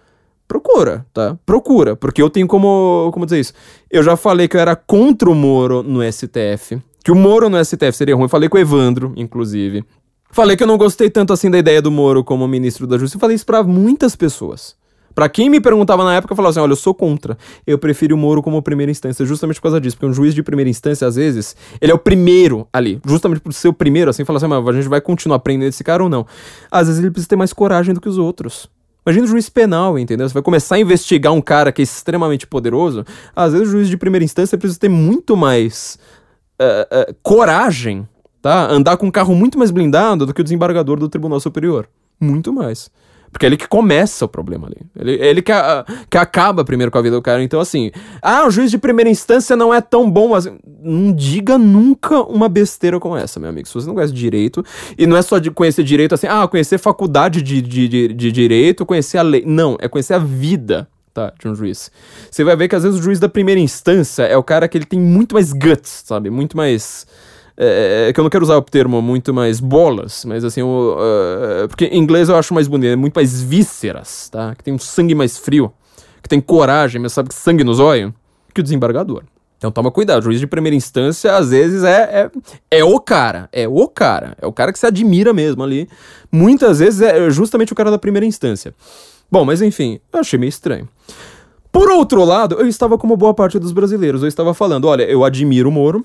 Procura, 0.48 1.04
tá? 1.12 1.36
Procura, 1.44 1.94
porque 1.94 2.22
eu 2.22 2.30
tenho 2.30 2.46
como, 2.46 3.10
como 3.12 3.26
dizer 3.26 3.40
isso. 3.40 3.52
Eu 3.90 4.02
já 4.02 4.16
falei 4.16 4.48
que 4.48 4.56
eu 4.56 4.60
era 4.60 4.74
contra 4.74 5.28
o 5.28 5.34
Moro 5.34 5.82
no 5.82 6.00
STF 6.10 6.80
que 7.06 7.12
o 7.12 7.14
Moro 7.14 7.48
no 7.48 7.64
STF 7.64 7.92
seria 7.92 8.16
ruim. 8.16 8.26
Falei 8.26 8.48
com 8.48 8.56
o 8.56 8.60
Evandro, 8.60 9.12
inclusive. 9.14 9.84
Falei 10.28 10.56
que 10.56 10.64
eu 10.64 10.66
não 10.66 10.76
gostei 10.76 11.08
tanto 11.08 11.32
assim 11.32 11.48
da 11.48 11.56
ideia 11.56 11.80
do 11.80 11.88
Moro 11.88 12.24
como 12.24 12.48
ministro 12.48 12.84
da 12.84 12.98
Justiça. 12.98 13.20
Falei 13.20 13.36
isso 13.36 13.46
pra 13.46 13.62
muitas 13.62 14.16
pessoas. 14.16 14.74
Para 15.14 15.28
quem 15.28 15.48
me 15.48 15.60
perguntava 15.60 16.02
na 16.02 16.16
época, 16.16 16.32
eu 16.32 16.36
falava 16.36 16.50
assim: 16.50 16.58
olha, 16.58 16.72
eu 16.72 16.76
sou 16.76 16.92
contra. 16.92 17.38
Eu 17.64 17.78
prefiro 17.78 18.16
o 18.16 18.18
Moro 18.18 18.42
como 18.42 18.60
primeira 18.60 18.90
instância, 18.90 19.24
justamente 19.24 19.54
por 19.58 19.62
causa 19.62 19.80
disso. 19.80 19.96
Porque 19.96 20.10
um 20.10 20.12
juiz 20.12 20.34
de 20.34 20.42
primeira 20.42 20.68
instância, 20.68 21.06
às 21.06 21.14
vezes, 21.14 21.54
ele 21.80 21.92
é 21.92 21.94
o 21.94 21.98
primeiro 21.98 22.66
ali. 22.72 23.00
Justamente 23.06 23.40
por 23.40 23.52
ser 23.52 23.68
o 23.68 23.72
primeiro, 23.72 24.10
assim, 24.10 24.24
falar 24.24 24.38
assim: 24.38 24.48
mas 24.48 24.66
a 24.66 24.72
gente 24.72 24.88
vai 24.88 25.00
continuar 25.00 25.36
aprendendo 25.36 25.68
esse 25.68 25.84
cara 25.84 26.02
ou 26.02 26.08
não? 26.08 26.26
Às 26.68 26.88
vezes 26.88 27.00
ele 27.00 27.12
precisa 27.12 27.28
ter 27.28 27.36
mais 27.36 27.52
coragem 27.52 27.94
do 27.94 28.00
que 28.00 28.08
os 28.08 28.18
outros. 28.18 28.68
Imagina 29.06 29.26
o 29.26 29.28
juiz 29.28 29.48
penal, 29.48 29.96
entendeu? 29.96 30.28
Você 30.28 30.34
vai 30.34 30.42
começar 30.42 30.74
a 30.74 30.80
investigar 30.80 31.32
um 31.32 31.40
cara 31.40 31.70
que 31.70 31.80
é 31.80 31.84
extremamente 31.84 32.48
poderoso. 32.48 33.04
Às 33.36 33.52
vezes 33.52 33.68
o 33.68 33.70
juiz 33.70 33.88
de 33.88 33.96
primeira 33.96 34.24
instância 34.24 34.58
precisa 34.58 34.80
ter 34.80 34.88
muito 34.88 35.36
mais 35.36 35.96
uh, 36.60 37.10
uh, 37.10 37.16
coragem, 37.22 38.08
tá? 38.40 38.68
Andar 38.70 38.96
com 38.96 39.06
um 39.06 39.10
carro 39.10 39.34
muito 39.34 39.58
mais 39.58 39.70
blindado 39.70 40.26
do 40.26 40.34
que 40.34 40.40
o 40.40 40.44
desembargador 40.44 40.98
do 40.98 41.08
Tribunal 41.08 41.40
Superior. 41.40 41.88
Muito 42.20 42.52
mais. 42.52 42.90
Porque 43.30 43.44
é 43.44 43.48
ele 43.48 43.56
que 43.56 43.68
começa 43.68 44.24
o 44.24 44.28
problema 44.28 44.66
ali. 44.66 44.80
Ele, 44.98 45.12
ele 45.12 45.42
que, 45.42 45.52
a, 45.52 45.84
que 46.08 46.16
acaba 46.16 46.64
primeiro 46.64 46.90
com 46.90 46.96
a 46.96 47.02
vida 47.02 47.16
do 47.16 47.20
cara. 47.20 47.42
Então, 47.42 47.60
assim, 47.60 47.90
ah, 48.22 48.46
o 48.46 48.50
juiz 48.50 48.70
de 48.70 48.78
primeira 48.78 49.10
instância 49.10 49.54
não 49.54 49.74
é 49.74 49.80
tão 49.80 50.10
bom 50.10 50.34
assim. 50.34 50.58
Não 50.82 51.12
diga 51.12 51.58
nunca 51.58 52.22
uma 52.22 52.48
besteira 52.48 52.98
como 52.98 53.16
essa, 53.16 53.38
meu 53.38 53.50
amigo. 53.50 53.68
Se 53.68 53.74
você 53.74 53.86
não 53.86 53.94
conhece 53.94 54.14
direito, 54.14 54.64
e 54.96 55.06
não 55.06 55.16
é 55.16 55.22
só 55.22 55.38
de 55.38 55.50
conhecer 55.50 55.84
direito 55.84 56.14
assim, 56.14 56.26
ah, 56.26 56.48
conhecer 56.48 56.78
faculdade 56.78 57.42
de, 57.42 57.60
de, 57.60 57.88
de, 57.88 58.08
de 58.14 58.32
direito, 58.32 58.86
conhecer 58.86 59.18
a 59.18 59.22
lei. 59.22 59.44
Não, 59.44 59.76
é 59.80 59.88
conhecer 59.88 60.14
a 60.14 60.18
vida 60.18 60.88
tá, 61.16 61.32
de 61.38 61.48
um 61.48 61.54
juiz. 61.54 61.90
Você 62.30 62.44
vai 62.44 62.54
ver 62.54 62.68
que 62.68 62.76
às 62.76 62.82
vezes 62.82 62.98
o 62.98 63.02
juiz 63.02 63.18
da 63.18 63.28
primeira 63.28 63.58
instância 63.58 64.24
é 64.24 64.36
o 64.36 64.42
cara 64.42 64.68
que 64.68 64.76
ele 64.76 64.84
tem 64.84 65.00
muito 65.00 65.34
mais 65.34 65.50
guts, 65.50 66.02
sabe? 66.04 66.28
Muito 66.28 66.56
mais. 66.56 67.06
É, 67.56 68.08
é 68.08 68.12
que 68.12 68.20
eu 68.20 68.22
não 68.22 68.28
quero 68.28 68.44
usar 68.44 68.56
o 68.58 68.62
termo 68.62 69.00
muito 69.00 69.32
mais 69.32 69.58
bolas, 69.58 70.26
mas 70.26 70.44
assim, 70.44 70.60
o, 70.60 70.94
uh, 70.94 71.68
porque 71.68 71.86
em 71.86 71.98
inglês 71.98 72.28
eu 72.28 72.36
acho 72.36 72.52
mais 72.52 72.68
bonito, 72.68 72.92
é 72.92 72.96
muito 72.96 73.14
mais 73.14 73.40
vísceras, 73.40 74.28
tá? 74.28 74.54
Que 74.54 74.62
tem 74.62 74.74
um 74.74 74.78
sangue 74.78 75.14
mais 75.14 75.38
frio, 75.38 75.72
que 76.22 76.28
tem 76.28 76.38
coragem, 76.38 77.00
mas 77.00 77.14
sabe 77.14 77.30
que 77.30 77.34
sangue 77.34 77.64
nos 77.64 77.80
olhos, 77.80 78.12
que 78.52 78.60
o 78.60 78.62
desembargador. 78.62 79.22
Então 79.56 79.70
toma 79.70 79.90
cuidado, 79.90 80.20
o 80.20 80.24
juiz 80.24 80.38
de 80.38 80.46
primeira 80.46 80.76
instância 80.76 81.34
às 81.34 81.48
vezes 81.48 81.82
é, 81.82 82.28
é, 82.70 82.78
é 82.78 82.84
o 82.84 83.00
cara, 83.00 83.48
é 83.50 83.66
o 83.66 83.88
cara, 83.88 84.36
é 84.38 84.46
o 84.46 84.52
cara 84.52 84.70
que 84.70 84.78
se 84.78 84.86
admira 84.86 85.32
mesmo 85.32 85.62
ali. 85.62 85.88
Muitas 86.30 86.78
vezes 86.80 87.00
é 87.00 87.30
justamente 87.30 87.72
o 87.72 87.76
cara 87.76 87.90
da 87.90 87.98
primeira 87.98 88.26
instância. 88.26 88.74
Bom, 89.30 89.44
mas 89.44 89.62
enfim, 89.62 90.00
eu 90.12 90.20
achei 90.20 90.38
meio 90.38 90.48
estranho. 90.48 90.88
Por 91.70 91.90
outro 91.90 92.24
lado, 92.24 92.56
eu 92.56 92.66
estava 92.66 92.96
como 92.96 93.16
boa 93.16 93.34
parte 93.34 93.58
dos 93.58 93.72
brasileiros. 93.72 94.22
Eu 94.22 94.28
estava 94.28 94.54
falando, 94.54 94.86
olha, 94.86 95.02
eu 95.02 95.24
admiro 95.24 95.68
o 95.68 95.72
Moro, 95.72 96.04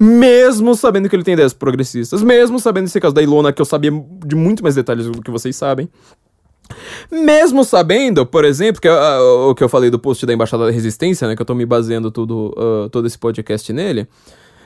mesmo 0.00 0.74
sabendo 0.74 1.08
que 1.08 1.14
ele 1.14 1.22
tem 1.22 1.34
ideias 1.34 1.52
progressistas, 1.52 2.22
mesmo 2.22 2.58
sabendo 2.58 2.86
esse 2.86 2.98
caso 2.98 3.14
da 3.14 3.22
Ilona, 3.22 3.52
que 3.52 3.60
eu 3.60 3.66
sabia 3.66 3.90
de 4.24 4.34
muito 4.34 4.62
mais 4.62 4.74
detalhes 4.74 5.06
do 5.06 5.20
que 5.20 5.30
vocês 5.30 5.54
sabem. 5.54 5.88
Mesmo 7.10 7.64
sabendo, 7.64 8.24
por 8.24 8.44
exemplo, 8.44 8.80
que 8.80 8.88
uh, 8.88 9.50
o 9.50 9.54
que 9.54 9.62
eu 9.62 9.68
falei 9.68 9.90
do 9.90 9.98
post 9.98 10.24
da 10.24 10.32
Embaixada 10.32 10.64
da 10.64 10.70
Resistência, 10.70 11.28
né, 11.28 11.36
que 11.36 11.42
eu 11.42 11.46
tô 11.46 11.54
me 11.54 11.66
baseando 11.66 12.10
tudo, 12.10 12.54
uh, 12.56 12.88
todo 12.88 13.06
esse 13.06 13.18
podcast 13.18 13.70
nele, 13.72 14.08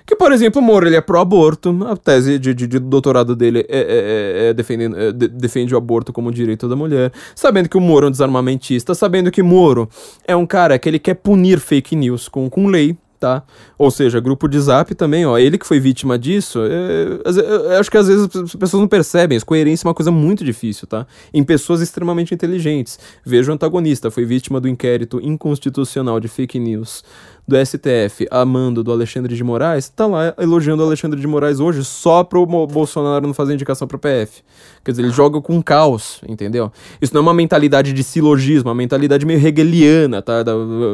que, 0.07 0.15
por 0.15 0.31
exemplo, 0.31 0.62
o 0.62 0.65
Moro 0.65 0.87
ele 0.87 0.95
é 0.95 1.01
pró-aborto, 1.01 1.77
a 1.85 1.97
tese 1.97 2.39
de, 2.39 2.55
de, 2.55 2.66
de, 2.69 2.78
doutorado 2.78 3.35
dele 3.35 3.66
é, 3.69 3.78
é, 3.78 4.47
é, 4.47 4.49
é 4.49 4.55
defendendo, 4.55 4.97
é, 4.97 5.11
de, 5.11 5.27
defende 5.27 5.74
o 5.74 5.78
aborto 5.78 6.12
como 6.12 6.31
direito 6.31 6.69
da 6.69 6.77
mulher, 6.77 7.12
sabendo 7.35 7.69
que 7.69 7.77
o 7.77 7.81
Moro 7.81 8.07
é 8.07 8.09
um 8.09 8.12
desarmamentista, 8.12 8.95
sabendo 8.95 9.33
que 9.33 9.43
Moro 9.43 9.89
é 10.24 10.37
um 10.37 10.47
cara 10.47 10.78
que 10.78 10.89
ele 10.89 11.01
quer 11.01 11.15
punir 11.15 11.59
fake 11.59 11.97
news 11.97 12.28
com, 12.28 12.49
com 12.49 12.69
lei, 12.69 12.97
tá? 13.19 13.43
Ou 13.78 13.90
seja, 13.90 14.20
grupo 14.20 14.48
de 14.48 14.59
zap 14.59 14.94
também, 14.94 15.27
ó, 15.27 15.36
ele 15.36 15.59
que 15.59 15.66
foi 15.66 15.78
vítima 15.78 16.19
disso, 16.19 16.61
é, 16.62 17.78
acho 17.78 17.90
que 17.90 17.98
às 17.98 18.09
vezes 18.09 18.28
as 18.35 18.55
pessoas 18.55 18.81
não 18.81 18.89
percebem, 18.89 19.39
coerência 19.40 19.86
é 19.86 19.89
uma 19.89 19.94
coisa 19.94 20.11
muito 20.11 20.44
difícil, 20.44 20.86
tá? 20.86 21.07
Em 21.32 21.44
pessoas 21.44 21.81
extremamente 21.81 22.35
inteligentes. 22.35 22.98
Veja 23.24 23.51
o 23.51 23.55
antagonista, 23.55 24.11
foi 24.11 24.24
vítima 24.24 24.61
do 24.61 24.69
inquérito 24.69 25.20
inconstitucional 25.23 26.19
de 26.19 26.28
fake 26.28 26.59
news 26.59 27.05
do 27.47 27.57
STF 27.65 28.27
amando 28.31 28.82
do 28.82 28.90
Alexandre 28.90 29.36
de 29.36 29.44
Moraes, 29.44 29.89
tá 29.89 30.07
lá 30.07 30.35
elogiando 30.39 30.82
o 30.82 30.86
Alexandre 30.86 31.20
de 31.20 31.27
Moraes 31.27 31.61
hoje 31.61 31.85
só 31.85 32.24
pro 32.24 32.44
Bolsonaro 32.44 33.27
não 33.27 33.32
fazer 33.32 33.55
indicação 33.55 33.86
pro 33.86 33.98
PF. 33.98 34.43
Quer 34.85 34.90
dizer, 34.90 35.03
ele 35.03 35.12
joga 35.12 35.40
com 35.40 35.62
caos, 35.62 36.20
entendeu? 36.28 36.73
Isso 37.01 37.15
não 37.15 37.20
é 37.20 37.23
uma 37.23 37.35
mentalidade 37.35 37.93
de 37.93 38.03
silogismo, 38.03 38.69
é 38.69 38.73
uma 38.73 38.77
mentalidade 38.77 39.24
meio 39.24 39.44
hegeliana, 39.44 40.23
tá? 40.23 40.44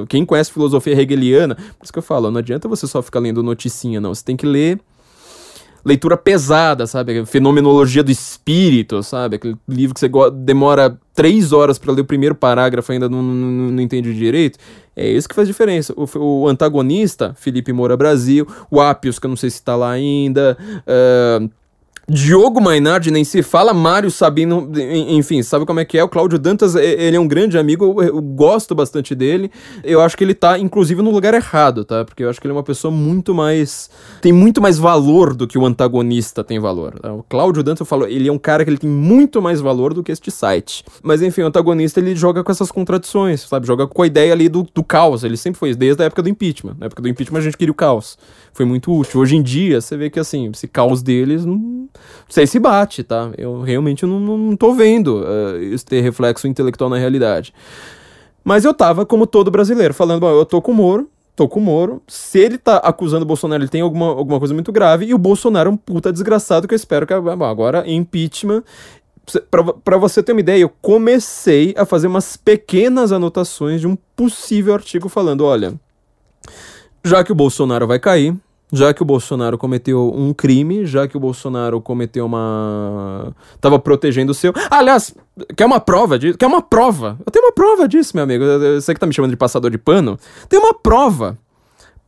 Quem 0.09 0.27
conhece 0.27 0.53
filosofia 0.53 0.93
hegeliana, 1.01 1.55
por 1.55 1.85
isso 1.85 1.93
que 1.93 1.99
eu 1.99 2.03
falo, 2.03 2.31
não 2.31 2.39
adianta 2.39 2.69
você 2.77 2.87
só 2.87 3.03
ficar 3.03 3.21
lendo 3.21 3.43
noticinha, 3.43 4.01
não. 4.01 4.15
Você 4.15 4.25
tem 4.25 4.37
que 4.37 4.47
ler 4.47 4.81
leitura 5.85 6.17
pesada, 6.17 6.87
sabe? 6.87 7.25
Fenomenologia 7.27 8.03
do 8.03 8.11
espírito, 8.11 9.03
sabe? 9.03 9.37
Aquele 9.37 9.57
livro 9.69 9.95
que 9.95 10.01
você 10.01 10.11
demora 10.33 10.97
três 11.15 11.53
horas 11.53 11.79
para 11.79 11.93
ler 11.93 12.03
o 12.03 12.05
primeiro 12.05 12.35
parágrafo 12.35 12.93
ainda 12.93 13.09
não, 13.09 13.23
não, 13.23 13.71
não, 13.71 13.83
entende 13.83 14.15
direito. 14.15 14.59
É 14.95 15.09
isso 15.09 15.29
que 15.29 15.35
faz 15.35 15.49
diferença. 15.49 15.93
O, 15.97 16.07
o, 16.19 16.49
antagonista, 16.49 17.35
Felipe 17.37 17.73
Moura 17.73 17.97
Brasil, 17.97 18.47
o 18.71 18.81
Apios, 18.81 19.19
que 19.19 19.27
eu 19.27 19.31
não 19.31 19.37
sei 19.37 19.51
se 19.51 19.57
está 19.57 19.75
lá 19.75 19.91
ainda, 19.91 20.57
uh, 20.61 21.51
Diogo 22.09 22.61
Mainardi 22.61 23.11
nem 23.11 23.23
se 23.23 23.43
fala, 23.43 23.73
Mário 23.73 24.11
Sabino, 24.11 24.71
enfim, 25.09 25.41
sabe 25.43 25.65
como 25.65 25.79
é 25.79 25.85
que 25.85 25.97
é? 25.97 26.03
O 26.03 26.09
Cláudio 26.09 26.39
Dantas, 26.39 26.75
ele 26.75 27.17
é 27.17 27.21
um 27.21 27.29
grande 27.29 27.57
amigo, 27.57 28.03
eu, 28.03 28.21
gosto 28.21 28.75
bastante 28.75 29.15
dele. 29.15 29.51
Eu 29.85 30.01
acho 30.01 30.17
que 30.17 30.25
ele 30.25 30.35
tá, 30.35 30.59
inclusive, 30.59 31.01
no 31.01 31.11
lugar 31.11 31.33
errado, 31.33 31.85
tá? 31.85 32.05
Porque 32.05 32.25
eu 32.25 32.31
acho 32.31 32.41
que 32.41 32.47
ele 32.47 32.53
é 32.53 32.57
uma 32.57 32.63
pessoa 32.63 32.93
muito 32.93 33.33
mais. 33.33 33.89
tem 34.21 34.33
muito 34.33 34.61
mais 34.61 34.79
valor 34.79 35.33
do 35.33 35.47
que 35.47 35.57
o 35.57 35.65
antagonista 35.65 36.43
tem 36.43 36.59
valor. 36.59 36.99
Tá? 36.99 37.13
O 37.13 37.23
Cláudio 37.23 37.63
Dantas, 37.63 37.81
eu 37.81 37.87
falo, 37.87 38.07
ele 38.07 38.29
é 38.29 38.33
um 38.33 38.39
cara 38.39 38.65
que 38.65 38.71
ele 38.71 38.79
tem 38.79 38.91
muito 38.91 39.41
mais 39.41 39.61
valor 39.61 39.95
do 39.95 40.03
que 40.03 40.11
este 40.11 40.31
site. 40.31 40.85
Mas 41.03 41.23
enfim, 41.23 41.43
o 41.43 41.47
antagonista 41.47 42.01
ele 42.01 42.17
joga 42.17 42.43
com 42.43 42.51
essas 42.51 42.73
contradições, 42.73 43.43
sabe? 43.43 43.65
Joga 43.65 43.87
com 43.87 44.03
a 44.03 44.07
ideia 44.07 44.33
ali 44.33 44.49
do, 44.49 44.67
do 44.75 44.83
caos. 44.83 45.23
Ele 45.23 45.37
sempre 45.37 45.59
foi, 45.59 45.73
desde 45.75 46.03
a 46.03 46.07
época 46.07 46.23
do 46.23 46.29
impeachment. 46.29 46.75
Na 46.79 46.87
época 46.87 47.01
do 47.01 47.09
impeachment 47.09 47.39
a 47.39 47.43
gente 47.43 47.57
queria 47.57 47.73
o 47.73 47.77
caos. 47.77 48.19
Foi 48.53 48.67
muito 48.67 48.93
útil. 48.93 49.21
Hoje 49.21 49.37
em 49.37 49.43
dia, 49.43 49.81
você 49.81 49.97
vê 49.97 50.11
que 50.11 50.21
assim, 50.21 50.51
esse 50.51 50.69
caos 50.69 51.03
deles. 51.03 51.45
Não 51.45 51.89
sei 52.29 52.47
se 52.47 52.59
bate, 52.59 53.03
tá? 53.03 53.31
Eu 53.37 53.63
realmente 53.63 54.05
não, 54.05 54.21
não 54.21 54.57
tô 54.57 54.75
vendo 54.75 55.23
uh, 55.23 55.63
isso 55.63 55.87
ter 55.87 56.01
reflexo 56.01 56.47
intelectual 56.47 56.91
na 56.91 56.99
realidade. 56.99 57.55
Mas 58.45 58.65
eu 58.65 58.75
tava, 58.75 59.07
como 59.07 59.27
todo 59.27 59.51
brasileiro, 59.51 59.95
falando, 59.95 60.27
eu 60.27 60.45
tô 60.45 60.61
com 60.61 60.73
o 60.73 60.75
Moro, 60.75 61.09
tô 61.35 61.49
com 61.49 61.61
o 61.61 61.63
Moro. 61.63 62.03
Se 62.07 62.39
ele 62.39 62.59
tá 62.59 62.77
acusando 62.79 63.23
o 63.23 63.27
Bolsonaro, 63.27 63.63
ele 63.63 63.71
tem 63.71 63.81
alguma, 63.81 64.07
alguma 64.07 64.39
coisa 64.39 64.53
muito 64.53 64.73
grave. 64.73 65.07
E 65.07 65.15
o 65.15 65.19
Bolsonaro 65.19 65.71
é 65.71 65.73
um 65.73 65.77
puta 65.77 66.13
desgraçado 66.13 66.69
que 66.69 66.75
eu 66.75 66.77
espero 66.77 67.07
que. 67.07 67.19
Bom, 67.19 67.45
agora, 67.45 67.89
impeachment. 67.89 68.65
Para 69.85 69.97
você 69.97 70.21
ter 70.21 70.33
uma 70.33 70.41
ideia, 70.41 70.63
eu 70.63 70.69
comecei 70.69 71.75
a 71.79 71.87
fazer 71.87 72.09
umas 72.09 72.37
pequenas 72.37 73.13
anotações 73.13 73.81
de 73.81 73.87
um 73.87 73.97
possível 74.17 74.75
artigo 74.75 75.09
falando: 75.09 75.45
olha, 75.45 75.75
já 77.05 77.25
que 77.25 77.33
o 77.33 77.35
Bolsonaro 77.35 77.87
vai 77.87 77.99
cair, 77.99 78.37
já 78.73 78.95
que 78.95 79.03
o 79.03 79.05
Bolsonaro 79.05 79.59
cometeu 79.59 80.11
um 80.15 80.33
crime, 80.33 80.87
já 80.87 81.07
que 81.07 81.17
o 81.17 81.21
Bolsonaro 81.21 81.81
cometeu 81.81 82.25
uma. 82.25 83.35
tava 83.61 83.79
protegendo 83.79 84.33
o 84.33 84.35
seu. 84.35 84.53
aliás, 84.71 85.15
quer 85.55 85.67
uma 85.67 85.79
prova 85.79 86.19
disso? 86.19 86.39
Quer 86.39 86.47
uma 86.47 86.63
prova? 86.63 87.19
Eu 87.25 87.31
tenho 87.31 87.45
uma 87.45 87.53
prova 87.53 87.87
disso, 87.87 88.13
meu 88.15 88.25
amigo. 88.25 88.45
Você 88.81 88.95
que 88.95 89.01
tá 89.01 89.07
me 89.07 89.13
chamando 89.13 89.31
de 89.31 89.37
passador 89.37 89.71
de 89.71 89.77
pano. 89.77 90.19
Tem 90.49 90.59
uma 90.59 90.73
prova. 90.73 91.37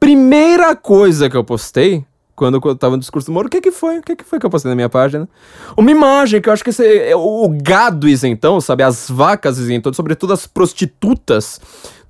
Primeira 0.01 0.75
coisa 0.75 1.29
que 1.29 1.37
eu 1.37 1.45
postei. 1.45 2.05
Quando 2.37 2.61
eu 2.63 2.75
tava 2.75 2.97
no 2.97 3.01
discurso 3.01 3.27
do 3.27 3.33
Moro, 3.33 3.47
o 3.47 3.51
que 3.51 3.61
que 3.61 3.71
foi? 3.71 3.99
O 3.99 4.03
que 4.03 4.17
que 4.17 4.25
foi 4.25 4.39
que 4.39 4.47
eu 4.47 4.51
postei 4.51 4.69
na 4.69 4.75
minha 4.75 4.89
página? 4.89 5.29
Uma 5.77 5.91
imagem 5.91 6.41
que 6.41 6.49
eu 6.49 6.53
acho 6.53 6.65
que 6.65 6.71
esse, 6.71 6.85
é 6.85 7.15
o 7.15 7.49
gado 7.49 8.09
isentão, 8.09 8.61
sabe? 8.61 8.83
As 8.83 9.09
vacas 9.09 9.59
isentão, 9.59 9.93
sobretudo 9.93 10.33
as 10.33 10.47
prostitutas 10.47 11.61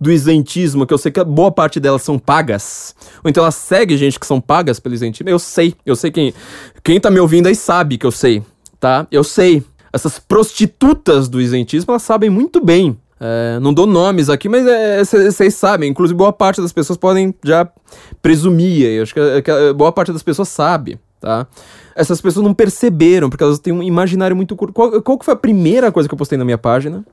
do 0.01 0.11
isentismo, 0.11 0.87
que 0.87 0.95
eu 0.95 0.99
sei 0.99 1.13
que 1.13 1.23
boa 1.25 1.53
parte 1.53 1.79
delas 1.79 2.03
são 2.03 2.19
pagas. 2.19 2.95
Ou 3.23 3.31
então 3.31 3.43
elas 3.43 3.55
seguem 3.55 3.97
gente 3.97 4.19
que 4.19 4.27
são 4.27 4.41
pagas 4.41 4.81
pelo 4.81 4.95
isentismo. 4.95 5.29
Eu 5.29 5.39
sei, 5.39 5.75
eu 5.85 5.95
sei 5.95 6.11
quem. 6.11 6.35
Quem 6.83 6.99
tá 6.99 7.11
me 7.11 7.21
ouvindo 7.21 7.47
aí 7.47 7.55
sabe 7.55 7.99
que 7.99 8.07
eu 8.07 8.13
sei, 8.13 8.43
tá? 8.81 9.07
Eu 9.11 9.25
sei. 9.25 9.63
Essas 9.93 10.19
prostitutas 10.19 11.29
do 11.29 11.41
isentismo, 11.41 11.93
elas 11.93 12.03
sabem 12.03 12.29
muito 12.29 12.61
bem 12.61 12.99
é, 13.20 13.59
não 13.61 13.73
dou 13.73 13.86
nomes 13.86 14.28
aqui, 14.28 14.49
mas 14.49 14.65
vocês 15.07 15.41
é, 15.41 15.51
sabem. 15.51 15.91
Inclusive, 15.91 16.16
boa 16.16 16.32
parte 16.32 16.61
das 16.61 16.73
pessoas 16.73 16.97
podem 16.97 17.35
já 17.45 17.69
presumir. 18.20 18.86
Eu 18.86 19.03
acho 19.03 19.15
que, 19.15 19.20
é, 19.20 19.43
que 19.43 19.73
boa 19.73 19.93
parte 19.93 20.12
das 20.12 20.23
pessoas 20.23 20.49
sabe, 20.49 20.99
tá? 21.20 21.47
Essas 21.95 22.20
pessoas 22.20 22.45
não 22.45 22.53
perceberam, 22.53 23.31
porque 23.31 23.45
elas 23.45 23.59
têm 23.59 23.73
um 23.73 23.82
imaginário 23.82 24.35
muito 24.35 24.57
curto. 24.57 24.74
Qual, 24.74 25.01
qual 25.01 25.19
que 25.19 25.24
foi 25.24 25.35
a 25.35 25.36
primeira 25.36 25.93
coisa 25.93 26.09
que 26.09 26.15
eu 26.15 26.19
postei 26.19 26.36
na 26.36 26.45
minha 26.45 26.59
página? 26.59 27.05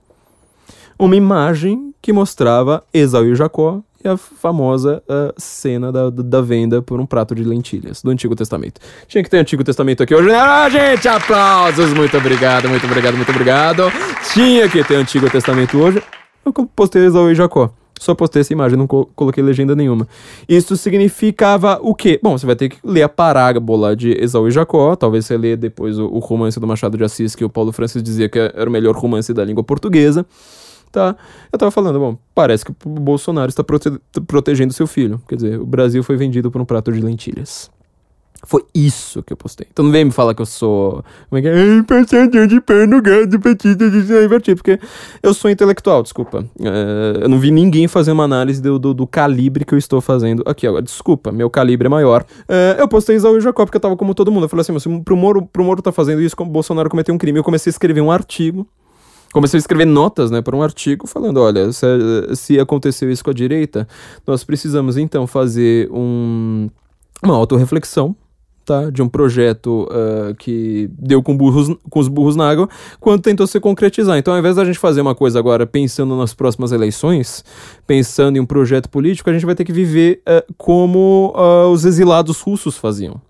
Uma 1.02 1.16
imagem 1.16 1.96
que 2.00 2.14
mostrava 2.14 2.84
Esaú 2.94 3.26
e 3.26 3.36
Jacó 3.36 3.82
e 4.06 4.08
a 4.08 4.16
famosa 4.16 5.02
uh, 5.10 5.34
cena 5.36 5.92
da, 5.92 6.12
da 6.12 6.42
venda 6.44 6.80
por 6.80 7.00
um 7.00 7.08
prato 7.08 7.34
de 7.34 7.44
lentilhas 7.44 8.04
do 8.04 8.12
Antigo 8.12 8.36
Testamento. 8.36 8.80
Tinha 9.08 9.24
que 9.24 9.30
ter 9.32 9.40
Antigo 9.40 9.64
Testamento 9.64 10.04
aqui 10.04 10.14
hoje. 10.14 10.30
Ah, 10.32 10.70
gente, 10.70 11.08
aplausos! 11.08 11.92
Muito 11.92 12.16
obrigado, 12.16 12.70
muito 12.70 12.86
obrigado, 12.86 13.16
muito 13.16 13.32
obrigado. 13.32 13.92
Tinha 14.32 14.70
que 14.70 14.84
ter 14.84 14.94
Antigo 14.94 15.28
Testamento 15.28 15.76
hoje. 15.80 16.04
Eu 16.46 16.54
postei 16.54 17.04
Esaú 17.04 17.32
e 17.32 17.34
Jacó. 17.34 17.72
Só 18.00 18.14
postei 18.14 18.42
essa 18.42 18.54
imagem, 18.54 18.78
não 18.78 18.86
co 18.86 19.10
coloquei 19.16 19.44
legenda 19.44 19.76
nenhuma. 19.76 20.08
Isso 20.48 20.78
significava 20.78 21.80
o 21.82 21.96
quê? 21.96 22.20
Bom, 22.22 22.38
você 22.38 22.46
vai 22.46 22.56
ter 22.56 22.70
que 22.70 22.78
ler 22.84 23.02
a 23.02 23.10
parábola 23.10 23.96
de 23.96 24.12
Esaú 24.24 24.48
e 24.48 24.52
Jacó. 24.52 24.96
Talvez 24.96 25.26
você 25.26 25.36
lê 25.36 25.58
depois 25.58 25.98
o, 25.98 26.06
o 26.06 26.20
romance 26.20 26.60
do 26.60 26.68
Machado 26.68 26.96
de 26.96 27.04
Assis, 27.04 27.34
que 27.34 27.44
o 27.44 27.50
Paulo 27.50 27.72
Francis 27.72 28.04
dizia 28.04 28.30
que 28.30 28.38
era 28.38 28.70
o 28.70 28.72
melhor 28.72 28.96
romance 28.96 29.34
da 29.34 29.44
língua 29.44 29.64
portuguesa 29.64 30.24
tá? 30.92 31.16
Eu 31.52 31.58
tava 31.58 31.72
falando, 31.72 32.00
bom, 32.00 32.18
parece 32.36 32.66
que 32.66 32.72
o 32.72 32.90
Bolsonaro 32.90 33.50
está 33.50 33.64
prote 33.64 33.90
protegendo 34.28 34.74
seu 34.74 34.88
filho. 34.88 35.22
Quer 35.28 35.36
dizer, 35.36 35.60
o 35.60 35.66
Brasil 35.66 36.04
foi 36.04 36.18
vendido 36.18 36.52
por 36.52 36.62
um 36.62 36.66
prato 36.66 36.92
de 36.92 37.00
lentilhas. 37.00 37.70
Foi 38.44 38.66
isso 38.74 39.22
que 39.22 39.32
eu 39.32 39.38
postei. 39.38 39.68
Então 39.72 39.86
não 39.86 39.92
vem 39.92 40.06
me 40.06 40.12
falar 40.12 40.34
que 40.34 40.42
eu 40.42 40.46
sou. 40.48 41.04
Como 41.30 41.38
é 41.38 41.42
que 41.42 41.48
é? 41.48 41.84
Passador 41.84 42.48
de 42.48 42.60
pano 42.60 43.00
gado, 43.02 43.40
petista 43.40 43.90
de. 43.90 44.56
Porque 44.56 44.80
eu 45.22 45.34
sou 45.34 45.52
intelectual, 45.52 46.02
desculpa. 46.02 46.44
É, 46.60 47.24
eu 47.24 47.30
não 47.30 47.38
vi 47.38 47.52
ninguém 47.52 47.88
fazer 47.88 48.12
uma 48.12 48.24
análise 48.24 48.60
do, 48.60 48.80
do, 48.80 48.94
do, 48.94 49.06
calibre 49.06 49.64
que 49.64 49.76
eu 49.76 49.78
estou 49.78 50.02
fazendo 50.02 50.44
aqui 50.48 50.66
agora. 50.66 50.82
Desculpa, 50.82 51.32
meu 51.32 51.52
calibre 51.52 51.86
é 51.86 51.90
maior. 51.90 52.26
É, 52.50 52.78
eu 52.80 52.88
postei 52.88 53.16
Isaú 53.16 53.38
e 53.38 53.42
Jacó 53.42 53.64
porque 53.64 53.78
eu 53.78 53.82
tava 53.82 53.96
como 53.96 54.16
todo 54.16 54.32
mundo. 54.32 54.46
Eu 54.46 54.50
falei 54.50 54.62
assim, 54.62 54.72
mas 54.72 54.88
pro 55.04 55.16
Moro, 55.16 55.46
pro 55.46 55.64
Moro 55.64 55.82
tá 55.82 55.92
fazendo 55.92 56.22
isso, 56.22 56.36
como 56.36 56.50
Bolsonaro 56.50 56.90
cometeu 56.90 57.14
um 57.14 57.20
crime. 57.20 57.38
Eu 57.38 57.44
comecei 57.44 57.70
a 57.70 57.74
escrever 57.74 58.02
um 58.02 58.12
artigo 58.12 58.68
comecei 59.32 59.58
a 59.58 59.62
escrever 59.62 59.86
notas, 59.86 60.30
né, 60.30 60.42
para 60.42 60.56
um 60.56 60.62
artigo 60.62 61.08
falando, 61.08 61.38
olha, 61.38 61.72
se, 61.72 61.86
se 62.36 62.60
aconteceu 62.60 63.12
isso 63.12 63.24
com 63.24 63.30
a 63.30 63.34
direita, 63.34 63.88
nós 64.26 64.44
precisamos 64.44 64.98
então 64.98 65.26
fazer 65.26 65.90
um, 65.92 66.70
uma 67.24 67.36
autorreflexão, 67.36 68.16
tá, 68.66 68.90
de 68.90 69.02
um 69.02 69.10
projeto 69.10 69.88
uh, 69.90 70.36
que 70.36 70.90
deu 70.98 71.22
com, 71.24 71.36
burros, 71.36 71.76
com 71.90 72.00
os 72.00 72.08
burros 72.08 72.36
na 72.36 72.50
água, 72.50 72.70
quando 73.00 73.22
tentou 73.22 73.48
se 73.48 73.60
concretizar. 73.60 74.18
Então, 74.18 74.34
ao 74.34 74.40
invés 74.40 74.56
da 74.56 74.66
gente 74.66 74.80
fazer 74.80 75.02
uma 75.02 75.16
coisa 75.16 75.40
agora 75.40 75.66
pensando 75.66 76.16
nas 76.16 76.34
próximas 76.34 76.72
eleições, 76.72 77.44
pensando 77.88 78.38
em 78.38 78.40
um 78.40 78.46
projeto 78.46 78.90
político, 78.90 79.30
a 79.30 79.34
gente 79.34 79.46
vai 79.46 79.56
ter 79.56 79.64
que 79.64 79.74
viver 79.74 80.22
uh, 80.28 80.54
como 80.58 81.34
uh, 81.36 81.70
os 81.72 81.86
exilados 81.86 82.40
russos 82.42 82.78
faziam. 82.78 83.22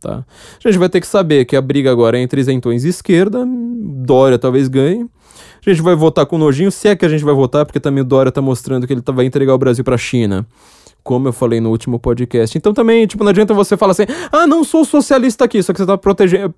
Tá? 0.00 0.24
A 0.64 0.68
gente 0.68 0.78
vai 0.78 0.88
ter 0.88 1.00
que 1.00 1.06
saber 1.06 1.44
que 1.44 1.56
a 1.56 1.60
briga 1.60 1.90
agora 1.90 2.18
é 2.18 2.22
entre 2.22 2.40
isentões 2.40 2.84
e 2.84 2.88
esquerda, 2.88 3.44
Dória 3.46 4.38
talvez 4.38 4.68
ganhe, 4.68 5.08
a 5.66 5.70
gente 5.70 5.82
vai 5.82 5.94
votar 5.94 6.26
com 6.26 6.38
nojinho, 6.38 6.70
se 6.70 6.88
é 6.88 6.96
que 6.96 7.04
a 7.04 7.08
gente 7.08 7.24
vai 7.24 7.34
votar, 7.34 7.64
porque 7.64 7.80
também 7.80 8.02
o 8.02 8.06
Dória 8.06 8.32
tá 8.32 8.40
mostrando 8.40 8.86
que 8.86 8.92
ele 8.92 9.02
tá, 9.02 9.12
vai 9.12 9.24
entregar 9.24 9.54
o 9.54 9.58
Brasil 9.58 9.84
pra 9.84 9.96
China. 9.96 10.46
Como 11.02 11.28
eu 11.28 11.32
falei 11.32 11.60
no 11.60 11.70
último 11.70 11.98
podcast. 11.98 12.56
Então 12.58 12.74
também, 12.74 13.06
tipo, 13.06 13.24
não 13.24 13.30
adianta 13.30 13.54
você 13.54 13.76
falar 13.76 13.92
assim, 13.92 14.06
ah, 14.30 14.46
não 14.46 14.62
sou 14.64 14.84
socialista 14.84 15.44
aqui, 15.44 15.62
só 15.62 15.72
que 15.72 15.78
você 15.78 15.86
tá 15.86 15.96
protegendo 15.96 16.54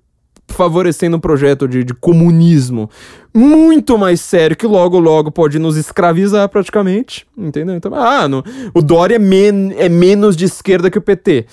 favorecendo 0.51 1.17
um 1.17 1.19
projeto 1.19 1.67
de, 1.67 1.83
de, 1.83 1.93
comunismo 1.93 2.89
muito 3.33 3.97
mais 3.97 4.21
sério 4.21 4.55
que 4.55 4.67
logo, 4.67 4.99
logo 4.99 5.31
pode 5.31 5.57
nos 5.57 5.77
escravizar 5.77 6.47
praticamente, 6.49 7.25
entendeu? 7.37 7.75
Então, 7.75 7.93
ah, 7.95 8.27
o 8.73 8.81
Dória 8.81 9.15
é, 9.15 9.19
men 9.19 9.73
é 9.77 9.87
menos 9.87 10.35
de 10.35 10.45
esquerda 10.45 10.91
que 10.91 10.97
o 10.97 11.01
PT. 11.01 11.45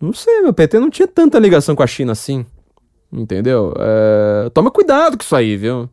Não 0.00 0.12
sei, 0.12 0.40
meu 0.40 0.52
PT 0.52 0.80
não 0.80 0.90
tinha 0.90 1.06
tanta 1.06 1.38
ligação 1.38 1.76
com 1.76 1.82
a 1.82 1.86
China 1.86 2.12
assim, 2.12 2.44
entendeu? 3.12 3.72
É, 3.78 4.50
toma 4.50 4.70
cuidado 4.70 5.16
com 5.16 5.22
isso 5.22 5.36
aí, 5.36 5.56
viu? 5.56 5.88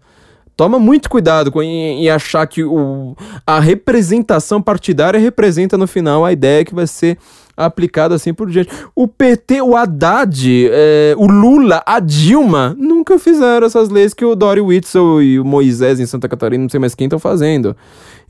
Toma 0.60 0.77
muito 0.77 1.10
cuidado 1.10 1.53
com, 1.53 1.64
em, 1.64 2.03
em 2.03 2.10
achar 2.10 2.45
que 2.45 2.65
o, 2.65 3.15
a 3.48 3.61
representação 3.61 4.61
partidária 4.61 5.18
representa 5.18 5.77
no 5.77 5.88
final 5.88 6.26
a 6.26 6.34
ideia 6.34 6.65
que 6.65 6.76
vai 6.76 6.86
ser 6.86 7.18
aplicada 7.56 8.14
assim 8.14 8.34
por 8.34 8.49
diante. 8.49 8.69
O 8.94 9.07
PT, 9.07 9.61
o 9.61 9.73
Haddad, 9.73 10.69
é, 10.69 11.15
o 11.18 11.27
Lula, 11.27 11.81
a 11.86 12.02
Dilma 12.02 12.76
nunca 12.77 13.18
fizeram 13.18 13.65
essas 13.65 13.88
leis 13.88 14.14
que 14.14 14.26
o 14.26 14.36
Dory 14.36 14.60
Witzel 14.60 15.22
e 15.22 15.40
o 15.40 15.45
Moisés 15.45 15.98
em 15.98 16.06
Santa 16.06 16.27
Catarina, 16.27 16.61
não 16.61 16.69
sei 16.69 16.80
mais 16.81 16.94
quem, 16.94 17.06
estão 17.06 17.19
fazendo. 17.19 17.73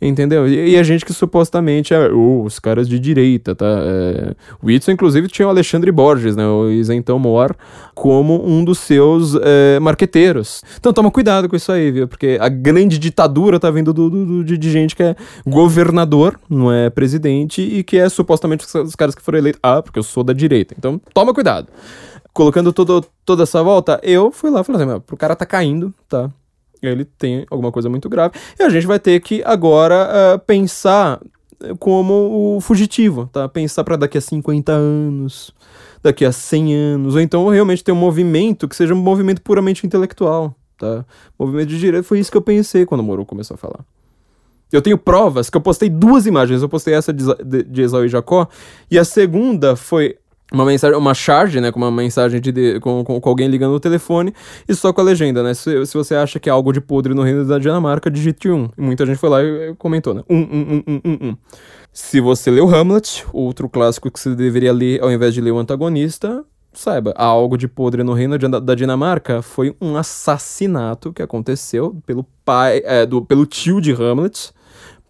Entendeu? 0.02 0.48
E, 0.48 0.72
e, 0.72 0.78
a 0.78 0.84
gente 0.84 1.04
que 1.04 1.14
supostamente 1.14 1.94
é 1.94 2.10
oh, 2.10 2.44
os 2.44 2.58
caras 2.58 2.88
de 2.88 2.98
direita, 2.98 3.54
tá? 3.54 3.66
É, 3.66 4.36
o 4.62 4.68
Whitson, 4.68 4.92
inclusive, 4.92 5.28
tinha 5.28 5.46
o 5.46 5.52
Alexandre 5.52 5.92
Borges, 5.92 6.38
né? 6.38 6.48
O 6.48 6.70
isentão 6.70 7.20
mor, 7.20 7.56
como 7.94 8.48
um 8.48 8.64
dos 8.64 8.80
seus 8.80 9.36
é, 9.36 9.78
marqueteiros. 9.80 10.64
Então 10.78 10.94
toma 10.94 11.12
cuidado 11.12 11.50
com 11.50 11.56
isso 11.56 11.72
aí, 11.72 11.92
viu? 11.92 12.08
Porque 12.08 12.38
a 12.40 12.48
grande 12.48 12.98
ditadura 12.98 13.60
tá 13.60 13.70
vindo 13.70 13.94
do, 13.94 14.10
do, 14.10 14.26
do 14.26 14.44
de, 14.44 14.58
de, 14.58 14.72
gente 14.72 14.96
que 14.96 15.04
é 15.04 15.16
governador, 15.46 16.40
não 16.50 16.72
é 16.72 16.90
presidente, 16.90 17.62
e 17.62 17.84
que 17.84 17.98
é 17.98 18.08
supostamente 18.08 18.66
os 18.78 18.96
caras 18.96 19.14
que 19.14 19.22
foram 19.22 19.40
eleitos. 19.40 19.60
Ah, 19.62 19.82
porque 19.82 20.00
eu 20.00 20.04
sou 20.04 20.24
da 20.24 20.32
direita. 20.32 20.74
Então 20.78 21.00
toma 21.14 21.34
cuidado 21.34 21.68
colocando 22.32 22.72
todo, 22.72 23.06
toda 23.26 23.44
essa 23.44 23.62
volta, 23.62 24.00
eu 24.02 24.32
fui 24.32 24.50
lá 24.50 24.62
e 24.62 24.64
falei 24.64 24.82
assim, 24.82 25.00
pro 25.02 25.18
cara 25.18 25.36
tá 25.36 25.46
caindo, 25.46 25.94
tá? 26.08 26.30
Ele 26.82 27.06
tem 27.06 27.46
alguma 27.50 27.72
coisa 27.72 27.90
muito 27.90 28.10
grave. 28.10 28.34
E 28.60 28.64
a 28.64 28.70
gente 28.70 28.88
vai 28.88 29.00
ter 29.00 29.20
que 29.20 29.42
agora 29.46 30.08
uh, 30.36 30.40
pensar 30.40 31.20
como 31.80 32.56
o 32.56 32.62
fugitivo, 32.62 33.30
tá? 33.32 33.48
Pensar 33.50 33.84
para 33.84 33.98
daqui 33.98 34.18
a 34.18 34.22
50 34.22 34.72
anos, 34.72 35.54
daqui 36.02 36.24
a 36.24 36.32
100 36.32 36.76
anos, 36.76 37.16
ou 37.16 37.22
então 37.22 37.48
realmente 37.50 37.84
ter 37.84 37.92
um 37.92 37.96
movimento 37.96 38.68
que 38.68 38.76
seja 38.76 38.94
um 38.94 38.98
movimento 38.98 39.42
puramente 39.42 39.86
intelectual, 39.86 40.56
tá? 40.78 41.06
Movimento 41.38 41.68
de 41.68 41.80
direito, 41.80 42.06
foi 42.06 42.20
isso 42.20 42.32
que 42.32 42.38
eu 42.38 42.42
pensei 42.42 42.86
quando 42.86 43.02
o 43.02 43.04
Moro 43.04 43.26
começou 43.26 43.56
a 43.56 43.58
falar. 43.58 43.86
Eu 44.72 44.82
tenho 44.82 44.98
provas 44.98 45.50
que 45.50 45.58
eu 45.58 45.62
postei 45.62 45.90
duas 45.90 46.26
imagens. 46.26 46.62
Eu 46.62 46.70
postei 46.70 46.94
essa 46.94 47.12
de, 47.12 47.26
de, 47.44 47.64
de 47.64 47.82
Esau 47.82 48.06
e 48.06 48.08
Jacó. 48.08 48.48
E 48.90 49.00
a 49.00 49.04
segunda 49.04 49.76
foi 49.76 50.18
uma 50.52 50.66
mensagem, 50.66 50.98
uma 50.98 51.14
charge, 51.14 51.62
né, 51.62 51.72
com 51.72 51.80
uma 51.80 51.92
mensagem 51.92 52.42
de, 52.42 52.52
de 52.52 52.80
com, 52.80 53.04
com, 53.04 53.20
com, 53.22 53.30
alguém 53.30 53.48
ligando 53.48 53.72
no 53.72 53.80
telefone 53.80 54.34
e 54.68 54.74
só 54.74 54.92
com 54.92 55.02
a 55.02 55.04
legenda, 55.04 55.44
né, 55.44 55.54
se, 55.54 55.86
se 55.86 55.94
você 55.96 56.16
acha 56.16 56.40
que 56.40 56.50
é 56.50 56.52
algo 56.52 56.74
de 56.74 56.82
podre 56.82 57.14
no 57.14 57.22
reino 57.22 57.46
da 57.46 57.60
Dinamarca, 57.60 58.10
digite 58.10 58.50
um. 58.50 58.70
Muita 58.78 59.06
gente 59.06 59.18
foi 59.18 59.30
lá 59.30 59.44
e 59.44 59.76
comentou, 59.76 60.14
né, 60.14 60.24
um, 60.30 60.38
um, 60.38 60.84
um, 60.88 61.02
um, 61.06 61.30
um. 61.30 61.38
Se 61.92 62.20
você 62.20 62.50
leu 62.50 62.68
Hamlet, 62.68 63.26
outro 63.34 63.68
clássico 63.68 64.10
que 64.12 64.20
você 64.20 64.36
deveria 64.36 64.72
ler 64.72 65.02
ao 65.02 65.12
invés 65.12 65.34
de 65.34 65.42
ler 65.42 65.52
o 65.52 65.58
antagonista, 65.58 66.44
saiba, 66.74 67.14
há 67.16 67.26
algo 67.26 67.58
de 67.58 67.68
podre 67.68 68.04
no 68.04 68.14
reino 68.14 68.38
da 68.38 68.76
Dinamarca 68.76 69.42
foi 69.42 69.76
um 69.82 69.96
assassinato 69.98 71.12
que 71.12 71.22
aconteceu 71.22 72.02
pelo 72.06 72.26
pai, 72.46 72.82
é, 72.86 73.06
do, 73.06 73.24
pelo 73.24 73.46
tio 73.46 73.82
de 73.82 73.92
Hamlet, 73.92 74.52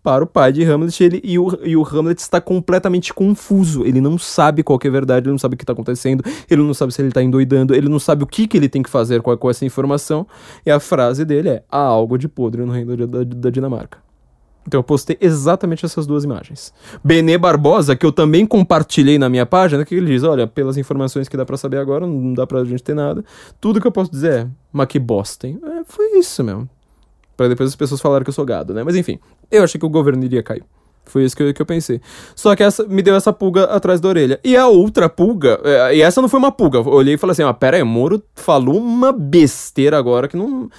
para 0.03 0.23
o 0.23 0.27
pai 0.27 0.51
de 0.51 0.63
Hamlet 0.63 1.03
ele, 1.03 1.21
e, 1.23 1.37
o, 1.37 1.57
e 1.63 1.75
o 1.75 1.83
Hamlet 1.83 2.19
está 2.19 2.39
completamente 2.39 3.13
confuso. 3.13 3.85
Ele 3.85 4.01
não 4.01 4.17
sabe 4.17 4.63
qual 4.63 4.79
é 4.83 4.87
a 4.87 4.91
verdade, 4.91 5.25
ele 5.25 5.31
não 5.31 5.39
sabe 5.39 5.55
o 5.55 5.57
que 5.57 5.63
está 5.63 5.73
acontecendo, 5.73 6.23
ele 6.49 6.61
não 6.61 6.73
sabe 6.73 6.93
se 6.93 7.01
ele 7.01 7.09
está 7.09 7.21
endoidando, 7.21 7.75
ele 7.75 7.89
não 7.89 7.99
sabe 7.99 8.23
o 8.23 8.27
que, 8.27 8.47
que 8.47 8.57
ele 8.57 8.69
tem 8.69 8.81
que 8.81 8.89
fazer 8.89 9.21
com, 9.21 9.35
com 9.35 9.49
essa 9.49 9.65
informação. 9.65 10.25
E 10.65 10.71
a 10.71 10.79
frase 10.79 11.25
dele 11.25 11.49
é: 11.49 11.63
há 11.69 11.79
algo 11.79 12.17
de 12.17 12.27
podre 12.27 12.63
no 12.63 12.71
reino 12.71 12.95
da, 13.07 13.23
da, 13.23 13.49
Dinamarca. 13.49 13.97
Então 14.67 14.79
eu 14.79 14.83
postei 14.83 15.17
exatamente 15.19 15.83
essas 15.85 16.05
duas 16.05 16.23
imagens. 16.23 16.73
Benê 17.03 17.37
Barbosa, 17.37 17.95
que 17.95 18.05
eu 18.05 18.11
também 18.11 18.45
compartilhei 18.45 19.17
na 19.17 19.27
minha 19.27 19.45
página, 19.45 19.83
que 19.83 19.95
ele 19.95 20.07
diz: 20.07 20.23
olha, 20.23 20.47
pelas 20.47 20.77
informações 20.77 21.27
que 21.27 21.35
dá 21.35 21.45
para 21.45 21.57
saber 21.57 21.77
agora, 21.77 22.05
não 22.05 22.33
dá 22.33 22.45
pra 22.45 22.63
gente 22.63 22.83
ter 22.83 22.93
nada. 22.93 23.23
Tudo 23.59 23.81
que 23.81 23.87
eu 23.87 23.91
posso 23.91 24.11
dizer 24.11 24.31
é, 24.31 24.47
mas 24.71 24.87
que 24.87 24.99
bosta, 24.99 25.47
hein? 25.47 25.59
É, 25.63 25.83
foi 25.85 26.19
isso 26.19 26.43
mesmo 26.43 26.69
para 27.39 27.47
depois 27.47 27.69
as 27.69 27.75
pessoas 27.75 28.01
falarem 28.01 28.25
que 28.25 28.29
eu 28.29 28.33
sou 28.33 28.43
gado, 28.43 28.73
né? 28.73 28.83
Mas 28.83 28.97
enfim, 28.97 29.17
eu 29.49 29.63
achei 29.63 29.79
que 29.79 29.85
o 29.85 29.89
governo 29.89 30.21
iria 30.25 30.43
cair. 30.43 30.61
Foi 31.05 31.23
isso 31.23 31.33
que 31.37 31.41
eu, 31.41 31.53
que 31.53 31.61
eu 31.61 31.65
pensei. 31.65 32.01
Só 32.35 32.53
que 32.53 32.61
essa 32.61 32.85
me 32.85 33.01
deu 33.01 33.15
essa 33.15 33.31
pulga 33.31 33.63
atrás 33.63 34.01
da 34.01 34.09
orelha. 34.09 34.37
E 34.43 34.57
a 34.57 34.67
outra 34.67 35.07
pulga, 35.07 35.57
é, 35.63 35.95
e 35.95 36.01
essa 36.01 36.21
não 36.21 36.27
foi 36.27 36.37
uma 36.37 36.51
pulga. 36.51 36.79
Eu 36.79 36.87
olhei 36.87 37.13
e 37.13 37.17
falei 37.17 37.31
assim: 37.31 37.43
ó, 37.43 37.53
pera 37.53 37.77
aí, 37.77 37.83
Moro 37.83 38.21
falou 38.35 38.77
uma 38.77 39.13
besteira 39.13 39.97
agora 39.97 40.27
que 40.27 40.35
não. 40.35 40.69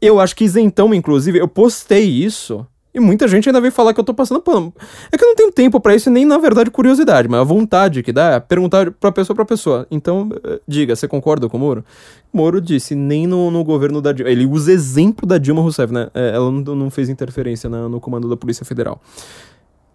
Eu 0.00 0.20
acho 0.20 0.36
que 0.36 0.44
isentão, 0.44 0.94
inclusive, 0.94 1.40
eu 1.40 1.48
postei 1.48 2.04
isso 2.04 2.64
E 2.96 3.00
muita 3.00 3.28
gente 3.28 3.46
ainda 3.46 3.60
vem 3.60 3.70
falar 3.70 3.92
que 3.92 4.00
eu 4.00 4.04
tô 4.04 4.14
passando 4.14 4.40
pano. 4.40 4.72
É 5.12 5.18
que 5.18 5.22
eu 5.22 5.28
não 5.28 5.36
tenho 5.36 5.52
tempo 5.52 5.78
para 5.78 5.94
isso 5.94 6.08
nem, 6.08 6.24
na 6.24 6.38
verdade, 6.38 6.70
curiosidade, 6.70 7.28
mas 7.28 7.38
a 7.38 7.44
vontade 7.44 8.02
que 8.02 8.10
dá 8.10 8.30
é 8.32 8.40
perguntar 8.40 8.90
pra 8.90 9.12
pessoa 9.12 9.36
pra 9.36 9.44
pessoa. 9.44 9.86
Então, 9.90 10.30
eh, 10.42 10.60
diga, 10.66 10.96
você 10.96 11.06
concorda 11.06 11.46
com 11.46 11.58
o 11.58 11.60
Moro? 11.60 11.84
Moro 12.32 12.58
disse, 12.58 12.94
nem 12.94 13.26
no, 13.26 13.50
no 13.50 13.62
governo 13.62 14.00
da 14.00 14.12
Dilma. 14.12 14.30
Ele 14.30 14.46
usa 14.46 14.72
exemplo 14.72 15.26
da 15.26 15.36
Dilma 15.36 15.60
Rousseff, 15.60 15.92
né? 15.92 16.08
É, 16.14 16.36
ela 16.36 16.50
não, 16.50 16.74
não 16.74 16.90
fez 16.90 17.10
interferência 17.10 17.68
na, 17.68 17.86
no 17.86 18.00
comando 18.00 18.30
da 18.30 18.36
Polícia 18.36 18.64
Federal 18.64 18.98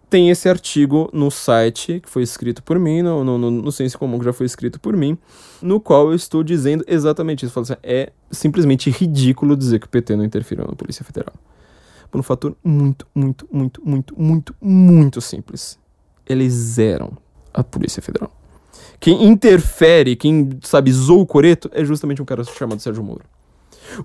tem 0.08 0.30
esse 0.30 0.50
artigo 0.50 1.10
no 1.14 1.32
site 1.32 2.02
que 2.02 2.10
foi 2.10 2.22
escrito 2.22 2.62
por 2.62 2.78
mim, 2.78 3.02
no, 3.02 3.24
no, 3.24 3.50
no 3.50 3.72
Senso 3.72 3.98
Comum 3.98 4.20
que 4.20 4.26
já 4.26 4.34
foi 4.34 4.46
escrito 4.46 4.78
por 4.78 4.94
mim, 4.98 5.18
no 5.62 5.80
qual 5.80 6.10
eu 6.10 6.16
estou 6.16 6.44
dizendo 6.44 6.84
exatamente 6.86 7.46
isso. 7.46 7.58
Assim, 7.58 7.76
é 7.82 8.12
simplesmente 8.30 8.90
ridículo 8.92 9.56
dizer 9.56 9.80
que 9.80 9.86
o 9.86 9.90
PT 9.90 10.18
não 10.18 10.26
interferiu 10.26 10.66
na 10.68 10.76
Polícia 10.76 11.06
Federal. 11.06 11.34
Por 12.12 12.20
um 12.20 12.24
fator 12.24 12.56
muito, 12.64 13.08
muito, 13.16 13.48
muito, 13.52 13.82
muito, 13.84 14.14
muito, 14.18 14.56
muito 14.62 15.22
simples. 15.22 15.80
Eles 16.28 16.78
eram 16.78 17.18
a 17.54 17.64
Polícia 17.64 18.02
Federal. 18.02 18.32
Quem 19.00 19.24
interfere, 19.24 20.16
quem, 20.16 20.60
sabe, 20.62 20.92
zoou 20.92 21.22
o 21.22 21.26
coreto, 21.26 21.70
é 21.74 21.84
justamente 21.84 22.22
um 22.22 22.26
cara 22.26 22.44
chamado 22.44 22.82
Sérgio 22.82 23.04
Moro. 23.04 23.24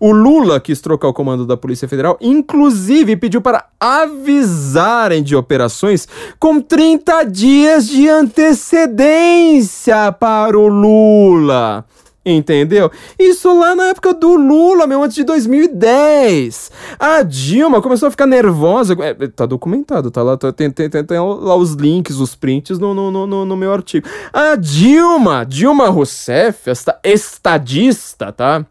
O 0.00 0.10
Lula 0.10 0.58
quis 0.58 0.80
trocar 0.80 1.08
o 1.08 1.12
comando 1.12 1.46
da 1.46 1.56
Polícia 1.56 1.86
Federal, 1.86 2.18
inclusive 2.20 3.16
pediu 3.16 3.40
para 3.40 3.66
avisarem 3.78 5.22
de 5.22 5.36
operações 5.36 6.08
com 6.40 6.60
30 6.60 7.22
dias 7.24 7.86
de 7.86 8.08
antecedência 8.08 10.10
para 10.12 10.58
o 10.58 10.66
Lula. 10.66 11.84
Entendeu? 12.28 12.90
Isso 13.16 13.56
lá 13.56 13.76
na 13.76 13.84
época 13.84 14.12
do 14.12 14.34
Lula, 14.34 14.84
meu, 14.86 15.02
antes 15.02 15.14
de 15.14 15.22
2010. 15.22 16.72
A 16.98 17.22
Dilma 17.22 17.80
começou 17.80 18.08
a 18.08 18.10
ficar 18.10 18.26
nervosa. 18.26 18.96
É, 19.00 19.14
tá 19.28 19.46
documentado, 19.46 20.10
tá 20.10 20.24
lá. 20.24 20.36
Tá, 20.36 20.52
tem, 20.52 20.68
tem, 20.68 20.90
tem, 20.90 21.04
tem, 21.04 21.18
lá 21.18 21.54
os 21.54 21.74
links, 21.74 22.18
os 22.18 22.34
prints 22.34 22.80
no, 22.80 22.92
no, 22.92 23.26
no, 23.26 23.44
no 23.44 23.56
meu 23.56 23.72
artigo. 23.72 24.08
A 24.32 24.56
Dilma, 24.56 25.46
Dilma 25.46 25.88
Rousseff, 25.88 26.68
esta 26.68 26.98
estadista, 27.04 28.32
tá? 28.32 28.66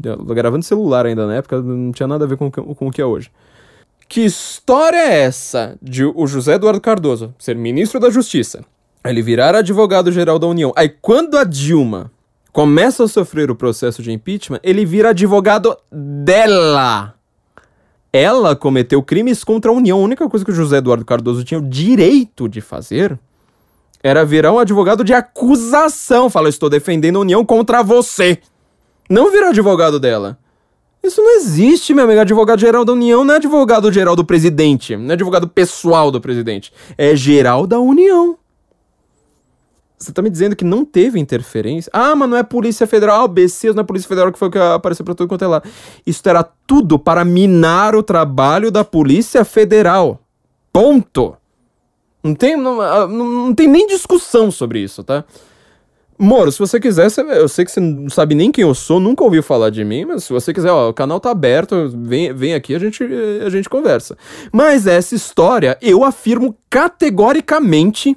Eu, 0.03 0.17
gravando 0.25 0.65
celular 0.65 1.05
ainda 1.05 1.27
na 1.27 1.35
época, 1.35 1.61
não 1.61 1.93
tinha 1.93 2.07
nada 2.07 2.25
a 2.25 2.29
ver 2.29 2.39
com, 2.39 2.51
com 2.51 2.87
o 2.87 2.91
que 2.91 3.03
é 3.03 3.05
hoje. 3.05 3.31
Que 4.09 4.23
história 4.23 4.97
é 4.97 5.21
essa 5.21 5.77
de 5.83 6.05
o 6.05 6.27
José 6.27 6.55
Eduardo 6.55 6.81
Cardoso 6.81 7.35
ser 7.39 7.55
ministro 7.55 8.01
da 8.01 8.09
Justiça, 8.09 8.65
ele 9.05 9.21
virar 9.21 9.55
advogado-geral 9.55 10.39
da 10.39 10.47
União, 10.47 10.73
aí 10.75 10.89
quando 10.89 11.37
a 11.37 11.45
Dilma 11.45 12.11
começa 12.51 13.05
a 13.05 13.09
sofrer 13.09 13.51
o 13.51 13.55
processo 13.55 14.03
de 14.03 14.11
impeachment, 14.11 14.61
ele 14.63 14.87
vira 14.87 15.11
advogado 15.11 15.77
dela 15.93 17.18
ela 18.13 18.57
cometeu 18.57 19.03
crimes 19.03 19.45
contra 19.45 19.71
a 19.71 19.75
União. 19.75 20.01
A 20.01 20.05
única 20.05 20.29
coisa 20.29 20.45
que 20.45 20.51
o 20.51 20.55
José 20.55 20.79
Eduardo 20.79 21.05
Cardoso 21.05 21.45
tinha 21.45 21.59
o 21.59 21.69
direito 21.69 22.49
de 22.49 22.61
fazer 22.61 23.19
era 24.03 24.25
virar 24.25 24.53
um 24.53 24.59
advogado 24.59 25.05
de 25.05 25.13
acusação. 25.13 26.31
Fala, 26.31 26.49
estou 26.49 26.71
defendendo 26.71 27.17
a 27.17 27.21
União 27.21 27.45
contra 27.45 27.83
você. 27.83 28.39
Não 29.09 29.31
virar 29.31 29.49
advogado 29.49 29.99
dela. 29.99 30.39
Isso 31.03 31.23
não 31.23 31.37
existe, 31.37 31.95
meu 31.95 32.05
amigo. 32.05 32.21
Advogado 32.21 32.61
geral 32.61 32.85
da 32.85 32.93
União 32.93 33.25
não 33.25 33.35
é 33.35 33.37
advogado 33.37 33.93
geral 33.93 34.17
do 34.17 34.25
presidente. 34.25 34.97
Não 34.97 35.11
é 35.11 35.13
advogado 35.15 35.49
pessoal 35.49 36.11
do 36.11 36.21
presidente. 36.21 36.73
É 36.97 37.15
geral 37.15 37.67
da 37.67 37.79
União. 37.79 38.37
Você 39.99 40.13
tá 40.13 40.23
me 40.23 40.31
dizendo 40.31 40.55
que 40.55 40.65
não 40.65 40.85
teve 40.85 41.19
interferência? 41.19 41.91
Ah, 41.93 42.15
mas 42.15 42.31
não 42.31 42.37
é 42.37 42.43
Polícia 42.43 42.87
Federal, 42.87 43.25
ah, 43.25 43.29
BC, 43.29 43.73
não 43.73 43.81
é 43.81 43.85
Polícia 43.85 44.09
Federal 44.09 44.31
que 44.33 44.39
foi 44.39 44.49
o 44.49 44.51
que 44.51 44.59
apareceu 44.59 45.05
pra 45.05 45.15
tudo 45.15 45.29
quanto 45.29 45.45
é 45.45 45.49
lá. 45.49 45.63
Isso 46.07 46.23
era 46.27 46.45
tudo 46.67 46.99
para 46.99 47.25
minar 47.25 47.97
o 47.97 48.03
trabalho 48.03 48.71
da 48.71 48.85
Polícia 48.85 49.45
Federal. 49.45 50.21
Ponto. 50.73 51.37
Não 52.23 52.35
tem, 52.35 52.57
não, 52.57 52.81
ah, 52.81 53.09
não, 53.09 53.29
não 53.29 53.55
tem 53.55 53.67
nem 53.67 53.87
discussão 53.87 54.51
sobre 54.51 54.81
isso, 54.81 55.03
tá? 55.03 55.25
Moro, 56.19 56.51
se 56.51 56.59
você 56.59 56.81
quiser, 56.81 57.09
eu 57.37 57.49
sei 57.49 57.65
que 57.65 57.71
você 57.71 57.79
não 57.79 58.11
sabe 58.11 58.35
nem 58.35 58.51
quem 58.51 58.63
eu 58.63 58.75
sou, 58.75 58.99
nunca 58.99 59.23
ouviu 59.23 59.41
falar 59.41 59.71
de 59.71 59.85
mim, 59.85 60.05
mas 60.05 60.25
se 60.25 60.33
você 60.33 60.53
quiser, 60.53 60.71
ó, 60.71 60.89
o 60.89 60.95
canal 60.95 61.21
tá 61.21 61.31
aberto, 61.31 61.89
vem, 61.95 62.33
vem 62.33 62.55
aqui, 62.55 62.75
a 62.75 62.79
gente, 62.79 63.05
a 63.45 63.49
gente 63.49 63.69
conversa. 63.69 64.19
Mas 64.53 64.89
essa 64.89 65.15
história, 65.15 65.79
eu 65.81 66.03
afirmo 66.03 66.57
categoricamente 66.69 68.17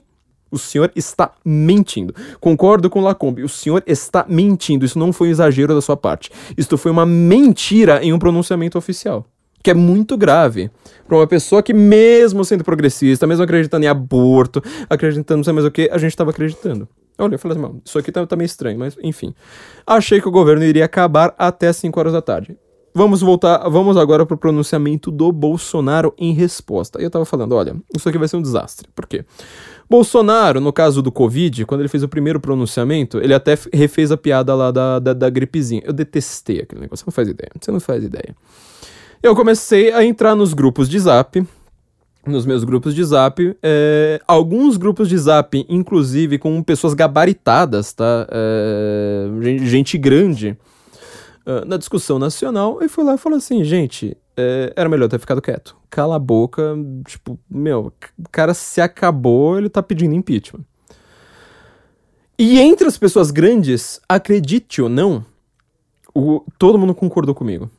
o 0.52 0.58
senhor 0.58 0.92
está 0.96 1.32
mentindo. 1.44 2.14
Concordo 2.40 2.90
com 2.90 3.02
Lacombe. 3.02 3.44
O 3.44 3.50
senhor 3.50 3.82
está 3.88 4.26
mentindo. 4.28 4.86
Isso 4.86 5.00
não 5.00 5.14
foi 5.14 5.30
um 5.30 5.32
exagero 5.32 5.74
da 5.74 5.82
sua 5.82 5.96
parte. 5.96 6.30
Isto 6.58 6.78
foi 6.78 6.92
uma 6.92 7.06
mentira 7.06 8.04
em 8.04 8.12
um 8.12 8.20
pronunciamento 8.20 8.78
oficial. 8.78 9.26
Que 9.64 9.72
é 9.72 9.74
muito 9.74 10.18
grave. 10.18 10.70
Para 11.08 11.18
uma 11.18 11.28
pessoa 11.28 11.64
que, 11.64 11.74
mesmo 11.74 12.44
sendo 12.44 12.64
progressista, 12.64 13.26
mesmo 13.26 13.44
acreditando 13.44 13.86
em 13.86 13.88
aborto, 13.88 14.62
acreditando 14.90 15.38
não 15.38 15.44
sei 15.44 15.54
mais 15.54 15.66
o 15.66 15.72
que, 15.72 15.90
a 15.92 15.98
gente 15.98 16.12
estava 16.12 16.32
acreditando. 16.32 16.88
Olha, 17.18 17.36
eu 17.36 17.40
falei 17.40 17.58
assim, 17.58 17.82
isso 17.86 18.00
aqui 18.00 18.12
tá, 18.12 18.26
tá 18.26 18.36
meio 18.36 18.48
estranho, 18.48 18.80
mas 18.80 18.98
enfim. 19.04 19.34
Achei 19.86 20.20
que 20.20 20.28
o 20.28 20.32
governo 20.32 20.64
iria 20.64 20.86
acabar 20.86 21.36
até 21.38 21.72
5 21.72 22.00
horas 22.00 22.14
da 22.14 22.22
tarde. 22.22 22.58
Vamos 22.94 23.22
voltar, 23.22 23.70
vamos 23.70 23.96
agora 23.96 24.26
pro 24.26 24.38
pronunciamento 24.38 25.10
do 25.10 25.32
Bolsonaro 25.32 26.14
em 26.18 26.34
resposta. 26.34 27.02
Eu 27.02 27.10
tava 27.10 27.24
falando, 27.24 27.56
olha, 27.56 27.76
isso 27.96 28.08
aqui 28.10 28.18
vai 28.18 28.28
ser 28.28 28.36
um 28.36 28.42
desastre. 28.42 28.90
Por 28.94 29.08
quê? 29.08 29.24
Bolsonaro, 29.90 30.60
no 30.60 30.74
caso 30.74 31.02
do 31.02 31.12
Covid, 31.12 31.66
quando 31.66 31.82
ele 31.82 31.90
fez 31.90 32.04
o 32.04 32.08
primeiro 32.10 32.40
pronunciamento, 32.40 33.18
ele 33.20 33.34
até 33.34 33.58
refez 33.74 34.12
a 34.12 34.18
piada 34.18 34.54
lá 34.56 34.72
da, 34.72 35.00
da, 35.00 35.14
da 35.14 35.30
gripezinha. 35.30 35.82
Eu 35.86 35.94
detestei 35.94 36.62
aquele 36.62 36.82
negócio, 36.82 37.04
você 37.04 37.10
não 37.10 37.14
faz 37.14 37.28
ideia. 37.28 37.52
Você 37.60 37.72
não 37.72 37.80
faz 37.80 38.04
ideia. 38.04 38.36
Eu 39.24 39.36
comecei 39.36 39.94
a 39.94 40.04
entrar 40.04 40.36
nos 40.36 40.54
grupos 40.54 40.90
de 40.90 41.00
zap, 41.00 41.46
nos 42.26 42.46
meus 42.46 42.64
grupos 42.64 42.94
de 42.94 43.04
zap, 43.04 43.56
é, 43.62 44.22
alguns 44.28 44.78
grupos 44.78 45.08
de 45.08 45.18
zap, 45.18 45.66
inclusive 45.70 46.38
com 46.38 46.62
pessoas 46.62 46.94
gabaritadas, 46.94 47.94
tá? 47.94 48.28
É, 48.32 49.28
gente 49.64 49.98
grande. 49.98 50.58
Uh, 51.46 51.66
na 51.66 51.78
discussão 51.78 52.20
nacional 52.20 52.80
e 52.82 52.90
foi 52.90 53.04
lá 53.04 53.16
e 53.16 53.18
falou 53.18 53.38
assim: 53.38 53.64
gente, 53.64 54.18
é, 54.36 54.74
era 54.76 54.90
melhor 54.90 55.10
ter 55.10 55.20
ficado 55.20 55.42
quieto. 55.42 55.76
Cala 55.90 56.16
a 56.16 56.20
boca, 56.20 56.76
tipo, 57.06 57.40
meu, 57.50 57.94
o 58.18 58.30
cara 58.32 58.54
se 58.54 58.82
acabou, 58.82 59.58
ele 59.58 59.70
tá 59.70 59.84
pedindo 59.84 60.16
impeachment. 60.16 60.64
E 62.38 62.60
entre 62.60 62.88
as 62.88 62.98
pessoas 62.98 63.30
grandes, 63.30 64.00
acredite 64.10 64.82
ou 64.82 64.90
não, 64.90 65.24
o, 66.14 66.44
todo 66.58 66.78
mundo 66.78 66.96
concordou 66.96 67.36
comigo. 67.36 67.70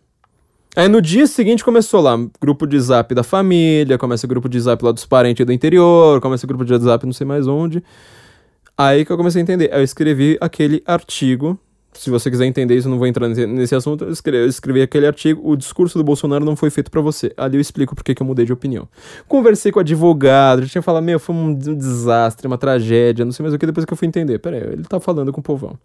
Aí 0.75 0.89
no 0.89 1.03
dia 1.03 1.27
seguinte 1.27 1.65
começou 1.65 2.01
lá, 2.01 2.17
grupo 2.41 2.67
de 2.67 2.79
zap 2.81 3.15
da 3.15 3.23
família, 3.23 3.99
começa 3.99 4.27
grupo 4.27 4.49
de 4.49 4.59
zap 4.59 4.83
lá 4.83 4.93
dos 4.93 5.05
parentes 5.05 5.45
do 5.45 5.53
interior, 5.53 6.21
começa 6.21 6.47
grupo 6.47 6.65
de 6.65 6.79
zap 6.79 7.05
não 7.05 7.13
sei 7.13 7.27
mais 7.27 7.47
onde. 7.47 7.83
Aí 8.77 9.05
que 9.05 9.13
eu 9.13 9.17
comecei 9.17 9.41
a 9.41 9.43
entender. 9.43 9.71
Eu 9.73 9.83
escrevi 9.83 10.39
aquele 10.41 10.83
artigo 10.87 11.59
se 11.93 12.09
você 12.09 12.31
quiser 12.31 12.47
entender 12.47 12.75
isso, 12.75 12.89
eu 12.89 12.91
não 12.91 12.99
vou 12.99 13.07
entrar 13.07 13.29
nesse, 13.29 13.47
nesse 13.47 13.75
assunto. 13.75 14.05
Eu 14.05 14.13
escrevi, 14.13 14.45
eu 14.45 14.49
escrevi, 14.49 14.83
aquele 14.83 15.07
artigo. 15.07 15.41
O 15.45 15.57
discurso 15.57 15.99
do 15.99 16.05
Bolsonaro 16.05 16.45
não 16.45 16.57
foi 16.57 16.71
feito 16.71 16.91
para 16.91 17.01
você. 17.01 17.33
Ali 17.37 17.57
eu 17.57 17.61
explico 17.61 17.95
porque 17.95 18.15
que 18.15 18.23
eu 18.23 18.27
mudei 18.27 18.47
de 18.47 18.53
opinião. 18.53 18.89
Conversei 19.29 19.71
com 19.71 19.79
o 19.79 19.83
advogado, 19.83 20.63
já 20.63 20.69
tinha 20.69 20.83
falado, 20.83 21.05
meu, 21.05 21.21
foi 21.21 21.35
um 21.35 21.55
desastre, 21.55 22.47
uma 22.47 22.57
tragédia, 22.57 23.25
não 23.25 23.33
sei 23.33 23.43
mais 23.43 23.55
o 23.55 23.59
que. 23.59 23.67
Depois 23.67 23.85
que 23.85 23.93
eu 23.93 23.97
fui 23.97 24.09
entender, 24.09 24.39
peraí, 24.39 24.63
ele 24.63 24.85
tá 24.85 24.99
falando 24.99 25.33
com 25.33 25.41
o 25.41 25.45
povão. 25.45 25.79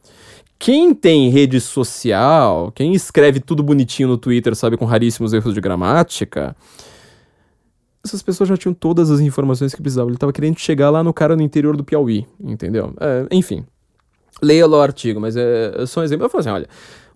Quem 0.58 0.94
tem 0.94 1.30
rede 1.30 1.60
social, 1.60 2.72
quem 2.72 2.94
escreve 2.94 3.40
tudo 3.40 3.62
bonitinho 3.62 4.08
no 4.08 4.18
Twitter, 4.18 4.56
sabe, 4.56 4.78
com 4.78 4.86
raríssimos 4.86 5.34
erros 5.34 5.54
de 5.54 5.62
gramática, 5.62 6.56
essas 8.04 8.24
pessoas 8.24 8.48
já 8.48 8.56
tinham 8.56 8.74
todas 8.74 9.12
as 9.12 9.20
informações 9.20 9.76
que 9.76 9.82
precisavam. 9.82 10.10
Ele 10.10 10.18
tava 10.18 10.32
querendo 10.32 10.58
chegar 10.58 10.90
lá 10.90 11.04
no 11.04 11.14
cara 11.14 11.36
no 11.36 11.44
interior 11.44 11.76
do 11.76 11.84
Piauí, 11.84 12.26
entendeu? 12.40 12.94
É, 13.00 13.28
enfim 13.30 13.66
leia 14.42 14.68
lá 14.68 14.78
o 14.78 14.82
artigo, 14.82 15.20
mas 15.20 15.36
é, 15.36 15.74
é 15.76 15.86
só 15.86 16.02
um 16.02 16.04
exemplo. 16.04 16.26
Eu 16.26 16.30
falo 16.30 16.42
assim, 16.42 16.50
olha, 16.50 16.68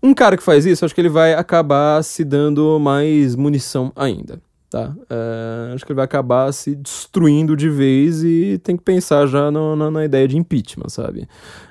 um 0.01 0.13
cara 0.13 0.35
que 0.35 0.43
faz 0.43 0.65
isso, 0.65 0.83
acho 0.83 0.95
que 0.95 1.01
ele 1.01 1.09
vai 1.09 1.33
acabar 1.33 2.03
se 2.03 2.23
dando 2.23 2.79
mais 2.79 3.35
munição 3.35 3.91
ainda, 3.95 4.39
tá? 4.69 4.93
É, 5.09 5.73
acho 5.73 5.85
que 5.85 5.91
ele 5.91 5.97
vai 5.97 6.05
acabar 6.05 6.51
se 6.51 6.75
destruindo 6.75 7.55
de 7.55 7.69
vez 7.69 8.23
e 8.23 8.59
tem 8.63 8.75
que 8.75 8.83
pensar 8.83 9.27
já 9.27 9.51
no, 9.51 9.75
na, 9.75 9.91
na, 9.91 10.05
ideia 10.05 10.27
de 10.27 10.37
impeachment, 10.37 10.89
sabe? 10.89 11.27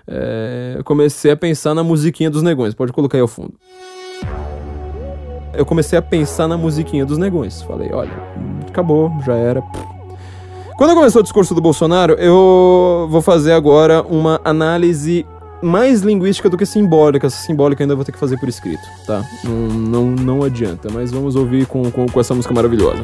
É, 0.07 0.75
eu 0.79 0.85
comecei 0.85 1.33
a 1.33 1.37
pensar 1.37 1.75
na 1.75 1.83
musiquinha 1.83 2.31
dos 2.31 2.43
negões, 2.43 2.73
pode 2.73 2.93
colocar 2.93 3.19
aí 3.19 3.23
ao 3.23 3.29
fundo. 3.29 3.55
Eu 5.53 5.67
comecei 5.67 5.99
a 5.99 6.03
pensar 6.03 6.47
na 6.47 6.57
musiquinha 6.57 7.05
dos 7.05 7.19
negões. 7.19 7.61
Falei, 7.63 7.91
olha, 7.93 8.13
acabou, 8.69 9.13
já 9.27 9.35
era. 9.35 9.61
Quando 10.79 10.95
começou 10.95 11.21
o 11.21 11.23
discurso 11.23 11.55
do 11.55 11.61
Bolsonaro, 11.61 12.15
eu 12.15 13.09
vou 13.11 13.21
fazer 13.21 13.53
agora 13.53 14.03
uma 14.03 14.41
análise 14.45 15.27
mais 15.63 16.01
linguística 16.01 16.49
do 16.49 16.57
que 16.57 16.67
simbólica. 16.67 17.27
Essa 17.27 17.45
simbólica 17.45 17.83
ainda 17.83 17.95
vou 17.95 18.05
ter 18.05 18.13
que 18.13 18.19
fazer 18.19 18.39
por 18.39 18.49
escrito, 18.49 18.83
tá? 19.07 19.25
Não, 19.45 19.53
não, 19.53 20.05
não 20.11 20.43
adianta, 20.45 20.89
mas 20.93 21.11
vamos 21.11 21.37
ouvir 21.37 21.67
com, 21.67 21.91
com, 21.91 22.07
com 22.07 22.21
essa 22.21 22.35
música 22.35 22.55
maravilhosa. 22.55 23.01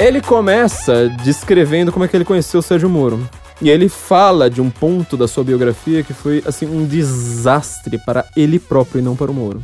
Ele 0.00 0.20
começa 0.20 1.08
descrevendo 1.22 1.92
como 1.92 2.04
é 2.04 2.08
que 2.08 2.16
ele 2.16 2.24
conheceu 2.24 2.60
o 2.60 2.62
Sérgio 2.62 2.88
Moro. 2.88 3.20
E 3.60 3.70
ele 3.70 3.88
fala 3.88 4.50
de 4.50 4.60
um 4.60 4.68
ponto 4.68 5.16
da 5.16 5.28
sua 5.28 5.44
biografia 5.44 6.02
que 6.02 6.12
foi, 6.12 6.42
assim, 6.44 6.66
um 6.66 6.84
desastre 6.84 7.96
para 8.04 8.24
ele 8.36 8.58
próprio 8.58 8.98
e 8.98 9.02
não 9.02 9.14
para 9.14 9.30
o 9.30 9.34
Moro. 9.34 9.62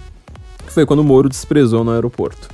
Que 0.64 0.72
foi 0.72 0.86
quando 0.86 1.00
o 1.00 1.04
Moro 1.04 1.28
desprezou 1.28 1.82
no 1.82 1.90
aeroporto. 1.90 2.48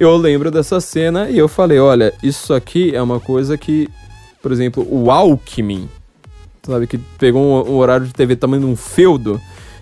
Eu 0.00 0.16
lembro 0.16 0.50
dessa 0.50 0.80
cena 0.80 1.30
e 1.30 1.38
eu 1.38 1.46
falei, 1.46 1.78
olha, 1.78 2.12
isso 2.20 2.52
aqui 2.52 2.92
é 2.92 3.00
uma 3.00 3.20
coisa 3.20 3.56
que, 3.56 3.88
por 4.42 4.50
exemplo, 4.50 4.84
o 4.90 5.08
Alckmin, 5.08 5.88
sabe? 6.64 6.86
Que 6.86 6.98
pegou 7.18 7.42
um, 7.42 7.72
um 7.72 7.76
horário 7.76 8.06
de 8.06 8.12
TV 8.12 8.36
tamanho 8.36 8.62
de 8.62 8.68
um 8.68 8.76
feudo 8.76 9.40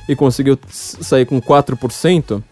e 0.09 0.17
conseguiu 0.17 0.59
sair 0.69 1.27
com 1.27 1.41
4%. 1.41 2.43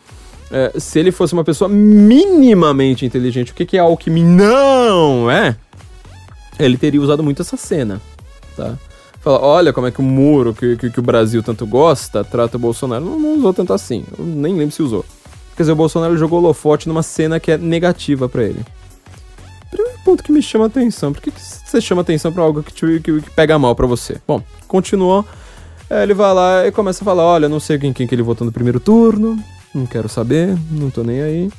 É, 0.50 0.72
se 0.78 0.98
ele 0.98 1.12
fosse 1.12 1.34
uma 1.34 1.44
pessoa 1.44 1.68
minimamente 1.68 3.04
inteligente, 3.04 3.52
o 3.52 3.54
que, 3.54 3.66
que 3.66 3.76
é 3.76 3.80
Alckmin 3.80 4.24
não 4.24 5.30
é? 5.30 5.56
Ele 6.58 6.76
teria 6.76 7.00
usado 7.00 7.22
muito 7.22 7.42
essa 7.42 7.56
cena, 7.56 8.00
tá? 8.56 8.74
Fala, 9.20 9.40
olha 9.40 9.72
como 9.72 9.86
é 9.86 9.90
que 9.90 10.00
o 10.00 10.04
muro 10.04 10.54
que, 10.54 10.76
que, 10.76 10.90
que 10.90 11.00
o 11.00 11.02
Brasil 11.02 11.42
tanto 11.42 11.66
gosta 11.66 12.24
trata 12.24 12.56
o 12.56 12.60
Bolsonaro. 12.60 13.04
Não, 13.04 13.18
não, 13.18 13.38
usou 13.38 13.52
tanto 13.52 13.72
assim. 13.72 14.04
Eu 14.18 14.24
nem 14.24 14.56
lembro 14.56 14.74
se 14.74 14.82
usou. 14.82 15.04
Quer 15.56 15.64
dizer, 15.64 15.72
o 15.72 15.76
Bolsonaro 15.76 16.16
jogou 16.16 16.38
holofote 16.38 16.88
numa 16.88 17.02
cena 17.02 17.40
que 17.40 17.50
é 17.50 17.58
negativa 17.58 18.28
para 18.28 18.44
ele 18.44 18.64
ponto 20.04 20.22
que 20.22 20.32
me 20.32 20.40
chama 20.40 20.66
atenção. 20.66 21.12
Por 21.12 21.20
que, 21.20 21.30
que 21.30 21.40
você 21.40 21.80
chama 21.80 22.00
atenção 22.00 22.32
pra 22.32 22.42
algo 22.42 22.62
que, 22.62 22.72
te, 22.72 23.00
que, 23.00 23.20
que 23.20 23.30
pega 23.30 23.58
mal 23.58 23.74
para 23.74 23.86
você? 23.86 24.16
Bom, 24.26 24.42
continuou. 24.66 25.24
É, 25.90 26.02
ele 26.02 26.14
vai 26.14 26.32
lá 26.34 26.66
e 26.66 26.72
começa 26.72 27.02
a 27.02 27.04
falar: 27.04 27.24
Olha, 27.24 27.48
não 27.48 27.60
sei 27.60 27.78
quem, 27.78 27.92
quem 27.92 28.06
que 28.06 28.14
ele 28.14 28.22
votou 28.22 28.44
no 28.44 28.52
primeiro 28.52 28.80
turno, 28.80 29.38
não 29.74 29.86
quero 29.86 30.08
saber, 30.08 30.56
não 30.70 30.90
tô 30.90 31.02
nem 31.02 31.20
aí. 31.20 31.50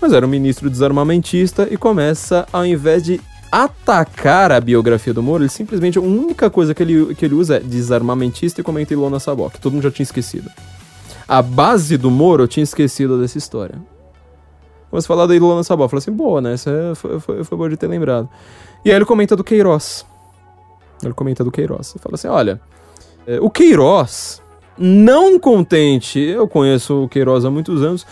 Mas 0.00 0.12
era 0.12 0.26
um 0.26 0.28
ministro 0.28 0.68
desarmamentista 0.68 1.68
e 1.70 1.76
começa, 1.76 2.46
ao 2.52 2.66
invés 2.66 3.02
de 3.02 3.20
atacar 3.50 4.50
a 4.50 4.60
biografia 4.60 5.14
do 5.14 5.22
Moro, 5.22 5.44
ele 5.44 5.50
simplesmente, 5.50 5.96
a 5.96 6.00
única 6.00 6.50
coisa 6.50 6.74
que 6.74 6.82
ele, 6.82 7.14
que 7.14 7.24
ele 7.24 7.34
usa 7.34 7.56
é 7.56 7.60
desarmamentista 7.60 8.60
e 8.60 8.64
comenta 8.64 8.92
Ilona 8.92 9.20
Sabó, 9.20 9.48
que 9.48 9.60
todo 9.60 9.72
mundo 9.74 9.84
já 9.84 9.92
tinha 9.92 10.02
esquecido. 10.02 10.50
A 11.26 11.40
base 11.40 11.96
do 11.96 12.10
Moro 12.10 12.42
eu 12.42 12.48
tinha 12.48 12.64
esquecido 12.64 13.20
dessa 13.20 13.38
história. 13.38 13.76
Vamos 14.94 15.06
falar 15.06 15.26
da 15.26 15.34
Ilona 15.34 15.64
Sabó. 15.64 15.88
Falei 15.88 15.98
assim, 15.98 16.12
boa, 16.12 16.40
né? 16.40 16.52
Essa 16.52 16.92
foi, 16.94 17.18
foi, 17.18 17.42
foi 17.42 17.68
de 17.68 17.76
ter 17.76 17.88
lembrado. 17.88 18.28
E 18.84 18.90
aí 18.90 18.96
ele 18.96 19.04
comenta 19.04 19.34
do 19.34 19.42
Queiroz. 19.42 20.06
Ele 21.02 21.12
comenta 21.12 21.42
do 21.42 21.50
Queiroz. 21.50 21.90
Ele 21.96 22.00
fala 22.00 22.14
assim: 22.14 22.28
olha, 22.28 22.60
é, 23.26 23.40
o 23.40 23.50
Queiroz, 23.50 24.40
não 24.78 25.36
contente, 25.40 26.20
eu 26.20 26.46
conheço 26.46 27.02
o 27.02 27.08
Queiroz 27.08 27.44
há 27.44 27.50
muitos 27.50 27.82
anos. 27.82 28.06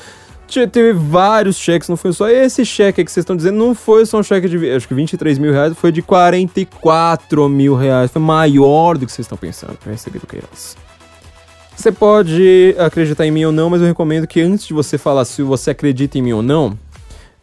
Teve 0.72 0.92
vários 0.92 1.56
cheques, 1.56 1.88
não 1.88 1.96
foi 1.96 2.12
só 2.12 2.28
esse 2.28 2.66
cheque 2.66 3.04
que 3.04 3.12
vocês 3.12 3.22
estão 3.22 3.36
dizendo, 3.36 3.56
não 3.56 3.76
foi 3.76 4.04
só 4.04 4.18
um 4.18 4.22
cheque 4.24 4.48
de 4.48 4.70
acho 4.72 4.88
que 4.88 4.92
23 4.92 5.38
mil 5.38 5.52
reais, 5.52 5.72
foi 5.74 5.92
de 5.92 6.02
44 6.02 7.48
mil 7.48 7.76
reais. 7.76 8.10
Foi 8.10 8.20
maior 8.20 8.98
do 8.98 9.06
que 9.06 9.12
vocês 9.12 9.24
estão 9.24 9.38
pensando 9.38 9.78
eu 9.86 9.92
recebi 9.92 10.18
do 10.18 10.26
Queiroz. 10.26 10.76
Você 11.82 11.90
pode 11.90 12.76
acreditar 12.78 13.26
em 13.26 13.32
mim 13.32 13.44
ou 13.44 13.50
não, 13.50 13.68
mas 13.68 13.80
eu 13.80 13.88
recomendo 13.88 14.24
que 14.24 14.40
antes 14.40 14.68
de 14.68 14.72
você 14.72 14.96
falar 14.96 15.24
se 15.24 15.42
você 15.42 15.72
acredita 15.72 16.16
em 16.16 16.22
mim 16.22 16.32
ou 16.32 16.40
não, 16.40 16.78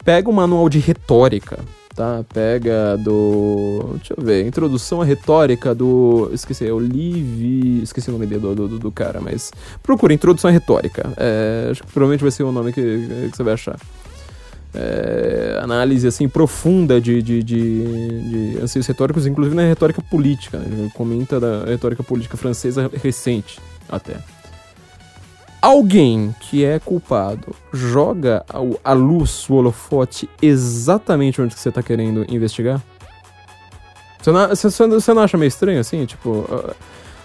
pega 0.05 0.29
um 0.29 0.31
manual 0.31 0.69
de 0.69 0.79
retórica, 0.79 1.59
tá? 1.93 2.23
Pega 2.33 2.95
do. 2.95 3.95
Deixa 3.95 4.13
eu 4.15 4.23
ver. 4.23 4.47
Introdução 4.47 5.01
à 5.01 5.03
retórica 5.03 5.75
do. 5.75 6.29
Esqueci, 6.31 6.65
é 6.65 6.71
o 6.71 6.79
Liv. 6.79 7.83
Esqueci 7.83 8.07
o 8.07 8.13
nome 8.13 8.27
dele 8.27 8.39
do, 8.39 8.55
do, 8.55 8.79
do 8.79 8.91
cara, 8.93 9.19
mas. 9.19 9.51
Procura 9.83 10.13
Introdução 10.13 10.49
à 10.49 10.53
Retórica. 10.53 11.11
É, 11.17 11.67
acho 11.71 11.83
que 11.83 11.91
provavelmente 11.91 12.21
vai 12.21 12.31
ser 12.31 12.43
o 12.43 12.51
nome 12.53 12.71
que, 12.71 12.81
que 13.29 13.35
você 13.35 13.43
vai 13.43 13.55
achar. 13.55 13.77
É, 14.73 15.59
análise 15.61 16.07
assim 16.07 16.29
profunda 16.29 17.01
de, 17.01 17.21
de, 17.21 17.43
de, 17.43 18.53
de 18.53 18.57
anseios 18.63 18.87
retóricos, 18.87 19.27
inclusive 19.27 19.53
na 19.53 19.63
retórica 19.63 20.01
política. 20.01 20.59
Né? 20.59 20.89
Comenta 20.93 21.41
da 21.41 21.65
retórica 21.65 22.03
política 22.03 22.37
francesa 22.37 22.89
recente 23.03 23.59
até. 23.89 24.17
Alguém 25.61 26.33
que 26.39 26.63
é 26.63 26.79
culpado 26.79 27.53
joga 27.73 28.45
a 28.83 28.93
luz, 28.93 29.49
o 29.49 29.55
holofote, 29.55 30.29
exatamente 30.41 31.41
onde 31.41 31.53
que 31.53 31.59
você 31.59 31.69
está 31.69 31.83
querendo 31.83 32.25
investigar? 32.33 32.81
Você 34.21 34.31
não, 34.31 34.47
você, 34.47 34.69
você 34.69 35.13
não 35.13 35.21
acha 35.21 35.37
meio 35.37 35.47
estranho 35.47 35.79
assim? 35.79 36.05
Tipo, 36.05 36.29
uh, 36.29 36.75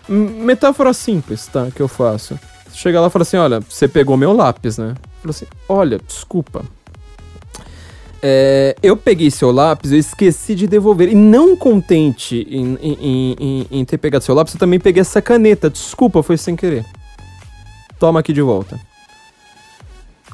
metáfora 0.09 0.93
simples, 0.93 1.47
tá? 1.47 1.69
Que 1.75 1.81
eu 1.81 1.89
faço. 1.89 2.39
Chega 2.73 3.01
lá 3.01 3.07
e 3.07 3.11
fala 3.11 3.23
assim: 3.23 3.37
olha, 3.37 3.61
você 3.61 3.87
pegou 3.87 4.17
meu 4.17 4.33
lápis, 4.33 4.79
né? 4.79 4.95
Fala 5.21 5.31
assim: 5.31 5.47
olha, 5.69 5.99
desculpa, 5.99 6.65
é, 8.27 8.75
eu 8.83 8.97
peguei 8.97 9.31
seu 9.31 9.53
lápis, 9.53 9.93
eu 9.93 9.99
esqueci 9.99 10.55
de 10.55 10.67
devolver. 10.67 11.11
E 11.11 11.15
não 11.15 11.55
contente 11.55 12.47
em, 12.51 12.75
em, 12.81 13.37
em, 13.39 13.67
em, 13.71 13.85
ter 13.85 13.99
pegado 13.99 14.25
seu 14.25 14.35
lápis, 14.35 14.55
eu 14.55 14.59
também 14.59 14.81
peguei 14.81 15.03
essa 15.03 15.21
caneta. 15.21 15.69
Desculpa, 15.69 16.23
foi 16.23 16.39
sem 16.39 16.57
querer. 16.57 16.87
Toma 17.99 18.21
aqui 18.21 18.33
de 18.33 18.41
volta. 18.41 18.81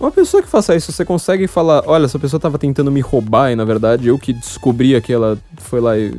Uma 0.00 0.12
pessoa 0.12 0.40
que 0.40 0.48
faça 0.48 0.76
isso, 0.76 0.92
você 0.92 1.04
consegue 1.04 1.48
falar: 1.48 1.82
olha, 1.84 2.04
essa 2.04 2.16
pessoa 2.16 2.38
estava 2.38 2.58
tentando 2.58 2.92
me 2.92 3.00
roubar 3.00 3.50
e 3.50 3.56
na 3.56 3.64
verdade 3.64 4.06
eu 4.06 4.16
que 4.20 4.32
descobri 4.32 4.98
que 5.00 5.12
ela 5.12 5.36
foi 5.56 5.80
lá 5.80 5.98
e. 5.98 6.16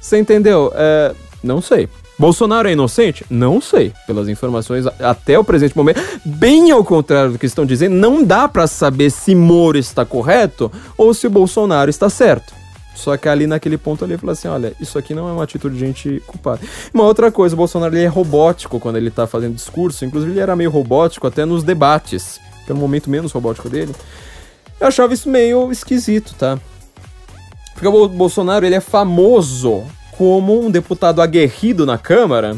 Você 0.00 0.18
entendeu? 0.18 0.72
É, 0.74 1.14
não 1.44 1.60
sei. 1.60 1.86
Bolsonaro 2.22 2.68
é 2.68 2.72
inocente? 2.72 3.26
Não 3.28 3.60
sei. 3.60 3.92
Pelas 4.06 4.28
informações 4.28 4.86
até 5.00 5.36
o 5.36 5.42
presente 5.42 5.76
momento, 5.76 6.00
bem 6.24 6.70
ao 6.70 6.84
contrário 6.84 7.32
do 7.32 7.38
que 7.38 7.46
estão 7.46 7.66
dizendo, 7.66 7.96
não 7.96 8.22
dá 8.22 8.46
para 8.46 8.68
saber 8.68 9.10
se 9.10 9.34
Moro 9.34 9.76
está 9.76 10.04
correto 10.04 10.70
ou 10.96 11.12
se 11.12 11.28
Bolsonaro 11.28 11.90
está 11.90 12.08
certo. 12.08 12.54
Só 12.94 13.16
que 13.16 13.28
ali 13.28 13.48
naquele 13.48 13.76
ponto 13.76 14.04
ali 14.04 14.16
falou 14.16 14.34
assim: 14.34 14.46
olha, 14.46 14.72
isso 14.80 14.96
aqui 15.00 15.16
não 15.16 15.28
é 15.28 15.32
uma 15.32 15.42
atitude 15.42 15.74
de 15.74 15.80
gente 15.80 16.22
culpada. 16.24 16.60
Uma 16.94 17.02
outra 17.02 17.32
coisa, 17.32 17.56
o 17.56 17.58
Bolsonaro 17.58 17.92
ele 17.92 18.04
é 18.04 18.08
robótico 18.08 18.78
quando 18.78 18.98
ele 18.98 19.10
tá 19.10 19.26
fazendo 19.26 19.56
discurso, 19.56 20.04
inclusive 20.04 20.30
ele 20.30 20.38
era 20.38 20.54
meio 20.54 20.70
robótico 20.70 21.26
até 21.26 21.44
nos 21.44 21.64
debates, 21.64 22.38
que 22.64 22.70
é 22.70 22.74
momento 22.74 23.10
menos 23.10 23.32
robótico 23.32 23.68
dele. 23.68 23.92
Eu 24.78 24.86
achava 24.86 25.12
isso 25.12 25.28
meio 25.28 25.72
esquisito, 25.72 26.36
tá? 26.38 26.56
Porque 27.74 27.88
o 27.88 28.06
Bolsonaro 28.06 28.64
ele 28.64 28.76
é 28.76 28.80
famoso 28.80 29.82
como 30.22 30.64
um 30.64 30.70
deputado 30.70 31.20
aguerrido 31.20 31.84
na 31.84 31.98
Câmara 31.98 32.56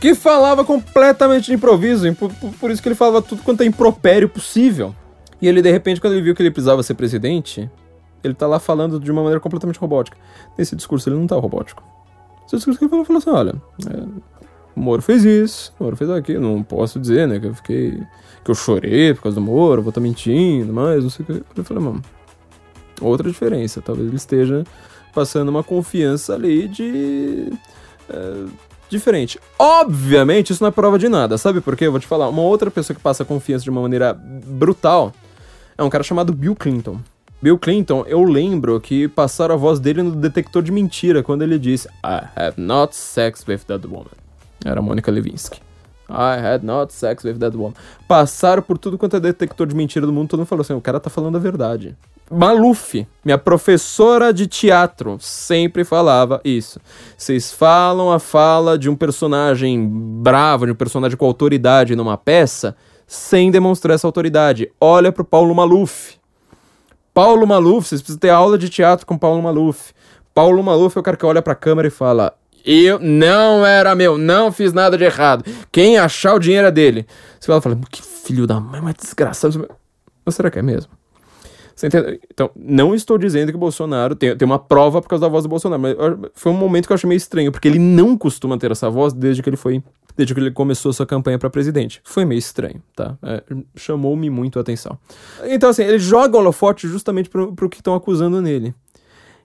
que 0.00 0.16
falava 0.16 0.64
completamente 0.64 1.44
de 1.44 1.54
improviso, 1.54 2.12
por, 2.16 2.28
por, 2.58 2.72
isso 2.72 2.82
que 2.82 2.88
ele 2.88 2.96
falava 2.96 3.22
tudo 3.22 3.40
quanto 3.40 3.60
é 3.60 3.66
impropério 3.66 4.28
possível. 4.28 4.92
E 5.40 5.46
ele, 5.46 5.62
de 5.62 5.70
repente, 5.70 6.00
quando 6.00 6.14
ele 6.14 6.22
viu 6.22 6.34
que 6.34 6.42
ele 6.42 6.50
precisava 6.50 6.82
ser 6.82 6.94
presidente, 6.94 7.70
ele 8.24 8.34
tá 8.34 8.48
lá 8.48 8.58
falando 8.58 8.98
de 8.98 9.12
uma 9.12 9.22
maneira 9.22 9.38
completamente 9.38 9.78
robótica. 9.78 10.16
Nesse 10.58 10.74
discurso 10.74 11.08
ele 11.08 11.14
não 11.14 11.24
tá 11.24 11.36
robótico. 11.36 11.84
Esse 12.46 12.56
discurso 12.56 12.80
que 12.80 12.84
ele 12.84 12.90
falou, 12.90 13.04
falou 13.04 13.18
assim, 13.18 13.30
olha, 13.30 13.54
é, 13.88 14.02
o 14.74 14.80
Moro 14.80 15.00
fez 15.00 15.24
isso, 15.24 15.72
o 15.78 15.84
Moro 15.84 15.94
fez 15.94 16.10
aquilo, 16.10 16.42
não 16.42 16.64
posso 16.64 16.98
dizer, 16.98 17.28
né, 17.28 17.38
que 17.38 17.46
eu 17.46 17.54
fiquei, 17.54 18.02
que 18.44 18.50
eu 18.50 18.56
chorei 18.56 19.14
por 19.14 19.22
causa 19.22 19.36
do 19.36 19.40
Moro, 19.40 19.82
vou 19.82 19.90
estar 19.90 20.00
tá 20.00 20.04
mentindo, 20.04 20.72
mas 20.72 21.04
não 21.04 21.10
sei 21.10 21.22
o 21.22 21.26
que. 21.26 21.60
Eu 21.60 21.62
falei, 21.62 21.80
mano, 21.80 22.02
outra 23.00 23.30
diferença, 23.30 23.80
talvez 23.80 24.08
ele 24.08 24.16
esteja 24.16 24.64
passando 25.14 25.48
uma 25.48 25.62
confiança 25.62 26.34
ali 26.34 26.68
de... 26.68 27.52
É, 28.08 28.44
diferente. 28.90 29.38
Obviamente, 29.58 30.52
isso 30.52 30.62
não 30.62 30.68
é 30.68 30.70
prova 30.70 30.98
de 30.98 31.08
nada, 31.08 31.38
sabe 31.38 31.60
por 31.60 31.76
quê? 31.76 31.86
Eu 31.86 31.90
vou 31.90 32.00
te 32.00 32.06
falar, 32.06 32.28
uma 32.28 32.42
outra 32.42 32.70
pessoa 32.70 32.94
que 32.94 33.02
passa 33.02 33.24
confiança 33.24 33.64
de 33.64 33.70
uma 33.70 33.80
maneira 33.80 34.12
brutal 34.14 35.12
é 35.76 35.82
um 35.82 35.90
cara 35.90 36.04
chamado 36.04 36.32
Bill 36.32 36.54
Clinton. 36.54 36.98
Bill 37.42 37.58
Clinton, 37.58 38.04
eu 38.06 38.22
lembro 38.22 38.80
que 38.80 39.08
passaram 39.08 39.54
a 39.54 39.58
voz 39.58 39.78
dele 39.78 40.02
no 40.02 40.12
detector 40.12 40.62
de 40.62 40.72
mentira 40.72 41.22
quando 41.22 41.42
ele 41.42 41.58
disse 41.58 41.88
I 42.04 42.22
have 42.36 42.54
not 42.56 42.96
sex 42.96 43.44
with 43.46 43.58
that 43.66 43.86
woman. 43.86 44.06
Era 44.64 44.80
Mônica 44.80 45.10
Lewinsky. 45.10 45.60
I 46.08 46.38
had 46.38 46.64
not 46.64 46.92
sex 46.92 47.24
with 47.24 47.38
that 47.38 47.56
woman. 47.56 47.74
Passaram 48.06 48.62
por 48.62 48.78
tudo 48.78 48.98
quanto 48.98 49.16
é 49.16 49.20
detector 49.20 49.66
de 49.66 49.74
mentira 49.74 50.06
do 50.06 50.12
mundo, 50.12 50.28
todo 50.28 50.40
mundo 50.40 50.48
falou 50.48 50.62
assim: 50.62 50.74
o 50.74 50.80
cara 50.80 51.00
tá 51.00 51.08
falando 51.08 51.36
a 51.36 51.40
verdade. 51.40 51.96
Maluf, 52.30 53.06
minha 53.22 53.36
professora 53.36 54.32
de 54.32 54.46
teatro, 54.46 55.18
sempre 55.20 55.84
falava 55.84 56.40
isso. 56.42 56.80
Vocês 57.16 57.52
falam 57.52 58.10
a 58.10 58.18
fala 58.18 58.78
de 58.78 58.88
um 58.88 58.96
personagem 58.96 59.86
bravo, 59.86 60.64
de 60.64 60.72
um 60.72 60.74
personagem 60.74 61.18
com 61.18 61.26
autoridade 61.26 61.94
numa 61.94 62.16
peça, 62.16 62.74
sem 63.06 63.50
demonstrar 63.50 63.94
essa 63.94 64.06
autoridade. 64.06 64.70
Olha 64.80 65.12
pro 65.12 65.24
Paulo 65.24 65.54
Maluf. 65.54 66.16
Paulo 67.12 67.46
Maluf, 67.46 67.88
vocês 67.88 68.00
precisam 68.00 68.18
ter 68.18 68.30
aula 68.30 68.56
de 68.56 68.70
teatro 68.70 69.06
com 69.06 69.18
Paulo 69.18 69.42
Maluf. 69.42 69.92
Paulo 70.34 70.62
Maluf 70.62 70.96
é 70.96 71.00
o 71.00 71.02
cara 71.02 71.16
que 71.16 71.26
olha 71.26 71.42
pra 71.42 71.54
câmera 71.54 71.88
e 71.88 71.90
fala: 71.90 72.34
Eu 72.64 72.98
não 72.98 73.64
era 73.64 73.94
meu, 73.94 74.16
não 74.16 74.50
fiz 74.50 74.72
nada 74.72 74.96
de 74.96 75.04
errado. 75.04 75.44
Quem 75.70 75.98
achar 75.98 76.34
o 76.34 76.38
dinheiro 76.38 76.68
é 76.68 76.70
dele. 76.70 77.06
Você 77.38 77.46
fala, 77.46 77.60
fala 77.60 77.78
que 77.90 78.02
filho 78.02 78.46
da 78.46 78.58
mãe, 78.58 78.80
mas 78.80 78.94
desgraçado. 78.94 79.68
Mas 80.24 80.34
será 80.34 80.50
que 80.50 80.58
é 80.58 80.62
mesmo? 80.62 80.90
Então, 82.30 82.50
não 82.56 82.94
estou 82.94 83.18
dizendo 83.18 83.50
que 83.50 83.56
o 83.56 83.60
Bolsonaro 83.60 84.14
tem, 84.14 84.34
tem 84.36 84.46
uma 84.46 84.58
prova 84.58 85.02
por 85.02 85.08
causa 85.08 85.22
da 85.22 85.28
voz 85.28 85.42
do 85.42 85.48
Bolsonaro, 85.48 85.82
mas 85.82 85.96
foi 86.32 86.52
um 86.52 86.56
momento 86.56 86.86
que 86.86 86.92
eu 86.92 86.94
achei 86.94 87.08
meio 87.08 87.18
estranho, 87.18 87.50
porque 87.50 87.66
ele 87.68 87.80
não 87.80 88.16
costuma 88.16 88.56
ter 88.56 88.70
essa 88.70 88.88
voz 88.88 89.12
desde 89.12 89.42
que 89.42 89.48
ele 89.48 89.56
foi 89.56 89.82
desde 90.16 90.32
que 90.32 90.40
ele 90.40 90.52
começou 90.52 90.92
sua 90.92 91.04
campanha 91.04 91.38
para 91.38 91.50
presidente. 91.50 92.00
Foi 92.04 92.24
meio 92.24 92.38
estranho, 92.38 92.80
tá? 92.94 93.18
É, 93.20 93.42
Chamou-me 93.74 94.30
muito 94.30 94.60
a 94.60 94.62
atenção. 94.62 94.96
Então, 95.44 95.70
assim, 95.70 95.82
ele 95.82 95.98
joga 95.98 96.36
o 96.36 96.40
holofote 96.40 96.86
justamente 96.86 97.28
pro, 97.28 97.52
pro 97.52 97.68
que 97.68 97.78
estão 97.78 97.96
acusando 97.96 98.40
nele. 98.40 98.72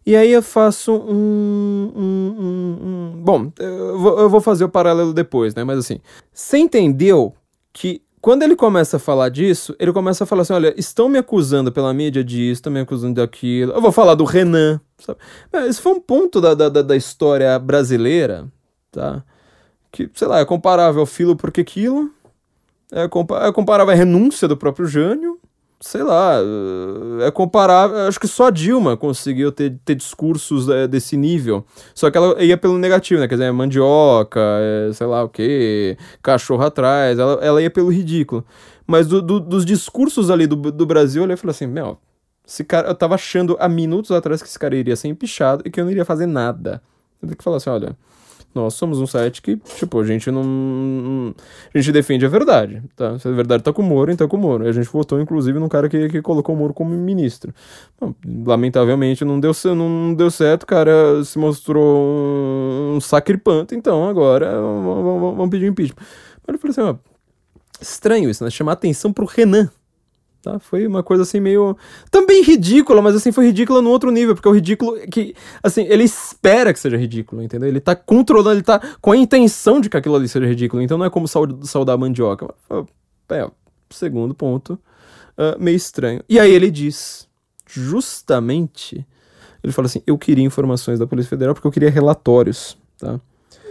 E 0.10 0.16
aí 0.16 0.32
eu 0.32 0.42
faço 0.42 0.92
um. 0.92 1.92
um, 1.96 2.36
um, 2.36 2.78
um... 2.82 3.22
Bom, 3.22 3.52
eu 3.60 4.00
vou, 4.00 4.20
eu 4.22 4.28
vou, 4.28 4.42
fazer 4.42 4.64
o 4.64 4.70
paralelo 4.70 5.14
depois, 5.14 5.54
né? 5.54 5.64
Mas 5.64 5.78
assim, 5.78 6.00
você 6.34 6.58
entendeu 6.58 7.36
que 7.72 8.02
quando 8.20 8.42
ele 8.42 8.56
começa 8.56 8.98
a 8.98 9.00
falar 9.00 9.30
disso, 9.30 9.76
ele 9.78 9.94
começa 9.94 10.24
a 10.24 10.28
falar 10.28 10.42
assim: 10.42 10.54
olha, 10.54 10.74
estão 10.76 11.10
me 11.10 11.20
acusando 11.20 11.72
pela 11.72 11.94
mídia 11.94 12.24
disso, 12.24 12.54
estão 12.54 12.74
me 12.74 12.80
acusando 12.80 13.22
daquilo. 13.22 13.72
Eu 13.72 13.82
vou 13.82 13.92
falar 13.92 14.16
do 14.16 14.24
Renan, 14.24 14.82
sabe? 14.98 15.20
Esse 15.68 15.80
foi 15.80 15.92
um 15.92 16.02
ponto 16.02 16.42
da, 16.42 16.56
da, 16.56 16.70
da 16.70 16.96
história 16.96 17.60
brasileira, 17.60 18.48
tá? 18.92 19.24
que, 19.92 20.10
sei 20.16 20.28
lá, 20.28 20.40
é 20.40 20.46
comparável 20.46 21.02
ao 21.02 21.06
filo 21.06 21.36
porque 21.36 21.62
aquilo, 21.62 22.10
é, 22.92 23.04
é 23.04 23.52
comparável 23.52 23.94
à 23.94 23.96
renúncia 23.96 24.48
do 24.48 24.58
próprio 24.58 24.88
Jânio, 24.88 25.39
sei 25.82 26.04
lá, 26.04 26.36
é 27.26 27.32
comparável, 27.32 27.98
acho 28.00 28.20
que 28.20 28.28
só 28.28 28.50
Dilma 28.50 28.98
conseguiu 28.98 29.50
ter, 29.52 29.80
ter 29.86 29.96
discursos 29.96 30.68
é, 30.68 30.88
desse 30.88 31.16
nível, 31.16 31.66
só 31.96 32.12
que 32.12 32.18
ela 32.18 32.44
ia 32.44 32.58
pelo 32.58 32.78
negativo, 32.78 33.22
né, 33.22 33.28
quer 33.28 33.36
dizer, 33.36 33.52
mandioca, 33.54 34.42
é, 34.42 34.92
sei 34.94 35.08
lá 35.08 35.24
o 35.24 35.30
que, 35.30 35.98
cachorro 36.22 36.64
atrás, 36.64 37.18
ela, 37.18 37.34
ela 37.42 37.62
ia 37.62 37.70
pelo 37.70 37.90
ridículo, 37.90 38.46
mas 38.86 39.08
do, 39.08 39.22
do, 39.22 39.40
dos 39.40 39.64
discursos 39.66 40.30
ali 40.30 40.46
do, 40.46 40.56
do 40.56 40.86
Brasil, 40.86 41.26
eu 41.26 41.38
falei 41.38 41.52
assim, 41.52 41.68
meu, 41.68 41.98
esse 42.46 42.64
cara, 42.66 42.90
eu 42.90 42.96
tava 42.96 43.16
achando 43.16 43.56
há 43.60 43.70
minutos 43.70 44.12
atrás 44.12 44.42
que 44.42 44.50
esse 44.50 44.60
cara 44.60 44.76
iria 44.76 44.98
ser 44.98 45.08
empichado 45.08 45.64
e 45.66 45.72
que 45.72 45.80
eu 45.80 45.86
não 45.86 45.92
iria 45.92 46.04
fazer 46.04 46.26
nada, 46.26 46.82
eu 47.22 47.28
tenho 47.28 47.38
que 47.38 47.44
falar 47.44 47.58
assim, 47.58 47.70
olha, 47.70 47.96
nós 48.54 48.74
somos 48.74 49.00
um 49.00 49.06
site 49.06 49.42
que, 49.42 49.58
tipo, 49.58 50.00
a 50.00 50.06
gente 50.06 50.32
não. 50.32 51.34
A 51.74 51.78
gente 51.78 51.92
defende 51.92 52.26
a 52.26 52.30
verdade, 52.30 52.82
tá? 52.96 53.18
Se 53.20 53.28
a 53.28 53.32
verdade 53.32 53.64
tá 53.64 53.72
com 53.72 53.82
o 53.82 53.86
Moro, 53.86 54.12
então 54.12 54.26
é 54.26 54.30
com 54.30 54.38
o 54.38 54.40
Moro. 54.40 54.66
E 54.66 54.68
a 54.68 54.72
gente 54.72 54.90
votou, 54.90 55.22
inclusive, 55.22 55.60
num 55.60 55.70
cara 55.70 55.88
que, 55.88 56.10
que 56.10 56.22
colocou 56.22 56.56
o 56.56 56.58
Moro 56.58 56.74
como 56.74 56.90
ministro. 56.90 57.54
Bom, 58.00 58.14
lamentavelmente 58.46 59.24
não 59.24 59.40
deu, 59.40 59.52
não 59.76 60.14
deu 60.16 60.32
certo, 60.32 60.64
o 60.64 60.68
cara 60.68 61.24
se 61.24 61.38
mostrou 61.38 62.00
um, 62.00 62.96
um 62.96 63.00
sacripante, 63.00 63.76
então 63.76 64.08
agora 64.08 64.52
vamos, 64.60 65.36
vamos 65.38 65.50
pedir 65.50 65.68
impeachment. 65.68 66.04
Mas 66.46 66.56
eu 66.56 66.60
falei 66.60 66.72
assim, 66.72 66.82
ó, 66.82 66.96
estranho 67.80 68.30
isso, 68.30 68.44
né? 68.44 68.50
Chamar 68.50 68.74
atenção 68.74 69.14
pro 69.14 69.26
Renan. 69.26 69.70
Tá? 70.42 70.58
Foi 70.58 70.88
uma 70.88 71.04
coisa 71.04 71.24
assim 71.24 71.40
meio. 71.40 71.76
Também 72.10 72.42
ridícula, 72.42 73.02
mas 73.02 73.16
assim, 73.16 73.32
foi 73.32 73.48
ridícula 73.48 73.82
no 73.82 73.90
outro 73.90 74.10
nível, 74.10 74.36
porque 74.36 74.48
o 74.48 74.54
ridículo 74.54 74.98
que. 75.12 75.36
Assim, 75.62 75.84
ele 75.84 76.04
espera 76.04 76.72
que 76.72 76.80
seja 76.80 76.96
ridículo, 76.96 77.42
entendeu? 77.42 77.68
Ele 77.68 77.82
tá 77.82 77.94
controlando, 77.94 78.56
ele 78.56 78.64
tá 78.64 78.80
com 79.02 79.12
a 79.12 79.18
intenção 79.18 79.82
de 79.82 79.90
que 79.90 79.98
aquilo 79.98 80.16
ali 80.16 80.30
seja 80.30 80.46
ridículo. 80.46 80.82
Então 80.82 80.98
não 80.98 81.06
é 81.06 81.10
como 81.10 81.28
saudar 81.28 81.96
a 81.96 81.98
mandioca. 81.98 82.48
É, 83.30 83.50
segundo 83.90 84.34
ponto, 84.34 84.74
uh, 84.74 85.62
meio 85.62 85.76
estranho. 85.76 86.24
E 86.30 86.40
aí 86.40 86.52
ele 86.52 86.72
diz, 86.72 87.28
justamente, 87.68 89.06
ele 89.62 89.74
fala 89.74 89.88
assim: 89.88 90.02
eu 90.08 90.18
queria 90.18 90.46
informações 90.46 91.00
da 91.00 91.08
Polícia 91.08 91.30
Federal 91.30 91.54
porque 91.54 91.68
eu 91.68 91.72
queria 91.72 91.90
relatórios, 91.90 92.78
tá? 92.98 93.20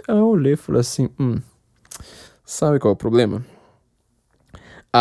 Aí 0.07 0.17
eu 0.17 0.27
olhei 0.27 0.53
e 0.53 0.57
falei 0.57 0.83
assim: 0.83 1.09
hum, 1.19 1.41
sabe 2.45 2.79
qual 2.79 2.93
é 2.93 2.95
o 2.95 2.97
problema? 2.97 3.43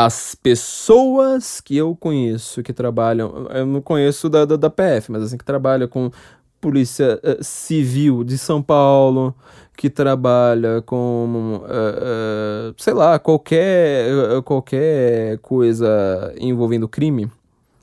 As 0.06 0.36
pessoas 0.36 1.60
que 1.61 1.76
eu 1.76 1.95
conheço 1.95 2.61
que 2.61 2.74
trabalham, 2.74 3.48
eu 3.49 3.65
não 3.65 3.82
conheço 3.82 4.30
da, 4.30 4.45
da, 4.45 4.56
da 4.56 4.69
PF, 4.69 5.11
mas 5.11 5.24
assim, 5.24 5.38
que 5.38 5.45
trabalham 5.45 5.88
com 5.88 6.11
Polícia 6.60 7.19
uh, 7.24 7.44
Civil 7.44 8.24
de 8.24 8.38
São 8.38 8.61
Paulo, 8.61 9.34
que 9.76 9.90
trabalha 9.90 10.82
com, 10.82 11.61
uh, 11.64 12.72
uh, 12.72 12.76
sei 12.78 12.94
lá, 12.94 13.19
qualquer, 13.19 14.41
qualquer 14.44 15.38
coisa 15.40 16.34
envolvendo 16.40 16.88
crime. 16.88 17.32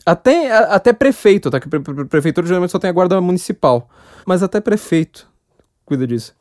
Até, 0.05 0.53
até 0.53 0.93
prefeito, 0.93 1.51
tá? 1.51 1.59
Que 1.59 1.69
pre 1.69 1.81
prefeitura 1.81 2.47
geralmente 2.47 2.71
só 2.71 2.79
tem 2.79 2.91
a 2.91 2.93
guarda 2.93 3.21
municipal. 3.21 3.89
Mas 4.27 4.43
até 4.43 4.61
prefeito 4.61 5.27
cuida 5.87 6.07
disso. 6.07 6.35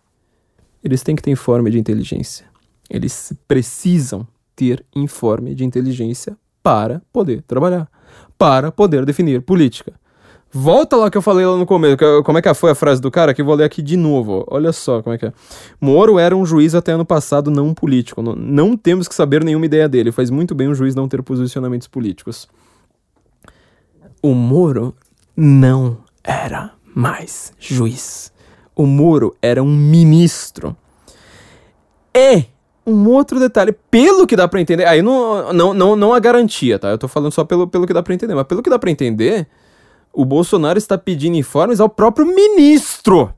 Eles 0.83 1.01
têm 1.01 1.15
que 1.15 1.21
ter 1.21 1.31
informe 1.31 1.69
de 1.69 1.79
inteligência. 1.79 2.45
Eles 2.89 3.31
precisam 3.47 4.27
ter 4.55 4.85
informe 4.95 5.55
de 5.55 5.63
inteligência 5.63 6.37
para 6.61 7.01
poder 7.11 7.41
trabalhar, 7.43 7.89
para 8.37 8.71
poder 8.71 9.05
definir 9.05 9.41
política. 9.41 9.93
Volta 10.55 10.95
lá 10.95 11.09
que 11.09 11.17
eu 11.17 11.21
falei 11.21 11.43
lá 11.43 11.57
no 11.57 11.65
começo, 11.65 11.97
como 12.23 12.37
é 12.37 12.41
que 12.41 12.53
foi 12.53 12.69
a 12.69 12.75
frase 12.75 13.01
do 13.01 13.09
cara, 13.09 13.33
que 13.33 13.41
eu 13.41 13.45
vou 13.45 13.55
ler 13.55 13.63
aqui 13.63 13.81
de 13.81 13.97
novo. 13.97 14.45
Olha 14.47 14.71
só 14.71 15.01
como 15.01 15.15
é 15.15 15.17
que 15.17 15.25
é. 15.25 15.33
Moro 15.81 16.19
era 16.19 16.37
um 16.37 16.45
juiz 16.45 16.75
até 16.75 16.91
ano 16.91 17.03
passado, 17.03 17.49
não 17.49 17.73
político. 17.73 18.21
Não, 18.21 18.35
não 18.35 18.77
temos 18.77 19.07
que 19.07 19.15
saber 19.15 19.43
nenhuma 19.43 19.65
ideia 19.65 19.89
dele. 19.89 20.11
Faz 20.11 20.29
muito 20.29 20.53
bem 20.53 20.69
um 20.69 20.75
juiz 20.75 20.93
não 20.93 21.07
ter 21.07 21.23
posicionamentos 21.23 21.87
políticos. 21.87 22.47
O 24.21 24.35
Moro 24.35 24.95
não 25.35 25.97
era 26.23 26.73
mais 26.95 27.51
juiz. 27.59 28.31
O 28.75 28.85
Moro 28.85 29.35
era 29.41 29.63
um 29.63 29.75
ministro. 29.75 30.77
E 32.13 32.45
um 32.85 33.09
outro 33.09 33.39
detalhe, 33.39 33.73
pelo 33.89 34.27
que 34.27 34.35
dá 34.35 34.47
para 34.47 34.59
entender, 34.59 34.85
aí 34.85 35.01
não, 35.01 35.53
não, 35.53 35.73
não, 35.73 35.95
não 35.95 36.13
a 36.13 36.19
garantia, 36.19 36.77
tá? 36.77 36.89
Eu 36.89 36.97
tô 36.97 37.07
falando 37.07 37.31
só 37.31 37.43
pelo, 37.43 37.67
pelo 37.67 37.87
que 37.87 37.93
dá 37.93 38.03
para 38.03 38.13
entender, 38.13 38.35
mas 38.35 38.45
pelo 38.45 38.61
que 38.61 38.69
dá 38.69 38.77
para 38.77 38.91
entender, 38.91 39.47
o 40.11 40.25
Bolsonaro 40.25 40.77
está 40.77 40.97
pedindo 40.97 41.37
informes 41.37 41.79
ao 41.79 41.89
próprio 41.89 42.25
ministro. 42.25 43.33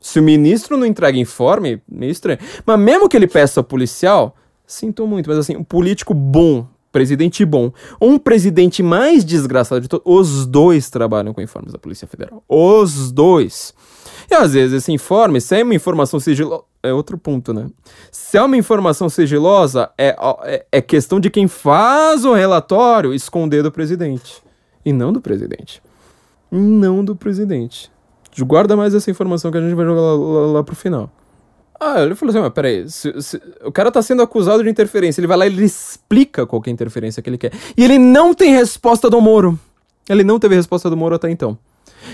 Se 0.00 0.18
o 0.18 0.22
ministro 0.22 0.76
não 0.76 0.86
entrega 0.86 1.18
informe, 1.18 1.82
meio 1.90 2.10
estranho. 2.10 2.38
Mas 2.64 2.78
mesmo 2.78 3.08
que 3.08 3.16
ele 3.16 3.26
peça 3.26 3.60
ao 3.60 3.64
policial, 3.64 4.34
sinto 4.66 5.06
muito, 5.06 5.28
mas 5.28 5.38
assim, 5.38 5.56
um 5.56 5.64
político 5.64 6.14
bom, 6.14 6.66
presidente 6.92 7.44
bom, 7.44 7.72
um 8.00 8.18
presidente 8.18 8.82
mais 8.82 9.24
desgraçado 9.24 9.80
de 9.80 9.88
todos, 9.88 10.04
os 10.06 10.46
dois 10.46 10.88
trabalham 10.88 11.34
com 11.34 11.42
informes 11.42 11.72
da 11.72 11.78
Polícia 11.78 12.06
Federal. 12.06 12.42
Os 12.48 13.12
dois. 13.12 13.74
E 14.30 14.34
às 14.34 14.52
vezes 14.54 14.82
esse 14.82 14.92
informe, 14.92 15.40
se 15.40 15.58
é 15.58 15.64
uma 15.64 15.74
informação 15.74 16.20
sigilosa. 16.20 16.64
É 16.82 16.94
outro 16.94 17.18
ponto, 17.18 17.52
né? 17.52 17.66
Se 18.10 18.38
é 18.38 18.42
uma 18.42 18.56
informação 18.56 19.10
sigilosa, 19.10 19.90
é, 19.98 20.16
é, 20.44 20.66
é 20.72 20.80
questão 20.80 21.20
de 21.20 21.28
quem 21.28 21.46
faz 21.46 22.24
o 22.24 22.32
relatório 22.32 23.12
esconder 23.12 23.62
do 23.62 23.70
presidente. 23.70 24.42
E 24.82 24.92
não 24.92 25.12
do 25.12 25.20
presidente. 25.20 25.82
Não 26.50 27.04
do 27.04 27.14
presidente. 27.14 27.92
Guarda 28.38 28.76
mais 28.76 28.94
essa 28.94 29.10
informação 29.10 29.50
que 29.50 29.58
a 29.58 29.60
gente 29.60 29.74
vai 29.74 29.84
jogar 29.84 30.00
lá, 30.00 30.14
lá, 30.14 30.46
lá 30.52 30.64
pro 30.64 30.74
final. 30.74 31.10
Ah, 31.78 32.02
ele 32.02 32.14
falou 32.14 32.30
assim, 32.30 32.40
mas 32.40 32.52
peraí, 32.52 32.88
se, 32.88 33.22
se, 33.22 33.42
o 33.64 33.72
cara 33.72 33.90
tá 33.90 34.00
sendo 34.00 34.22
acusado 34.22 34.62
de 34.62 34.70
interferência, 34.70 35.20
ele 35.20 35.26
vai 35.26 35.36
lá 35.36 35.46
e 35.46 35.50
ele 35.50 35.64
explica 35.64 36.46
qual 36.46 36.62
é 36.64 36.70
a 36.70 36.72
interferência 36.72 37.22
que 37.22 37.28
ele 37.28 37.38
quer. 37.38 37.52
E 37.76 37.84
ele 37.84 37.98
não 37.98 38.32
tem 38.32 38.54
resposta 38.54 39.10
do 39.10 39.20
Moro. 39.20 39.58
Ele 40.08 40.24
não 40.24 40.38
teve 40.38 40.54
resposta 40.54 40.88
do 40.88 40.96
Moro 40.96 41.14
até 41.14 41.30
então. 41.30 41.58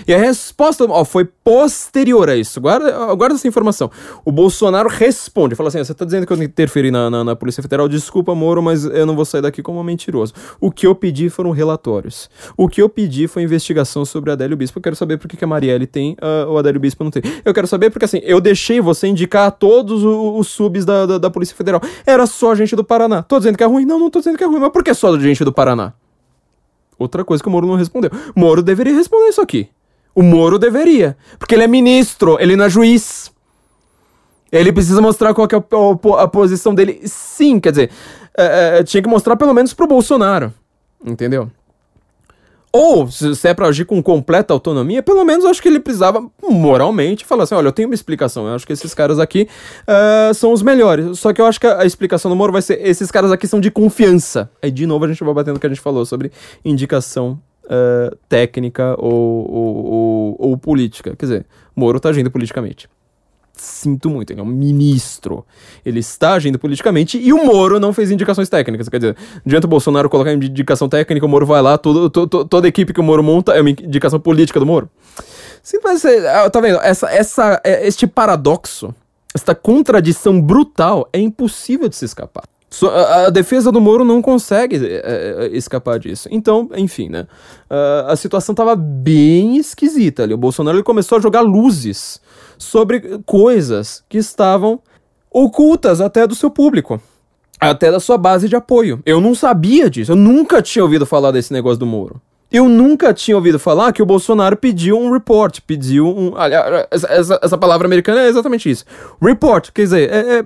E 0.07 0.13
a 0.13 0.17
resposta 0.17 0.85
ó, 0.89 1.03
foi 1.03 1.25
posterior 1.25 2.29
a 2.29 2.35
isso. 2.35 2.59
Guarda, 2.59 3.13
guarda 3.15 3.35
essa 3.35 3.47
informação. 3.47 3.89
O 4.25 4.31
Bolsonaro 4.31 4.89
responde, 4.89 5.55
fala 5.55 5.69
assim: 5.69 5.83
você 5.83 5.91
está 5.91 6.05
dizendo 6.05 6.25
que 6.25 6.33
eu 6.33 6.43
interferi 6.43 6.91
na, 6.91 7.09
na, 7.09 7.23
na, 7.23 7.35
Polícia 7.35 7.61
Federal? 7.61 7.87
Desculpa, 7.87 8.33
Moro, 8.35 8.61
mas 8.61 8.85
eu 8.85 9.05
não 9.05 9.15
vou 9.15 9.25
sair 9.25 9.41
daqui 9.41 9.61
como 9.61 9.83
mentiroso. 9.83 10.33
O 10.59 10.71
que 10.71 10.87
eu 10.87 10.95
pedi 10.95 11.29
foram 11.29 11.51
relatórios. 11.51 12.29
O 12.55 12.67
que 12.67 12.81
eu 12.81 12.89
pedi 12.89 13.27
foi 13.27 13.43
investigação 13.43 14.05
sobre 14.05 14.31
Adélio 14.31 14.57
Bispo. 14.57 14.79
Eu 14.79 14.83
quero 14.83 14.95
saber 14.95 15.17
por 15.17 15.27
que 15.27 15.43
a 15.43 15.47
Marielle 15.47 15.87
tem, 15.87 16.15
uh, 16.21 16.51
o 16.51 16.57
Adélio 16.57 16.79
Bispo 16.79 17.03
não 17.03 17.11
tem. 17.11 17.21
Eu 17.43 17.53
quero 17.53 17.67
saber 17.67 17.89
porque, 17.89 18.05
assim, 18.05 18.19
eu 18.23 18.39
deixei 18.41 18.81
você 18.81 19.07
indicar 19.07 19.51
todos 19.51 20.03
os, 20.03 20.39
os 20.39 20.47
subs 20.47 20.85
da, 20.85 21.05
da, 21.05 21.17
da 21.17 21.29
Polícia 21.29 21.55
Federal. 21.55 21.81
Era 22.05 22.25
só 22.25 22.55
gente 22.55 22.75
do 22.75 22.83
Paraná. 22.83 23.23
Tô 23.23 23.37
dizendo 23.37 23.57
que 23.57 23.63
é 23.63 23.67
ruim? 23.67 23.85
Não, 23.85 23.99
não 23.99 24.09
tô 24.09 24.19
dizendo 24.19 24.37
que 24.37 24.43
é 24.43 24.47
ruim. 24.47 24.59
Mas 24.59 24.71
por 24.71 24.83
que 24.83 24.93
só 24.93 25.17
gente 25.19 25.43
do 25.43 25.53
Paraná? 25.53 25.93
Outra 26.97 27.23
coisa 27.23 27.43
que 27.43 27.49
o 27.49 27.51
Moro 27.51 27.67
não 27.67 27.75
respondeu. 27.75 28.09
Moro 28.35 28.61
deveria 28.61 28.93
responder 28.93 29.27
isso 29.27 29.41
aqui. 29.41 29.69
O 30.17 30.23
Moro 30.23 30.57
deveria. 30.57 31.15
Porque 31.37 31.53
ele 31.53 31.61
é 31.61 31.67
ministro, 31.67 32.37
ele 32.39 32.55
não 32.55 32.65
é 32.65 32.69
juiz. 32.71 33.31
Ele 34.51 34.73
precisa 34.73 34.99
mostrar 34.99 35.31
qual 35.31 35.47
é 35.47 36.23
a, 36.23 36.27
posição 36.27 36.73
dele. 36.73 37.01
Sim, 37.05 37.59
quer 37.59 37.69
dizer, 37.69 37.91
é, 38.35 38.79
é, 38.79 38.83
tinha 38.83 39.03
que 39.03 39.07
mostrar 39.07 39.35
pelo 39.35 39.53
menos 39.53 39.75
pro 39.75 39.85
Bolsonaro. 39.85 40.51
Entendeu? 41.05 41.51
Ou, 42.73 43.07
se 43.11 43.47
é 43.47 43.53
pra 43.53 43.67
agir 43.67 43.85
com 43.85 44.01
completa 44.01 44.55
autonomia, 44.55 45.03
pelo 45.03 45.23
menos 45.23 45.45
eu 45.45 45.51
acho 45.51 45.61
que 45.61 45.67
ele 45.67 45.79
precisava, 45.79 46.27
moralmente, 46.49 47.23
falar 47.23 47.43
assim: 47.43 47.53
olha, 47.53 47.67
eu 47.67 47.71
tenho 47.71 47.87
uma 47.87 47.93
explicação. 47.93 48.47
Eu 48.47 48.55
acho 48.55 48.65
que 48.65 48.73
esses 48.73 48.95
caras 48.95 49.19
aqui 49.19 49.47
uh, 49.83 50.33
são 50.33 50.51
os 50.51 50.63
melhores. 50.63 51.19
Só 51.19 51.31
que 51.31 51.39
eu 51.39 51.45
acho 51.45 51.59
que 51.59 51.67
a, 51.67 51.81
a, 51.81 51.85
explicação 51.85 52.31
do 52.31 52.35
Moro 52.35 52.51
vai 52.51 52.63
ser: 52.63 52.79
esses 52.83 53.11
caras 53.11 53.31
aqui 53.31 53.47
são 53.47 53.59
de 53.59 53.69
confiança. 53.69 54.49
Aí, 54.63 54.71
de 54.71 54.87
novo, 54.87 55.05
a 55.05 55.07
gente 55.07 55.23
vai 55.23 55.33
batendo 55.35 55.57
o 55.57 55.59
que 55.59 55.67
a 55.67 55.69
gente 55.69 55.81
falou 55.81 56.03
sobre 56.07 56.31
indicação 56.65 57.39
uh, 57.67 58.15
técnica 58.27 58.95
ou, 58.97 59.51
ou, 59.51 59.85
ou, 59.85 60.35
ou, 60.39 60.57
política. 60.57 61.15
Quer 61.15 61.25
dizer, 61.25 61.45
Moro 61.75 61.97
está 61.97 62.09
agindo 62.09 62.31
politicamente. 62.31 62.89
Sinto 63.53 64.09
muito, 64.09 64.31
ele 64.31 64.39
é 64.39 64.43
um 64.43 64.47
ministro. 64.47 65.45
Ele 65.83 65.99
está 65.99 66.33
agindo 66.33 66.59
politicamente 66.59 67.17
e 67.17 67.33
o 67.33 67.43
Moro 67.43 67.79
não 67.79 67.91
fez 67.91 68.11
indicações 68.11 68.49
técnicas. 68.49 68.87
Quer 68.87 68.97
dizer, 68.97 69.17
diante 69.45 69.63
do 69.63 69.67
Bolsonaro 69.67 70.09
colocar 70.09 70.31
indicação 70.31 70.87
técnica, 70.87 71.25
o 71.25 71.29
Moro 71.29 71.45
vai 71.45 71.61
lá, 71.61 71.77
todo, 71.77 72.09
todo, 72.09 72.45
toda 72.45 72.67
a 72.67 72.69
equipe 72.69 72.93
que 72.93 72.99
o 72.99 73.03
Moro 73.03 73.23
monta 73.23 73.53
é 73.53 73.61
uma 73.61 73.69
indicação 73.69 74.19
política 74.19 74.59
do 74.59 74.65
Moro. 74.65 74.89
Sim, 75.63 75.79
mas 75.83 76.05
ah, 76.05 76.49
tá 76.49 76.61
vendo? 76.61 76.79
Essa, 76.81 77.09
essa, 77.09 77.61
é, 77.63 77.87
este 77.87 78.05
paradoxo, 78.05 78.93
esta 79.33 79.55
contradição 79.55 80.39
brutal 80.39 81.09
é 81.11 81.19
impossível 81.19 81.89
de 81.89 81.95
se 81.95 82.05
escapar. 82.05 82.43
A, 83.25 83.29
defesa 83.29 83.71
do 83.71 83.79
Moro 83.79 84.03
não 84.03 84.21
consegue 84.21 84.75
é, 84.75 85.01
é, 85.03 85.49
escapar 85.53 85.97
disso. 85.97 86.27
Então, 86.29 86.69
enfim, 86.75 87.09
né? 87.09 87.25
A 88.07 88.15
situação 88.15 88.53
tava 88.53 88.75
bem 88.75 89.57
esquisita 89.57 90.23
ali. 90.23 90.33
O 90.33 90.37
Bolsonaro 90.37 90.77
ele 90.77 90.83
começou 90.83 91.17
a 91.17 91.21
jogar 91.21 91.41
luzes 91.41 92.21
sobre 92.57 93.19
coisas 93.25 94.03
que 94.09 94.17
estavam 94.17 94.79
ocultas 95.31 96.01
até 96.01 96.27
do 96.27 96.35
seu 96.35 96.49
público. 96.49 97.01
Até 97.59 97.89
da 97.91 97.99
sua 97.99 98.17
base 98.17 98.47
de 98.47 98.55
apoio. 98.55 99.01
Eu 99.05 99.19
não 99.19 99.33
sabia 99.33 99.89
disso. 99.89 100.11
Eu 100.11 100.15
nunca 100.15 100.61
tinha 100.61 100.83
ouvido 100.83 101.05
falar 101.05 101.31
desse 101.31 101.51
negócio 101.53 101.79
do 101.79 101.85
Moro. 101.85 102.21
Eu 102.51 102.69
nunca 102.69 103.13
tinha 103.13 103.35
ouvido 103.35 103.59
falar 103.59 103.91
que 103.91 104.01
o 104.01 104.05
Bolsonaro 104.05 104.55
pediu 104.55 104.97
um 104.97 105.11
report, 105.11 105.59
pediu 105.67 106.07
um. 106.07 106.37
Aliás, 106.37 106.87
essa, 107.03 107.39
essa 107.41 107.57
palavra 107.57 107.87
americana 107.87 108.21
é 108.21 108.27
exatamente 108.29 108.69
isso. 108.69 108.85
Report, 109.21 109.69
quer 109.71 109.81
dizer, 109.81 110.09
é, 110.09 110.39
é 110.39 110.45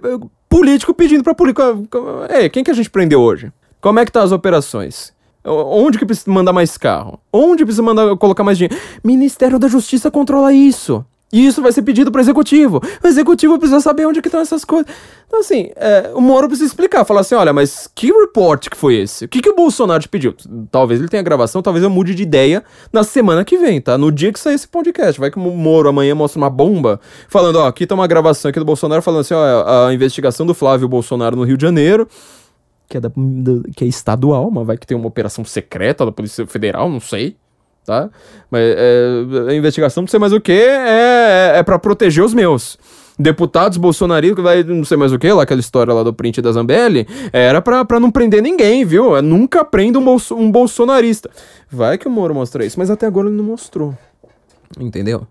político 0.52 0.94
pedindo 0.94 1.23
pra 1.23 1.34
político. 1.34 1.64
É, 2.28 2.49
quem 2.49 2.61
que 2.61 2.69
a 2.69 2.73
gente 2.73 2.90
prendeu 2.90 3.22
hoje? 3.22 3.52
Como 3.80 3.98
é 3.99 4.06
que 4.06 4.11
tá 4.11 4.22
as 4.22 4.34
operações? 4.34 5.14
Onde 5.44 5.98
que 5.98 6.06
precisa 6.06 6.30
mandar 6.30 6.52
mais 6.52 6.78
carro? 6.78 7.19
Onde 7.32 7.64
precisa 7.64 7.82
mandar 7.82 8.15
colocar 8.18 8.44
mais 8.44 8.57
dinheiro? 8.57 8.78
Ministério 9.02 9.57
da 9.57 9.69
Justiça 9.69 10.11
controla 10.11 10.53
isso. 10.53 11.03
E 11.32 11.45
isso 11.45 11.62
vai 11.62 11.72
ser 11.72 11.82
pedido 11.82 12.12
para 12.12 12.20
o 12.20 12.22
executivo. 12.22 12.82
O 13.02 13.08
executivo 13.08 13.58
precisa 13.58 13.80
saber 13.80 14.06
onde 14.06 14.22
que 14.22 14.28
estão 14.28 14.41
essas 14.41 14.66
coisas. 14.66 14.91
Então, 15.26 15.40
assim, 15.40 15.70
é, 15.78 16.12
o 16.14 16.20
Moro 16.20 16.48
precisa 16.48 16.68
explicar, 16.68 17.06
falar 17.06 17.22
assim: 17.22 17.36
olha, 17.36 17.53
mas 17.53 17.90
que 17.95 18.12
report 18.12 18.68
que 18.68 18.76
foi 18.76 18.95
esse? 18.95 19.26
O 19.26 19.30
que, 19.30 19.41
que 19.41 19.49
o 19.49 19.56
Bolsonaro 19.56 20.02
te 20.02 20.10
pediu? 20.10 20.36
Talvez 20.70 20.99
ele 20.99 21.08
tenha 21.08 21.24
gravação, 21.24 21.62
talvez 21.62 21.84
eu 21.84 21.90
mude 21.90 22.14
de 22.14 22.24
ideia 22.24 22.64
na 22.91 23.03
semana 23.03 23.45
que 23.45 23.58
vem, 23.58 23.80
tá? 23.80 23.98
No 23.98 24.12
dia 24.12 24.34
que 24.34 24.40
sair 24.40 24.56
esse 24.56 24.68
podcast. 24.68 25.20
Vai 25.20 25.32
que 25.32 25.40
o 25.40 25.41
Moro 25.41 25.88
amanhã 25.88 26.14
mostra 26.14 26.38
uma 26.38 26.49
bomba 26.49 26.99
falando: 27.30 27.58
ó, 27.58 27.68
aqui 27.68 27.88
tá 27.88 27.95
uma 27.95 28.08
gravação 28.08 28.49
aqui 28.49 28.60
do 28.60 28.66
Bolsonaro 28.66 29.02
falando 29.02 29.22
assim: 29.22 29.34
ó, 29.34 29.88
a 29.88 29.94
investigação 29.94 30.45
do 30.45 30.53
Flávio 30.53 30.90
Bolsonaro 30.90 31.38
no 31.38 31.44
Rio 31.44 31.56
de 31.56 31.62
Janeiro. 31.62 32.08
Que 32.90 32.98
é, 32.98 32.99
da, 32.99 33.08
da, 33.08 33.70
que 33.74 33.86
é 33.86 33.88
estadual, 33.88 34.52
mas 34.52 34.68
vai 34.68 34.78
que 34.78 34.86
tem 34.86 34.98
uma 34.98 35.08
operação 35.08 35.45
secreta 35.45 36.06
da 36.06 36.12
Polícia 36.12 36.45
Federal, 36.45 36.90
não 36.90 36.99
sei 36.99 37.38
tá? 37.86 38.10
Mas 38.49 38.62
é, 38.64 39.49
a 39.49 39.53
investigação, 39.53 40.02
não 40.02 40.08
sei 40.08 40.20
mais 40.20 40.34
o 40.34 40.41
que, 40.41 40.52
é, 40.52 41.53
é, 41.56 41.60
é 41.60 41.64
para 41.64 41.80
proteger 41.80 42.24
os 42.24 42.34
meus. 42.34 42.78
Deputados 43.20 43.78
bolsonaristas, 43.78 44.44
vai 44.44 44.64
não 44.64 44.84
sei 44.84 44.98
mais 44.98 45.14
o 45.14 45.20
que, 45.20 45.32
lá 45.32 45.44
aquela 45.44 45.60
história 45.60 45.94
lá 45.94 46.02
do 46.02 46.14
print 46.14 46.41
da 46.41 46.52
Zambelli, 46.52 47.08
era 47.32 47.62
pra, 47.62 47.86
pra 47.86 47.99
não 47.99 48.10
prender 48.10 48.41
ninguém, 48.41 48.84
viu? 48.84 49.16
É, 49.16 49.22
nunca 49.22 49.64
prenda 49.64 49.99
um, 49.99 50.03
bolso, 50.03 50.36
um 50.36 50.49
bolsonarista. 50.49 51.30
Vai 51.70 51.98
que 51.98 52.08
o 52.08 52.12
Moro 52.12 52.34
mostra 52.34 52.66
isso, 52.66 52.80
mas 52.80 52.90
até 52.90 53.06
agora 53.06 53.28
ele 53.28 53.36
não 53.36 53.44
mostrou. 53.44 53.95
Entendeu? 54.80 55.28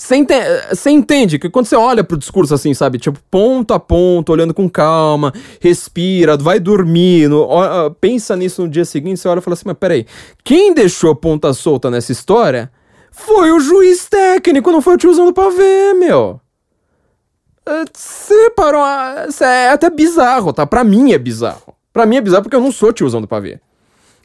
Você 0.00 0.90
entende, 0.90 1.40
que 1.40 1.50
quando 1.50 1.66
você 1.66 1.74
olha 1.74 2.04
pro 2.04 2.16
discurso 2.16 2.54
assim, 2.54 2.72
sabe? 2.72 3.00
Tipo, 3.00 3.18
ponto 3.28 3.74
a 3.74 3.80
ponto, 3.80 4.30
olhando 4.30 4.54
com 4.54 4.70
calma, 4.70 5.34
respira, 5.60 6.36
vai 6.36 6.60
dormir, 6.60 7.28
no, 7.28 7.40
ó, 7.40 7.90
pensa 7.90 8.36
nisso 8.36 8.62
no 8.62 8.68
dia 8.68 8.84
seguinte, 8.84 9.18
você 9.18 9.26
olha 9.28 9.40
e 9.40 9.42
fala 9.42 9.54
assim, 9.54 9.64
mas 9.66 9.76
peraí, 9.76 10.06
quem 10.44 10.72
deixou 10.72 11.10
a 11.10 11.16
ponta 11.16 11.52
solta 11.52 11.90
nessa 11.90 12.12
história 12.12 12.70
foi 13.10 13.50
o 13.50 13.58
juiz 13.58 14.08
técnico, 14.08 14.70
não 14.70 14.80
foi 14.80 14.94
o 14.94 14.98
tiozão 14.98 15.26
do 15.26 15.32
pavê, 15.32 15.92
meu. 15.94 16.40
É, 17.66 17.84
você 17.92 18.34
reparou, 18.44 18.80
é 19.40 19.70
até 19.70 19.90
bizarro, 19.90 20.52
tá? 20.52 20.64
Pra 20.64 20.84
mim 20.84 21.10
é 21.10 21.18
bizarro. 21.18 21.74
Pra 21.92 22.06
mim 22.06 22.16
é 22.16 22.20
bizarro 22.20 22.44
porque 22.44 22.54
eu 22.54 22.60
não 22.60 22.70
sou 22.70 22.92
tiozão 22.92 23.20
do 23.20 23.26
pavê. 23.26 23.60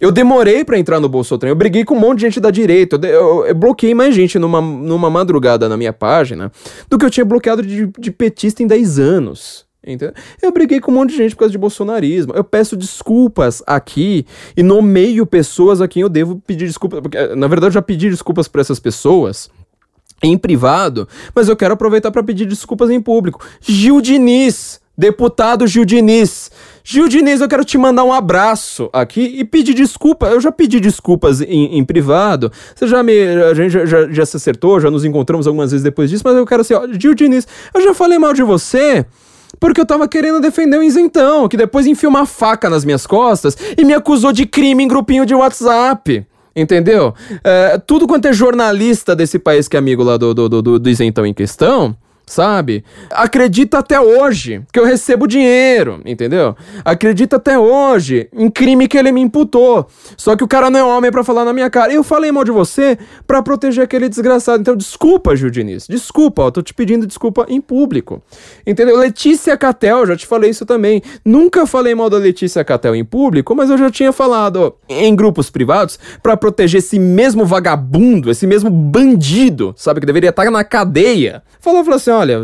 Eu 0.03 0.11
demorei 0.11 0.65
para 0.65 0.77
entrar 0.77 0.99
no 0.99 1.07
Bolsotran. 1.07 1.47
Eu 1.47 1.55
briguei 1.55 1.85
com 1.85 1.95
um 1.95 1.99
monte 1.99 2.19
de 2.19 2.25
gente 2.25 2.41
da 2.41 2.51
direita. 2.51 2.99
Eu, 3.01 3.09
eu, 3.09 3.45
eu, 3.45 3.55
bloqueei 3.55 3.95
mais 3.95 4.13
gente 4.13 4.37
numa, 4.37 4.59
numa 4.59 5.09
madrugada 5.09 5.69
na 5.69 5.77
minha 5.77 5.93
página 5.93 6.51
do 6.89 6.97
que 6.97 7.05
eu 7.05 7.09
tinha 7.09 7.23
bloqueado 7.23 7.63
de, 7.63 7.89
de 7.97 8.11
petista 8.11 8.61
em 8.61 8.67
10 8.67 8.99
anos. 8.99 9.65
Entendeu? 9.81 10.13
Eu 10.41 10.51
briguei 10.51 10.81
com 10.81 10.91
um 10.91 10.95
monte 10.95 11.11
de 11.11 11.15
gente 11.15 11.33
por 11.33 11.39
causa 11.39 11.53
de 11.53 11.57
bolsonarismo. 11.57 12.33
Eu 12.33 12.43
peço 12.43 12.75
desculpas 12.75 13.63
aqui 13.65 14.25
e 14.57 14.61
nomeio 14.61 15.25
pessoas 15.25 15.79
a 15.79 15.87
quem 15.87 16.01
eu 16.01 16.09
devo 16.09 16.35
pedir 16.45 16.65
desculpas. 16.65 16.99
Porque, 16.99 17.17
na 17.37 17.47
verdade, 17.47 17.69
eu 17.69 17.75
já 17.75 17.81
pedi 17.81 18.09
desculpas 18.09 18.49
para 18.49 18.59
essas 18.59 18.81
pessoas 18.81 19.49
em 20.21 20.37
privado, 20.37 21.07
mas 21.33 21.47
eu 21.47 21.55
quero 21.55 21.75
aproveitar 21.75 22.11
para 22.11 22.23
pedir 22.23 22.45
desculpas 22.45 22.89
em 22.89 22.99
público. 22.99 23.39
Gil 23.61 24.01
Diniz, 24.01 24.81
deputado 24.97 25.65
Gil 25.65 25.85
Diniz. 25.85 26.51
Gil 26.83 27.07
Diniz, 27.07 27.39
eu 27.39 27.47
quero 27.47 27.63
te 27.63 27.77
mandar 27.77 28.03
um 28.03 28.11
abraço 28.11 28.89
aqui 28.91 29.21
e 29.37 29.45
pedir 29.45 29.73
desculpa. 29.73 30.27
Eu 30.27 30.41
já 30.41 30.51
pedi 30.51 30.81
desculpas 30.81 31.39
em, 31.41 31.77
em 31.77 31.85
privado. 31.85 32.51
Você 32.75 32.85
já 32.87 33.01
me. 33.01 33.13
A 33.49 33.53
gente 33.53 33.71
já, 33.71 33.85
já, 33.85 34.09
já, 34.09 34.25
se 34.25 34.35
acertou, 34.35 34.79
já 34.81 34.91
nos 34.91 35.05
encontramos 35.05 35.47
algumas 35.47 35.71
vezes 35.71 35.83
depois 35.83 36.09
disso, 36.09 36.23
mas 36.25 36.35
eu 36.35 36.45
quero 36.45 36.61
assim, 36.61 36.73
ó, 36.73 36.85
Gil 36.99 37.13
Diniz, 37.13 37.47
eu 37.73 37.81
já 37.81 37.93
falei 37.93 38.19
mal 38.19 38.33
de 38.33 38.43
você. 38.43 39.05
Porque 39.59 39.79
eu 39.79 39.85
tava 39.85 40.07
querendo 40.07 40.41
defender 40.41 40.77
o 40.77 40.83
isentão, 40.83 41.47
que 41.47 41.55
depois 41.55 41.85
enfiou 41.85 42.09
uma 42.09 42.25
faca 42.25 42.69
nas 42.69 42.83
minhas 42.83 43.05
costas 43.05 43.55
e 43.77 43.85
me 43.85 43.93
acusou 43.93 44.33
de 44.33 44.45
crime 44.45 44.83
em 44.83 44.87
grupinho 44.87 45.25
de 45.25 45.33
WhatsApp. 45.33 46.25
Entendeu? 46.55 47.13
É, 47.43 47.77
tudo 47.77 48.07
quanto 48.07 48.27
é 48.27 48.33
jornalista 48.33 49.15
desse 49.15 49.39
país 49.39 49.67
que 49.67 49.75
é 49.77 49.79
amigo 49.79 50.03
lá 50.03 50.17
do, 50.17 50.33
do, 50.33 50.49
do, 50.49 50.79
do 50.79 50.89
isentão 50.89 51.25
em 51.25 51.33
questão, 51.33 51.95
sabe? 52.25 52.83
Acredita 53.11 53.79
até 53.79 53.99
hoje 53.99 54.61
que 54.71 54.79
eu 54.79 54.85
recebo 54.85 55.27
dinheiro, 55.27 56.01
entendeu? 56.05 56.55
Acredita 56.83 57.35
até 57.35 57.57
hoje 57.59 58.29
em 58.33 58.49
crime 58.49 58.87
que 58.87 58.97
ele 58.97 59.11
me 59.11 59.21
imputou. 59.21 59.87
Só 60.17 60.35
que 60.35 60.43
o 60.43 60.47
cara 60.47 60.69
não 60.69 60.79
é 60.79 60.83
homem 60.83 61.11
para 61.11 61.23
falar 61.23 61.45
na 61.45 61.53
minha 61.53 61.69
cara. 61.69 61.93
Eu 61.93 62.03
falei 62.03 62.31
mal 62.31 62.43
de 62.43 62.51
você 62.51 62.97
para 63.27 63.41
proteger 63.41 63.83
aquele 63.83 64.07
desgraçado. 64.07 64.61
Então, 64.61 64.75
desculpa, 64.75 65.35
Gil 65.35 65.49
Diniz. 65.49 65.87
Desculpa, 65.87 66.43
ó, 66.43 66.51
tô 66.51 66.61
te 66.61 66.73
pedindo 66.73 67.05
desculpa 67.05 67.45
em 67.49 67.59
público. 67.59 68.21
Entendeu? 68.65 68.97
Letícia 68.97 69.57
Catel, 69.57 70.05
já 70.07 70.15
te 70.15 70.25
falei 70.25 70.49
isso 70.49 70.65
também. 70.65 71.01
Nunca 71.25 71.65
falei 71.67 71.93
mal 71.93 72.09
da 72.09 72.17
Letícia 72.17 72.63
Catel 72.63 72.95
em 72.95 73.03
público, 73.03 73.55
mas 73.55 73.69
eu 73.69 73.77
já 73.77 73.91
tinha 73.91 74.11
falado 74.11 74.75
em 74.87 75.15
grupos 75.15 75.49
privados 75.49 75.99
para 76.21 76.37
proteger 76.37 76.79
esse 76.79 76.97
mesmo 76.97 77.45
vagabundo, 77.45 78.31
esse 78.31 78.47
mesmo 78.47 78.69
bandido, 78.69 79.73
sabe? 79.77 79.99
Que 79.99 80.05
deveria 80.05 80.29
estar 80.29 80.49
na 80.49 80.63
cadeia. 80.63 81.43
Falou, 81.59 81.83
falou 81.83 81.97
assim, 81.97 82.12
olha, 82.17 82.41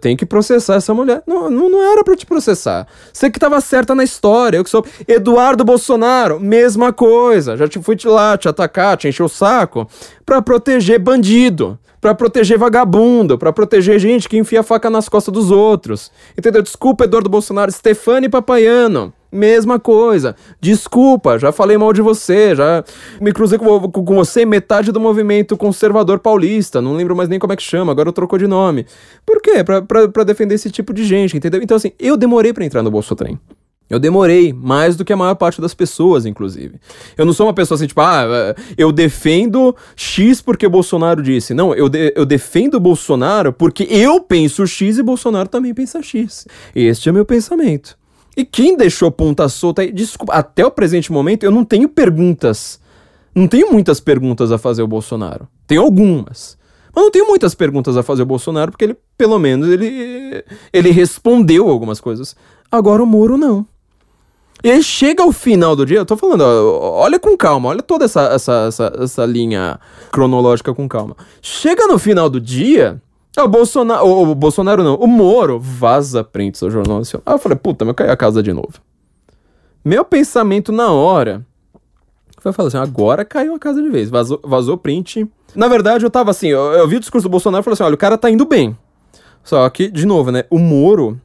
tem 0.00 0.16
que 0.16 0.26
processar 0.26 0.76
essa 0.76 0.94
mulher. 0.94 1.22
Não, 1.26 1.50
não, 1.50 1.68
não 1.68 1.82
era 1.82 2.02
para 2.02 2.16
te 2.16 2.24
processar. 2.26 2.86
Você 3.12 3.30
que 3.30 3.38
tava 3.38 3.60
certa 3.60 3.94
na 3.94 4.04
história. 4.04 4.56
Eu 4.58 4.64
que 4.64 4.70
sou 4.70 4.84
Eduardo 5.06 5.64
Bolsonaro, 5.64 6.40
mesma 6.40 6.92
coisa. 6.92 7.56
Já 7.56 7.68
te 7.68 7.80
fui 7.80 7.96
lá 8.04 8.36
te 8.36 8.48
atacar, 8.48 8.96
te 8.96 9.08
encher 9.08 9.22
o 9.22 9.28
saco 9.28 9.88
para 10.24 10.40
proteger 10.40 10.98
bandido, 10.98 11.78
para 12.00 12.14
proteger 12.14 12.58
vagabundo, 12.58 13.38
para 13.38 13.52
proteger 13.52 13.98
gente 13.98 14.28
que 14.28 14.38
enfia 14.38 14.62
faca 14.62 14.88
nas 14.88 15.08
costas 15.08 15.32
dos 15.32 15.50
outros. 15.50 16.10
Entendeu? 16.36 16.62
Desculpa, 16.62 17.04
Eduardo 17.04 17.28
Bolsonaro, 17.28 17.72
Stefani 17.72 18.28
Papaiano. 18.28 19.12
Mesma 19.30 19.78
coisa. 19.78 20.34
Desculpa, 20.60 21.38
já 21.38 21.52
falei 21.52 21.76
mal 21.76 21.92
de 21.92 22.00
você, 22.00 22.54
já 22.54 22.82
me 23.20 23.32
cruzei 23.32 23.58
com, 23.58 23.90
com, 23.90 24.14
você 24.14 24.46
metade 24.46 24.90
do 24.90 24.98
movimento 24.98 25.56
conservador 25.56 26.18
paulista, 26.18 26.80
não 26.80 26.94
lembro 26.94 27.14
mais 27.14 27.28
nem 27.28 27.38
como 27.38 27.52
é 27.52 27.56
que 27.56 27.62
chama, 27.62 27.92
agora 27.92 28.12
trocou 28.12 28.38
de 28.38 28.46
nome. 28.46 28.86
Por 29.26 29.42
quê? 29.42 29.62
Pra, 29.62 29.82
pra, 29.82 30.08
pra 30.08 30.24
defender 30.24 30.54
esse 30.54 30.70
tipo 30.70 30.94
de 30.94 31.04
gente, 31.04 31.36
entendeu? 31.36 31.60
Então, 31.62 31.76
assim, 31.76 31.92
eu 31.98 32.16
demorei 32.16 32.52
para 32.52 32.64
entrar 32.64 32.82
no 32.82 32.90
Bolso 32.90 33.14
Trem. 33.14 33.38
Eu 33.88 33.98
demorei, 33.98 34.52
mais 34.52 34.96
do 34.96 35.04
que 35.04 35.12
a 35.12 35.16
maior 35.16 35.34
parte 35.34 35.60
das 35.62 35.72
pessoas, 35.72 36.26
inclusive. 36.26 36.74
Eu 37.16 37.24
não 37.24 37.32
sou 37.32 37.46
uma 37.46 37.54
pessoa 37.54 37.76
assim, 37.76 37.86
tipo, 37.86 38.00
ah, 38.02 38.54
eu 38.76 38.92
defendo 38.92 39.74
X 39.96 40.42
porque 40.42 40.68
Bolsonaro 40.68 41.22
disse. 41.22 41.54
Não, 41.54 41.74
eu, 41.74 41.88
de, 41.88 42.12
eu 42.14 42.26
defendo 42.26 42.78
Bolsonaro 42.78 43.50
porque 43.52 43.84
eu 43.84 44.20
penso 44.20 44.66
X 44.66 44.98
e 44.98 45.02
Bolsonaro 45.02 45.48
também 45.48 45.72
pensa 45.72 46.02
X. 46.02 46.46
Este 46.74 47.08
é 47.08 47.12
meu 47.12 47.24
pensamento. 47.24 47.97
E 48.38 48.44
quem 48.44 48.76
deixou 48.76 49.10
ponta 49.10 49.48
solta 49.48 49.82
aí, 49.82 49.90
desculpa, 49.90 50.32
até 50.32 50.64
o 50.64 50.70
presente 50.70 51.10
momento 51.10 51.42
eu 51.42 51.50
não 51.50 51.64
tenho 51.64 51.88
perguntas. 51.88 52.80
Não 53.34 53.48
tenho 53.48 53.72
muitas 53.72 53.98
perguntas 53.98 54.52
a 54.52 54.58
fazer 54.58 54.80
ao 54.80 54.86
Bolsonaro. 54.86 55.48
Tenho 55.66 55.82
algumas. 55.82 56.56
Mas 56.94 57.04
não 57.04 57.10
tenho 57.10 57.26
muitas 57.26 57.52
perguntas 57.56 57.96
a 57.96 58.02
fazer 58.04 58.22
ao 58.22 58.28
Bolsonaro, 58.28 58.70
porque 58.70 58.84
ele, 58.84 58.96
pelo 59.16 59.40
menos, 59.40 59.68
ele, 59.68 60.44
ele 60.72 60.92
respondeu 60.92 61.68
algumas 61.68 62.00
coisas. 62.00 62.36
Agora 62.70 63.02
o 63.02 63.06
Moro 63.06 63.36
não. 63.36 63.66
E 64.62 64.70
aí 64.70 64.84
chega 64.84 65.24
ao 65.24 65.32
final 65.32 65.74
do 65.74 65.84
dia, 65.84 65.98
eu 65.98 66.06
tô 66.06 66.16
falando, 66.16 66.42
ó, 66.42 67.00
olha 67.00 67.18
com 67.18 67.36
calma, 67.36 67.70
olha 67.70 67.82
toda 67.82 68.04
essa, 68.04 68.22
essa, 68.28 68.66
essa, 68.68 68.92
essa 69.00 69.26
linha 69.26 69.80
cronológica 70.12 70.72
com 70.72 70.88
calma. 70.88 71.16
Chega 71.42 71.88
no 71.88 71.98
final 71.98 72.30
do 72.30 72.40
dia, 72.40 73.02
o 73.42 73.48
Bolsonaro, 73.48 74.06
o, 74.06 74.30
o 74.30 74.34
Bolsonaro 74.34 74.82
não, 74.82 74.94
o 74.96 75.06
Moro 75.06 75.58
vaza 75.58 76.24
prints 76.24 76.62
ao 76.62 76.70
Jornal 76.70 76.98
Nacional. 76.98 77.22
Aí 77.26 77.34
eu 77.34 77.38
falei, 77.38 77.56
puta, 77.56 77.84
mas 77.84 77.94
caiu 77.94 78.12
a 78.12 78.16
casa 78.16 78.42
de 78.42 78.52
novo. 78.52 78.74
Meu 79.84 80.04
pensamento 80.04 80.72
na 80.72 80.90
hora 80.92 81.44
foi 82.40 82.52
falar 82.52 82.68
assim, 82.68 82.78
agora 82.78 83.24
caiu 83.24 83.54
a 83.54 83.58
casa 83.58 83.82
de 83.82 83.88
vez, 83.88 84.10
vazou, 84.10 84.40
vazou 84.44 84.76
print. 84.76 85.26
Na 85.54 85.68
verdade, 85.68 86.04
eu 86.04 86.10
tava 86.10 86.30
assim, 86.30 86.48
eu, 86.48 86.72
eu 86.72 86.86
vi 86.86 86.96
o 86.96 87.00
discurso 87.00 87.28
do 87.28 87.30
Bolsonaro 87.30 87.62
e 87.62 87.64
falei 87.64 87.74
assim, 87.74 87.84
olha, 87.84 87.94
o 87.94 87.98
cara 87.98 88.16
tá 88.16 88.30
indo 88.30 88.44
bem. 88.44 88.76
Só 89.42 89.68
que, 89.70 89.90
de 89.90 90.06
novo, 90.06 90.30
né, 90.30 90.44
o 90.50 90.58
Moro 90.58 91.20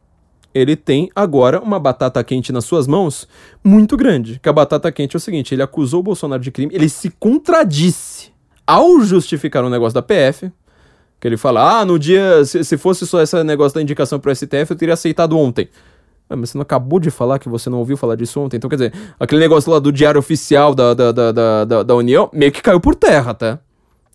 ele 0.53 0.75
tem 0.75 1.09
agora 1.15 1.59
uma 1.59 1.79
batata 1.79 2.23
quente 2.23 2.53
nas 2.53 2.65
suas 2.65 2.87
mãos 2.87 3.27
muito 3.63 3.97
grande. 3.97 4.39
Que 4.41 4.47
a 4.47 4.53
batata 4.53 4.91
quente 4.91 5.15
é 5.15 5.17
o 5.17 5.19
seguinte: 5.19 5.53
ele 5.53 5.63
acusou 5.63 6.01
o 6.01 6.03
Bolsonaro 6.03 6.41
de 6.41 6.51
crime, 6.51 6.73
ele 6.73 6.87
se 6.87 7.09
contradisse 7.09 8.31
ao 8.65 9.01
justificar 9.01 9.63
um 9.63 9.69
negócio 9.69 9.95
da 9.95 10.01
PF. 10.01 10.51
Que 11.23 11.27
ele 11.29 11.37
fala: 11.37 11.79
ah, 11.79 11.85
no 11.85 11.97
dia, 11.97 12.43
se, 12.43 12.65
se 12.65 12.77
fosse 12.77 13.07
só 13.07 13.21
esse 13.21 13.41
negócio 13.45 13.73
da 13.73 13.81
indicação 13.81 14.19
pro 14.19 14.35
STF, 14.35 14.71
eu 14.71 14.75
teria 14.75 14.93
aceitado 14.93 15.39
ontem. 15.39 15.69
Ah, 16.29 16.35
mas 16.35 16.49
você 16.49 16.57
não 16.57 16.63
acabou 16.63 16.99
de 16.99 17.09
falar 17.09 17.39
que 17.39 17.47
você 17.47 17.69
não 17.69 17.79
ouviu 17.79 17.95
falar 17.95 18.17
disso 18.17 18.41
ontem? 18.41 18.57
Então, 18.57 18.69
quer 18.69 18.75
dizer, 18.75 18.93
aquele 19.17 19.39
negócio 19.39 19.71
lá 19.71 19.79
do 19.79 19.89
diário 19.89 20.19
oficial 20.19 20.75
da, 20.75 20.93
da, 20.93 21.13
da, 21.13 21.63
da, 21.63 21.83
da 21.83 21.95
União 21.95 22.29
meio 22.33 22.51
que 22.51 22.61
caiu 22.61 22.81
por 22.81 22.93
terra, 22.93 23.33
tá? 23.33 23.59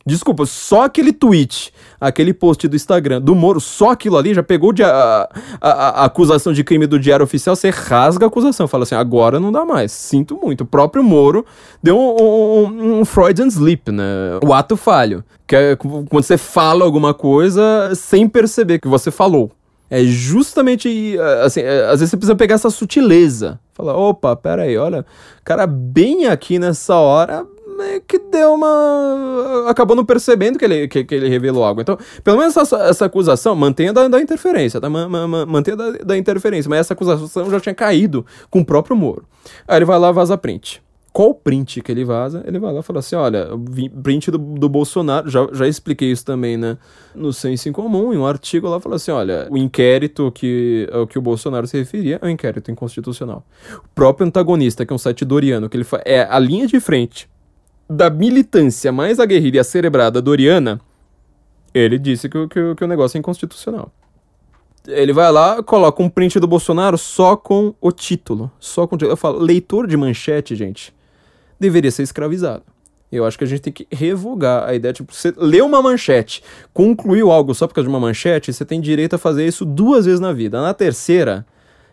Desculpa, 0.08 0.46
só 0.46 0.84
aquele 0.84 1.12
tweet, 1.12 1.70
aquele 2.00 2.32
post 2.32 2.66
do 2.66 2.74
Instagram 2.74 3.20
do 3.20 3.34
Moro, 3.34 3.60
só 3.60 3.90
aquilo 3.90 4.16
ali 4.16 4.32
já 4.32 4.42
pegou 4.42 4.72
a, 4.82 5.28
a, 5.60 5.70
a, 5.70 5.88
a 6.00 6.04
acusação 6.06 6.52
de 6.52 6.64
crime 6.64 6.86
do 6.86 6.98
Diário 6.98 7.24
Oficial, 7.24 7.54
você 7.54 7.68
rasga 7.68 8.24
a 8.24 8.28
acusação. 8.28 8.66
Fala 8.66 8.84
assim, 8.84 8.94
agora 8.94 9.38
não 9.38 9.52
dá 9.52 9.66
mais. 9.66 9.92
Sinto 9.92 10.38
muito. 10.42 10.62
O 10.62 10.66
próprio 10.66 11.04
Moro 11.04 11.44
deu 11.82 11.98
um, 11.98 12.22
um, 12.22 13.00
um 13.00 13.04
Freudian 13.04 13.48
slip, 13.48 13.92
né? 13.92 14.38
O 14.42 14.54
ato 14.54 14.76
falho. 14.78 15.22
Que 15.46 15.54
é 15.54 15.76
quando 15.76 16.08
você 16.10 16.38
fala 16.38 16.84
alguma 16.84 17.12
coisa 17.12 17.92
sem 17.94 18.26
perceber 18.26 18.78
que 18.78 18.88
você 18.88 19.10
falou. 19.10 19.52
É 19.90 20.02
justamente 20.04 21.18
assim, 21.44 21.60
é, 21.60 21.84
às 21.84 22.00
vezes 22.00 22.10
você 22.10 22.16
precisa 22.16 22.36
pegar 22.36 22.54
essa 22.54 22.70
sutileza. 22.70 23.60
Fala, 23.74 23.94
opa, 23.94 24.34
pera 24.34 24.62
aí, 24.62 24.76
olha, 24.76 25.06
cara, 25.44 25.66
bem 25.66 26.26
aqui 26.26 26.58
nessa 26.58 26.96
hora 26.96 27.46
meio 27.78 28.02
que 28.02 28.18
deu 28.18 28.54
uma. 28.54 29.66
acabou 29.68 29.96
não 29.96 30.04
percebendo 30.04 30.58
que 30.58 30.64
ele, 30.64 30.88
que, 30.88 31.04
que 31.04 31.14
ele 31.14 31.28
revelou 31.28 31.64
algo. 31.64 31.80
Então, 31.80 31.96
pelo 32.24 32.38
menos 32.38 32.56
essa, 32.56 32.76
essa 32.84 33.06
acusação 33.06 33.54
mantenha 33.54 33.92
da, 33.92 34.08
da 34.08 34.20
interferência, 34.20 34.80
tá? 34.80 34.90
mantenha 34.90 35.76
da, 35.76 35.90
da 35.92 36.18
interferência. 36.18 36.68
Mas 36.68 36.80
essa 36.80 36.94
acusação 36.94 37.50
já 37.50 37.60
tinha 37.60 37.74
caído 37.74 38.26
com 38.50 38.60
o 38.60 38.64
próprio 38.64 38.96
Moro. 38.96 39.24
Aí 39.66 39.78
ele 39.78 39.84
vai 39.84 39.98
lá 39.98 40.10
vaza 40.10 40.36
print. 40.36 40.82
Qual 41.18 41.34
print 41.34 41.80
que 41.80 41.90
ele 41.90 42.04
vaza? 42.04 42.44
Ele 42.46 42.58
vai 42.58 42.72
lá 42.72 42.80
e 42.80 42.82
fala 42.82 43.00
assim: 43.00 43.16
olha, 43.16 43.48
print 44.02 44.30
do, 44.30 44.38
do 44.38 44.68
Bolsonaro, 44.68 45.28
já, 45.28 45.48
já 45.52 45.66
expliquei 45.66 46.12
isso 46.12 46.24
também, 46.24 46.56
né? 46.56 46.78
No 47.14 47.32
Senso 47.32 47.68
em 47.68 47.72
Comum, 47.72 48.12
em 48.12 48.18
um 48.18 48.26
artigo 48.26 48.68
lá, 48.68 48.78
fala 48.78 48.96
assim: 48.96 49.10
olha, 49.10 49.48
o 49.50 49.56
inquérito 49.56 50.30
que, 50.30 50.88
ao 50.92 51.06
que 51.06 51.18
o 51.18 51.22
Bolsonaro 51.22 51.66
se 51.66 51.76
referia 51.76 52.18
é 52.22 52.26
um 52.26 52.28
inquérito 52.28 52.70
inconstitucional. 52.70 53.44
O 53.78 53.88
próprio 53.94 54.26
antagonista, 54.26 54.86
que 54.86 54.92
é 54.92 54.94
um 54.94 54.98
site 54.98 55.24
doriano, 55.24 55.68
que 55.68 55.76
ele 55.76 55.86
é 56.04 56.26
a 56.30 56.38
linha 56.38 56.66
de 56.66 56.78
frente 56.78 57.28
da 57.88 58.10
militância 58.10 58.92
mais 58.92 59.18
aguerrida 59.18 59.56
e 59.56 59.60
acerebrada 59.60 60.20
doriana, 60.20 60.80
ele 61.72 61.98
disse 61.98 62.28
que, 62.28 62.48
que, 62.48 62.74
que 62.74 62.84
o 62.84 62.86
negócio 62.86 63.16
é 63.16 63.18
inconstitucional. 63.20 63.90
Ele 64.86 65.12
vai 65.12 65.30
lá, 65.30 65.62
coloca 65.62 66.02
um 66.02 66.08
print 66.08 66.38
do 66.40 66.46
Bolsonaro 66.46 66.96
só 66.96 67.36
com 67.36 67.74
o 67.80 67.92
título. 67.92 68.50
Só 68.58 68.86
com. 68.86 68.96
Eu 69.00 69.16
falo, 69.16 69.38
leitor 69.38 69.86
de 69.86 69.96
manchete, 69.96 70.54
gente, 70.54 70.94
deveria 71.60 71.90
ser 71.90 72.02
escravizado. 72.02 72.62
Eu 73.10 73.24
acho 73.24 73.38
que 73.38 73.44
a 73.44 73.46
gente 73.46 73.62
tem 73.62 73.72
que 73.72 73.86
revogar 73.90 74.68
a 74.68 74.74
ideia. 74.74 74.92
Tipo, 74.92 75.14
você 75.14 75.32
leu 75.36 75.66
uma 75.66 75.82
manchete, 75.82 76.42
concluiu 76.74 77.30
algo 77.30 77.54
só 77.54 77.66
por 77.66 77.74
causa 77.74 77.88
de 77.88 77.92
uma 77.92 78.00
manchete, 78.00 78.52
você 78.52 78.64
tem 78.64 78.80
direito 78.80 79.14
a 79.14 79.18
fazer 79.18 79.46
isso 79.46 79.64
duas 79.64 80.04
vezes 80.04 80.20
na 80.20 80.32
vida. 80.32 80.60
Na 80.60 80.74
terceira, 80.74 81.46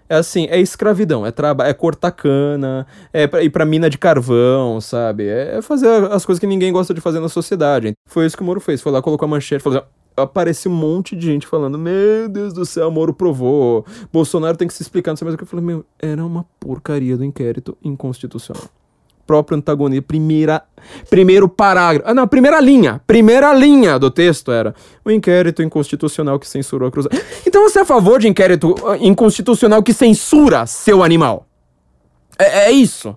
é 0.09 0.15
assim, 0.15 0.47
é 0.49 0.59
escravidão, 0.59 1.25
é, 1.25 1.31
traba 1.31 1.67
é 1.67 1.73
cortar 1.73 2.11
cana, 2.11 2.85
é 3.11 3.27
pra 3.27 3.43
ir 3.43 3.49
pra 3.49 3.65
mina 3.65 3.89
de 3.89 3.97
carvão, 3.97 4.79
sabe? 4.79 5.27
É, 5.27 5.57
é 5.57 5.61
fazer 5.61 5.87
as 6.11 6.25
coisas 6.25 6.39
que 6.39 6.47
ninguém 6.47 6.71
gosta 6.71 6.93
de 6.93 7.01
fazer 7.01 7.19
na 7.19 7.29
sociedade. 7.29 7.93
Foi 8.07 8.25
isso 8.25 8.37
que 8.37 8.43
o 8.43 8.45
Moro 8.45 8.59
fez, 8.59 8.81
foi 8.81 8.91
lá, 8.91 9.01
colocou 9.01 9.25
a 9.25 9.29
manchete, 9.29 9.63
falou 9.63 9.79
assim, 9.79 9.87
aparece 10.17 10.69
um 10.69 10.73
monte 10.73 11.15
de 11.15 11.25
gente 11.25 11.47
falando, 11.47 11.77
meu 11.77 12.29
Deus 12.29 12.53
do 12.53 12.65
céu, 12.65 12.89
Moro 12.89 13.13
provou, 13.13 13.85
Bolsonaro 14.11 14.57
tem 14.57 14.67
que 14.67 14.73
se 14.73 14.81
explicar, 14.81 15.11
não 15.11 15.17
sei 15.17 15.25
mais 15.25 15.35
o 15.35 15.37
que. 15.37 15.43
Eu 15.43 15.47
falei, 15.47 15.65
meu, 15.65 15.85
era 15.99 16.23
uma 16.23 16.45
porcaria 16.59 17.17
do 17.17 17.23
inquérito 17.23 17.77
inconstitucional 17.83 18.69
próprio 19.25 19.57
antagonista. 19.57 20.03
Primeira, 20.03 20.63
primeiro 21.09 21.47
parágrafo. 21.47 22.09
Ah, 22.09 22.13
não, 22.13 22.27
primeira 22.27 22.59
linha. 22.59 23.01
Primeira 23.05 23.53
linha 23.53 23.97
do 23.99 24.09
texto 24.09 24.51
era 24.51 24.73
o 25.03 25.11
inquérito 25.11 25.61
inconstitucional 25.61 26.39
que 26.39 26.47
censurou 26.47 26.87
a 26.87 26.91
cruz. 26.91 27.07
Então 27.45 27.63
você 27.63 27.79
é 27.79 27.81
a 27.81 27.85
favor 27.85 28.19
de 28.19 28.27
inquérito 28.27 28.75
ah, 28.85 28.97
inconstitucional 28.97 29.81
que 29.83 29.93
censura 29.93 30.65
seu 30.65 31.03
animal? 31.03 31.47
É, 32.37 32.65
é 32.65 32.71
isso. 32.71 33.15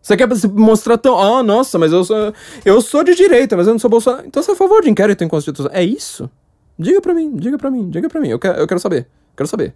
Você 0.00 0.16
quer 0.16 0.28
mostrar 0.52 0.98
tão. 0.98 1.18
Ah, 1.18 1.42
nossa, 1.42 1.78
mas 1.78 1.92
eu 1.92 2.04
sou, 2.04 2.34
eu 2.64 2.80
sou 2.80 3.04
de 3.04 3.14
direita, 3.14 3.56
mas 3.56 3.66
eu 3.66 3.72
não 3.72 3.78
sou 3.78 3.88
Bolsonaro. 3.88 4.26
Então 4.26 4.42
você 4.42 4.50
é 4.50 4.54
a 4.54 4.56
favor 4.56 4.82
de 4.82 4.90
inquérito 4.90 5.22
inconstitucional? 5.22 5.76
É 5.76 5.84
isso? 5.84 6.28
Diga 6.76 7.00
pra 7.00 7.14
mim, 7.14 7.36
diga 7.36 7.56
pra 7.56 7.70
mim, 7.70 7.88
diga 7.88 8.08
pra 8.08 8.20
mim. 8.20 8.28
Eu 8.28 8.38
quero, 8.38 8.58
eu 8.58 8.66
quero 8.66 8.80
saber. 8.80 9.06
Quero 9.36 9.48
saber 9.48 9.74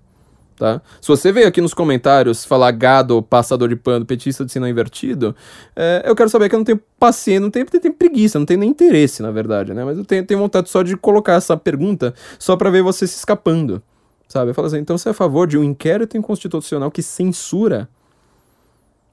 tá? 0.57 0.81
Se 1.01 1.09
você 1.09 1.31
veio 1.31 1.47
aqui 1.47 1.61
nos 1.61 1.75
comentários 1.75 2.45
falar 2.45 2.71
gado, 2.73 3.23
passador 3.23 3.69
de 3.69 3.77
pano, 3.77 4.05
petista 4.05 4.45
de 4.45 4.51
sinal 4.51 4.69
invertido, 4.69 5.37
é, 5.75 6.03
eu 6.05 6.17
quero 6.17 6.29
saber 6.29 6.49
que 6.49 6.55
eu 6.55 6.59
não 6.59 6.65
tenho 6.65 6.81
paciência, 6.99 7.41
não 7.41 7.51
tenho, 7.51 7.67
tenho 7.67 7.95
preguiça, 7.95 8.39
não 8.39 8.47
tenho 8.47 8.61
nem 8.61 8.71
interesse, 8.71 9.23
na 9.23 9.31
verdade, 9.31 9.75
né? 9.75 9.85
Mas 9.85 9.99
eu 9.99 10.05
tenho, 10.05 10.25
tenho 10.25 10.41
vontade 10.41 10.71
só 10.71 10.83
de 10.83 10.97
colocar 10.97 11.35
essa 11.35 11.57
pergunta 11.57 12.15
só 12.39 12.57
para 12.57 12.71
ver 12.71 12.83
você 12.83 13.07
se 13.07 13.17
escapando, 13.17 13.83
sabe? 14.27 14.51
Eu 14.51 14.55
falo 14.55 14.67
assim, 14.67 14.79
então 14.79 14.97
você 14.97 15.09
é 15.09 15.13
a 15.13 15.15
favor 15.15 15.47
de 15.47 15.59
um 15.59 15.63
inquérito 15.63 16.17
inconstitucional 16.17 16.91
que 16.91 17.03
censura 17.03 17.89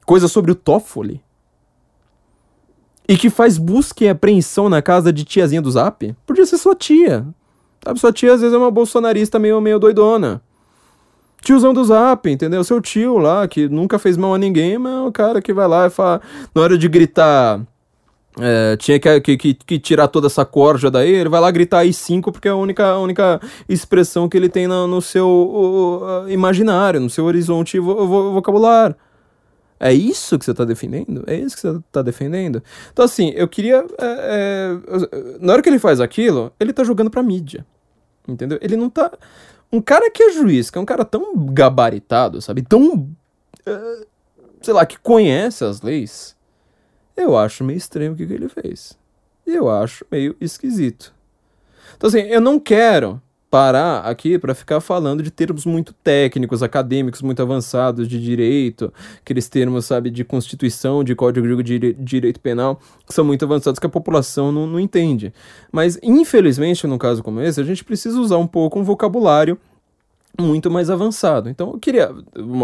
coisa 0.06 0.28
sobre 0.28 0.52
o 0.52 0.56
Toffoli? 0.56 1.22
E 3.06 3.18
que 3.18 3.30
faz 3.30 3.58
busca 3.58 4.06
e 4.06 4.08
apreensão 4.08 4.70
na 4.70 4.82
casa 4.82 5.12
de 5.12 5.26
tiazinha 5.26 5.62
do 5.62 5.70
Zap? 5.70 6.16
Podia 6.26 6.46
ser 6.46 6.58
sua 6.58 6.74
tia. 6.74 7.28
Sabe, 7.84 8.00
sua 8.00 8.14
tia 8.14 8.34
às 8.34 8.40
vezes 8.40 8.56
é 8.56 8.58
uma 8.58 8.72
bolsonarista 8.72 9.38
meio, 9.38 9.60
meio 9.60 9.78
doidona 9.78 10.42
tiozão 11.44 11.74
do 11.74 11.84
Zap, 11.84 12.30
entendeu? 12.30 12.64
Seu 12.64 12.82
tio 12.82 13.18
lá, 13.18 13.48
que 13.48 13.68
nunca 13.68 14.00
fez 14.00 14.18
mal 14.18 14.34
a 14.34 14.38
ninguém, 14.38 14.78
mas 14.78 14.94
é 14.94 15.02
o 15.02 15.12
cara 15.12 15.42
que 15.42 15.54
vai 15.54 15.68
lá 15.68 15.88
e 15.88 15.90
fala, 15.90 16.22
na 16.56 16.62
hora 16.62 16.78
de 16.78 16.88
gritar. 16.88 17.62
É, 18.40 18.76
tinha 18.78 19.00
que, 19.00 19.38
que, 19.38 19.54
que, 19.54 19.78
tirar 19.78 20.08
toda 20.08 20.26
essa 20.26 20.44
corja 20.44 20.90
daí, 20.90 21.12
ele 21.12 21.30
vai 21.30 21.40
lá 21.40 21.52
gritar 21.52 21.80
aí 21.80 21.94
5 21.94 22.32
porque 22.32 22.48
é 22.48 22.52
a 22.52 22.56
única, 22.56 22.84
a 22.84 23.00
única 23.00 23.40
expressão 23.70 24.28
que 24.28 24.36
ele 24.36 24.50
tem 24.50 24.66
no, 24.66 24.88
no 24.88 25.04
seu 25.04 25.28
uh, 25.28 26.28
imaginário, 26.28 27.00
no 27.00 27.12
seu 27.12 27.26
horizonte 27.26 27.78
vo, 27.78 28.08
vo, 28.08 28.34
vocabulário. 28.34 28.96
É 29.80 29.94
isso 29.94 30.40
que 30.40 30.46
você 30.46 30.52
está 30.52 30.66
defendendo? 30.66 31.24
É 31.28 31.36
isso 31.36 31.56
que 31.56 31.62
você 31.62 31.78
está 31.78 32.02
defendendo? 32.02 32.64
Então, 32.92 33.06
assim, 33.06 33.34
eu 33.36 33.48
queria. 33.48 33.86
É, 34.00 34.80
é, 34.82 35.38
na 35.40 35.54
hora 35.54 35.62
que 35.62 35.70
ele 35.70 35.78
faz 35.78 36.00
aquilo, 36.00 36.52
ele 36.60 36.72
está 36.72 36.84
jogando 36.84 37.12
pra 37.12 37.22
mídia. 37.22 37.64
Entendeu? 38.28 38.58
Ele 38.62 38.78
não 38.78 38.88
está 38.88 39.12
um 39.74 39.82
cara 39.82 40.12
que 40.12 40.22
é 40.22 40.32
juiz, 40.32 40.70
que 40.70 40.78
é 40.78 40.82
um 40.82 40.86
cara 40.86 41.04
tão 41.04 41.34
gabaritado, 41.48 42.40
sabe? 42.40 42.62
Tão. 42.62 42.94
Uh, 42.96 44.06
sei 44.62 44.72
lá, 44.72 44.86
que 44.86 45.00
conhece 45.00 45.66
as 45.66 45.82
leis. 45.82 46.36
Eu 47.18 47.36
acho 47.36 47.64
meio 47.64 47.78
estranho 47.78 48.14
o 48.14 48.16
que, 48.16 48.28
que 48.28 48.34
ele 48.34 48.48
fez. 48.48 48.96
Eu 49.46 49.70
acho 49.70 50.06
meio 50.12 50.36
esquisito. 50.40 51.12
Então, 51.98 52.08
assim, 52.08 52.22
eu 52.22 52.40
não 52.40 52.60
quero 52.60 53.20
parar 53.54 54.00
aqui 54.00 54.40
para 54.40 54.56
ficar 54.56 54.82
falando 54.82 55.22
de 55.22 55.30
termos 55.30 55.64
muito 55.64 55.94
técnicos, 55.94 56.64
acadêmicos, 56.64 57.22
muito 57.22 57.40
avançados 57.40 58.08
de 58.08 58.20
direito, 58.20 58.92
aqueles 59.22 59.48
termos, 59.48 59.86
sabe, 59.86 60.10
de 60.10 60.24
constituição, 60.24 61.04
de 61.04 61.14
código 61.14 61.62
de 61.62 61.94
direito 61.94 62.40
penal, 62.40 62.82
que 63.06 63.14
são 63.14 63.24
muito 63.24 63.46
avançados 63.46 63.78
que 63.78 63.86
a 63.86 63.90
população 63.90 64.52
não, 64.52 64.66
não 64.66 64.80
entende. 64.80 65.32
Mas, 65.72 66.00
infelizmente, 66.02 66.88
num 66.88 66.98
caso 66.98 67.22
como 67.22 67.42
esse, 67.42 67.62
a 67.62 67.64
gente 67.64 67.84
precisa 67.84 68.20
usar 68.20 68.38
um 68.38 68.48
pouco 68.48 68.80
um 68.80 68.84
vocabulário 68.84 69.56
muito 70.42 70.72
mais 70.72 70.90
avançado. 70.90 71.48
Então, 71.48 71.74
eu 71.74 71.78
queria, 71.78 72.10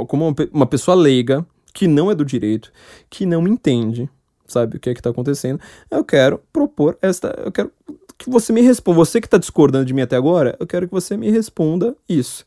como 0.08 0.36
uma 0.52 0.66
pessoa 0.66 0.96
leiga, 0.96 1.46
que 1.72 1.86
não 1.86 2.10
é 2.10 2.16
do 2.16 2.26
direito, 2.26 2.72
que 3.12 3.28
não 3.28 3.48
entende, 3.48 4.10
sabe 4.48 4.78
o 4.78 4.80
que 4.80 4.90
é 4.90 4.96
que 4.96 5.02
está 5.02 5.12
acontecendo, 5.12 5.60
eu 5.92 6.04
quero 6.04 6.42
propor 6.52 6.98
esta, 7.00 7.28
eu 7.46 7.52
quero 7.52 7.72
que 8.20 8.30
você 8.30 8.52
me 8.54 8.62
responda. 8.62 8.98
Você 8.98 9.20
que 9.20 9.28
está 9.28 9.38
discordando 9.38 9.86
de 9.86 9.94
mim 9.94 10.02
até 10.02 10.16
agora, 10.16 10.56
eu 10.60 10.68
quero 10.68 10.88
que 10.88 10.94
você 10.94 11.16
me 11.18 11.32
responda 11.32 11.96
isso. 12.08 12.46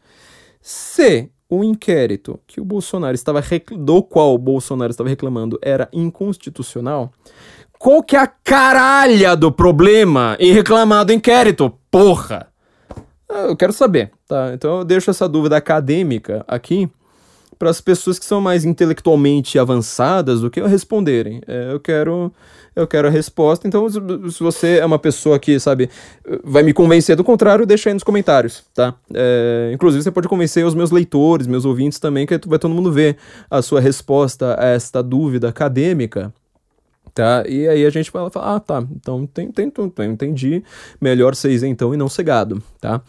Se 0.60 1.30
o 1.48 1.64
inquérito 1.64 2.38
que 2.46 2.60
o 2.60 2.64
Bolsonaro 2.64 3.14
estava 3.14 3.42
do 3.76 4.02
qual 4.02 4.34
o 4.34 4.38
Bolsonaro 4.38 4.90
estava 4.90 5.08
reclamando 5.08 5.58
era 5.60 5.88
inconstitucional, 5.92 7.10
qual 7.78 8.02
que 8.02 8.14
é 8.14 8.20
a 8.20 8.26
caralha 8.26 9.34
do 9.34 9.50
problema 9.50 10.36
em 10.38 10.52
reclamar 10.52 11.04
do 11.04 11.12
inquérito? 11.12 11.72
Porra! 11.90 12.48
Ah, 13.28 13.46
eu 13.48 13.56
quero 13.56 13.72
saber, 13.72 14.12
tá? 14.28 14.52
Então 14.54 14.78
eu 14.78 14.84
deixo 14.84 15.10
essa 15.10 15.28
dúvida 15.28 15.56
acadêmica 15.56 16.44
aqui 16.46 16.88
para 17.62 17.70
as 17.70 17.80
pessoas 17.80 18.18
que 18.18 18.24
são 18.24 18.40
mais 18.40 18.64
intelectualmente 18.64 19.56
avançadas 19.56 20.40
do 20.40 20.50
que 20.50 20.60
eu 20.60 20.66
responderem. 20.66 21.40
É, 21.46 21.72
eu 21.72 21.78
quero 21.78 22.32
eu 22.74 22.88
quero 22.88 23.06
a 23.06 23.10
resposta. 23.10 23.68
Então, 23.68 23.88
se 23.88 24.42
você 24.42 24.78
é 24.78 24.84
uma 24.84 24.98
pessoa 24.98 25.38
que, 25.38 25.60
sabe, 25.60 25.88
vai 26.42 26.64
me 26.64 26.72
convencer 26.72 27.14
do 27.14 27.22
contrário, 27.22 27.64
deixa 27.64 27.88
aí 27.88 27.94
nos 27.94 28.02
comentários, 28.02 28.64
tá? 28.74 28.94
É, 29.14 29.70
inclusive, 29.72 30.02
você 30.02 30.10
pode 30.10 30.26
convencer 30.26 30.66
os 30.66 30.74
meus 30.74 30.90
leitores, 30.90 31.46
meus 31.46 31.64
ouvintes 31.64 32.00
também, 32.00 32.26
que 32.26 32.36
vai 32.48 32.58
todo 32.58 32.74
mundo 32.74 32.90
ver 32.90 33.16
a 33.48 33.62
sua 33.62 33.80
resposta 33.80 34.60
a 34.60 34.66
esta 34.66 35.00
dúvida 35.00 35.48
acadêmica 35.48 36.32
tá? 37.14 37.44
E 37.46 37.68
aí 37.68 37.84
a 37.84 37.90
gente 37.90 38.10
vai 38.10 38.28
falar, 38.30 38.56
ah, 38.56 38.60
tá, 38.60 38.84
então 38.90 39.26
tem, 39.26 39.50
tem, 39.50 39.70
tem, 39.70 40.10
entendi, 40.10 40.62
melhor 41.00 41.34
ser 41.34 41.50
isentão 41.50 41.92
e 41.92 41.96
não 41.96 42.08
cegado, 42.08 42.62
tá? 42.80 43.00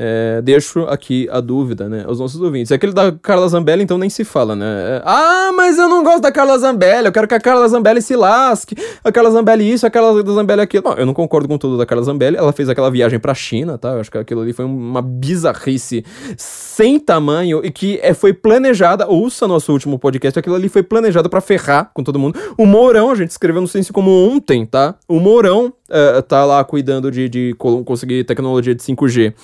É, 0.00 0.40
deixo 0.42 0.82
aqui 0.82 1.28
a 1.28 1.40
dúvida, 1.40 1.88
né, 1.88 2.04
aos 2.06 2.20
nossos 2.20 2.40
ouvintes. 2.40 2.70
Aquele 2.70 2.92
da 2.92 3.10
Carla 3.10 3.48
Zambelli, 3.48 3.82
então, 3.82 3.98
nem 3.98 4.08
se 4.08 4.22
fala, 4.22 4.54
né? 4.54 4.64
É, 4.64 5.02
ah, 5.04 5.50
mas 5.56 5.76
eu 5.76 5.88
não 5.88 6.04
gosto 6.04 6.20
da 6.20 6.30
Carla 6.30 6.56
Zambelli, 6.56 7.06
eu 7.06 7.12
quero 7.12 7.26
que 7.26 7.34
a 7.34 7.40
Carla 7.40 7.66
Zambelli 7.66 8.00
se 8.00 8.14
lasque, 8.14 8.76
a 9.02 9.10
Carla 9.10 9.32
Zambelli 9.32 9.72
isso, 9.72 9.84
a 9.84 9.90
Carla 9.90 10.22
Zambelli 10.22 10.62
aquilo. 10.62 10.84
Não, 10.84 10.92
eu 10.92 11.04
não 11.04 11.12
concordo 11.12 11.48
com 11.48 11.58
tudo 11.58 11.76
da 11.76 11.84
Carla 11.84 12.04
Zambelli, 12.04 12.36
ela 12.36 12.52
fez 12.52 12.68
aquela 12.68 12.92
viagem 12.92 13.18
pra 13.18 13.34
China, 13.34 13.76
tá? 13.76 13.88
Eu 13.88 14.00
acho 14.00 14.08
que 14.08 14.18
aquilo 14.18 14.40
ali 14.40 14.52
foi 14.52 14.64
uma 14.64 15.02
bizarrice 15.02 16.04
sem 16.36 17.00
tamanho 17.00 17.60
e 17.64 17.70
que 17.72 17.98
é, 18.00 18.14
foi 18.14 18.32
planejada, 18.32 19.08
ouça 19.08 19.48
nosso 19.48 19.72
último 19.72 19.98
podcast, 19.98 20.38
aquilo 20.38 20.54
ali 20.54 20.68
foi 20.68 20.84
planejado 20.84 21.28
para 21.28 21.40
ferrar 21.40 21.90
com 21.92 22.04
todo 22.04 22.20
mundo. 22.20 22.38
O 22.56 22.66
Mourão, 22.66 23.10
a 23.10 23.16
gente 23.16 23.30
escreveu 23.30 23.60
no 23.60 23.66
Sense 23.66 23.92
como 23.92 24.12
ontem, 24.12 24.64
tá? 24.64 24.94
O 25.08 25.18
Mourão 25.18 25.72
uh, 25.90 26.22
tá 26.22 26.44
lá 26.44 26.62
cuidando 26.62 27.10
de, 27.10 27.28
de 27.28 27.56
conseguir 27.84 28.22
tecnologia 28.22 28.76
de 28.76 28.82
5G. 28.84 29.34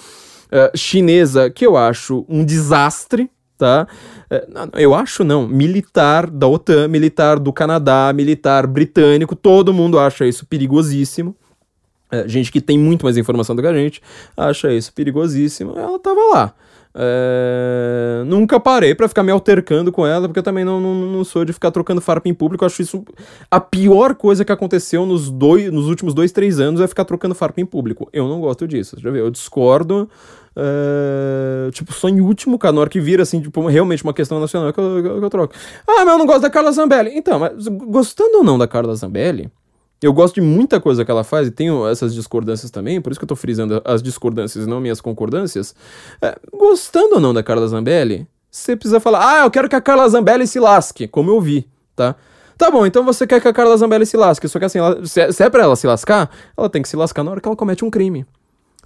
Eh, 0.51 0.73
chinesa, 0.77 1.51
que 1.51 1.67
eu 1.67 1.77
acho 1.77 2.25
um 2.29 2.45
desastre, 2.45 3.31
tá? 3.59 3.87
Uh, 4.31 4.79
eu 4.79 4.95
acho 4.95 5.25
não, 5.25 5.49
militar 5.49 6.29
da 6.29 6.47
OTAN, 6.47 6.89
militar 6.89 7.39
do 7.39 7.53
Canadá, 7.53 8.13
militar 8.15 8.67
britânico, 8.67 9.35
todo 9.35 9.73
mundo 9.73 9.99
acha 9.99 10.27
isso 10.27 10.47
perigosíssimo. 10.47 11.35
Uh, 12.13 12.29
gente 12.29 12.53
que 12.53 12.61
tem 12.61 12.79
muito 12.79 13.05
mais 13.05 13.17
informação 13.17 13.57
do 13.57 13.63
que 13.63 13.69
a 13.69 13.75
gente 13.75 14.03
acha 14.37 14.73
isso 14.73 14.93
perigosíssimo. 14.93 15.73
Ela 15.77 15.99
tava 15.99 16.21
lá. 16.33 16.55
É... 16.97 18.23
Nunca 18.27 18.61
parei 18.61 18.95
para 18.95 19.09
ficar 19.09 19.23
me 19.23 19.33
altercando 19.33 19.91
com 19.91 20.07
ela, 20.07 20.29
porque 20.29 20.39
eu 20.39 20.43
também 20.43 20.65
não, 20.65 20.81
não, 20.81 20.95
não 20.95 21.25
sou 21.25 21.45
de 21.45 21.53
ficar 21.53 21.71
trocando 21.71 22.01
farpa 22.01 22.29
em 22.29 22.35
público. 22.35 22.65
Eu 22.65 22.67
acho 22.67 22.81
isso 22.81 23.05
a 23.51 23.61
pior 23.61 24.15
coisa 24.15 24.45
que 24.45 24.53
aconteceu 24.53 25.05
nos, 25.05 25.31
dois, 25.31 25.73
nos 25.73 25.89
últimos 25.89 26.15
dois, 26.15 26.31
três 26.31 26.61
anos 26.61 26.81
é 26.81 26.87
ficar 26.87 27.05
trocando 27.05 27.35
farpa 27.35 27.61
em 27.61 27.67
público. 27.67 28.09
Eu 28.13 28.29
não 28.29 28.41
gosto 28.41 28.69
disso. 28.69 28.97
Já 29.01 29.11
viu? 29.11 29.25
Eu 29.25 29.31
discordo. 29.31 30.09
É... 30.57 31.71
Tipo, 31.73 31.93
só 31.93 32.09
em 32.09 32.21
último, 32.21 32.59
cara, 32.59 32.73
na 32.73 32.83
hora 32.83 32.91
que 32.91 33.01
vira, 33.01 33.25
assim, 33.25 33.41
tipo, 33.41 33.67
realmente 33.67 34.05
uma 34.05 34.15
questão 34.15 34.39
nacional 34.39 34.73
que 34.73 34.79
eu, 34.79 35.03
que 35.03 35.09
eu, 35.09 35.19
que 35.19 35.25
eu 35.25 35.31
troco. 35.31 35.55
Ah, 35.87 36.05
mas 36.05 36.15
eu 36.15 36.19
não 36.19 36.27
gosto 36.27 36.43
da 36.43 36.51
Carla 36.51 36.71
Zambelli. 36.71 37.11
Então, 37.17 37.41
mas 37.41 37.67
gostando 37.67 38.39
ou 38.39 38.45
não 38.45 38.57
da 38.57 38.69
Carla 38.69 38.95
Zambelli, 38.95 39.51
eu 40.05 40.13
gosto 40.13 40.35
de 40.35 40.41
muita 40.43 40.81
coisa 40.81 41.05
que 41.05 41.11
ela 41.11 41.25
faz 41.25 41.49
e 41.49 41.51
tenho 41.51 41.87
essas 41.89 42.15
discordâncias 42.15 42.71
também, 42.71 43.01
por 43.01 43.11
isso 43.11 43.19
que 43.19 43.25
eu 43.25 43.29
tô 43.29 43.37
frisando 43.37 43.81
as 43.85 44.03
discordâncias 44.03 44.67
e 44.67 44.69
não 44.69 44.81
minhas 44.81 45.01
concordâncias. 45.01 45.75
É, 46.21 46.37
gostando 46.53 47.15
ou 47.15 47.21
não 47.21 47.33
da 47.33 47.43
Carla 47.43 47.67
Zambelli, 47.67 48.27
você 48.51 48.77
precisa 48.77 49.01
falar, 49.01 49.41
ah, 49.41 49.45
eu 49.45 49.51
quero 49.51 49.69
que 49.69 49.77
a 49.77 49.81
Carla 49.81 50.09
Zambelli 50.09 50.47
se 50.47 50.61
lasque, 50.61 51.09
como 51.09 51.31
eu 51.31 51.41
vi, 51.41 51.67
tá? 51.97 52.15
Tá 52.57 52.71
bom, 52.71 52.85
então 52.85 53.05
você 53.05 53.27
quer 53.27 53.41
que 53.41 53.49
a 53.49 53.53
Carla 53.53 53.77
Zambelli 53.77 54.05
se 54.05 54.17
lasque, 54.17 54.47
só 54.47 54.59
que 54.59 54.65
assim, 54.65 54.79
ela, 54.79 55.05
se, 55.07 55.21
é, 55.21 55.33
se 55.33 55.43
é 55.43 55.49
pra 55.49 55.63
ela 55.63 55.75
se 55.75 55.87
lascar, 55.87 56.31
ela 56.57 56.69
tem 56.69 56.83
que 56.83 56.89
se 56.89 56.97
lascar 56.97 57.25
na 57.25 57.31
hora 57.31 57.41
que 57.41 57.49
ela 57.49 57.57
comete 57.57 57.85
um 57.85 57.91
crime. 57.91 58.27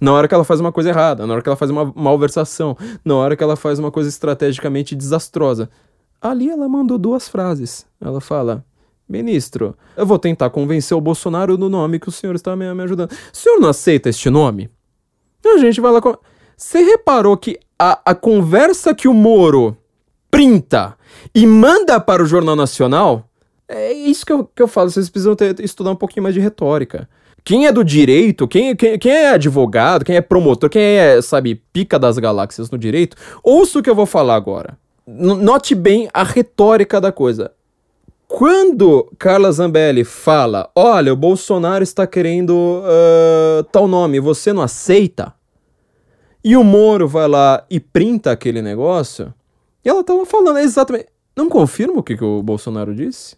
Na 0.01 0.13
hora 0.13 0.27
que 0.27 0.33
ela 0.33 0.45
faz 0.45 0.61
uma 0.61 0.71
coisa 0.71 0.89
errada, 0.89 1.27
na 1.27 1.33
hora 1.33 1.41
que 1.41 1.49
ela 1.49 1.57
faz 1.57 1.69
uma 1.69 1.91
malversação, 1.93 2.77
na 3.03 3.15
hora 3.15 3.35
que 3.35 3.43
ela 3.43 3.57
faz 3.57 3.77
uma 3.77 3.91
coisa 3.91 4.07
estrategicamente 4.07 4.95
desastrosa. 4.95 5.69
Ali 6.21 6.49
ela 6.49 6.69
mandou 6.69 6.97
duas 6.97 7.27
frases. 7.27 7.85
Ela 7.99 8.21
fala: 8.21 8.63
Ministro, 9.09 9.75
eu 9.97 10.05
vou 10.05 10.19
tentar 10.19 10.51
convencer 10.51 10.95
o 10.95 11.01
Bolsonaro 11.01 11.57
do 11.57 11.67
nome 11.67 11.99
que 11.99 12.07
o 12.07 12.11
senhor 12.11 12.35
está 12.35 12.55
me, 12.55 12.65
ajudando. 12.83 13.11
O 13.11 13.15
senhor 13.33 13.59
não 13.59 13.69
aceita 13.69 14.07
este 14.07 14.29
nome? 14.29 14.69
A 15.43 15.57
gente 15.57 15.81
vai 15.81 15.91
lá. 15.91 15.99
Com... 15.99 16.15
Você 16.55 16.79
reparou 16.83 17.35
que 17.35 17.59
a, 17.79 17.99
a 18.05 18.13
conversa 18.13 18.93
que 18.93 19.07
o 19.07 19.13
Moro 19.13 19.75
printa 20.29 20.95
e 21.33 21.47
manda 21.47 21.99
para 21.99 22.21
o 22.21 22.25
Jornal 22.27 22.55
Nacional? 22.55 23.27
É 23.67 23.91
isso 23.91 24.23
que 24.23 24.31
eu, 24.31 24.45
que 24.45 24.61
eu 24.61 24.67
falo. 24.67 24.91
Vocês 24.91 25.09
precisam 25.09 25.35
ter, 25.35 25.59
estudar 25.59 25.89
um 25.89 25.95
pouquinho 25.95 26.23
mais 26.23 26.35
de 26.35 26.41
retórica. 26.41 27.09
Quem 27.43 27.65
é 27.65 27.71
do 27.71 27.83
direito, 27.83 28.47
quem, 28.47 28.75
quem, 28.75 28.99
quem 28.99 29.11
é 29.11 29.31
advogado, 29.31 30.05
quem 30.05 30.17
é 30.17 30.21
promotor, 30.21 30.69
quem 30.69 30.83
é, 30.83 31.19
sabe, 31.19 31.55
pica 31.73 31.97
das 31.97 32.19
galáxias 32.19 32.69
no 32.69 32.77
direito, 32.77 33.17
ouça 33.43 33.79
o 33.79 33.81
que 33.81 33.89
eu 33.89 33.95
vou 33.95 34.05
falar 34.05 34.35
agora. 34.35 34.77
Note 35.07 35.73
bem 35.73 36.07
a 36.13 36.23
retórica 36.23 37.01
da 37.01 37.11
coisa. 37.11 37.51
Quando 38.29 39.11
Carla 39.17 39.51
Zambelli 39.51 40.03
fala, 40.03 40.69
olha, 40.75 41.11
o 41.11 41.15
Bolsonaro 41.15 41.83
está 41.83 42.05
querendo 42.05 42.53
uh, 42.53 43.63
tal 43.71 43.87
nome, 43.87 44.19
você 44.19 44.53
não 44.53 44.61
aceita? 44.61 45.33
E 46.43 46.55
o 46.55 46.63
Moro 46.63 47.07
vai 47.07 47.27
lá 47.27 47.65
e 47.71 47.79
printa 47.79 48.29
aquele 48.29 48.61
negócio, 48.61 49.33
e 49.83 49.89
ela 49.89 50.01
estava 50.01 50.27
falando 50.27 50.59
exatamente. 50.59 51.07
Não 51.35 51.49
confirma 51.49 51.99
o 51.99 52.03
que, 52.03 52.15
que 52.15 52.23
o 52.23 52.43
Bolsonaro 52.43 52.93
disse? 52.93 53.35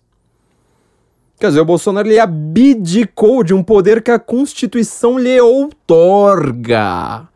Quer 1.39 1.47
dizer, 1.47 1.61
o 1.61 1.65
Bolsonaro 1.65 2.09
ele 2.09 2.19
abdicou 2.19 3.45
de 3.45 3.53
um 3.53 3.63
poder 3.63 4.03
que 4.03 4.11
a 4.11 4.19
Constituição 4.19 5.17
lhe 5.17 5.39
outorga 5.39 7.30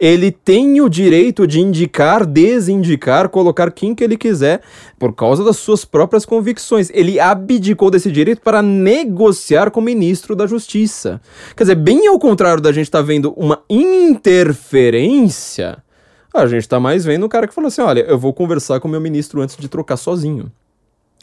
ele 0.00 0.32
tem 0.32 0.80
o 0.80 0.88
direito 0.88 1.46
de 1.46 1.60
indicar, 1.60 2.24
desindicar, 2.24 3.28
colocar 3.28 3.70
quem 3.70 3.94
que 3.94 4.02
ele 4.02 4.16
quiser 4.16 4.62
por 4.98 5.14
causa 5.14 5.44
das 5.44 5.58
suas 5.58 5.84
próprias 5.84 6.24
convicções. 6.24 6.90
Ele 6.94 7.20
abdicou 7.20 7.90
desse 7.90 8.10
direito 8.10 8.40
para 8.40 8.62
negociar 8.62 9.70
com 9.70 9.80
o 9.80 9.82
ministro 9.82 10.34
da 10.34 10.46
Justiça. 10.46 11.20
Quer 11.54 11.64
dizer, 11.64 11.74
bem 11.74 12.06
ao 12.06 12.18
contrário 12.18 12.62
da 12.62 12.72
gente 12.72 12.86
estar 12.86 13.00
tá 13.00 13.04
vendo 13.04 13.34
uma 13.36 13.62
interferência, 13.68 15.84
a 16.32 16.46
gente 16.46 16.62
está 16.62 16.80
mais 16.80 17.04
vendo 17.04 17.26
o 17.26 17.28
cara 17.28 17.46
que 17.46 17.52
falou 17.52 17.68
assim: 17.68 17.82
olha, 17.82 18.00
eu 18.00 18.18
vou 18.18 18.32
conversar 18.32 18.80
com 18.80 18.88
o 18.88 18.90
meu 18.90 19.02
ministro 19.02 19.42
antes 19.42 19.58
de 19.58 19.68
trocar 19.68 19.98
sozinho. 19.98 20.50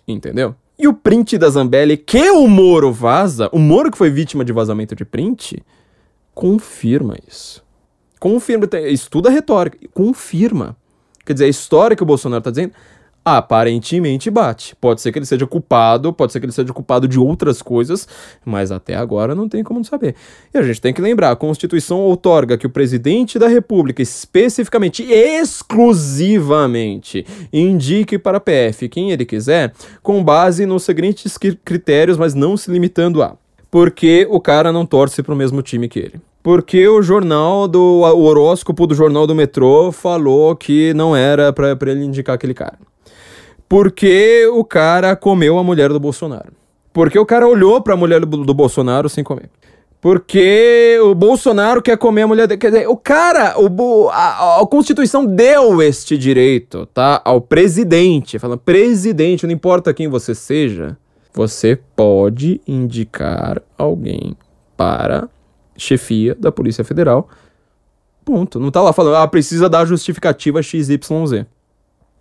Entendeu? 0.07 0.53
E 0.77 0.87
o 0.87 0.93
print 0.93 1.35
da 1.39 1.49
Zambelli 1.49 1.97
que 1.97 2.29
o 2.29 2.47
Moro 2.47 2.93
vaza, 2.93 3.49
o 3.51 3.57
Moro 3.57 3.89
que 3.89 3.97
foi 3.97 4.11
vítima 4.11 4.45
de 4.45 4.53
vazamento 4.53 4.95
de 4.95 5.03
print, 5.03 5.63
confirma 6.35 7.15
isso 7.27 7.65
confirma, 8.19 8.67
estuda 8.89 9.29
a 9.29 9.31
retórica, 9.31 9.77
confirma. 9.93 10.75
Quer 11.25 11.33
dizer, 11.33 11.45
a 11.45 11.49
história 11.49 11.95
que 11.95 12.03
o 12.03 12.05
Bolsonaro 12.05 12.39
está 12.39 12.51
dizendo 12.51 12.73
aparentemente 13.25 14.29
bate. 14.31 14.73
Pode 14.77 15.01
ser 15.01 15.11
que 15.11 15.19
ele 15.19 15.25
seja 15.25 15.45
culpado, 15.45 16.13
pode 16.13 16.31
ser 16.31 16.39
que 16.39 16.45
ele 16.45 16.53
seja 16.53 16.71
culpado 16.71 17.09
de 17.09 17.19
outras 17.19 17.61
coisas, 17.61 18.07
mas 18.45 18.71
até 18.71 18.95
agora 18.95 19.35
não 19.35 19.49
tem 19.49 19.65
como 19.65 19.83
saber. 19.83 20.15
E 20.53 20.57
a 20.57 20.63
gente 20.63 20.79
tem 20.79 20.93
que 20.93 21.01
lembrar, 21.01 21.31
a 21.31 21.35
Constituição 21.35 21.99
outorga 21.99 22.57
que 22.57 22.65
o 22.65 22.69
presidente 22.69 23.37
da 23.37 23.49
República, 23.49 24.01
especificamente, 24.01 25.03
exclusivamente, 25.03 27.25
indique 27.51 28.17
para 28.17 28.37
a 28.37 28.41
PF 28.41 28.87
quem 28.87 29.11
ele 29.11 29.25
quiser, 29.25 29.73
com 30.01 30.23
base 30.23 30.65
nos 30.65 30.83
seguintes 30.83 31.37
critérios, 31.37 32.17
mas 32.17 32.33
não 32.33 32.55
se 32.55 32.71
limitando 32.71 33.21
a 33.21 33.35
porque 33.69 34.27
o 34.29 34.39
cara 34.39 34.71
não 34.71 34.85
torce 34.85 35.21
para 35.21 35.33
o 35.33 35.37
mesmo 35.37 35.61
time 35.61 35.87
que 35.87 35.99
ele. 35.99 36.21
Porque 36.47 36.87
o 36.87 37.01
jornal 37.01 37.67
do 37.67 38.03
o 38.03 38.23
horóscopo 38.23 38.87
do 38.87 38.95
jornal 38.95 39.27
do 39.27 39.35
metrô 39.35 39.91
falou 39.91 40.55
que 40.55 40.93
não 40.93 41.13
era 41.13 41.51
para 41.51 41.75
ele 41.87 42.05
indicar 42.05 42.35
aquele 42.35 42.53
cara. 42.53 42.79
Porque 43.67 44.47
o 44.53 44.63
cara 44.63 45.13
comeu 45.13 45.57
a 45.57 45.63
mulher 45.65 45.89
do 45.89 45.99
Bolsonaro. 45.99 46.53
Porque 46.93 47.19
o 47.19 47.25
cara 47.25 47.45
olhou 47.45 47.81
para 47.81 47.95
a 47.95 47.97
mulher 47.97 48.21
do, 48.21 48.45
do 48.45 48.53
Bolsonaro 48.53 49.09
sem 49.09 49.25
comer. 49.25 49.49
Porque 49.99 50.97
o 51.03 51.13
Bolsonaro 51.13 51.81
quer 51.81 51.97
comer 51.97 52.21
a 52.21 52.27
mulher 52.27 52.47
dele. 52.47 52.61
Quer 52.61 52.71
dizer, 52.71 52.87
o 52.87 52.95
cara, 52.95 53.59
o, 53.59 54.07
a, 54.07 54.61
a 54.61 54.65
Constituição 54.67 55.25
deu 55.25 55.81
este 55.81 56.17
direito, 56.17 56.85
tá? 56.93 57.21
Ao 57.25 57.41
presidente. 57.41 58.39
Falando, 58.39 58.59
presidente, 58.59 59.45
não 59.45 59.53
importa 59.53 59.93
quem 59.93 60.07
você 60.07 60.33
seja, 60.33 60.97
você 61.33 61.77
pode 61.93 62.61
indicar 62.65 63.61
alguém 63.77 64.33
para 64.77 65.27
chefia 65.77 66.35
da 66.35 66.51
Polícia 66.51 66.83
Federal. 66.83 67.29
Ponto. 68.25 68.59
Não 68.59 68.71
tá 68.71 68.81
lá 68.81 68.91
falando, 68.91 69.15
ah, 69.15 69.27
precisa 69.27 69.69
dar 69.69 69.85
justificativa 69.85 70.61
XYZ 70.61 70.99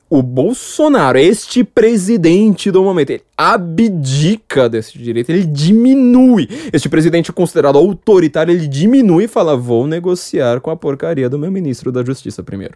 o 0.09 0.23
Bolsonaro, 0.23 1.19
este 1.19 1.65
presidente 1.65 2.71
do 2.71 2.83
momento, 2.83 3.11
ele 3.11 3.23
abdica 3.37 4.69
desse 4.69 4.97
direito, 4.97 5.31
ele 5.31 5.45
diminui. 5.45 6.49
Este 6.73 6.89
presidente 6.89 7.33
considerado 7.33 7.77
autoritário, 7.77 8.53
ele 8.53 8.69
diminui 8.69 9.25
e 9.25 9.29
fala: 9.29 9.57
vou 9.57 9.87
negociar 9.87 10.61
com 10.61 10.71
a 10.71 10.77
porcaria 10.77 11.29
do 11.29 11.39
meu 11.39 11.51
ministro 11.51 11.91
da 11.91 12.05
Justiça 12.05 12.43
primeiro. 12.43 12.75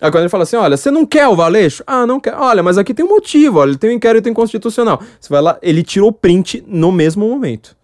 Aí 0.00 0.10
quando 0.10 0.22
ele 0.22 0.28
fala 0.28 0.42
assim: 0.42 0.56
olha, 0.56 0.76
você 0.76 0.90
não 0.90 1.06
quer 1.06 1.28
o 1.28 1.36
Valeixo? 1.36 1.84
Ah, 1.86 2.06
não 2.06 2.18
quer. 2.18 2.34
Olha, 2.34 2.62
mas 2.62 2.76
aqui 2.76 2.92
tem 2.92 3.04
um 3.04 3.08
motivo, 3.08 3.60
olha, 3.60 3.76
tem 3.76 3.90
um 3.90 3.94
inquérito 3.94 4.28
inconstitucional. 4.28 5.00
Você 5.20 5.28
vai 5.28 5.40
lá, 5.40 5.58
ele 5.62 5.84
tirou 5.84 6.08
o 6.08 6.12
print 6.12 6.64
no 6.66 6.90
mesmo 6.90 7.28
momento. 7.28 7.76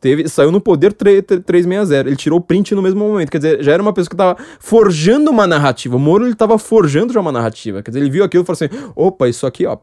Teve, 0.00 0.28
saiu 0.28 0.52
no 0.52 0.60
poder 0.60 0.92
360. 0.92 2.08
Ele 2.08 2.16
tirou 2.16 2.38
o 2.38 2.42
print 2.42 2.74
no 2.74 2.82
mesmo 2.82 3.00
momento. 3.00 3.30
Quer 3.30 3.38
dizer, 3.38 3.62
já 3.62 3.72
era 3.72 3.82
uma 3.82 3.92
pessoa 3.92 4.08
que 4.08 4.14
estava 4.14 4.36
forjando 4.60 5.30
uma 5.30 5.46
narrativa. 5.46 5.96
O 5.96 5.98
Moro 5.98 6.24
ele 6.24 6.32
estava 6.32 6.58
forjando 6.58 7.12
já 7.12 7.20
uma 7.20 7.32
narrativa. 7.32 7.82
Quer 7.82 7.90
dizer, 7.90 8.00
ele 8.00 8.10
viu 8.10 8.24
aquilo 8.24 8.44
e 8.44 8.46
falou 8.46 8.56
assim: 8.56 8.92
opa, 8.94 9.28
isso 9.28 9.46
aqui, 9.46 9.66
ó. 9.66 9.76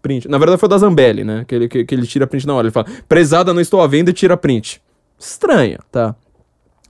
Print. 0.00 0.28
Na 0.28 0.38
verdade 0.38 0.60
foi 0.60 0.68
da 0.68 0.78
Zambelli, 0.78 1.24
né? 1.24 1.44
Que 1.46 1.54
ele, 1.54 1.68
que, 1.68 1.84
que 1.84 1.94
ele 1.94 2.06
tira 2.06 2.26
print 2.26 2.46
na 2.46 2.54
hora. 2.54 2.66
Ele 2.66 2.72
fala: 2.72 2.86
prezada, 3.08 3.52
não 3.54 3.60
estou 3.60 3.80
à 3.80 3.86
venda 3.86 4.12
tira 4.12 4.36
print. 4.36 4.80
Estranho, 5.18 5.78
tá? 5.90 6.14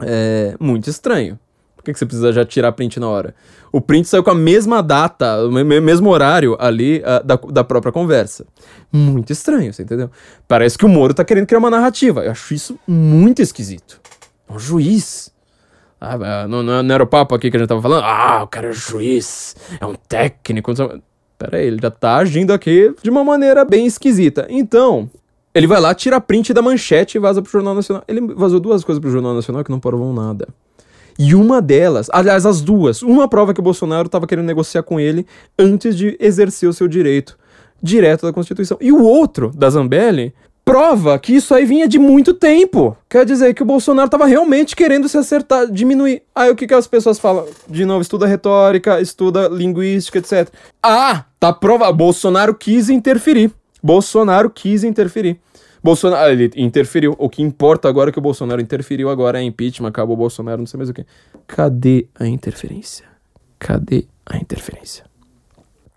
É, 0.01 0.55
muito 0.61 0.89
estranho. 0.89 1.39
Por 1.79 1.85
que, 1.85 1.93
que 1.93 1.99
você 1.99 2.05
precisa 2.05 2.33
já 2.33 2.45
tirar 2.45 2.73
print 2.73 2.99
na 2.99 3.09
hora? 3.09 3.37
O 3.71 3.81
print 3.81 4.09
saiu 4.09 4.25
com 4.25 4.33
a 4.33 4.35
mesma 4.35 4.83
data, 4.83 5.45
o 5.47 5.53
mesmo 5.53 6.11
horário 6.11 6.57
ali 6.59 6.99
uh, 6.99 7.25
da, 7.25 7.37
da 7.37 7.63
própria 7.63 7.93
conversa. 7.93 8.45
Muito 8.93 9.33
estranho, 9.33 9.73
você 9.73 9.85
entendeu? 9.85 10.11
Parece 10.49 10.77
que 10.77 10.85
o 10.85 10.89
Moro 10.89 11.15
tá 11.15 11.25
querendo 11.25 11.47
criar 11.47 11.61
uma 11.61 11.71
narrativa. 11.71 12.25
Eu 12.25 12.33
acho 12.33 12.53
isso 12.53 12.77
muito 12.85 13.41
esquisito. 13.41 14.01
É 14.49 14.53
um 14.53 14.59
juiz. 14.59 15.33
Ah, 16.01 16.15
ah 16.15 16.49
não, 16.49 16.65
não, 16.65 16.93
era 16.93 17.05
o 17.05 17.07
papo 17.07 17.33
aqui 17.37 17.49
que 17.49 17.57
a 17.57 17.61
gente 17.61 17.69
tava 17.69 17.81
falando? 17.81 18.03
Ah, 18.03 18.43
o 18.43 18.49
cara 18.49 18.71
é 18.71 18.73
juiz, 18.73 19.55
é 19.81 19.87
um 19.87 19.95
técnico. 19.95 20.75
Pera 21.39 21.59
aí, 21.59 21.67
ele 21.69 21.79
já 21.81 21.93
tá 21.93 22.17
agindo 22.17 22.53
aqui 22.53 22.93
de 23.01 23.09
uma 23.09 23.23
maneira 23.23 23.65
bem 23.65 23.87
esquisita. 23.87 24.49
Então, 24.51 25.09
ele 25.55 25.69
vai 25.69 25.81
lá, 25.81 25.95
tira 25.95 26.21
print 26.21 26.53
da 26.53 26.61
manchete 26.61 27.19
e 27.19 27.21
vaza 27.21 27.41
pro 27.41 27.53
Jornal 27.53 27.77
Nacional. 27.77 28.03
Ele 28.09 28.21
vazou 28.35 28.59
duas 28.59 28.83
coisas 28.83 29.01
pro 29.01 29.13
Jornal 29.13 29.33
Nacional 29.33 29.63
que 29.63 29.71
não 29.71 29.79
provam 29.79 30.13
nada. 30.13 30.49
E 31.19 31.35
uma 31.35 31.61
delas, 31.61 32.09
aliás, 32.12 32.47
as 32.47 32.61
duas, 32.61 33.03
uma 33.03 33.27
prova 33.27 33.53
que 33.53 33.61
o 33.61 33.62
Bolsonaro 33.62 34.07
estava 34.07 34.27
querendo 34.27 34.47
negociar 34.47 34.85
com 34.85 35.01
ele 35.01 35.27
antes 35.59 35.97
de 35.97 36.16
exercer 36.20 36.69
o 36.69 36.73
seu 36.73 36.86
direito 36.86 37.36
direto 37.82 38.27
da 38.27 38.32
Constituição. 38.32 38.77
E 38.81 38.93
o 38.93 39.03
outro, 39.03 39.51
da 39.55 39.70
Zambelli, 39.70 40.35
prova 40.65 41.19
que 41.19 41.35
isso 41.35 41.55
aí 41.55 41.65
vinha 41.65 41.89
de 41.89 41.99
muito 41.99 42.35
tempo. 42.35 42.97
Quer 43.09 43.24
dizer 43.24 43.55
que 43.55 43.62
o 43.62 43.66
Bolsonaro 43.66 44.07
estava 44.07 44.27
realmente 44.27 44.77
querendo 44.77 45.09
se 45.09 45.16
acertar, 45.16 45.66
diminuir. 45.70 46.23
Aí 46.35 46.51
o 46.51 46.57
que, 46.57 46.66
que 46.66 46.74
as 46.74 46.86
pessoas 46.86 47.19
falam? 47.19 47.47
De 47.69 47.85
novo, 47.85 48.03
estuda 48.03 48.27
retórica, 48.27 49.01
estuda 49.01 49.49
linguística, 49.49 50.19
etc. 50.19 50.53
Ah, 50.82 51.24
tá 51.40 51.53
prova. 51.53 51.90
Bolsonaro 51.90 52.55
quis 52.55 52.90
interferir. 52.90 53.51
Bolsonaro 53.82 54.51
quis 54.51 54.85
interferir. 54.85 55.40
Bolsonaro, 55.89 56.23
ah, 56.23 56.31
ele 56.31 56.51
interferiu. 56.55 57.16
O 57.19 57.31
que 57.31 57.40
importa 57.40 57.89
agora 57.89 58.10
é 58.10 58.12
que 58.12 58.19
o 58.19 58.23
Bolsonaro 58.23 58.60
interferiu 58.60 59.09
agora 59.09 59.40
é 59.40 59.43
impeachment, 59.43 59.89
acabou 59.89 60.15
o 60.15 60.19
Bolsonaro, 60.19 60.59
não 60.59 60.66
sei 60.66 60.77
mais 60.77 60.90
o 60.90 60.93
que. 60.93 61.06
Cadê 61.47 62.06
a 62.15 62.27
interferência? 62.27 63.06
Cadê 63.59 64.06
a 64.27 64.36
interferência? 64.36 65.06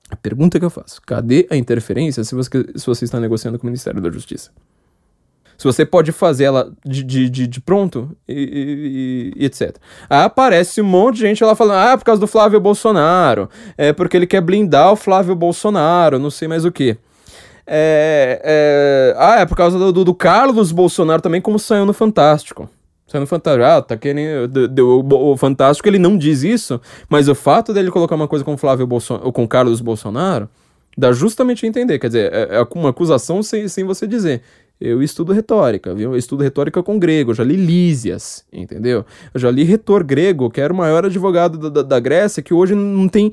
A 0.10 0.16
pergunta 0.16 0.58
que 0.58 0.66
eu 0.66 0.70
faço: 0.70 1.02
cadê 1.02 1.46
a 1.50 1.58
interferência 1.58 2.24
se 2.24 2.34
você, 2.34 2.50
se 2.74 2.86
você 2.86 3.04
está 3.04 3.20
negociando 3.20 3.60
com 3.60 3.64
o 3.64 3.70
Ministério 3.70 4.00
da 4.00 4.10
Justiça? 4.10 4.52
Se 5.58 5.66
você 5.66 5.86
pode 5.86 6.14
fazer 6.14 6.46
ela 6.46 6.72
de, 6.86 7.04
de, 7.04 7.30
de, 7.30 7.46
de 7.46 7.60
pronto 7.60 8.16
e, 8.26 9.34
e, 9.36 9.42
e, 9.42 9.46
etc. 9.46 9.76
Aí 10.10 10.24
aparece 10.24 10.82
um 10.82 10.86
monte 10.86 11.16
de 11.16 11.22
gente 11.24 11.44
lá 11.44 11.54
falando: 11.54 11.92
ah, 11.92 11.98
por 11.98 12.06
causa 12.06 12.22
do 12.22 12.28
Flávio 12.28 12.62
Bolsonaro, 12.62 13.50
é 13.78 13.92
porque 13.92 14.16
ele 14.16 14.26
quer 14.26 14.40
blindar 14.40 14.94
o 14.94 14.96
Flávio 14.96 15.36
Bolsonaro, 15.36 16.18
não 16.18 16.30
sei 16.32 16.48
mais 16.48 16.64
o 16.64 16.72
que. 16.72 16.98
É, 17.74 18.42
é, 18.44 19.16
ah, 19.18 19.40
é 19.40 19.46
por 19.46 19.56
causa 19.56 19.80
do, 19.80 20.04
do, 20.04 20.14
Carlos 20.14 20.74
Bolsonaro 20.74 21.22
também, 21.22 21.40
como 21.40 21.58
saiu 21.58 21.86
no 21.86 21.94
Fantástico. 21.94 22.70
Saiu 23.08 23.22
no 23.22 23.28
Fantástico. 23.28 23.64
Ah, 23.64 23.82
tá 23.82 23.96
querendo. 23.96 24.52
O, 24.82 25.32
o, 25.32 25.38
Fantástico 25.38 25.88
ele 25.88 25.98
não 25.98 26.18
diz 26.18 26.44
isso, 26.44 26.82
mas 27.08 27.30
o 27.30 27.36
fato 27.36 27.74
dele 27.74 27.90
colocar 27.90 28.16
uma 28.16 28.28
coisa 28.28 28.44
com 28.44 28.58
Flávio 28.58 28.86
Bolsonaro, 28.86 29.32
com 29.32 29.48
Carlos 29.48 29.80
Bolsonaro, 29.80 30.50
dá 30.98 31.14
justamente 31.14 31.66
a 31.66 31.70
entender. 31.70 31.98
Quer 31.98 32.08
dizer, 32.08 32.34
é, 32.34 32.58
é 32.58 32.68
uma 32.76 32.90
acusação 32.90 33.42
sem, 33.42 33.70
sem 33.70 33.86
você 33.86 34.06
dizer. 34.06 34.42
Eu 34.82 35.02
estudo 35.02 35.32
retórica, 35.32 35.94
viu? 35.94 36.12
Eu 36.12 36.18
estudo 36.18 36.44
retórica 36.44 36.82
com 36.84 37.00
grego, 37.00 37.32
eu 37.32 37.36
já 37.36 37.44
li 37.44 37.56
Lísias, 37.56 38.44
entendeu? 38.52 39.06
Eu 39.34 39.40
já 39.40 39.50
li 39.50 39.64
retor 39.64 40.04
grego, 40.04 40.50
que 40.50 40.60
era 40.60 40.74
o 40.74 40.76
maior 40.76 41.06
advogado 41.06 41.58
da, 41.58 41.70
da, 41.70 41.82
da 41.84 42.00
Grécia, 42.00 42.42
que 42.42 42.52
hoje 42.52 42.74
não 42.74 43.08
tem 43.08 43.32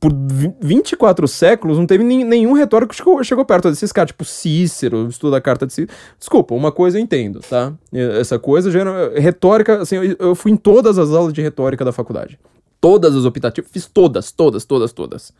por 0.00 0.12
24 0.60 1.28
séculos 1.28 1.78
não 1.78 1.86
teve 1.86 2.02
nenhum 2.02 2.52
retórico 2.52 2.92
que 2.92 3.24
chegou, 3.24 3.44
perto 3.44 3.70
desses 3.70 3.92
caras, 3.92 4.08
tipo 4.08 4.24
Cícero, 4.24 5.08
estuda 5.08 5.36
a 5.36 5.40
carta 5.40 5.66
de 5.66 5.72
Cícero. 5.72 5.96
Desculpa, 6.18 6.54
uma 6.54 6.72
coisa 6.72 6.98
eu 6.98 7.02
entendo, 7.02 7.40
tá? 7.40 7.72
Essa 7.92 8.38
coisa 8.38 8.70
já 8.70 8.80
era, 8.80 9.20
retórica, 9.20 9.82
assim, 9.82 9.96
eu 10.18 10.34
fui 10.34 10.50
em 10.52 10.56
todas 10.56 10.98
as 10.98 11.10
aulas 11.10 11.32
de 11.32 11.40
retórica 11.40 11.84
da 11.84 11.92
faculdade. 11.92 12.38
Todas 12.80 13.14
as 13.14 13.24
optativas, 13.24 13.70
fiz 13.70 13.86
todas, 13.86 14.32
todas, 14.32 14.64
todas, 14.64 14.92
todas. 14.92 15.32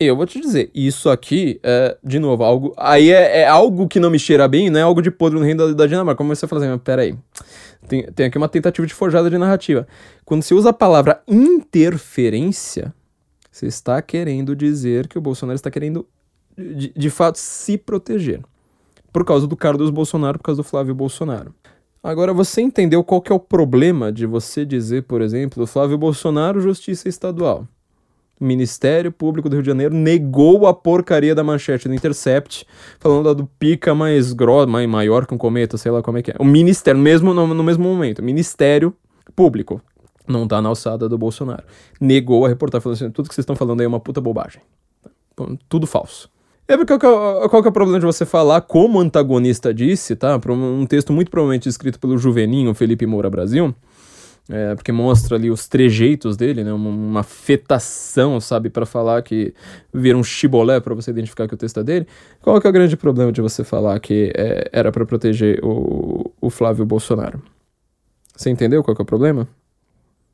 Eu 0.00 0.16
vou 0.16 0.26
te 0.26 0.40
dizer, 0.40 0.70
isso 0.72 1.10
aqui 1.10 1.58
é, 1.62 1.96
de 2.04 2.20
novo, 2.20 2.44
algo. 2.44 2.72
Aí 2.76 3.10
é, 3.10 3.40
é 3.40 3.48
algo 3.48 3.88
que 3.88 3.98
não 3.98 4.10
me 4.10 4.18
cheira 4.18 4.46
bem, 4.46 4.70
não 4.70 4.78
é 4.78 4.82
algo 4.82 5.02
de 5.02 5.10
podre 5.10 5.38
no 5.38 5.44
reino 5.44 5.66
da, 5.66 5.72
da 5.72 5.86
Dinamarca. 5.86 6.18
Como 6.18 6.34
você 6.34 6.46
fala 6.46 6.62
assim, 6.62 6.70
mas 6.70 6.80
peraí. 6.82 7.16
Tem, 7.88 8.04
tem 8.12 8.26
aqui 8.26 8.38
uma 8.38 8.48
tentativa 8.48 8.86
de 8.86 8.94
forjada 8.94 9.28
de 9.28 9.36
narrativa. 9.36 9.88
Quando 10.24 10.42
você 10.42 10.54
usa 10.54 10.70
a 10.70 10.72
palavra 10.72 11.20
interferência, 11.26 12.94
você 13.50 13.66
está 13.66 14.00
querendo 14.00 14.54
dizer 14.54 15.08
que 15.08 15.18
o 15.18 15.20
Bolsonaro 15.20 15.56
está 15.56 15.70
querendo, 15.70 16.06
de, 16.56 16.92
de 16.96 17.10
fato, 17.10 17.36
se 17.36 17.76
proteger. 17.76 18.40
Por 19.12 19.24
causa 19.24 19.48
do 19.48 19.56
Carlos 19.56 19.90
Bolsonaro, 19.90 20.38
por 20.38 20.44
causa 20.44 20.62
do 20.62 20.64
Flávio 20.64 20.94
Bolsonaro. 20.94 21.52
Agora, 22.00 22.32
você 22.32 22.60
entendeu 22.60 23.02
qual 23.02 23.20
que 23.20 23.32
é 23.32 23.34
o 23.34 23.40
problema 23.40 24.12
de 24.12 24.26
você 24.26 24.64
dizer, 24.64 25.02
por 25.04 25.20
exemplo, 25.22 25.66
Flávio 25.66 25.98
Bolsonaro, 25.98 26.60
Justiça 26.60 27.08
Estadual. 27.08 27.66
Ministério 28.40 29.10
Público 29.10 29.48
do 29.48 29.54
Rio 29.54 29.62
de 29.62 29.68
Janeiro 29.68 29.94
negou 29.94 30.66
a 30.66 30.74
porcaria 30.74 31.34
da 31.34 31.42
manchete 31.42 31.88
do 31.88 31.94
Intercept, 31.94 32.66
falando 32.98 33.34
do 33.34 33.46
pica 33.58 33.94
mais 33.94 34.32
grossa, 34.32 34.66
mais 34.66 34.88
maior 34.88 35.26
que 35.26 35.34
um 35.34 35.38
cometa, 35.38 35.76
sei 35.76 35.90
lá 35.90 36.02
como 36.02 36.18
é 36.18 36.22
que 36.22 36.30
é. 36.30 36.34
O 36.38 36.44
Ministério, 36.44 37.00
mesmo 37.00 37.34
no, 37.34 37.46
no 37.46 37.64
mesmo 37.64 37.84
momento, 37.84 38.22
Ministério 38.22 38.94
Público, 39.34 39.80
não 40.26 40.46
tá 40.46 40.60
na 40.60 40.68
alçada 40.68 41.08
do 41.08 41.16
Bolsonaro. 41.18 41.64
Negou 42.00 42.44
a 42.44 42.48
reportagem, 42.48 42.82
falando 42.82 42.96
assim, 42.96 43.10
tudo 43.10 43.28
que 43.28 43.34
vocês 43.34 43.42
estão 43.42 43.56
falando 43.56 43.80
aí 43.80 43.84
é 43.84 43.88
uma 43.88 44.00
puta 44.00 44.20
bobagem. 44.20 44.60
Tudo 45.68 45.86
falso. 45.86 46.30
É 46.66 46.76
porque 46.76 46.98
qual, 46.98 47.48
qual 47.48 47.62
que 47.62 47.68
é 47.68 47.70
o 47.70 47.72
problema 47.72 47.98
de 47.98 48.04
você 48.04 48.26
falar 48.26 48.60
como 48.60 48.98
o 48.98 49.00
antagonista 49.00 49.72
disse, 49.72 50.14
tá? 50.14 50.38
Um 50.48 50.84
texto 50.84 51.14
muito 51.14 51.30
provavelmente 51.30 51.66
escrito 51.66 51.98
pelo 51.98 52.18
Juveninho 52.18 52.74
Felipe 52.74 53.06
Moura 53.06 53.30
Brasil, 53.30 53.74
é, 54.50 54.74
porque 54.74 54.90
mostra 54.90 55.36
ali 55.36 55.50
os 55.50 55.68
trejeitos 55.68 56.36
dele, 56.36 56.64
né? 56.64 56.72
Uma, 56.72 56.88
uma 56.88 57.22
fetação, 57.22 58.40
sabe, 58.40 58.70
para 58.70 58.86
falar 58.86 59.20
que 59.22 59.52
vira 59.92 60.16
um 60.16 60.24
chibolé 60.24 60.80
para 60.80 60.94
você 60.94 61.10
identificar 61.10 61.46
que 61.46 61.54
o 61.54 61.56
texto 61.56 61.80
é 61.80 61.84
dele. 61.84 62.06
Qual 62.40 62.58
que 62.58 62.66
é 62.66 62.70
o 62.70 62.72
grande 62.72 62.96
problema 62.96 63.30
de 63.30 63.42
você 63.42 63.62
falar 63.62 64.00
que 64.00 64.32
é, 64.34 64.70
era 64.72 64.90
para 64.90 65.04
proteger 65.04 65.60
o, 65.62 66.32
o 66.40 66.48
Flávio 66.48 66.86
Bolsonaro? 66.86 67.42
Você 68.34 68.48
entendeu 68.48 68.82
qual 68.82 68.94
que 68.94 69.02
é 69.02 69.04
o 69.04 69.06
problema? 69.06 69.46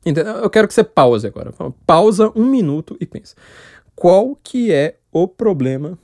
Entendeu? 0.05 0.35
Eu 0.35 0.49
quero 0.49 0.67
que 0.67 0.73
você 0.73 0.83
pause 0.83 1.27
agora. 1.27 1.51
Pausa 1.85 2.31
um 2.35 2.45
minuto 2.45 2.95
e 3.01 3.05
pensa. 3.05 3.35
Qual 3.95 4.37
que 4.41 4.71
é 4.71 4.95
o 5.11 5.27
problema 5.27 5.97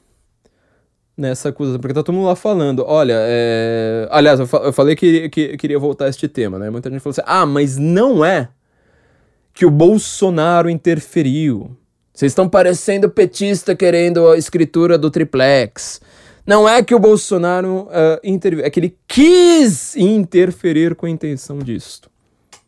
nessa 1.22 1.50
acusação, 1.50 1.80
porque 1.80 1.94
tá 1.94 2.02
todo 2.04 2.16
mundo 2.16 2.26
lá 2.26 2.36
falando, 2.36 2.84
olha, 2.86 3.16
é... 3.16 4.08
aliás, 4.10 4.40
eu, 4.40 4.48
fa 4.48 4.58
eu 4.58 4.74
falei 4.74 4.96
que, 4.96 5.30
que, 5.30 5.56
queria 5.56 5.78
voltar 5.78 6.06
a 6.06 6.10
este 6.10 6.28
tema, 6.28 6.58
né? 6.58 6.70
Muita 6.70 6.90
gente 6.90 7.00
falou 7.00 7.12
assim, 7.12 7.22
ah, 7.26 7.46
mas 7.46 7.78
não 7.78 8.26
é 8.26 8.50
que 9.54 9.66
o 9.66 9.70
Bolsonaro 9.70 10.70
interferiu. 10.70 11.78
Vocês 12.14 12.32
estão 12.32 12.50
parecendo 12.50 13.10
petista 13.10 13.76
querendo 13.76 14.28
a 14.30 14.38
escritura 14.38 14.98
do 14.98 15.12
triplex. 15.12 16.02
Não 16.46 16.68
é 16.68 16.84
que 16.84 16.96
o 16.96 17.00
Bolsonaro 17.00 17.84
uh, 17.84 18.20
interviu, 18.24 18.66
é 18.66 18.70
que 18.70 18.80
ele 18.80 18.98
quis 19.08 19.96
interferir 19.96 20.96
com 20.96 21.06
a 21.06 21.10
intenção 21.10 21.60
disto. 21.60 22.10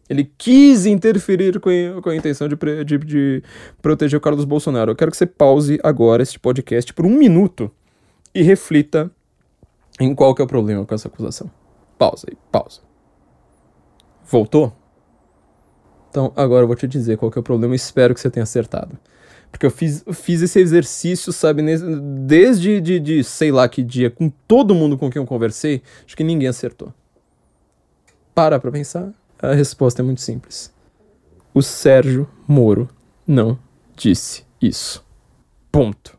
Ele 0.07 0.29
quis 0.37 0.85
interferir 0.85 1.59
com 1.59 1.71
com 2.01 2.09
a 2.09 2.15
intenção 2.15 2.47
de, 2.47 2.55
de, 2.85 2.97
de 2.99 3.43
proteger 3.81 4.17
o 4.17 4.21
Carlos 4.21 4.45
Bolsonaro. 4.45 4.91
Eu 4.91 4.95
quero 4.95 5.09
que 5.09 5.17
você 5.17 5.25
pause 5.25 5.79
agora 5.83 6.21
este 6.21 6.39
podcast 6.39 6.93
por 6.93 7.05
um 7.05 7.17
minuto 7.17 7.71
e 8.33 8.41
reflita 8.41 9.11
em 9.99 10.13
qual 10.15 10.33
que 10.33 10.41
é 10.41 10.45
o 10.45 10.47
problema 10.47 10.85
com 10.85 10.95
essa 10.95 11.07
acusação. 11.07 11.49
Pausa 11.97 12.27
aí, 12.29 12.37
pausa. 12.51 12.81
Voltou? 14.25 14.73
Então, 16.09 16.31
agora 16.35 16.63
eu 16.63 16.67
vou 16.67 16.75
te 16.75 16.87
dizer 16.87 17.17
qual 17.17 17.31
que 17.31 17.37
é 17.37 17.41
o 17.41 17.43
problema. 17.43 17.75
Espero 17.75 18.13
que 18.13 18.19
você 18.19 18.29
tenha 18.29 18.43
acertado. 18.43 18.97
Porque 19.51 19.65
eu 19.65 19.71
fiz, 19.71 20.03
fiz 20.13 20.41
esse 20.41 20.59
exercício, 20.59 21.31
sabe, 21.31 21.61
desde, 22.25 22.81
de, 22.81 22.99
de 22.99 23.23
sei 23.23 23.51
lá 23.51 23.69
que 23.69 23.83
dia, 23.83 24.09
com 24.09 24.27
todo 24.47 24.73
mundo 24.73 24.97
com 24.97 25.11
quem 25.11 25.21
eu 25.21 25.27
conversei, 25.27 25.83
acho 26.05 26.17
que 26.17 26.23
ninguém 26.23 26.47
acertou. 26.47 26.91
Para 28.33 28.59
pra 28.59 28.71
pensar, 28.71 29.13
a 29.39 29.53
resposta 29.53 30.01
é 30.01 30.03
muito 30.03 30.21
simples. 30.21 30.73
O 31.53 31.61
Sérgio 31.61 32.27
Moro 32.47 32.89
não 33.27 33.59
disse 33.95 34.43
isso. 34.59 35.05
Ponto. 35.71 36.17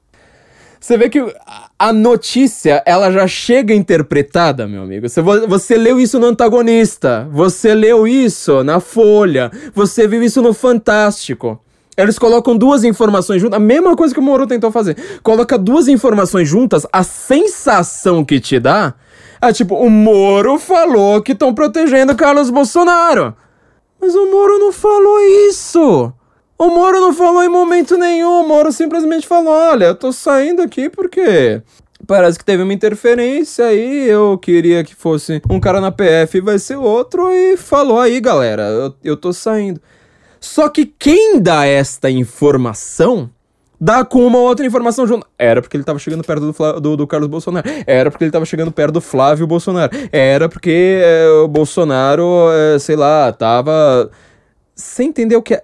Você 0.85 0.99
vê 0.99 1.09
que 1.09 1.19
a 1.79 1.95
notícia, 1.95 2.83
ela 2.85 3.11
já 3.11 3.27
chega 3.27 3.73
interpretada, 3.73 4.69
meu 4.69 4.83
amigo. 4.83 5.09
Você, 5.09 5.23
você 5.23 5.79
leu 5.79 5.99
isso 5.99 6.19
no 6.19 6.27
Antagonista, 6.27 7.27
você 7.33 7.75
leu 7.75 8.07
isso 8.07 8.63
na 8.63 8.81
Folha, 8.81 9.51
você 9.75 10.07
viu 10.07 10.23
isso 10.23 10.43
no 10.43 10.53
Fantástico. 10.53 11.59
Eles 11.97 12.19
colocam 12.19 12.55
duas 12.55 12.85
informações 12.85 13.41
juntas, 13.41 13.57
a 13.57 13.61
mesma 13.61 13.97
coisa 13.97 14.13
que 14.13 14.21
o 14.21 14.23
Moro 14.23 14.47
tentou 14.47 14.71
fazer. 14.71 14.95
Coloca 15.23 15.57
duas 15.57 15.89
informações 15.89 16.47
juntas, 16.47 16.87
a 16.93 17.03
sensação 17.03 18.23
que 18.23 18.39
te 18.39 18.61
dá 18.61 18.93
é 19.41 19.55
tipo, 19.55 19.77
o 19.77 19.89
Moro 19.89 20.59
falou 20.59 21.23
que 21.23 21.33
estão 21.33 21.55
protegendo 21.55 22.15
Carlos 22.15 22.51
Bolsonaro. 22.51 23.35
Mas 23.99 24.15
o 24.15 24.31
Moro 24.31 24.59
não 24.59 24.71
falou 24.71 25.19
isso. 25.49 26.13
O 26.59 26.69
Moro 26.69 27.01
não 27.01 27.13
falou 27.13 27.43
em 27.43 27.49
momento 27.49 27.97
nenhum. 27.97 28.43
O 28.43 28.49
Moro 28.49 28.73
simplesmente 28.73 29.27
falou: 29.27 29.53
olha, 29.53 29.87
eu 29.87 29.95
tô 29.95 30.13
saindo 30.13 30.63
aqui 30.63 30.89
porque 30.89 31.63
parece 32.07 32.39
que 32.39 32.45
teve 32.45 32.63
uma 32.63 32.73
interferência 32.73 33.67
aí. 33.67 34.09
Eu 34.09 34.39
queria 34.39 34.85
que 34.85 34.95
fosse 34.95 35.43
um 35.51 35.59
cara 35.59 35.81
na 35.81 35.91
PF 35.91 36.39
e 36.39 36.41
vai 36.41 36.59
ser 36.59 36.77
outro. 36.77 37.31
E 37.31 37.57
falou 37.57 37.99
aí, 37.99 38.21
galera, 38.21 38.63
eu, 38.63 38.95
eu 39.03 39.17
tô 39.17 39.33
saindo. 39.33 39.81
Só 40.41 40.69
que 40.69 40.85
quem 40.87 41.41
dá 41.41 41.67
esta 41.67 42.11
informação 42.11 43.31
dá 43.81 44.05
com 44.05 44.27
uma 44.27 44.39
outra 44.39 44.65
informação 44.65 45.07
junto. 45.07 45.27
Era 45.39 45.61
porque 45.61 45.77
ele 45.77 45.85
tava 45.85 45.99
chegando 45.99 46.25
perto 46.25 46.53
do, 46.53 46.81
do, 46.81 46.97
do, 46.97 47.07
Carlos 47.07 47.29
Bolsonaro. 47.29 47.69
Era 47.87 48.11
porque 48.11 48.25
ele 48.25 48.31
tava 48.31 48.45
chegando 48.45 48.73
perto 48.73 48.93
do 48.93 49.01
Flávio 49.01 49.47
Bolsonaro. 49.47 49.91
Era 50.13 50.49
porque 50.49 51.01
é, 51.03 51.29
o 51.45 51.49
Bolsonaro, 51.49 52.51
é, 52.53 52.79
sei 52.79 52.97
lá, 52.97 53.33
tava. 53.33 54.11
Você 54.75 55.05
entendeu 55.05 55.43
que. 55.43 55.61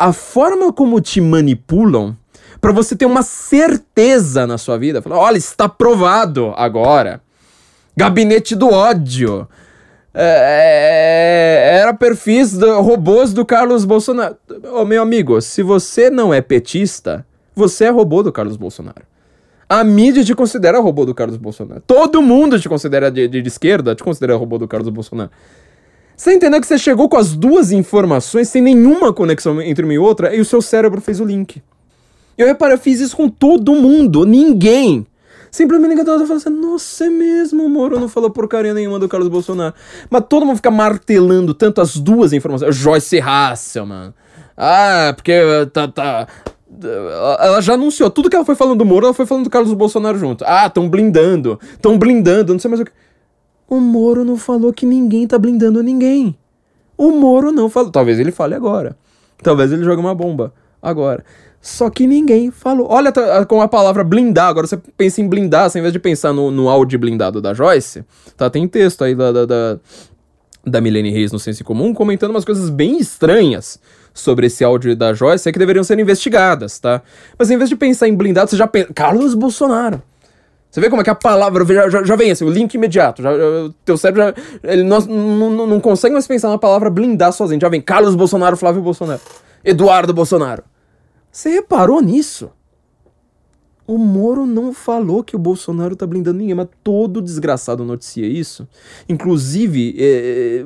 A 0.00 0.14
forma 0.14 0.72
como 0.72 0.98
te 0.98 1.20
manipulam 1.20 2.16
para 2.58 2.72
você 2.72 2.96
ter 2.96 3.04
uma 3.04 3.22
certeza 3.22 4.46
na 4.46 4.56
sua 4.56 4.78
vida, 4.78 5.02
falar, 5.02 5.18
olha, 5.18 5.36
está 5.36 5.68
provado 5.68 6.54
agora. 6.56 7.20
Gabinete 7.94 8.56
do 8.56 8.70
ódio. 8.70 9.46
É, 10.14 11.74
é 11.74 11.78
era 11.80 11.92
perfis 11.92 12.56
do, 12.56 12.80
robôs 12.80 13.34
do 13.34 13.44
Carlos 13.44 13.84
Bolsonaro. 13.84 14.38
Ô, 14.72 14.86
meu 14.86 15.02
amigo, 15.02 15.38
se 15.42 15.62
você 15.62 16.08
não 16.08 16.32
é 16.32 16.40
petista, 16.40 17.26
você 17.54 17.84
é 17.84 17.90
robô 17.90 18.22
do 18.22 18.32
Carlos 18.32 18.56
Bolsonaro. 18.56 19.02
A 19.68 19.84
mídia 19.84 20.24
te 20.24 20.34
considera 20.34 20.80
robô 20.80 21.04
do 21.04 21.14
Carlos 21.14 21.36
Bolsonaro. 21.36 21.82
Todo 21.86 22.22
mundo 22.22 22.58
te 22.58 22.70
considera 22.70 23.10
de, 23.10 23.28
de, 23.28 23.42
de 23.42 23.48
esquerda, 23.48 23.94
te 23.94 24.02
considera 24.02 24.34
robô 24.34 24.56
do 24.56 24.66
Carlos 24.66 24.88
Bolsonaro. 24.88 25.30
Você 26.20 26.34
entendeu 26.34 26.60
que 26.60 26.66
você 26.66 26.76
chegou 26.76 27.08
com 27.08 27.16
as 27.16 27.34
duas 27.34 27.72
informações 27.72 28.50
sem 28.50 28.60
nenhuma 28.60 29.10
conexão 29.10 29.58
entre 29.62 29.86
uma 29.86 29.94
e 29.94 29.98
outra 29.98 30.36
e 30.36 30.38
o 30.38 30.44
seu 30.44 30.60
cérebro 30.60 31.00
fez 31.00 31.18
o 31.18 31.24
link. 31.24 31.62
Eu 32.36 32.46
reparei, 32.46 32.74
eu 32.74 32.78
fiz 32.78 33.00
isso 33.00 33.16
com 33.16 33.26
todo 33.26 33.74
mundo, 33.74 34.26
ninguém. 34.26 35.06
Simplesmente 35.50 35.88
ninguém 35.88 36.04
tava 36.04 36.18
falando 36.26 36.36
assim, 36.36 36.50
nossa, 36.50 37.06
é 37.06 37.08
mesmo, 37.08 37.66
Moro 37.70 37.98
não 37.98 38.06
falou 38.06 38.28
porcaria 38.28 38.74
nenhuma 38.74 38.98
do 38.98 39.08
Carlos 39.08 39.30
Bolsonaro. 39.30 39.74
Mas 40.10 40.24
todo 40.28 40.44
mundo 40.44 40.56
fica 40.56 40.70
martelando 40.70 41.54
tanto 41.54 41.80
as 41.80 41.96
duas 41.96 42.34
informações. 42.34 42.76
Joyce 42.76 43.18
Hasselman. 43.18 44.12
Ah, 44.54 45.14
porque 45.16 45.32
tá, 45.72 45.88
tá, 45.88 46.28
ela 47.40 47.62
já 47.62 47.72
anunciou 47.72 48.10
tudo 48.10 48.28
que 48.28 48.36
ela 48.36 48.44
foi 48.44 48.54
falando 48.54 48.76
do 48.76 48.84
Moro, 48.84 49.06
ela 49.06 49.14
foi 49.14 49.24
falando 49.24 49.44
do 49.44 49.50
Carlos 49.50 49.72
Bolsonaro 49.72 50.18
junto. 50.18 50.44
Ah, 50.46 50.66
estão 50.66 50.86
blindando, 50.86 51.58
estão 51.72 51.98
blindando, 51.98 52.52
não 52.52 52.60
sei 52.60 52.68
mais 52.68 52.82
o 52.82 52.84
que. 52.84 52.92
O 53.70 53.78
Moro 53.78 54.24
não 54.24 54.36
falou 54.36 54.72
que 54.72 54.84
ninguém 54.84 55.28
tá 55.28 55.38
blindando 55.38 55.80
ninguém. 55.80 56.36
O 56.98 57.12
Moro 57.12 57.52
não 57.52 57.70
falou. 57.70 57.92
Talvez 57.92 58.18
ele 58.18 58.32
fale 58.32 58.54
agora. 58.54 58.96
Talvez 59.42 59.70
ele 59.70 59.84
jogue 59.84 60.00
uma 60.00 60.14
bomba 60.14 60.52
agora. 60.82 61.24
Só 61.62 61.88
que 61.88 62.04
ninguém 62.04 62.50
falou. 62.50 62.88
Olha 62.90 63.12
com 63.46 63.62
a 63.62 63.68
palavra 63.68 64.02
blindar. 64.02 64.48
Agora 64.48 64.66
você 64.66 64.76
pensa 64.96 65.20
em 65.20 65.28
blindar, 65.28 65.66
assim, 65.66 65.78
ao 65.78 65.82
invés 65.82 65.92
de 65.92 66.00
pensar 66.00 66.32
no, 66.32 66.50
no 66.50 66.68
áudio 66.68 66.98
blindado 66.98 67.40
da 67.40 67.54
Joyce, 67.54 68.04
tá? 68.36 68.50
Tem 68.50 68.66
texto 68.66 69.04
aí 69.04 69.14
da, 69.14 69.30
da, 69.30 69.46
da, 69.46 69.78
da 70.66 70.80
Milene 70.80 71.10
Reis 71.10 71.30
no 71.30 71.38
Senso 71.38 71.62
Comum 71.62 71.94
comentando 71.94 72.30
umas 72.30 72.44
coisas 72.44 72.70
bem 72.70 72.98
estranhas 72.98 73.78
sobre 74.12 74.46
esse 74.46 74.64
áudio 74.64 74.96
da 74.96 75.14
Joyce 75.14 75.48
é 75.48 75.52
que 75.52 75.58
deveriam 75.58 75.84
ser 75.84 75.98
investigadas, 76.00 76.80
tá? 76.80 77.02
Mas 77.38 77.50
em 77.50 77.56
vez 77.56 77.68
de 77.70 77.76
pensar 77.76 78.08
em 78.08 78.16
blindado, 78.16 78.50
você 78.50 78.56
já 78.56 78.66
pensa. 78.66 78.92
Carlos 78.92 79.34
Bolsonaro. 79.34 80.02
Você 80.70 80.80
vê 80.80 80.88
como 80.88 81.00
é 81.00 81.04
que 81.04 81.10
a 81.10 81.14
palavra 81.14 81.64
já, 81.64 81.90
já, 81.90 82.04
já 82.04 82.16
vem 82.16 82.30
assim, 82.30 82.44
o 82.44 82.50
link 82.50 82.74
imediato. 82.74 83.22
Já, 83.22 83.36
já, 83.36 83.70
teu 83.84 83.98
cérebro 83.98 84.22
já, 84.22 84.34
ele 84.62 84.84
não, 84.84 85.00
não, 85.00 85.66
não 85.66 85.80
consegue 85.80 86.12
mais 86.12 86.26
pensar 86.26 86.48
na 86.48 86.58
palavra 86.58 86.88
blindar 86.88 87.32
sozinho. 87.32 87.60
Já 87.60 87.68
vem 87.68 87.80
Carlos 87.80 88.14
Bolsonaro, 88.14 88.56
Flávio 88.56 88.80
Bolsonaro, 88.80 89.20
Eduardo 89.64 90.14
Bolsonaro. 90.14 90.62
Você 91.32 91.50
reparou 91.50 92.00
nisso? 92.00 92.50
O 93.90 93.98
Moro 93.98 94.46
não 94.46 94.72
falou 94.72 95.24
que 95.24 95.34
o 95.34 95.38
Bolsonaro 95.38 95.96
tá 95.96 96.06
blindando 96.06 96.38
ninguém, 96.38 96.54
mas 96.54 96.68
todo 96.84 97.20
desgraçado 97.20 97.84
noticia 97.84 98.24
isso. 98.24 98.68
Inclusive, 99.08 99.96
é, 99.98 100.64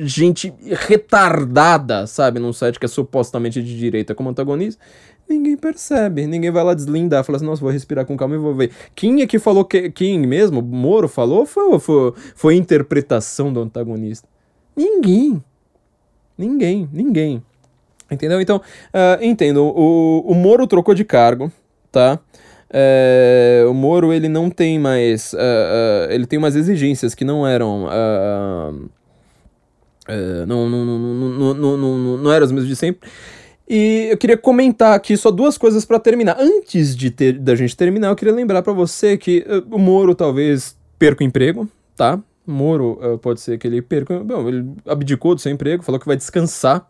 gente 0.00 0.52
retardada, 0.86 2.06
sabe, 2.06 2.38
num 2.38 2.52
site 2.52 2.78
que 2.78 2.84
é 2.84 2.88
supostamente 2.88 3.62
de 3.62 3.78
direita 3.78 4.14
como 4.14 4.28
antagonista, 4.28 4.78
ninguém 5.28 5.56
percebe. 5.56 6.26
Ninguém 6.26 6.50
vai 6.50 6.64
lá 6.64 6.74
deslindar, 6.74 7.24
fala 7.24 7.36
assim, 7.36 7.46
nossa, 7.46 7.60
vou 7.60 7.70
respirar 7.70 8.06
com 8.06 8.16
calma 8.16 8.34
e 8.34 8.38
vou 8.38 8.54
ver. 8.54 8.70
Quem 8.94 9.22
é 9.22 9.26
que 9.26 9.38
falou 9.38 9.64
que, 9.64 9.90
quem 9.90 10.18
mesmo? 10.18 10.62
Moro 10.62 11.08
falou? 11.08 11.44
Foi, 11.46 11.78
foi, 11.78 12.12
foi 12.34 12.54
interpretação 12.56 13.52
do 13.52 13.60
antagonista? 13.60 14.28
Ninguém. 14.76 15.42
Ninguém, 16.36 16.88
ninguém. 16.92 17.42
Entendeu? 18.10 18.40
Então, 18.40 18.56
uh, 18.58 19.22
entendo. 19.22 19.62
O, 19.64 20.24
o 20.26 20.34
Moro 20.34 20.66
trocou 20.66 20.94
de 20.94 21.04
cargo, 21.04 21.52
tá? 21.92 22.18
É, 22.70 23.64
o 23.68 23.74
Moro, 23.74 24.12
ele 24.12 24.28
não 24.28 24.50
tem 24.50 24.78
mais... 24.78 25.32
Uh, 25.32 25.36
uh, 25.36 26.12
ele 26.12 26.26
tem 26.26 26.38
umas 26.38 26.54
exigências 26.54 27.14
que 27.14 27.24
não 27.24 27.46
eram... 27.46 27.86
não, 30.46 30.68
não, 30.68 30.84
não, 30.84 30.98
não, 30.98 31.54
não, 31.54 31.76
não, 31.76 32.16
não 32.18 32.32
eram 32.32 32.44
as 32.44 32.52
mesmas 32.52 32.68
de 32.68 32.76
sempre. 32.76 33.08
E 33.68 34.08
eu 34.10 34.16
queria 34.16 34.38
comentar 34.38 34.94
aqui 34.94 35.14
só 35.14 35.30
duas 35.30 35.58
coisas 35.58 35.84
para 35.84 35.98
terminar. 35.98 36.36
Antes 36.40 36.96
de 36.96 37.10
ter, 37.10 37.38
da 37.38 37.54
gente 37.54 37.76
terminar, 37.76 38.08
eu 38.08 38.16
queria 38.16 38.32
lembrar 38.32 38.62
para 38.62 38.72
você 38.72 39.18
que 39.18 39.44
uh, 39.46 39.74
o 39.74 39.78
Moro 39.78 40.14
talvez 40.14 40.74
perca 40.98 41.22
o 41.22 41.26
emprego, 41.26 41.68
tá? 41.94 42.18
O 42.46 42.50
Moro 42.50 42.98
uh, 43.02 43.18
pode 43.18 43.42
ser 43.42 43.58
que 43.58 43.66
ele 43.66 43.82
perca. 43.82 44.20
Bom, 44.20 44.48
ele 44.48 44.70
abdicou 44.86 45.34
do 45.34 45.40
seu 45.40 45.52
emprego, 45.52 45.82
falou 45.82 46.00
que 46.00 46.06
vai 46.06 46.16
descansar. 46.16 46.88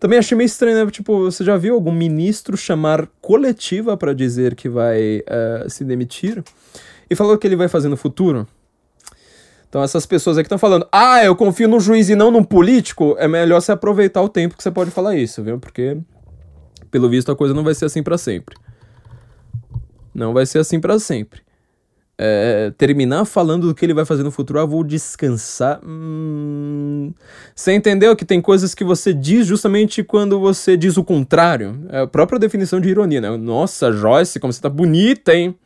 Também 0.00 0.18
achei 0.18 0.36
meio 0.36 0.46
estranho, 0.46 0.84
né? 0.84 0.90
Tipo, 0.90 1.24
você 1.24 1.44
já 1.44 1.56
viu 1.58 1.74
algum 1.74 1.92
ministro 1.92 2.56
chamar 2.56 3.06
coletiva 3.20 3.94
para 3.94 4.14
dizer 4.14 4.54
que 4.54 4.70
vai 4.70 5.18
uh, 5.18 5.68
se 5.68 5.84
demitir? 5.84 6.42
E 7.10 7.14
falou 7.14 7.36
que 7.36 7.46
ele 7.46 7.56
vai 7.56 7.68
fazer 7.68 7.88
no 7.88 7.96
futuro? 7.96 8.48
Então 9.74 9.82
essas 9.82 10.06
pessoas 10.06 10.38
aqui 10.38 10.46
estão 10.46 10.56
falando, 10.56 10.86
ah, 10.92 11.24
eu 11.24 11.34
confio 11.34 11.66
no 11.66 11.80
juiz 11.80 12.08
e 12.08 12.14
não 12.14 12.30
no 12.30 12.46
político, 12.46 13.16
é 13.18 13.26
melhor 13.26 13.60
você 13.60 13.72
aproveitar 13.72 14.22
o 14.22 14.28
tempo 14.28 14.56
que 14.56 14.62
você 14.62 14.70
pode 14.70 14.92
falar 14.92 15.16
isso, 15.16 15.42
viu? 15.42 15.58
Porque, 15.58 15.96
pelo 16.92 17.08
visto, 17.08 17.32
a 17.32 17.34
coisa 17.34 17.52
não 17.52 17.64
vai 17.64 17.74
ser 17.74 17.86
assim 17.86 18.00
para 18.00 18.16
sempre. 18.16 18.54
Não 20.14 20.32
vai 20.32 20.46
ser 20.46 20.60
assim 20.60 20.78
para 20.78 20.96
sempre. 21.00 21.40
É, 22.16 22.72
terminar 22.78 23.24
falando 23.24 23.66
do 23.66 23.74
que 23.74 23.84
ele 23.84 23.92
vai 23.92 24.04
fazer 24.04 24.22
no 24.22 24.30
futuro, 24.30 24.60
ah, 24.60 24.64
vou 24.64 24.84
descansar. 24.84 25.80
Hum... 25.84 27.12
Você 27.52 27.72
entendeu 27.72 28.14
que 28.14 28.24
tem 28.24 28.40
coisas 28.40 28.76
que 28.76 28.84
você 28.84 29.12
diz 29.12 29.44
justamente 29.44 30.04
quando 30.04 30.38
você 30.38 30.76
diz 30.76 30.96
o 30.96 31.02
contrário? 31.02 31.84
É 31.88 32.02
a 32.02 32.06
própria 32.06 32.38
definição 32.38 32.80
de 32.80 32.90
ironia, 32.90 33.20
né? 33.20 33.36
Nossa, 33.36 33.90
Joyce, 33.90 34.38
como 34.38 34.52
você 34.52 34.60
tá 34.60 34.68
bonita, 34.68 35.34
hein? 35.34 35.58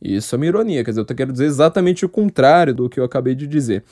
Isso 0.00 0.34
é 0.34 0.36
uma 0.36 0.46
ironia, 0.46 0.82
quer 0.82 0.90
dizer, 0.92 1.00
eu 1.00 1.04
quero 1.04 1.32
dizer 1.32 1.44
exatamente 1.44 2.04
o 2.04 2.08
contrário 2.08 2.74
do 2.74 2.88
que 2.88 2.98
eu 2.98 3.04
acabei 3.04 3.34
de 3.34 3.46
dizer. 3.46 3.84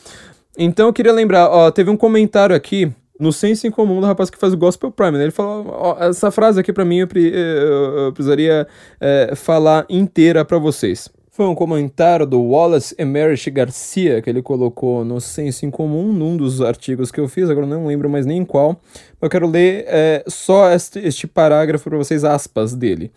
Então 0.56 0.86
eu 0.86 0.92
queria 0.92 1.12
lembrar, 1.12 1.48
ó, 1.48 1.70
teve 1.70 1.90
um 1.90 1.96
comentário 1.96 2.56
aqui 2.56 2.90
no 3.18 3.32
Senso 3.32 3.66
em 3.66 3.70
Comum 3.70 4.00
do 4.00 4.06
rapaz 4.06 4.30
que 4.30 4.38
faz 4.38 4.52
o 4.52 4.56
Gospel 4.56 4.90
Prime, 4.90 5.18
né? 5.18 5.24
Ele 5.24 5.30
falou, 5.30 5.66
ó, 5.68 5.96
essa 5.98 6.30
frase 6.30 6.60
aqui 6.60 6.72
para 6.72 6.84
mim 6.84 6.98
eu, 6.98 7.08
eu, 7.14 7.98
eu, 7.98 8.12
precisaria 8.12 8.66
é, 9.00 9.34
falar 9.34 9.84
inteira 9.88 10.44
para 10.44 10.58
vocês. 10.58 11.08
Foi 11.30 11.46
um 11.46 11.54
comentário 11.54 12.26
do 12.26 12.40
Wallace 12.40 12.96
Emmerich 12.98 13.48
Garcia 13.50 14.20
que 14.20 14.28
ele 14.28 14.42
colocou 14.42 15.04
no 15.04 15.20
Senso 15.20 15.64
em 15.64 15.70
Comum, 15.70 16.12
num 16.12 16.36
dos 16.36 16.60
artigos 16.60 17.12
que 17.12 17.20
eu 17.20 17.28
fiz, 17.28 17.48
agora 17.48 17.66
não 17.66 17.86
lembro 17.86 18.10
mais 18.10 18.26
nem 18.26 18.44
qual. 18.44 18.80
Eu 19.20 19.28
quero 19.28 19.46
ler 19.46 19.84
é, 19.86 20.24
só 20.26 20.68
este, 20.70 20.98
este 20.98 21.28
parágrafo 21.28 21.88
para 21.88 21.98
vocês, 21.98 22.24
aspas 22.24 22.74
dele. 22.74 23.12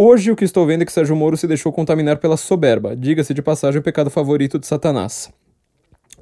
Hoje 0.00 0.30
o 0.30 0.36
que 0.36 0.44
estou 0.44 0.64
vendo 0.64 0.82
é 0.82 0.84
que 0.84 0.92
Sérgio 0.92 1.16
Moro 1.16 1.36
se 1.36 1.48
deixou 1.48 1.72
contaminar 1.72 2.18
pela 2.18 2.36
soberba, 2.36 2.94
diga-se 2.94 3.34
de 3.34 3.42
passagem 3.42 3.80
o 3.80 3.82
pecado 3.82 4.08
favorito 4.08 4.56
de 4.56 4.64
Satanás. 4.64 5.28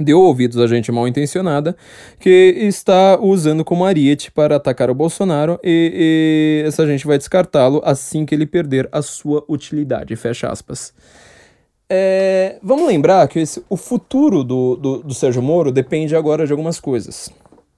deu 0.01 0.19
ouvidos 0.19 0.57
a 0.57 0.66
gente 0.66 0.90
mal 0.90 1.07
intencionada 1.07 1.77
que 2.19 2.55
está 2.57 3.20
usando 3.20 3.62
como 3.66 3.85
ariete 3.85 4.32
para 4.32 4.57
atacar 4.57 4.89
o 4.89 4.94
Bolsonaro 4.94 5.61
e, 5.62 6.62
e 6.65 6.66
essa 6.66 6.86
gente 6.86 7.07
vai 7.07 7.19
descartá-lo 7.19 7.82
assim 7.85 8.24
que 8.24 8.35
ele 8.35 8.47
perder 8.47 8.89
a 8.90 9.03
sua 9.03 9.44
utilidade. 9.47 10.16
Fecha 10.16 10.48
aspas. 10.48 10.94
É, 11.86 12.59
vamos 12.62 12.89
lembrar 12.89 13.28
que 13.28 13.40
esse, 13.40 13.62
o 13.69 13.77
futuro 13.77 14.43
do, 14.43 14.77
do, 14.77 14.98
do 15.03 15.12
Sérgio 15.12 15.43
Moro 15.43 15.70
depende 15.70 16.16
agora 16.16 16.47
de 16.47 16.53
algumas 16.53 16.81
coisas. 16.81 17.31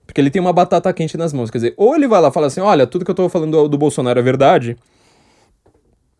Porque 0.06 0.20
ele 0.20 0.30
tem 0.30 0.40
uma 0.40 0.52
batata 0.52 0.92
quente 0.92 1.16
nas 1.16 1.32
mãos. 1.32 1.50
Quer 1.50 1.58
dizer, 1.58 1.74
ou 1.76 1.96
ele 1.96 2.06
vai 2.06 2.20
lá 2.20 2.28
e 2.28 2.32
fala 2.32 2.46
assim: 2.46 2.60
olha, 2.60 2.86
tudo 2.86 3.04
que 3.04 3.10
eu 3.10 3.14
tô 3.16 3.28
falando 3.28 3.50
do, 3.50 3.68
do 3.68 3.76
Bolsonaro 3.76 4.20
é 4.20 4.22
verdade. 4.22 4.76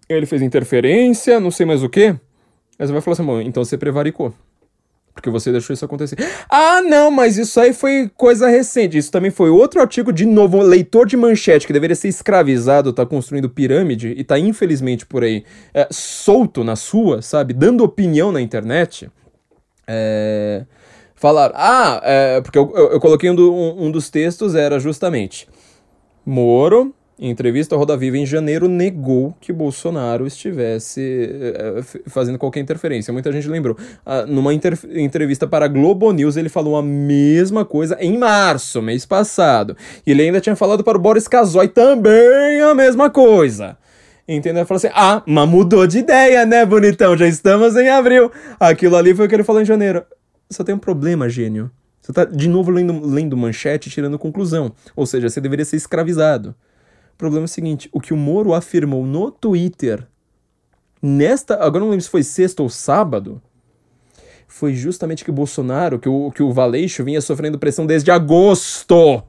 Ele 0.09 0.27
fez 0.27 0.43
interferência, 0.43 1.39
não 1.39 1.51
sei 1.51 1.67
mais 1.67 1.83
o 1.83 1.89
quê. 1.89 2.15
Aí 2.79 2.87
você 2.87 2.93
vai 2.93 3.03
falar 3.03 3.15
assim: 3.15 3.47
então 3.47 3.65
você 3.65 3.77
prevaricou. 3.77 4.33
Porque 5.13 5.31
você 5.31 5.51
deixou 5.51 5.75
isso 5.75 5.85
acontecer. 5.85 6.17
Ah, 6.49 6.81
não, 6.81 7.11
mas 7.11 7.37
isso 7.37 7.59
aí 7.59 7.73
foi 7.73 8.09
coisa 8.17 8.47
recente. 8.47 8.97
Isso 8.97 9.11
também 9.11 9.33
foi 9.33 9.51
outro 9.51 9.81
artigo, 9.81 10.13
de 10.13 10.25
novo, 10.25 10.63
leitor 10.63 11.09
de 11.09 11.17
manchete, 11.17 11.67
que 11.67 11.73
deveria 11.73 11.97
ser 11.97 12.07
escravizado, 12.07 12.93
tá 12.93 13.05
construindo 13.05 13.51
pirâmide 13.51 14.15
e 14.17 14.23
tá 14.23 14.39
infelizmente 14.39 15.05
por 15.05 15.25
aí 15.25 15.45
é, 15.75 15.89
solto 15.91 16.63
na 16.63 16.77
sua, 16.77 17.21
sabe? 17.21 17.53
Dando 17.53 17.83
opinião 17.83 18.31
na 18.31 18.41
internet. 18.41 19.11
É. 19.89 20.65
Falar, 21.17 21.51
ah, 21.57 22.01
é, 22.05 22.41
porque 22.41 22.57
eu, 22.57 22.73
eu, 22.77 22.93
eu 22.93 23.01
coloquei 23.01 23.29
um, 23.29 23.35
do, 23.35 23.53
um, 23.53 23.87
um 23.87 23.91
dos 23.91 24.09
textos, 24.09 24.55
era 24.55 24.79
justamente 24.79 25.49
Moro 26.25 26.95
em 27.19 27.31
entrevista 27.31 27.75
ao 27.75 27.81
Roda 27.81 27.97
Viva 27.97 28.17
em 28.17 28.25
janeiro, 28.25 28.69
negou 28.69 29.35
que 29.41 29.53
Bolsonaro 29.53 30.27
estivesse 30.27 31.29
é, 31.33 31.83
fazendo 32.07 32.39
qualquer 32.39 32.61
interferência. 32.61 33.13
Muita 33.13 33.33
gente 33.33 33.49
lembrou. 33.49 33.77
Ah, 34.07 34.25
numa 34.25 34.55
entrevista 34.55 35.47
para 35.47 35.65
a 35.65 35.69
Globo 35.69 36.13
News, 36.13 36.37
ele 36.37 36.49
falou 36.49 36.77
a 36.77 36.83
mesma 36.83 37.65
coisa 37.65 37.97
em 38.01 38.17
março, 38.17 38.81
mês 38.81 39.05
passado. 39.05 39.77
E 40.07 40.13
ele 40.13 40.23
ainda 40.23 40.41
tinha 40.41 40.55
falado 40.55 40.85
para 40.85 40.97
o 40.97 41.01
Boris 41.01 41.27
Casoy 41.27 41.67
também 41.67 42.61
a 42.61 42.73
mesma 42.73 43.11
coisa. 43.11 43.77
Entendeu? 44.29 44.61
Ele 44.61 44.67
falou 44.67 44.79
assim: 44.79 44.91
ah, 44.95 45.23
mas 45.27 45.49
mudou 45.49 45.87
de 45.87 45.99
ideia, 45.99 46.47
né, 46.47 46.65
bonitão? 46.65 47.17
Já 47.17 47.27
estamos 47.27 47.75
em 47.77 47.89
abril. 47.89 48.31
Aquilo 48.61 48.95
ali 48.95 49.15
foi 49.15 49.27
o 49.27 49.29
que 49.29 49.35
ele 49.35 49.45
falou 49.45 49.61
em 49.61 49.65
janeiro. 49.65 50.05
Só 50.51 50.63
tem 50.63 50.75
um 50.75 50.79
problema, 50.79 51.29
gênio. 51.29 51.71
Você 52.01 52.13
tá 52.13 52.25
de 52.25 52.49
novo 52.49 52.71
lendo, 52.71 53.05
lendo 53.05 53.37
manchete 53.37 53.91
tirando 53.91 54.19
conclusão. 54.19 54.73
Ou 54.95 55.05
seja, 55.05 55.29
você 55.29 55.41
deveria 55.41 55.65
ser 55.65 55.77
escravizado. 55.77 56.55
O 57.19 57.27
problema 57.27 57.45
é 57.45 57.47
o 57.47 57.49
seguinte: 57.49 57.89
o 57.93 58.01
que 58.01 58.15
o 58.15 58.17
Moro 58.17 58.55
afirmou 58.55 59.05
no 59.05 59.33
Twitter, 59.33 60.07
nesta. 61.03 61.55
Agora 61.55 61.81
não 61.81 61.91
lembro 61.91 62.05
se 62.05 62.09
foi 62.09 62.23
sexta 62.23 62.63
ou 62.63 62.69
sábado. 62.69 63.43
Foi 64.47 64.73
justamente 64.73 65.25
que 65.25 65.31
o 65.31 65.35
Bolsonaro, 65.35 65.99
que 65.99 66.09
o, 66.09 66.31
que 66.31 66.45
o 66.45 66.53
Valeixo 66.53 67.03
vinha 67.03 67.21
sofrendo 67.21 67.59
pressão 67.59 67.87
desde 67.87 68.13
agosto. 68.13 69.25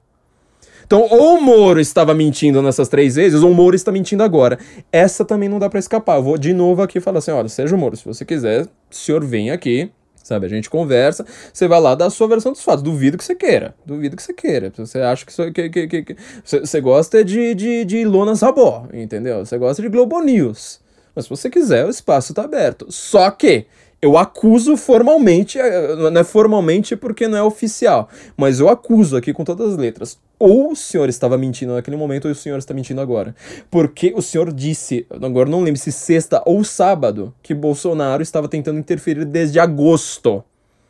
Então, 0.85 1.01
ou 1.01 1.39
o 1.39 1.41
Moro 1.41 1.79
estava 1.79 2.13
mentindo 2.13 2.61
nessas 2.61 2.87
três 2.87 3.15
vezes, 3.15 3.41
ou 3.41 3.49
o 3.49 3.55
Moro 3.55 3.75
está 3.75 3.91
mentindo 3.91 4.21
agora. 4.21 4.59
Essa 4.91 5.25
também 5.25 5.49
não 5.49 5.57
dá 5.57 5.67
para 5.67 5.79
escapar. 5.79 6.17
Eu 6.17 6.23
vou 6.23 6.37
de 6.37 6.53
novo 6.53 6.83
aqui 6.83 6.99
falar 6.99 7.17
assim: 7.17 7.31
olha, 7.31 7.49
seja 7.49 7.75
o 7.75 7.79
Moro, 7.79 7.97
se 7.97 8.05
você 8.05 8.23
quiser, 8.23 8.65
o 8.65 8.95
senhor 8.95 9.25
vem 9.25 9.49
aqui, 9.49 9.91
sabe? 10.23 10.45
A 10.45 10.49
gente 10.49 10.69
conversa, 10.69 11.25
você 11.51 11.67
vai 11.67 11.79
lá 11.79 11.95
dar 11.95 12.07
a 12.07 12.09
sua 12.09 12.27
versão 12.27 12.51
dos 12.51 12.61
fatos. 12.61 12.83
Duvido 12.83 13.17
que 13.17 13.23
você 13.23 13.35
queira, 13.35 13.75
duvido 13.85 14.15
que 14.15 14.23
você 14.23 14.33
queira. 14.33 14.71
Você 14.75 14.99
acha 14.99 15.25
que, 15.25 15.51
que, 15.51 15.69
que, 15.69 15.87
que, 15.87 16.03
que 16.03 16.15
você, 16.43 16.59
você 16.59 16.81
gosta 16.81 17.23
de, 17.23 17.53
de, 17.55 17.85
de 17.85 18.05
Lona 18.05 18.35
Sabó, 18.35 18.87
entendeu? 18.93 19.45
Você 19.45 19.57
gosta 19.57 19.81
de 19.81 19.89
Globo 19.89 20.19
News. 20.21 20.79
Mas 21.15 21.25
se 21.25 21.29
você 21.29 21.49
quiser, 21.49 21.85
o 21.85 21.89
espaço 21.89 22.31
está 22.31 22.43
aberto. 22.43 22.91
Só 22.91 23.29
que 23.31 23.65
eu 24.01 24.17
acuso 24.17 24.77
formalmente, 24.77 25.59
eh, 25.59 25.95
não 25.95 26.21
é 26.21 26.23
formalmente 26.23 26.95
porque 26.95 27.27
não 27.27 27.37
é 27.37 27.43
oficial, 27.43 28.07
mas 28.37 28.59
eu 28.59 28.69
acuso 28.69 29.17
aqui 29.17 29.33
com 29.33 29.43
todas 29.43 29.73
as 29.73 29.77
letras. 29.77 30.17
Ou 30.37 30.71
o 30.71 30.75
senhor 30.75 31.09
estava 31.09 31.37
mentindo 31.37 31.73
naquele 31.73 31.97
momento, 31.97 32.25
ou 32.25 32.31
o 32.31 32.35
senhor 32.35 32.57
está 32.57 32.73
mentindo 32.73 33.01
agora. 33.01 33.35
Porque 33.69 34.13
o 34.15 34.21
senhor 34.21 34.53
disse, 34.53 35.05
agora 35.09 35.49
não 35.49 35.61
lembro 35.61 35.79
se 35.79 35.91
sexta 35.91 36.41
ou 36.45 36.63
sábado, 36.63 37.33
que 37.43 37.53
Bolsonaro 37.53 38.23
estava 38.23 38.47
tentando 38.47 38.79
interferir 38.79 39.25
desde 39.25 39.59
agosto. 39.59 40.43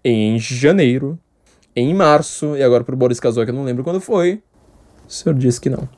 Em 0.03 0.37
janeiro, 0.39 1.19
em 1.75 1.93
março, 1.93 2.55
e 2.55 2.63
agora 2.63 2.83
para 2.83 2.95
o 2.95 2.97
Boris 2.97 3.19
Casoy, 3.19 3.43
que 3.43 3.51
eu 3.51 3.55
não 3.55 3.63
lembro 3.63 3.83
quando 3.83 3.99
foi, 3.99 4.41
o 5.07 5.11
senhor 5.11 5.35
disse 5.35 5.59
que 5.59 5.69
não. 5.69 5.89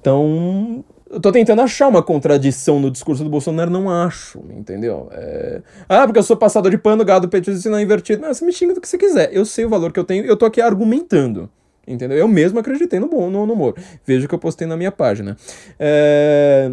Então, 0.00 0.84
eu 1.12 1.20
tô 1.20 1.30
tentando 1.30 1.60
achar 1.60 1.88
uma 1.88 2.02
contradição 2.02 2.80
no 2.80 2.90
discurso 2.90 3.22
do 3.22 3.28
Bolsonaro, 3.28 3.70
não 3.70 3.90
acho, 3.90 4.42
entendeu? 4.56 5.10
É... 5.12 5.60
Ah, 5.86 6.06
porque 6.06 6.18
eu 6.18 6.22
sou 6.22 6.36
passador 6.36 6.70
de 6.70 6.78
pano, 6.78 7.04
gado, 7.04 7.28
petista 7.28 7.68
não 7.68 7.78
invertido. 7.78 8.22
Não, 8.22 8.32
você 8.32 8.42
me 8.44 8.52
xinga 8.52 8.72
do 8.72 8.80
que 8.80 8.88
você 8.88 8.96
quiser. 8.96 9.28
Eu 9.30 9.44
sei 9.44 9.66
o 9.66 9.68
valor 9.68 9.92
que 9.92 10.00
eu 10.00 10.04
tenho, 10.04 10.24
eu 10.24 10.36
tô 10.36 10.46
aqui 10.46 10.60
argumentando. 10.60 11.50
Entendeu? 11.86 12.16
Eu 12.16 12.26
mesmo 12.26 12.58
acreditei 12.58 12.98
no 12.98 13.08
no, 13.08 13.46
no 13.46 13.54
Moro. 13.54 13.76
Veja 14.06 14.26
que 14.26 14.34
eu 14.34 14.38
postei 14.38 14.66
na 14.66 14.76
minha 14.76 14.90
página. 14.90 15.36
É... 15.78 16.70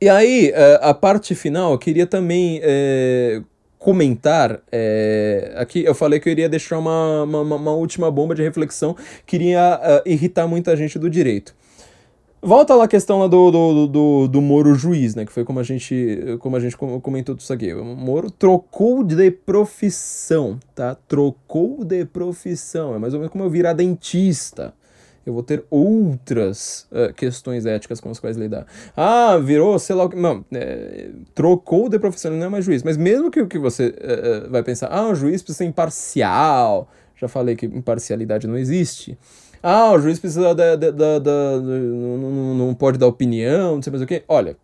E 0.00 0.08
aí, 0.08 0.52
é, 0.54 0.78
a 0.80 0.94
parte 0.94 1.34
final, 1.34 1.72
eu 1.72 1.78
queria 1.78 2.06
também 2.06 2.60
é, 2.62 3.42
comentar. 3.76 4.60
É, 4.70 5.52
aqui 5.56 5.84
eu 5.84 5.94
falei 5.96 6.20
que 6.20 6.28
eu 6.28 6.30
iria 6.30 6.48
deixar 6.48 6.78
uma, 6.78 7.24
uma, 7.24 7.56
uma 7.56 7.72
última 7.72 8.08
bomba 8.08 8.32
de 8.32 8.42
reflexão 8.42 8.96
que 9.26 9.34
iria 9.34 9.80
uh, 9.82 10.08
irritar 10.08 10.46
muita 10.46 10.76
gente 10.76 10.96
do 11.00 11.10
direito. 11.10 11.52
Volta 12.40 12.72
lá 12.74 12.84
a 12.84 12.88
questão 12.88 13.18
lá 13.18 13.26
do, 13.26 13.50
do, 13.50 13.86
do, 13.88 14.28
do 14.28 14.40
Moro 14.40 14.72
juiz, 14.74 15.16
né? 15.16 15.26
Que 15.26 15.32
foi 15.32 15.44
como 15.44 15.58
a 15.58 15.62
gente, 15.64 16.36
como 16.38 16.54
a 16.56 16.60
gente 16.60 16.76
comentou 16.76 17.34
tudo 17.34 17.40
isso 17.40 17.52
aqui. 17.52 17.74
O 17.74 17.84
Moro 17.84 18.30
trocou 18.30 19.02
de 19.02 19.30
profissão, 19.30 20.58
tá? 20.72 20.94
Trocou 20.94 21.84
de 21.84 22.04
profissão. 22.04 22.94
É 22.94 22.98
mais 22.98 23.12
ou 23.12 23.18
menos 23.18 23.32
como 23.32 23.42
eu 23.42 23.50
virar 23.50 23.72
dentista. 23.72 24.72
Eu 25.26 25.34
vou 25.34 25.42
ter 25.42 25.64
outras 25.68 26.86
uh, 26.92 27.12
questões 27.12 27.66
éticas 27.66 28.00
com 28.00 28.08
as 28.08 28.20
quais 28.20 28.36
lidar. 28.36 28.66
Ah, 28.96 29.36
virou, 29.36 29.78
sei 29.78 29.96
lá 29.96 30.04
o 30.04 30.08
que. 30.08 30.16
Não, 30.16 30.44
é, 30.52 31.10
trocou 31.34 31.88
de 31.88 31.98
profissão, 31.98 32.30
ele 32.30 32.40
não 32.40 32.46
é 32.46 32.50
mais 32.50 32.64
juiz. 32.64 32.84
Mas 32.84 32.96
mesmo 32.96 33.30
que 33.30 33.40
o 33.40 33.48
que 33.48 33.58
você 33.58 33.88
uh, 33.88 34.50
vai 34.50 34.62
pensar, 34.62 34.86
ah, 34.92 35.08
o 35.08 35.14
juiz 35.14 35.42
precisa 35.42 35.58
ser 35.58 35.64
imparcial. 35.64 36.88
Já 37.16 37.26
falei 37.26 37.56
que 37.56 37.66
imparcialidade 37.66 38.46
não 38.46 38.56
existe. 38.56 39.18
Ah, 39.62 39.92
o 39.92 39.98
juiz 39.98 40.18
precisa 40.18 40.54
da. 40.54 40.76
da, 40.76 40.90
da, 40.90 41.18
da 41.18 41.60
não, 41.60 42.54
não 42.54 42.74
pode 42.74 42.98
dar 42.98 43.06
opinião, 43.06 43.76
não 43.76 43.82
sei 43.82 43.90
mais 43.90 44.02
o 44.02 44.06
quê. 44.06 44.22
Olha, 44.28 44.56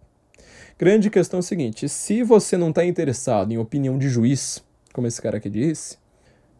grande 0.78 1.10
questão 1.10 1.38
é 1.38 1.40
o 1.40 1.42
seguinte: 1.42 1.88
se 1.88 2.22
você 2.22 2.56
não 2.56 2.70
está 2.70 2.84
interessado 2.84 3.52
em 3.52 3.58
opinião 3.58 3.98
de 3.98 4.08
juiz, 4.08 4.62
como 4.92 5.06
esse 5.06 5.20
cara 5.20 5.38
aqui 5.38 5.50
disse, 5.50 5.98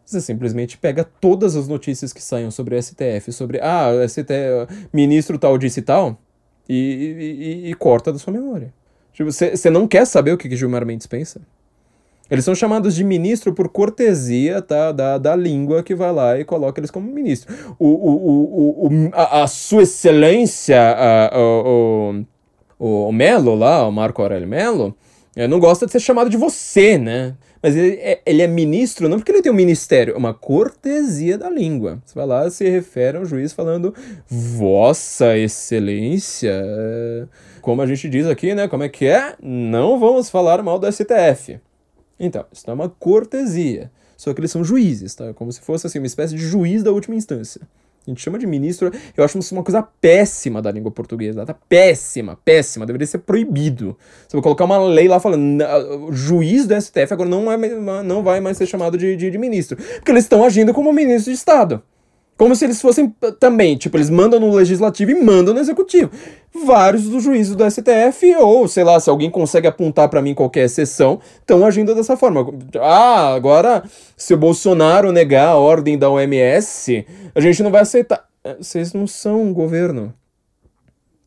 você 0.05 0.21
simplesmente 0.21 0.77
pega 0.77 1.03
todas 1.03 1.55
as 1.55 1.67
notícias 1.67 2.13
que 2.13 2.21
saiam 2.21 2.51
sobre 2.51 2.81
STF, 2.81 3.31
sobre. 3.31 3.59
Ah, 3.61 3.91
STF, 4.07 4.87
ministro 4.93 5.37
tal 5.37 5.57
disse 5.57 5.81
tal, 5.81 6.17
e, 6.67 6.75
e, 6.75 7.67
e, 7.67 7.71
e 7.71 7.73
corta 7.73 8.11
da 8.11 8.19
sua 8.19 8.33
memória. 8.33 8.73
Tipo, 9.13 9.31
você 9.31 9.69
não 9.69 9.87
quer 9.87 10.05
saber 10.05 10.33
o 10.33 10.37
que, 10.37 10.49
que 10.49 10.57
Gilmar 10.57 10.85
Mendes 10.85 11.07
pensa? 11.07 11.41
Eles 12.29 12.43
são 12.43 12.55
chamados 12.55 12.95
de 12.95 13.03
ministro 13.03 13.53
por 13.53 13.69
cortesia 13.69 14.61
tá, 14.61 14.91
da, 14.91 15.17
da 15.17 15.35
língua 15.35 15.83
que 15.83 15.93
vai 15.93 16.11
lá 16.11 16.39
e 16.39 16.43
coloca 16.43 16.79
eles 16.79 16.89
como 16.89 17.11
ministro. 17.11 17.53
O, 17.77 17.87
o, 17.87 18.11
o, 18.11 18.87
o, 18.87 19.09
a, 19.13 19.43
a 19.43 19.47
sua 19.47 19.83
excelência, 19.83 20.79
a, 20.79 21.37
o, 21.37 22.25
o, 22.79 23.09
o 23.09 23.11
Melo 23.11 23.53
lá, 23.53 23.87
o 23.87 23.91
Marco 23.91 24.21
Aurélio 24.23 24.47
Melo, 24.47 24.95
eh, 25.35 25.47
não 25.47 25.59
gosta 25.59 25.85
de 25.85 25.91
ser 25.91 25.99
chamado 25.99 26.29
de 26.29 26.37
você, 26.37 26.97
né? 26.97 27.35
Mas 27.61 27.75
ele 27.75 27.95
é, 27.95 28.21
ele 28.25 28.41
é 28.41 28.47
ministro 28.47 29.09
não 29.09 29.17
porque 29.17 29.31
ele 29.31 29.41
tem 29.41 29.51
um 29.51 29.55
ministério, 29.55 30.13
é 30.13 30.17
uma 30.17 30.33
cortesia 30.33 31.37
da 31.37 31.49
língua. 31.49 31.99
Você 32.05 32.15
vai 32.15 32.25
lá 32.25 32.49
se 32.49 32.67
refere 32.69 33.17
ao 33.17 33.25
juiz 33.25 33.53
falando 33.53 33.93
Vossa 34.27 35.37
Excelência. 35.37 36.63
Como 37.61 37.81
a 37.81 37.87
gente 37.87 38.07
diz 38.07 38.27
aqui, 38.27 38.53
né? 38.55 38.67
Como 38.67 38.83
é 38.83 38.89
que 38.89 39.05
é? 39.05 39.35
Não 39.41 39.99
vamos 39.99 40.29
falar 40.29 40.61
mal 40.63 40.79
do 40.79 40.91
STF. 40.91 41.59
Então, 42.19 42.45
isso 42.51 42.69
é 42.69 42.73
uma 42.73 42.89
cortesia. 42.89 43.91
Só 44.17 44.33
que 44.33 44.39
eles 44.39 44.51
são 44.51 44.63
juízes, 44.63 45.13
tá? 45.13 45.33
Como 45.33 45.51
se 45.51 45.59
fosse 45.59 45.87
assim, 45.87 45.99
uma 45.99 46.07
espécie 46.07 46.35
de 46.35 46.41
juiz 46.41 46.83
da 46.83 46.91
última 46.91 47.15
instância. 47.15 47.61
A 48.07 48.11
gente 48.11 48.21
chama 48.21 48.37
de 48.37 48.45
ministro, 48.45 48.91
eu 49.17 49.23
acho 49.23 49.37
isso 49.39 49.55
uma 49.55 49.63
coisa 49.63 49.81
péssima 49.81 50.61
da 50.61 50.71
língua 50.71 50.91
portuguesa, 50.91 51.43
tá? 51.43 51.55
Péssima, 51.67 52.37
péssima, 52.45 52.85
deveria 52.85 53.07
ser 53.07 53.17
proibido. 53.19 53.97
Você 54.27 54.37
vai 54.37 54.43
colocar 54.43 54.63
uma 54.63 54.77
lei 54.77 55.07
lá 55.07 55.19
falando, 55.19 55.63
juiz 56.11 56.67
do 56.67 56.79
STF 56.79 57.11
agora 57.11 57.27
não, 57.27 57.51
é, 57.51 57.57
não 58.03 58.21
vai 58.21 58.39
mais 58.39 58.57
ser 58.57 58.67
chamado 58.67 58.95
de, 58.95 59.15
de, 59.15 59.31
de 59.31 59.37
ministro, 59.39 59.75
porque 59.75 60.11
eles 60.11 60.23
estão 60.23 60.43
agindo 60.45 60.71
como 60.71 60.93
ministro 60.93 61.31
de 61.31 61.37
Estado. 61.37 61.81
Como 62.37 62.53
se 62.53 62.65
eles 62.65 62.81
fossem 62.81 63.15
também, 63.39 63.77
tipo, 63.77 63.95
eles 63.95 64.09
mandam 64.09 64.39
no 64.39 64.53
legislativo 64.53 65.11
e 65.11 65.23
mandam 65.23 65.53
no 65.53 65.59
executivo. 65.59 66.11
Vários 66.65 67.03
dos 67.03 67.23
juízes 67.23 67.55
do 67.55 67.69
STF, 67.69 68.35
ou 68.35 68.67
sei 68.67 68.83
lá, 68.83 68.99
se 68.99 69.09
alguém 69.09 69.29
consegue 69.29 69.67
apontar 69.67 70.09
para 70.09 70.21
mim 70.21 70.33
qualquer 70.33 70.65
exceção, 70.65 71.21
estão 71.39 71.65
agindo 71.65 71.95
dessa 71.95 72.17
forma. 72.17 72.45
Ah, 72.81 73.33
agora, 73.33 73.83
se 74.17 74.33
o 74.33 74.37
Bolsonaro 74.37 75.13
negar 75.13 75.47
a 75.47 75.55
ordem 75.55 75.97
da 75.97 76.09
OMS, 76.09 77.05
a 77.33 77.39
gente 77.39 77.63
não 77.63 77.71
vai 77.71 77.81
aceitar. 77.81 78.27
É, 78.43 78.55
vocês 78.55 78.91
não 78.91 79.07
são 79.07 79.41
um 79.41 79.53
governo. 79.53 80.13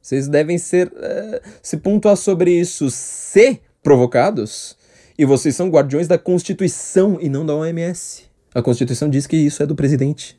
Vocês 0.01 0.29
devem 0.29 0.59
ser. 0.59 0.89
Uh, 0.89 1.41
se 1.63 1.79
pontuar 1.79 2.17
sobre 2.17 2.53
isso, 2.53 2.91
ser 2.91 3.61
provocados. 3.83 4.77
E 5.19 5.25
vocês 5.25 5.57
são 5.57 5.69
guardiões 5.69 6.07
da 6.07 6.17
Constituição 6.17 7.19
e 7.21 7.29
não 7.29 7.45
da 7.45 7.55
OMS. 7.55 8.25
A 8.55 8.63
Constituição 8.63 9.11
diz 9.11 9.27
que 9.27 9.37
isso 9.37 9.63
é 9.63 9.67
do 9.67 9.75
presidente. 9.75 10.38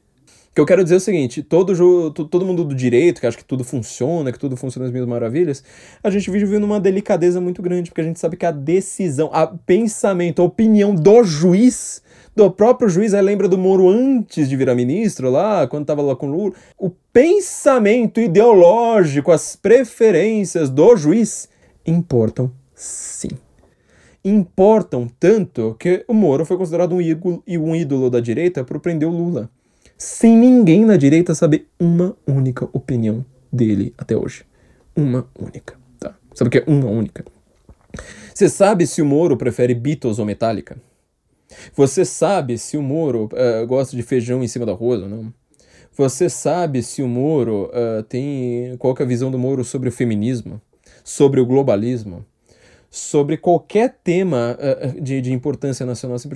Que 0.59 0.61
eu 0.61 0.65
quero 0.65 0.83
dizer 0.83 0.95
é 0.95 0.97
o 0.97 0.99
seguinte: 0.99 1.41
todo, 1.41 2.11
todo 2.11 2.45
mundo 2.45 2.65
do 2.65 2.75
direito, 2.75 3.21
que 3.21 3.25
acha 3.25 3.37
que 3.37 3.45
tudo 3.45 3.63
funciona, 3.63 4.29
que 4.29 4.37
tudo 4.37 4.57
funciona 4.57 4.87
às 4.87 4.91
mil 4.91 5.07
maravilhas, 5.07 5.63
a 6.03 6.09
gente 6.09 6.29
vive 6.29 6.59
numa 6.59 6.81
delicadeza 6.81 7.39
muito 7.39 7.61
grande, 7.61 7.89
porque 7.89 8.01
a 8.01 8.03
gente 8.03 8.19
sabe 8.19 8.35
que 8.35 8.45
a 8.45 8.51
decisão, 8.51 9.29
a 9.31 9.47
pensamento, 9.47 10.41
a 10.41 10.45
opinião 10.45 10.93
do 10.93 11.23
juiz, 11.23 12.03
do 12.35 12.51
próprio 12.51 12.89
juiz, 12.89 13.13
aí 13.13 13.21
lembra 13.21 13.47
do 13.47 13.57
Moro 13.57 13.87
antes 13.87 14.49
de 14.49 14.57
virar 14.57 14.75
ministro 14.75 15.29
lá, 15.29 15.65
quando 15.65 15.83
estava 15.83 16.01
lá 16.01 16.13
com 16.13 16.27
o 16.27 16.29
Lula, 16.29 16.53
o 16.77 16.89
pensamento 17.13 18.19
ideológico, 18.19 19.31
as 19.31 19.55
preferências 19.55 20.69
do 20.69 20.93
juiz 20.97 21.47
importam 21.87 22.51
sim. 22.75 23.29
Importam 24.25 25.07
tanto 25.17 25.77
que 25.79 26.03
o 26.05 26.13
Moro 26.13 26.45
foi 26.45 26.57
considerado 26.57 26.93
um 26.93 27.01
ídolo, 27.01 27.41
um 27.47 27.73
ídolo 27.73 28.09
da 28.09 28.19
direita 28.19 28.61
por 28.65 28.81
prender 28.81 29.07
o 29.07 29.11
Lula 29.11 29.49
sem 29.99 30.35
ninguém 30.35 30.85
na 30.85 30.95
direita 30.95 31.35
saber 31.35 31.67
uma 31.77 32.15
única 32.25 32.69
opinião 32.71 33.25
dele 33.51 33.93
até 33.97 34.15
hoje. 34.15 34.45
Uma 34.95 35.27
única, 35.37 35.77
tá? 35.99 36.15
Sabe 36.33 36.47
o 36.47 36.51
que 36.51 36.59
é 36.59 36.63
uma 36.65 36.89
única? 36.89 37.25
Você 38.33 38.47
sabe 38.47 38.87
se 38.87 39.01
o 39.01 39.05
Moro 39.05 39.35
prefere 39.35 39.75
Beatles 39.75 40.17
ou 40.17 40.25
Metallica? 40.25 40.77
Você 41.75 42.05
sabe 42.05 42.57
se 42.57 42.77
o 42.77 42.81
Moro 42.81 43.25
uh, 43.33 43.67
gosta 43.67 43.97
de 43.97 44.01
feijão 44.01 44.41
em 44.41 44.47
cima 44.47 44.65
da 44.65 44.71
arroz 44.71 45.01
ou 45.01 45.09
não? 45.09 45.33
Você 45.97 46.29
sabe 46.29 46.81
se 46.81 47.03
o 47.03 47.07
Moro 47.07 47.69
uh, 47.73 48.01
tem. 48.03 48.77
Qual 48.77 48.95
é 48.97 49.03
a 49.03 49.05
visão 49.05 49.29
do 49.29 49.37
Moro 49.37 49.65
sobre 49.65 49.89
o 49.89 49.91
feminismo? 49.91 50.61
Sobre 51.03 51.41
o 51.41 51.45
globalismo? 51.45 52.25
Sobre 52.89 53.37
qualquer 53.37 53.99
tema 54.03 54.57
uh, 54.57 55.01
de, 55.01 55.21
de 55.21 55.31
importância 55.31 55.85
nacional. 55.85 56.15
Assim, 56.15 56.29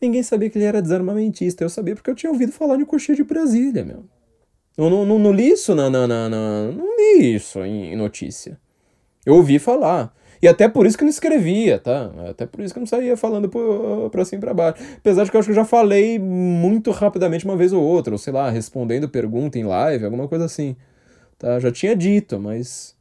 ninguém 0.00 0.22
sabia 0.22 0.48
que 0.48 0.58
ele 0.58 0.64
era 0.64 0.80
desarmamentista. 0.80 1.64
Eu 1.64 1.68
sabia 1.68 1.94
porque 1.94 2.10
eu 2.10 2.14
tinha 2.14 2.30
ouvido 2.30 2.52
falar 2.52 2.76
de 2.76 2.84
coxinha 2.84 3.16
de 3.16 3.24
Brasília, 3.24 3.84
meu. 3.84 4.04
Eu 4.76 4.90
não, 4.90 5.06
não, 5.06 5.18
não 5.18 5.32
li 5.32 5.50
isso 5.50 5.74
na, 5.74 5.88
na, 5.88 6.06
Não 6.28 6.96
li 6.96 7.34
isso 7.34 7.64
em, 7.64 7.92
em 7.92 7.96
notícia. 7.96 8.58
Eu 9.24 9.34
ouvi 9.34 9.58
falar. 9.58 10.14
E 10.40 10.46
até 10.46 10.68
por 10.68 10.86
isso 10.86 10.98
que 10.98 11.02
eu 11.02 11.06
não 11.06 11.10
escrevia, 11.10 11.78
tá? 11.78 12.12
Até 12.28 12.46
por 12.46 12.60
isso 12.62 12.74
que 12.74 12.78
eu 12.78 12.82
não 12.82 12.86
saía 12.86 13.16
falando 13.16 13.48
por, 13.48 14.10
pra 14.10 14.24
cima 14.24 14.38
e 14.38 14.40
pra 14.40 14.54
baixo. 14.54 14.82
Apesar 14.98 15.24
de 15.24 15.30
que 15.30 15.36
eu 15.36 15.38
acho 15.40 15.46
que 15.46 15.52
eu 15.52 15.56
já 15.56 15.64
falei 15.64 16.18
muito 16.18 16.90
rapidamente 16.90 17.44
uma 17.44 17.56
vez 17.56 17.72
ou 17.72 17.82
outra, 17.82 18.12
ou 18.12 18.18
sei 18.18 18.32
lá, 18.32 18.50
respondendo 18.50 19.08
pergunta 19.08 19.58
em 19.58 19.64
live, 19.64 20.04
alguma 20.04 20.28
coisa 20.28 20.44
assim. 20.44 20.76
Tá? 21.38 21.58
Já 21.58 21.72
tinha 21.72 21.96
dito, 21.96 22.38
mas 22.38 22.95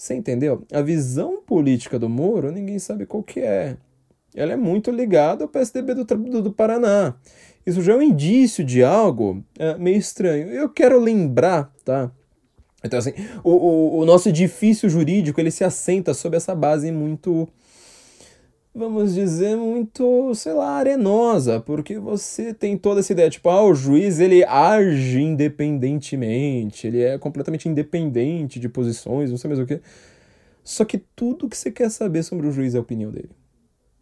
você 0.00 0.14
entendeu? 0.14 0.64
A 0.72 0.80
visão 0.80 1.42
política 1.42 1.98
do 1.98 2.08
Moro, 2.08 2.50
ninguém 2.50 2.78
sabe 2.78 3.04
qual 3.04 3.22
que 3.22 3.40
é. 3.40 3.76
Ela 4.34 4.54
é 4.54 4.56
muito 4.56 4.90
ligada 4.90 5.44
ao 5.44 5.48
PSDB 5.48 5.92
do, 5.92 6.04
do, 6.04 6.42
do 6.42 6.50
Paraná. 6.50 7.14
Isso 7.66 7.82
já 7.82 7.92
é 7.92 7.96
um 7.96 8.00
indício 8.00 8.64
de 8.64 8.82
algo 8.82 9.44
é, 9.58 9.76
meio 9.76 9.98
estranho. 9.98 10.48
Eu 10.48 10.70
quero 10.70 10.98
lembrar, 10.98 11.70
tá? 11.84 12.10
Então, 12.82 12.98
assim, 12.98 13.12
o, 13.44 13.50
o, 13.50 13.98
o 13.98 14.04
nosso 14.06 14.30
edifício 14.30 14.88
jurídico, 14.88 15.38
ele 15.38 15.50
se 15.50 15.64
assenta 15.64 16.14
sobre 16.14 16.38
essa 16.38 16.54
base 16.54 16.90
muito 16.90 17.46
vamos 18.74 19.14
dizer, 19.14 19.56
muito, 19.56 20.34
sei 20.34 20.52
lá, 20.52 20.76
arenosa, 20.76 21.60
porque 21.60 21.98
você 21.98 22.54
tem 22.54 22.76
toda 22.76 23.00
essa 23.00 23.12
ideia, 23.12 23.30
tipo, 23.30 23.48
ah, 23.48 23.64
o 23.64 23.74
juiz 23.74 24.20
ele 24.20 24.44
age 24.44 25.20
independentemente, 25.20 26.86
ele 26.86 27.02
é 27.02 27.18
completamente 27.18 27.68
independente 27.68 28.60
de 28.60 28.68
posições, 28.68 29.30
não 29.30 29.36
sei 29.36 29.48
mais 29.48 29.60
o 29.60 29.66
que. 29.66 29.80
Só 30.62 30.84
que 30.84 30.98
tudo 30.98 31.48
que 31.48 31.56
você 31.56 31.70
quer 31.70 31.90
saber 31.90 32.22
sobre 32.22 32.46
o 32.46 32.52
juiz 32.52 32.74
é 32.74 32.78
a 32.78 32.82
opinião 32.82 33.10
dele. 33.10 33.30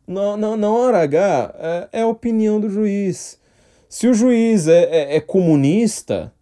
Na, 0.06 0.36
na, 0.36 0.56
na 0.56 0.70
hora 0.70 1.02
H, 1.02 1.54
é, 1.58 2.00
é, 2.00 2.02
a 2.02 2.06
opinião 2.06 2.60
do 2.60 2.70
juiz. 2.70 3.38
Se 3.88 4.06
o 4.06 4.14
juiz 4.14 4.68
é, 4.68 4.84
é, 4.84 5.16
é 5.16 5.20
comunista, 5.20 6.32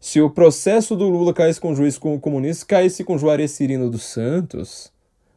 se 0.00 0.20
o 0.20 0.30
processo 0.30 0.94
do 0.96 1.08
Lula 1.08 1.34
caísse 1.34 1.60
com 1.60 1.72
o 1.72 1.74
juiz 1.74 1.98
comunista, 1.98 2.64
caísse 2.66 3.04
com 3.04 3.18
Juarez 3.18 3.50
Cirino 3.50 3.90
dos 3.90 4.04
Santos 4.04 4.92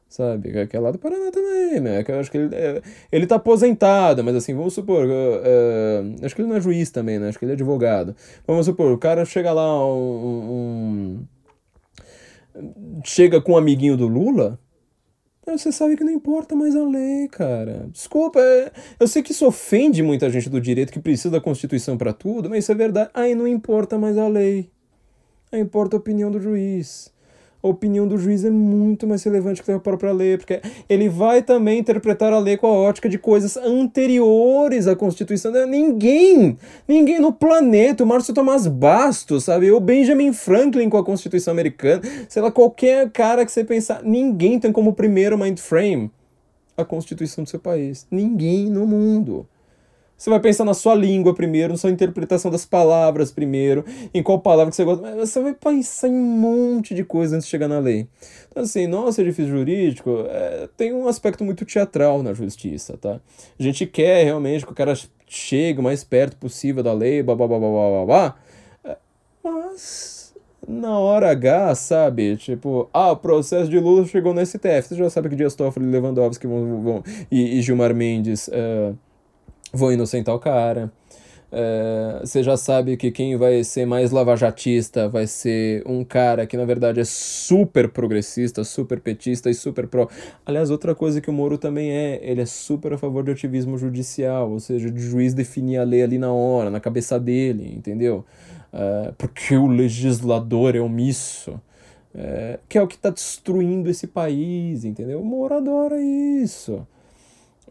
sabe? 0.09 0.67
Que 0.67 0.75
é 0.75 0.79
lá 0.79 0.91
do 0.91 0.97
Paraná 0.97 1.31
também, 1.31 1.79
né? 1.79 2.03
Que 2.03 2.11
eu 2.11 2.19
acho 2.19 2.31
que 2.31 2.37
ele, 2.37 2.55
é, 2.55 2.81
ele 3.11 3.27
tá 3.27 3.35
aposentado, 3.35 4.23
mas 4.23 4.35
assim, 4.35 4.55
vamos 4.55 4.73
supor, 4.73 5.05
uh, 5.05 5.09
uh, 5.09 6.25
acho 6.25 6.35
que 6.35 6.41
ele 6.41 6.49
não 6.49 6.57
é 6.57 6.61
juiz 6.61 6.89
também, 6.89 7.19
né? 7.19 7.29
Acho 7.29 7.37
que 7.37 7.45
ele 7.45 7.51
é 7.51 7.55
advogado. 7.55 8.15
Vamos 8.45 8.65
supor, 8.65 8.91
o 8.91 8.97
cara 8.97 9.23
chega 9.23 9.53
lá, 9.53 9.85
um, 9.85 11.21
um 11.21 13.01
chega 13.05 13.39
com 13.39 13.53
um 13.53 13.57
amiguinho 13.57 13.95
do 13.95 14.07
Lula, 14.07 14.59
você 15.45 15.71
sabe 15.71 15.97
que 15.97 16.03
não 16.03 16.11
importa 16.11 16.55
mais 16.55 16.75
a 16.75 16.83
lei, 16.83 17.27
cara. 17.27 17.87
Desculpa, 17.91 18.39
é, 18.39 18.71
eu 18.99 19.07
sei 19.07 19.23
que 19.23 19.31
isso 19.31 19.47
ofende 19.47 20.03
muita 20.03 20.29
gente 20.29 20.47
do 20.49 20.61
direito 20.61 20.93
que 20.93 20.99
precisa 20.99 21.31
da 21.31 21.41
Constituição 21.41 21.97
para 21.97 22.13
tudo, 22.13 22.49
mas 22.49 22.65
isso 22.65 22.71
é 22.71 22.75
verdade. 22.75 23.09
Aí 23.15 23.33
não 23.33 23.47
importa 23.47 23.97
mais 23.97 24.15
a 24.17 24.27
lei. 24.27 24.69
Aí 25.51 25.59
importa 25.59 25.95
a 25.95 25.99
opinião 25.99 26.29
do 26.29 26.39
juiz 26.39 27.11
a 27.61 27.67
opinião 27.67 28.07
do 28.07 28.17
juiz 28.17 28.45
é 28.45 28.49
muito 28.49 29.05
mais 29.05 29.23
relevante 29.23 29.61
que 29.61 29.71
a 29.71 29.79
própria 29.79 30.11
lei, 30.11 30.37
porque 30.37 30.61
ele 30.87 31.09
vai 31.09 31.41
também 31.41 31.79
interpretar 31.79 32.31
a 32.31 32.39
lei 32.39 32.55
com 32.55 32.67
a 32.67 32.71
ótica 32.71 33.09
de 33.09 33.19
coisas 33.19 33.57
anteriores 33.57 34.87
à 34.87 34.95
Constituição. 34.95 35.51
Ninguém, 35.67 36.57
ninguém 36.87 37.19
no 37.19 37.33
planeta, 37.33 38.03
o 38.03 38.07
Márcio 38.07 38.33
Tomás 38.33 38.65
Bastos, 38.65 39.43
sabe? 39.43 39.71
O 39.71 39.79
Benjamin 39.79 40.31
Franklin 40.31 40.89
com 40.89 40.97
a 40.97 41.03
Constituição 41.03 41.51
americana, 41.51 42.01
sei 42.29 42.41
lá, 42.41 42.51
qualquer 42.51 43.09
cara 43.11 43.45
que 43.45 43.51
você 43.51 43.63
pensar, 43.63 44.01
ninguém 44.03 44.59
tem 44.59 44.71
como 44.71 44.93
primeiro 44.93 45.37
mind 45.37 45.59
frame 45.59 46.09
a 46.77 46.85
Constituição 46.85 47.43
do 47.43 47.49
seu 47.49 47.59
país. 47.59 48.07
Ninguém 48.09 48.69
no 48.69 48.87
mundo. 48.87 49.45
Você 50.19 50.29
vai 50.29 50.41
pensar 50.41 50.65
na 50.65 50.73
sua 50.73 50.93
língua 50.93 51.33
primeiro, 51.33 51.71
na 51.71 51.77
sua 51.77 51.89
interpretação 51.89 52.51
das 52.51 52.65
palavras 52.65 53.31
primeiro, 53.31 53.85
em 54.13 54.21
qual 54.21 54.37
palavra 54.37 54.69
que 54.69 54.75
você 54.75 54.83
gosta. 54.83 55.15
Você 55.15 55.39
vai 55.41 55.53
pensar 55.53 56.09
em 56.09 56.13
um 56.13 56.21
monte 56.21 56.93
de 56.93 57.05
coisa 57.05 57.37
antes 57.37 57.45
de 57.45 57.51
chegar 57.51 57.69
na 57.69 57.79
lei. 57.79 58.05
Então, 58.51 58.63
assim, 58.63 58.85
nosso 58.85 59.21
edifício 59.21 59.49
jurídico 59.49 60.25
é, 60.27 60.67
tem 60.75 60.91
um 60.91 61.07
aspecto 61.07 61.45
muito 61.45 61.63
teatral 61.63 62.21
na 62.21 62.33
justiça, 62.33 62.97
tá? 62.97 63.21
A 63.57 63.63
gente 63.63 63.85
quer 63.85 64.25
realmente 64.25 64.65
que 64.65 64.71
o 64.73 64.75
cara 64.75 64.93
chegue 65.25 65.79
o 65.79 65.83
mais 65.83 66.03
perto 66.03 66.35
possível 66.35 66.83
da 66.83 66.91
lei, 66.91 67.23
blá 67.23 67.33
blá 67.33 67.47
blá 67.47 67.57
blá 67.57 67.69
blá 67.69 68.05
blá. 68.05 68.35
É, 68.83 68.97
mas 69.41 70.33
na 70.67 70.99
hora 70.99 71.31
H, 71.31 71.75
sabe? 71.75 72.35
Tipo, 72.35 72.89
ah, 72.93 73.13
o 73.13 73.15
processo 73.15 73.69
de 73.69 73.79
Lula 73.79 74.05
chegou 74.05 74.33
no 74.33 74.45
STF. 74.45 74.89
Você 74.89 74.95
já 74.95 75.09
sabe 75.09 75.29
que 75.29 75.37
Dias 75.37 75.55
Toffoli, 75.55 75.85
Lewandowski 75.85 76.45
vão, 76.45 76.81
vão, 76.81 77.03
e, 77.31 77.57
e 77.57 77.61
Gilmar 77.61 77.95
Mendes. 77.95 78.49
Uh, 78.49 78.97
vão 79.73 79.91
inocentar 79.91 80.33
o 80.35 80.39
cara. 80.39 80.91
É, 81.51 82.19
você 82.23 82.43
já 82.43 82.55
sabe 82.55 82.95
que 82.95 83.09
quem 83.09 83.35
vai 83.35 83.63
ser 83.63 83.85
mais 83.85 84.11
lavajatista 84.11 85.09
vai 85.09 85.25
ser 85.25 85.81
um 85.85 86.03
cara 86.03 86.45
que 86.45 86.55
na 86.55 86.63
verdade 86.63 86.99
é 86.99 87.03
super 87.03 87.89
progressista, 87.89 88.63
super 88.63 88.99
petista 88.99 89.49
e 89.49 89.53
super 89.53 89.87
pró. 89.87 90.07
Aliás, 90.45 90.69
outra 90.69 90.93
coisa 90.93 91.19
que 91.19 91.29
o 91.29 91.33
Moro 91.33 91.57
também 91.57 91.91
é, 91.91 92.19
ele 92.21 92.41
é 92.41 92.45
super 92.45 92.93
a 92.93 92.97
favor 92.97 93.23
de 93.23 93.31
ativismo 93.31 93.77
judicial, 93.77 94.51
ou 94.51 94.59
seja, 94.59 94.91
de 94.91 95.01
juiz 95.01 95.33
definir 95.33 95.77
a 95.77 95.83
lei 95.83 96.03
ali 96.03 96.19
na 96.19 96.31
hora, 96.31 96.69
na 96.69 96.79
cabeça 96.79 97.19
dele, 97.19 97.73
entendeu? 97.75 98.23
É, 98.71 99.11
porque 99.17 99.55
o 99.55 99.67
legislador 99.67 100.75
é 100.75 100.79
omisso. 100.79 101.59
É, 102.13 102.59
que 102.67 102.77
é 102.77 102.81
o 102.81 102.87
que 102.87 102.95
está 102.95 103.11
destruindo 103.11 103.87
esse 103.89 104.07
país, 104.07 104.83
entendeu? 104.83 105.21
O 105.21 105.25
Moro 105.25 105.55
adora 105.55 106.01
isso. 106.01 106.85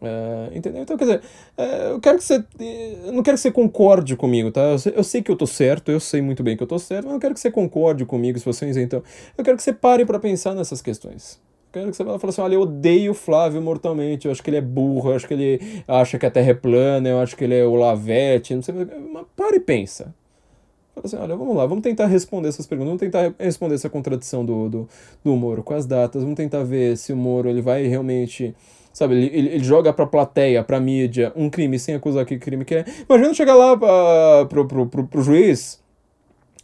É, 0.01 0.57
entendeu? 0.57 0.81
Então, 0.81 0.97
quer 0.97 1.05
dizer, 1.05 1.21
é, 1.57 1.91
eu 1.91 1.99
quero 1.99 2.17
que 2.17 2.23
você. 2.23 2.43
Eu 3.05 3.11
não 3.11 3.21
quero 3.21 3.35
que 3.35 3.41
você 3.41 3.51
concorde 3.51 4.15
comigo, 4.15 4.49
tá? 4.49 4.61
Eu 4.61 4.79
sei, 4.79 4.93
eu 4.95 5.03
sei, 5.03 5.21
que 5.21 5.29
eu 5.29 5.35
tô 5.35 5.45
certo, 5.45 5.91
eu 5.91 5.99
sei 5.99 6.21
muito 6.21 6.41
bem 6.41 6.55
que 6.55 6.63
eu 6.63 6.67
tô 6.67 6.79
certo, 6.79 7.05
mas 7.05 7.15
eu 7.15 7.19
quero 7.19 7.33
que 7.33 7.39
você 7.39 7.51
concorde 7.51 8.05
comigo 8.05 8.39
se 8.39 8.45
você 8.45 8.65
é 8.65 8.81
então. 8.81 9.03
Eu 9.37 9.43
quero 9.43 9.57
que 9.57 9.63
você 9.63 9.73
pare 9.73 10.05
para 10.05 10.17
pensar 10.19 10.55
nessas 10.55 10.81
questões. 10.81 11.39
Eu 11.67 11.73
quero 11.73 11.91
que 11.91 11.97
você 11.97 12.03
fale 12.03 12.17
assim: 12.23 12.41
olha, 12.41 12.53
eu 12.55 12.61
odeio 12.61 13.11
o 13.11 13.15
Flávio 13.15 13.61
mortalmente, 13.61 14.25
eu 14.25 14.31
acho 14.31 14.41
que 14.41 14.49
ele 14.49 14.57
é 14.57 14.61
burro, 14.61 15.09
eu 15.09 15.15
acho 15.17 15.27
que 15.27 15.33
ele 15.33 15.83
acha 15.85 16.17
que 16.17 16.25
a 16.25 16.31
Terra 16.31 16.51
é 16.51 16.53
plana, 16.53 17.09
eu 17.09 17.19
acho 17.19 17.35
que 17.35 17.43
ele 17.43 17.55
é 17.55 17.65
o 17.65 17.75
Lavete, 17.75 18.55
não 18.55 18.61
sei. 18.61 18.73
Mas 18.73 19.25
pare 19.35 19.57
e 19.57 19.59
pensa. 19.59 20.15
Fala 20.95 21.05
assim: 21.05 21.17
olha, 21.17 21.35
vamos 21.35 21.57
lá, 21.57 21.65
vamos 21.65 21.83
tentar 21.83 22.05
responder 22.05 22.47
essas 22.47 22.65
perguntas, 22.65 22.87
vamos 22.87 23.01
tentar 23.01 23.33
responder 23.37 23.75
essa 23.75 23.89
contradição 23.89 24.45
do, 24.45 24.69
do, 24.69 24.89
do 25.23 25.35
Moro 25.35 25.61
com 25.61 25.73
as 25.73 25.85
datas, 25.85 26.23
vamos 26.23 26.37
tentar 26.37 26.63
ver 26.63 26.97
se 26.97 27.11
o 27.11 27.17
Moro 27.17 27.49
ele 27.49 27.61
vai 27.61 27.85
realmente 27.85 28.55
Sabe, 28.91 29.15
ele, 29.15 29.25
ele, 29.27 29.49
ele 29.55 29.63
joga 29.63 29.93
pra 29.93 30.05
plateia, 30.05 30.63
pra 30.63 30.79
mídia, 30.79 31.31
um 31.35 31.49
crime 31.49 31.77
sem 31.77 31.95
acusar 31.95 32.25
que 32.25 32.37
crime 32.37 32.65
que 32.65 32.75
é. 32.75 32.85
Imagina 33.07 33.33
chegar 33.33 33.55
lá 33.55 33.77
pra, 33.77 34.45
pro, 34.47 34.67
pro, 34.67 34.85
pro, 34.87 35.07
pro 35.07 35.21
juiz, 35.21 35.81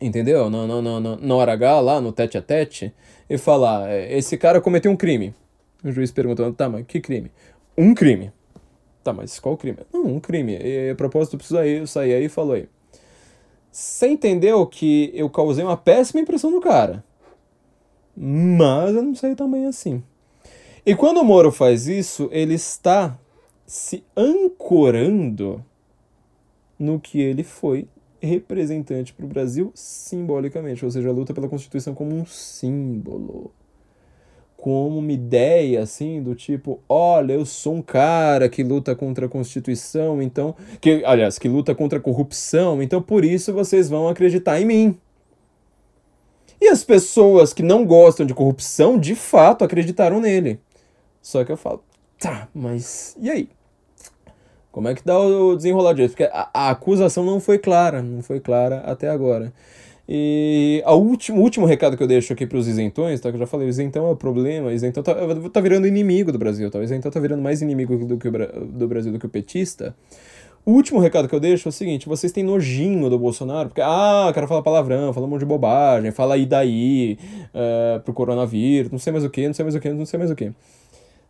entendeu? 0.01 0.49
Na, 0.49 0.67
na, 0.67 0.81
na, 0.81 1.15
na 1.15 1.35
hora 1.35 1.53
H, 1.53 1.79
lá 1.79 2.01
no 2.01 2.11
tete 2.11 2.37
a 2.37 2.41
tete, 2.41 2.93
e 3.29 3.37
falar: 3.37 3.89
é, 3.89 4.17
esse 4.17 4.37
cara 4.37 4.59
cometeu 4.59 4.91
um 4.91 4.95
crime. 4.97 5.33
O 5.83 5.91
juiz 5.91 6.11
perguntando: 6.11 6.55
tá, 6.55 6.67
mas 6.67 6.85
que 6.85 6.99
crime? 6.99 7.31
Um 7.77 7.93
crime. 7.93 8.31
Tá, 9.03 9.13
mas 9.13 9.39
qual 9.39 9.55
crime? 9.55 9.77
Não, 9.93 10.05
um 10.05 10.19
crime. 10.19 10.57
E 10.59 10.89
a 10.89 10.95
propósito, 10.95 11.37
precisa 11.37 11.65
ir, 11.65 11.87
sair 11.87 12.13
aí 12.15 12.25
e 12.25 12.29
falou 12.29 12.53
aí. 12.53 12.67
Você 13.71 14.07
entendeu 14.07 14.65
que 14.65 15.11
eu 15.13 15.29
causei 15.29 15.63
uma 15.63 15.77
péssima 15.77 16.21
impressão 16.21 16.49
no 16.49 16.61
cara. 16.61 17.03
Mas 18.15 18.95
eu 18.95 19.03
não 19.03 19.13
sei 19.13 19.35
também 19.35 19.65
assim. 19.65 20.01
E 20.85 20.95
quando 20.95 21.17
o 21.17 21.25
Moro 21.25 21.51
faz 21.51 21.87
isso, 21.87 22.29
ele 22.31 22.53
está 22.53 23.17
se 23.65 24.03
ancorando 24.15 25.65
no 26.77 26.99
que 26.99 27.19
ele 27.19 27.43
foi 27.43 27.87
representante 28.21 29.11
para 29.11 29.25
o 29.25 29.29
Brasil 29.29 29.71
simbolicamente, 29.73 30.85
ou 30.85 30.91
seja, 30.91 31.09
a 31.09 31.11
luta 31.11 31.33
pela 31.33 31.49
Constituição 31.49 31.95
como 31.95 32.15
um 32.15 32.23
símbolo. 32.23 33.51
Como 34.55 34.99
uma 34.99 35.11
ideia 35.11 35.81
assim 35.81 36.21
do 36.21 36.35
tipo, 36.35 36.79
olha, 36.87 37.33
eu 37.33 37.47
sou 37.47 37.75
um 37.75 37.81
cara 37.81 38.47
que 38.47 38.63
luta 38.63 38.95
contra 38.95 39.25
a 39.25 39.29
Constituição, 39.29 40.21
então, 40.21 40.55
que 40.79 41.03
aliás, 41.03 41.39
que 41.39 41.47
luta 41.47 41.73
contra 41.73 41.97
a 41.97 42.01
corrupção, 42.01 42.81
então 42.81 43.01
por 43.01 43.25
isso 43.25 43.51
vocês 43.51 43.89
vão 43.89 44.07
acreditar 44.07 44.61
em 44.61 44.65
mim. 44.65 44.97
E 46.61 46.67
as 46.67 46.83
pessoas 46.83 47.53
que 47.53 47.63
não 47.63 47.85
gostam 47.85 48.25
de 48.25 48.35
corrupção, 48.35 48.99
de 48.99 49.15
fato, 49.15 49.63
acreditaram 49.63 50.21
nele. 50.21 50.59
Só 51.25 51.43
que 51.43 51.51
eu 51.51 51.57
falo, 51.57 51.81
tá, 52.19 52.47
mas 52.53 53.17
e 53.19 53.31
aí? 53.31 53.49
Como 54.71 54.87
é 54.87 54.93
que 54.93 55.03
dá 55.03 55.19
o 55.19 55.55
desenrolar 55.55 55.93
disso? 55.93 56.09
Porque 56.09 56.25
a, 56.25 56.49
a, 56.53 56.69
acusação 56.69 57.25
não 57.25 57.39
foi 57.39 57.57
clara, 57.57 58.03
não 58.03 58.21
foi 58.21 58.39
clara 58.39 58.81
até 58.81 59.09
agora. 59.09 59.51
E 60.07 60.83
o 60.85 60.93
último, 60.97 61.41
último 61.41 61.65
recado 61.65 61.97
que 61.97 62.03
eu 62.03 62.07
deixo 62.07 62.31
aqui 62.31 62.45
para 62.45 62.59
os 62.59 62.67
isentões, 62.67 63.19
tá? 63.19 63.31
Que 63.31 63.37
eu 63.37 63.39
já 63.39 63.47
falei, 63.47 63.65
o 63.65 63.69
isentão 63.69 64.05
é 64.05 64.11
o 64.11 64.15
problema, 64.15 64.67
o 64.67 64.71
isentão 64.71 65.01
tá, 65.01 65.15
tá 65.51 65.59
virando 65.61 65.87
inimigo 65.87 66.31
do 66.31 66.37
Brasil, 66.37 66.69
tá? 66.69 66.77
O 66.77 66.83
isentão 66.83 67.11
tá 67.11 67.19
virando 67.19 67.41
mais 67.41 67.59
inimigo 67.59 68.05
do, 68.05 68.17
que 68.19 68.27
o, 68.27 68.31
do 68.31 68.87
Brasil 68.87 69.11
do 69.11 69.17
que 69.17 69.25
o 69.25 69.29
petista. 69.29 69.95
O 70.63 70.73
último 70.73 70.99
recado 70.99 71.27
que 71.27 71.33
eu 71.33 71.39
deixo 71.39 71.67
é 71.67 71.69
o 71.69 71.71
seguinte: 71.71 72.07
vocês 72.07 72.31
têm 72.31 72.43
nojinho 72.43 73.09
do 73.09 73.17
Bolsonaro, 73.17 73.69
porque, 73.69 73.81
ah, 73.81 74.27
o 74.29 74.33
cara 74.33 74.45
fala 74.45 74.61
palavrão, 74.61 75.11
fala 75.11 75.25
um 75.25 75.29
monte 75.29 75.39
de 75.39 75.47
bobagem, 75.47 76.11
fala 76.11 76.35
aí 76.35 76.45
daí 76.45 77.17
uh, 77.49 77.99
pro 78.01 78.13
coronavírus, 78.13 78.91
não 78.91 78.99
sei 78.99 79.11
mais 79.11 79.25
o 79.25 79.29
que, 79.31 79.47
não 79.47 79.55
sei 79.55 79.63
mais 79.63 79.73
o 79.73 79.79
que, 79.79 79.89
não 79.89 80.05
sei 80.05 80.19
mais 80.19 80.29
o 80.29 80.35
que. 80.35 80.51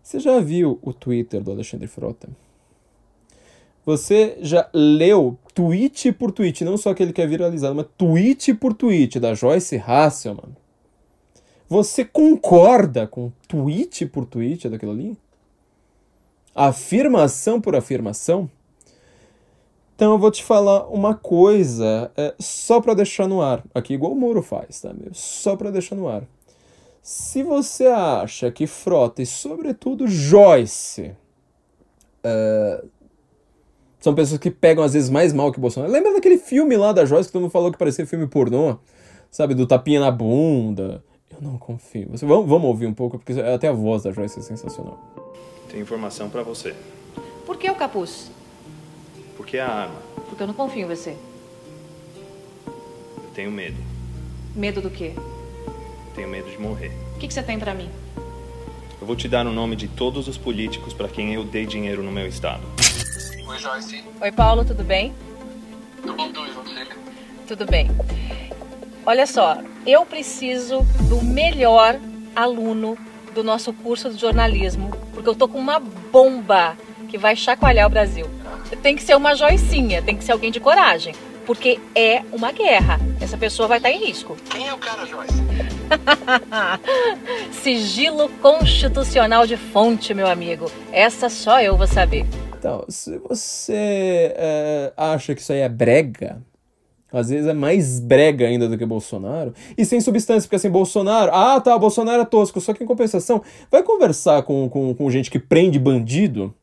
Você 0.05 0.19
já 0.19 0.39
viu 0.39 0.77
o 0.83 0.93
Twitter 0.93 1.41
do 1.41 1.49
Alexandre 1.49 1.87
Frota? 1.87 2.29
Você 3.83 4.37
já 4.39 4.69
leu 4.71 5.35
tweet 5.51 6.11
por 6.11 6.31
tweet, 6.31 6.63
não 6.63 6.77
só 6.77 6.91
aquele 6.91 7.11
que 7.11 7.23
é 7.23 7.25
viralizado, 7.25 7.73
mas 7.73 7.87
tweet 7.97 8.53
por 8.53 8.75
tweet 8.75 9.19
da 9.19 9.33
Joyce 9.33 9.77
Hasselman? 9.77 10.55
Você 11.67 12.05
concorda 12.05 13.07
com 13.07 13.31
tweet 13.47 14.05
por 14.05 14.27
tweet 14.27 14.69
daquilo 14.69 14.91
ali? 14.91 15.17
Afirmação 16.53 17.59
por 17.59 17.75
afirmação? 17.75 18.47
Então 19.95 20.11
eu 20.11 20.19
vou 20.19 20.29
te 20.29 20.43
falar 20.43 20.85
uma 20.87 21.15
coisa, 21.15 22.11
é, 22.15 22.35
só 22.37 22.79
para 22.79 22.93
deixar 22.93 23.27
no 23.27 23.41
ar, 23.41 23.63
aqui 23.73 23.95
igual 23.95 24.11
o 24.11 24.15
Moro 24.15 24.43
faz, 24.43 24.81
tá? 24.81 24.93
Meu? 24.93 25.11
Só 25.13 25.55
para 25.55 25.71
deixar 25.71 25.95
no 25.95 26.07
ar. 26.07 26.27
Se 27.05 27.43
você 27.43 27.85
acha 27.85 28.49
que 28.49 28.65
Frota 28.65 29.21
e 29.21 29.27
sobretudo 29.27 30.07
Joyce 30.07 31.15
uh, 32.25 32.89
são 33.99 34.15
pessoas 34.15 34.39
que 34.39 34.49
pegam 34.49 34.83
às 34.83 34.93
vezes 34.93 35.07
mais 35.07 35.31
mal 35.31 35.51
que 35.51 35.59
Bolsonaro. 35.59 35.93
Lembra 35.93 36.13
daquele 36.13 36.39
filme 36.39 36.75
lá 36.75 36.91
da 36.91 37.05
Joyce 37.05 37.29
que 37.29 37.33
todo 37.33 37.43
mundo 37.43 37.51
falou 37.51 37.71
que 37.71 37.77
parecia 37.77 38.07
filme 38.07 38.25
pornô? 38.25 38.79
Sabe, 39.29 39.53
do 39.53 39.67
tapinha 39.67 39.99
na 39.99 40.09
bunda. 40.09 41.03
Eu 41.29 41.47
não 41.47 41.59
confio. 41.59 42.09
Você, 42.09 42.25
vamos, 42.25 42.49
vamos 42.49 42.67
ouvir 42.67 42.87
um 42.87 42.93
pouco, 42.95 43.19
porque 43.19 43.39
até 43.39 43.67
a 43.67 43.71
voz 43.71 44.01
da 44.01 44.11
Joyce 44.11 44.39
é 44.39 44.41
sensacional. 44.41 44.99
Tem 45.69 45.79
informação 45.79 46.27
para 46.27 46.41
você. 46.41 46.73
Por 47.45 47.55
que 47.55 47.69
o 47.69 47.75
capuz? 47.75 48.31
Porque 49.37 49.57
é 49.57 49.61
a 49.61 49.71
arma. 49.71 50.01
Porque 50.27 50.41
eu 50.41 50.47
não 50.47 50.55
confio 50.55 50.81
em 50.81 50.87
você. 50.87 51.15
Eu 52.65 53.29
tenho 53.35 53.51
medo. 53.51 53.77
Medo 54.55 54.81
do 54.81 54.89
quê? 54.89 55.13
Tenho 56.15 56.29
medo 56.29 56.49
de 56.49 56.57
morrer. 56.57 56.91
O 57.15 57.19
que, 57.19 57.27
que 57.27 57.33
você 57.33 57.43
tem 57.43 57.59
para 57.59 57.73
mim? 57.73 57.89
Eu 58.99 59.05
vou 59.05 59.15
te 59.15 59.27
dar 59.27 59.45
o 59.45 59.51
nome 59.51 59.75
de 59.75 59.87
todos 59.87 60.27
os 60.27 60.37
políticos 60.37 60.93
para 60.93 61.09
quem 61.09 61.33
eu 61.33 61.43
dei 61.43 61.65
dinheiro 61.65 62.01
no 62.01 62.11
meu 62.11 62.25
estado. 62.25 62.63
Oi, 63.47 63.59
Joyce. 63.59 64.03
Oi, 64.21 64.31
Paulo, 64.31 64.63
tudo 64.63 64.83
bem? 64.83 65.13
Tudo 66.01 66.13
bom, 66.13 66.27
e 66.27 66.51
você? 66.51 66.87
Tudo 67.47 67.65
bem. 67.65 67.89
Olha 69.05 69.27
só, 69.27 69.57
eu 69.85 70.05
preciso 70.05 70.81
do 71.09 71.21
melhor 71.23 71.99
aluno 72.35 72.97
do 73.33 73.43
nosso 73.43 73.73
curso 73.73 74.09
de 74.09 74.19
jornalismo, 74.19 74.89
porque 75.13 75.29
eu 75.29 75.35
tô 75.35 75.47
com 75.47 75.59
uma 75.59 75.79
bomba 75.79 76.77
que 77.09 77.17
vai 77.17 77.35
chacoalhar 77.35 77.85
o 77.85 77.89
Brasil. 77.89 78.25
Tem 78.81 78.95
que 78.95 79.03
ser 79.03 79.15
uma 79.15 79.35
joicinha, 79.35 80.01
tem 80.01 80.17
que 80.17 80.23
ser 80.23 80.31
alguém 80.31 80.51
de 80.51 80.59
coragem, 80.59 81.13
porque 81.45 81.79
é 81.93 82.23
uma 82.31 82.51
guerra. 82.51 82.99
Essa 83.21 83.37
pessoa 83.37 83.67
vai 83.67 83.77
estar 83.77 83.91
em 83.91 84.05
risco. 84.05 84.35
Quem 84.49 84.67
é 84.67 84.73
o 84.73 84.77
cara, 84.77 85.05
Joyce? 85.05 85.33
Sigilo 87.61 88.29
constitucional 88.41 89.45
de 89.45 89.57
fonte, 89.57 90.13
meu 90.13 90.27
amigo. 90.27 90.71
Essa 90.91 91.29
só 91.29 91.61
eu 91.61 91.77
vou 91.77 91.87
saber. 91.87 92.25
Então, 92.57 92.83
se 92.89 93.17
você 93.19 94.33
é, 94.35 94.93
acha 94.97 95.35
que 95.35 95.41
isso 95.41 95.53
aí 95.53 95.59
é 95.59 95.69
brega, 95.69 96.41
às 97.13 97.29
vezes 97.29 97.47
é 97.47 97.53
mais 97.53 97.99
brega 97.99 98.45
ainda 98.47 98.67
do 98.67 98.77
que 98.77 98.85
Bolsonaro. 98.85 99.53
E 99.77 99.85
sem 99.85 100.01
substância, 100.01 100.47
porque 100.47 100.55
assim, 100.57 100.69
Bolsonaro. 100.69 101.31
Ah, 101.33 101.61
tá, 101.61 101.77
Bolsonaro 101.77 102.23
é 102.23 102.25
tosco. 102.25 102.59
Só 102.59 102.73
que 102.73 102.83
em 102.83 102.87
compensação, 102.87 103.41
vai 103.71 103.83
conversar 103.83 104.43
com, 104.43 104.67
com, 104.67 104.93
com 104.93 105.11
gente 105.11 105.31
que 105.31 105.39
prende 105.39 105.79
bandido, 105.79 106.53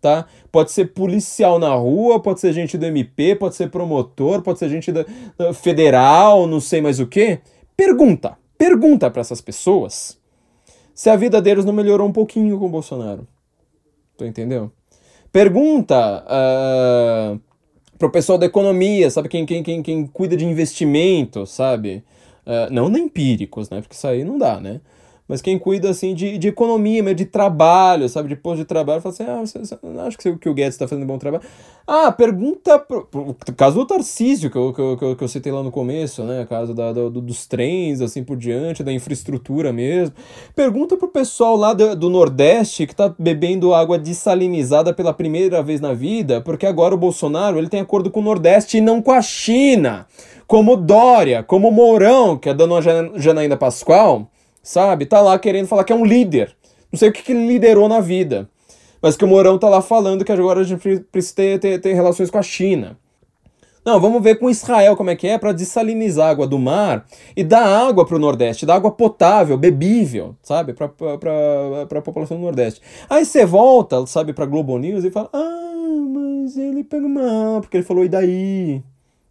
tá? 0.00 0.26
Pode 0.50 0.70
ser 0.70 0.86
policial 0.86 1.58
na 1.58 1.74
rua, 1.74 2.20
pode 2.20 2.40
ser 2.40 2.52
gente 2.52 2.78
do 2.78 2.86
MP, 2.86 3.34
pode 3.34 3.56
ser 3.56 3.70
promotor, 3.70 4.42
pode 4.42 4.58
ser 4.58 4.68
gente 4.68 4.92
da, 4.92 5.04
da 5.36 5.52
federal, 5.52 6.46
não 6.46 6.60
sei 6.60 6.80
mais 6.80 7.00
o 7.00 7.06
que. 7.06 7.40
Pergunta, 7.76 8.36
pergunta 8.56 9.10
para 9.10 9.20
essas 9.20 9.40
pessoas 9.40 10.18
se 10.94 11.08
a 11.08 11.14
vida 11.14 11.40
deles 11.40 11.64
não 11.64 11.72
melhorou 11.72 12.08
um 12.08 12.12
pouquinho 12.12 12.58
com 12.58 12.66
o 12.66 12.68
Bolsonaro. 12.68 13.26
Tu 14.16 14.24
entendeu? 14.24 14.72
Pergunta 15.30 16.24
uh, 16.26 17.40
pro 17.96 18.10
pessoal 18.10 18.36
da 18.36 18.46
economia, 18.46 19.08
sabe? 19.08 19.28
Quem, 19.28 19.46
quem, 19.46 19.62
quem, 19.62 19.80
quem 19.80 20.06
cuida 20.06 20.36
de 20.36 20.44
investimento, 20.44 21.46
sabe? 21.46 22.02
Uh, 22.44 22.72
não 22.72 22.88
na 22.88 22.98
empíricos, 22.98 23.70
né? 23.70 23.80
Porque 23.80 23.94
isso 23.94 24.08
aí 24.08 24.24
não 24.24 24.38
dá, 24.38 24.58
né? 24.58 24.80
Mas 25.28 25.42
quem 25.42 25.58
cuida, 25.58 25.90
assim, 25.90 26.14
de, 26.14 26.38
de 26.38 26.48
economia, 26.48 27.14
de 27.14 27.26
trabalho, 27.26 28.08
sabe? 28.08 28.30
De 28.30 28.36
posto 28.36 28.60
de 28.60 28.64
trabalho, 28.64 29.02
fala 29.02 29.14
assim, 29.14 29.24
ah, 29.24 29.40
você, 29.40 29.58
você 29.58 29.78
não 29.82 30.06
acho 30.06 30.16
que, 30.16 30.34
que 30.38 30.48
o 30.48 30.54
Guedes 30.54 30.74
está 30.74 30.88
fazendo 30.88 31.04
um 31.04 31.06
bom 31.06 31.18
trabalho. 31.18 31.44
Ah, 31.86 32.10
pergunta, 32.10 32.78
pro, 32.78 33.04
pro 33.04 33.36
caso 33.54 33.76
do 33.76 33.86
Tarcísio, 33.86 34.50
que 34.50 34.56
eu, 34.56 34.72
que, 34.72 34.80
eu, 34.80 35.16
que 35.16 35.22
eu 35.24 35.28
citei 35.28 35.52
lá 35.52 35.62
no 35.62 35.70
começo, 35.70 36.22
né? 36.22 36.46
Caso 36.48 36.72
da, 36.72 36.92
do, 36.92 37.10
dos 37.10 37.46
trens, 37.46 38.00
assim 38.00 38.24
por 38.24 38.38
diante, 38.38 38.82
da 38.82 38.92
infraestrutura 38.92 39.70
mesmo. 39.70 40.14
Pergunta 40.56 40.96
pro 40.96 41.08
pessoal 41.08 41.56
lá 41.56 41.74
do, 41.74 41.94
do 41.94 42.08
Nordeste 42.08 42.86
que 42.86 42.94
tá 42.94 43.14
bebendo 43.18 43.74
água 43.74 43.98
desalinizada 43.98 44.94
pela 44.94 45.12
primeira 45.12 45.62
vez 45.62 45.78
na 45.78 45.92
vida, 45.92 46.40
porque 46.40 46.64
agora 46.64 46.94
o 46.94 46.98
Bolsonaro, 46.98 47.58
ele 47.58 47.68
tem 47.68 47.80
acordo 47.80 48.10
com 48.10 48.20
o 48.20 48.24
Nordeste 48.24 48.78
e 48.78 48.80
não 48.80 49.02
com 49.02 49.12
a 49.12 49.20
China. 49.20 50.06
Como 50.46 50.74
Dória, 50.74 51.42
como 51.42 51.70
Mourão, 51.70 52.38
que 52.38 52.48
é 52.48 52.52
a 52.52 52.54
dona 52.54 52.80
Janaína 53.16 53.56
Pascoal, 53.56 54.30
sabe? 54.68 55.06
Tá 55.06 55.22
lá 55.22 55.38
querendo 55.38 55.66
falar 55.66 55.82
que 55.82 55.92
é 55.92 55.96
um 55.96 56.04
líder. 56.04 56.54
Não 56.92 56.98
sei 56.98 57.08
o 57.08 57.12
que, 57.12 57.22
que 57.22 57.32
ele 57.32 57.46
liderou 57.46 57.88
na 57.88 58.00
vida. 58.00 58.48
Mas 59.00 59.16
que 59.16 59.24
o 59.24 59.28
Mourão 59.28 59.58
tá 59.58 59.66
lá 59.66 59.80
falando 59.80 60.24
que 60.24 60.32
agora 60.32 60.60
a 60.60 60.64
gente 60.64 61.00
precisa 61.10 61.34
ter, 61.36 61.58
ter, 61.58 61.80
ter 61.80 61.94
relações 61.94 62.30
com 62.30 62.36
a 62.36 62.42
China. 62.42 62.98
Não, 63.82 63.98
vamos 63.98 64.22
ver 64.22 64.38
com 64.38 64.50
Israel 64.50 64.94
como 64.94 65.08
é 65.08 65.16
que 65.16 65.26
é 65.26 65.38
para 65.38 65.52
dessalinizar 65.52 66.26
a 66.26 66.30
água 66.30 66.46
do 66.46 66.58
mar 66.58 67.06
e 67.34 67.42
dar 67.42 67.64
água 67.64 68.04
para 68.04 68.16
o 68.16 68.18
Nordeste, 68.18 68.66
dar 68.66 68.74
água 68.74 68.90
potável, 68.90 69.56
bebível, 69.56 70.36
sabe, 70.42 70.74
para 70.74 70.86
a 70.86 72.02
população 72.02 72.36
do 72.36 72.42
Nordeste. 72.42 72.82
Aí 73.08 73.24
você 73.24 73.46
volta, 73.46 74.04
sabe, 74.06 74.34
para 74.34 74.44
Globo 74.44 74.76
News 74.76 75.04
e 75.04 75.10
fala: 75.10 75.30
"Ah, 75.32 76.06
mas 76.10 76.58
ele 76.58 76.84
pega 76.84 77.08
mal, 77.08 77.62
porque 77.62 77.78
ele 77.78 77.84
falou 77.84 78.04
e 78.04 78.08
daí?" 78.08 78.82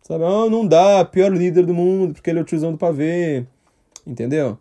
Sabe? 0.01 0.23
"Ah, 0.23 0.49
não 0.49 0.65
dá, 0.65 1.05
pior 1.05 1.31
líder 1.31 1.65
do 1.65 1.75
mundo, 1.75 2.13
porque 2.13 2.31
ele 2.31 2.39
é 2.39 2.41
o 2.41 2.45
tiozão 2.45 2.71
do 2.71 2.77
pavê." 2.79 3.45
Entendeu? 4.07 4.57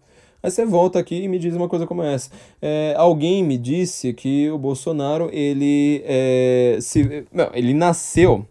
Aí 0.47 0.51
você 0.53 0.65
volta 0.65 1.01
aqui 1.01 1.25
e 1.25 1.29
me 1.29 1.41
diz 1.41 1.57
uma 1.57 1.69
coisa 1.69 1.89
como 1.89 2.05
essa. 2.05 2.31
É, 2.63 2.95
alguém 2.97 3.43
me 3.43 3.59
disse 3.59 4.13
que 4.13 4.49
o 4.49 4.57
Bolsonaro, 4.57 5.29
ele 5.33 6.05
é, 6.07 6.79
se, 6.81 7.27
não, 7.33 7.51
ele 7.53 7.75
nasceu 7.75 8.47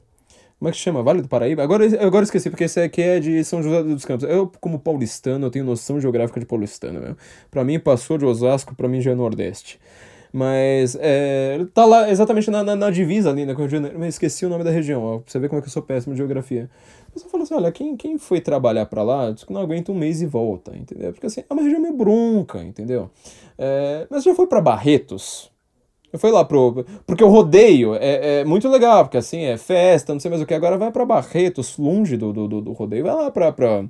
como 0.59 0.69
é 0.69 0.71
que 0.73 0.77
chama? 0.77 1.01
Vale 1.01 1.21
do 1.21 1.29
Paraíba? 1.29 1.63
Agora, 1.63 1.85
agora 2.05 2.23
esqueci, 2.23 2.49
porque 2.49 2.65
esse 2.65 2.81
aqui 2.81 3.01
é 3.01 3.19
de 3.19 3.43
São 3.45 3.63
José 3.63 3.83
dos 3.83 4.03
Campos. 4.03 4.27
Eu, 4.27 4.51
como 4.59 4.77
paulistano, 4.77 5.45
eu 5.45 5.51
tenho 5.51 5.63
noção 5.63 6.01
geográfica 6.01 6.39
de 6.39 6.45
paulistano. 6.45 6.99
Né? 6.99 7.15
Para 7.49 7.63
mim, 7.63 7.79
passou 7.79 8.17
de 8.17 8.25
Osasco, 8.25 8.75
para 8.75 8.89
mim 8.89 8.99
já 8.99 9.11
é 9.11 9.15
Nordeste. 9.15 9.79
Mas 10.33 10.97
é, 10.99 11.65
tá 11.73 11.85
lá 11.85 12.09
exatamente 12.09 12.51
na, 12.51 12.61
na, 12.61 12.75
na 12.75 12.89
divisa 12.89 13.29
ali, 13.29 13.45
né, 13.45 13.53
com 13.53 13.59
o 13.59 13.61
Rio 13.61 13.69
de 13.69 13.75
Janeiro. 13.75 13.97
Mas 13.97 14.15
esqueci 14.15 14.45
o 14.45 14.49
nome 14.49 14.65
da 14.65 14.69
região, 14.69 15.01
ó, 15.01 15.19
pra 15.19 15.31
você 15.31 15.39
ver 15.39 15.47
como 15.47 15.59
é 15.59 15.61
que 15.61 15.69
eu 15.69 15.71
sou 15.71 15.81
péssimo 15.81 16.13
de 16.13 16.17
geografia. 16.17 16.69
Você 17.15 17.29
fala 17.29 17.43
assim, 17.43 17.53
olha, 17.53 17.71
quem, 17.71 17.95
quem 17.95 18.17
foi 18.17 18.41
trabalhar 18.41 18.85
para 18.87 19.01
lá, 19.01 19.31
diz 19.31 19.45
que 19.45 19.53
não 19.53 19.61
aguenta 19.61 19.91
um 19.91 19.95
mês 19.95 20.21
e 20.21 20.25
volta, 20.25 20.75
entendeu? 20.75 21.13
Porque 21.13 21.27
assim, 21.27 21.43
é 21.49 21.53
uma 21.53 21.63
região 21.63 21.81
meio 21.81 21.93
bronca, 21.93 22.61
entendeu? 22.61 23.09
É, 23.57 24.05
mas 24.09 24.23
já 24.23 24.35
foi 24.35 24.47
para 24.47 24.59
Barretos? 24.59 25.49
Eu 26.11 26.19
fui 26.19 26.31
lá 26.31 26.43
pro. 26.45 26.85
Porque 27.05 27.23
o 27.23 27.29
rodeio 27.29 27.95
é, 27.95 28.41
é, 28.41 28.45
muito 28.45 28.69
legal, 28.69 29.05
porque 29.05 29.17
assim, 29.17 29.43
é 29.43 29.57
festa, 29.57 30.13
não 30.13 30.19
sei 30.19 30.29
mais 30.29 30.41
o 30.41 30.45
que. 30.45 30.53
Agora 30.53 30.77
vai 30.77 30.91
para 30.91 31.05
Barretos, 31.05 31.77
longe 31.77 32.17
do, 32.17 32.31
do, 32.31 32.61
do 32.61 32.71
rodeio, 32.73 33.03
vai 33.03 33.15
lá 33.15 33.31
pra, 33.31 33.51
pra, 33.51 33.85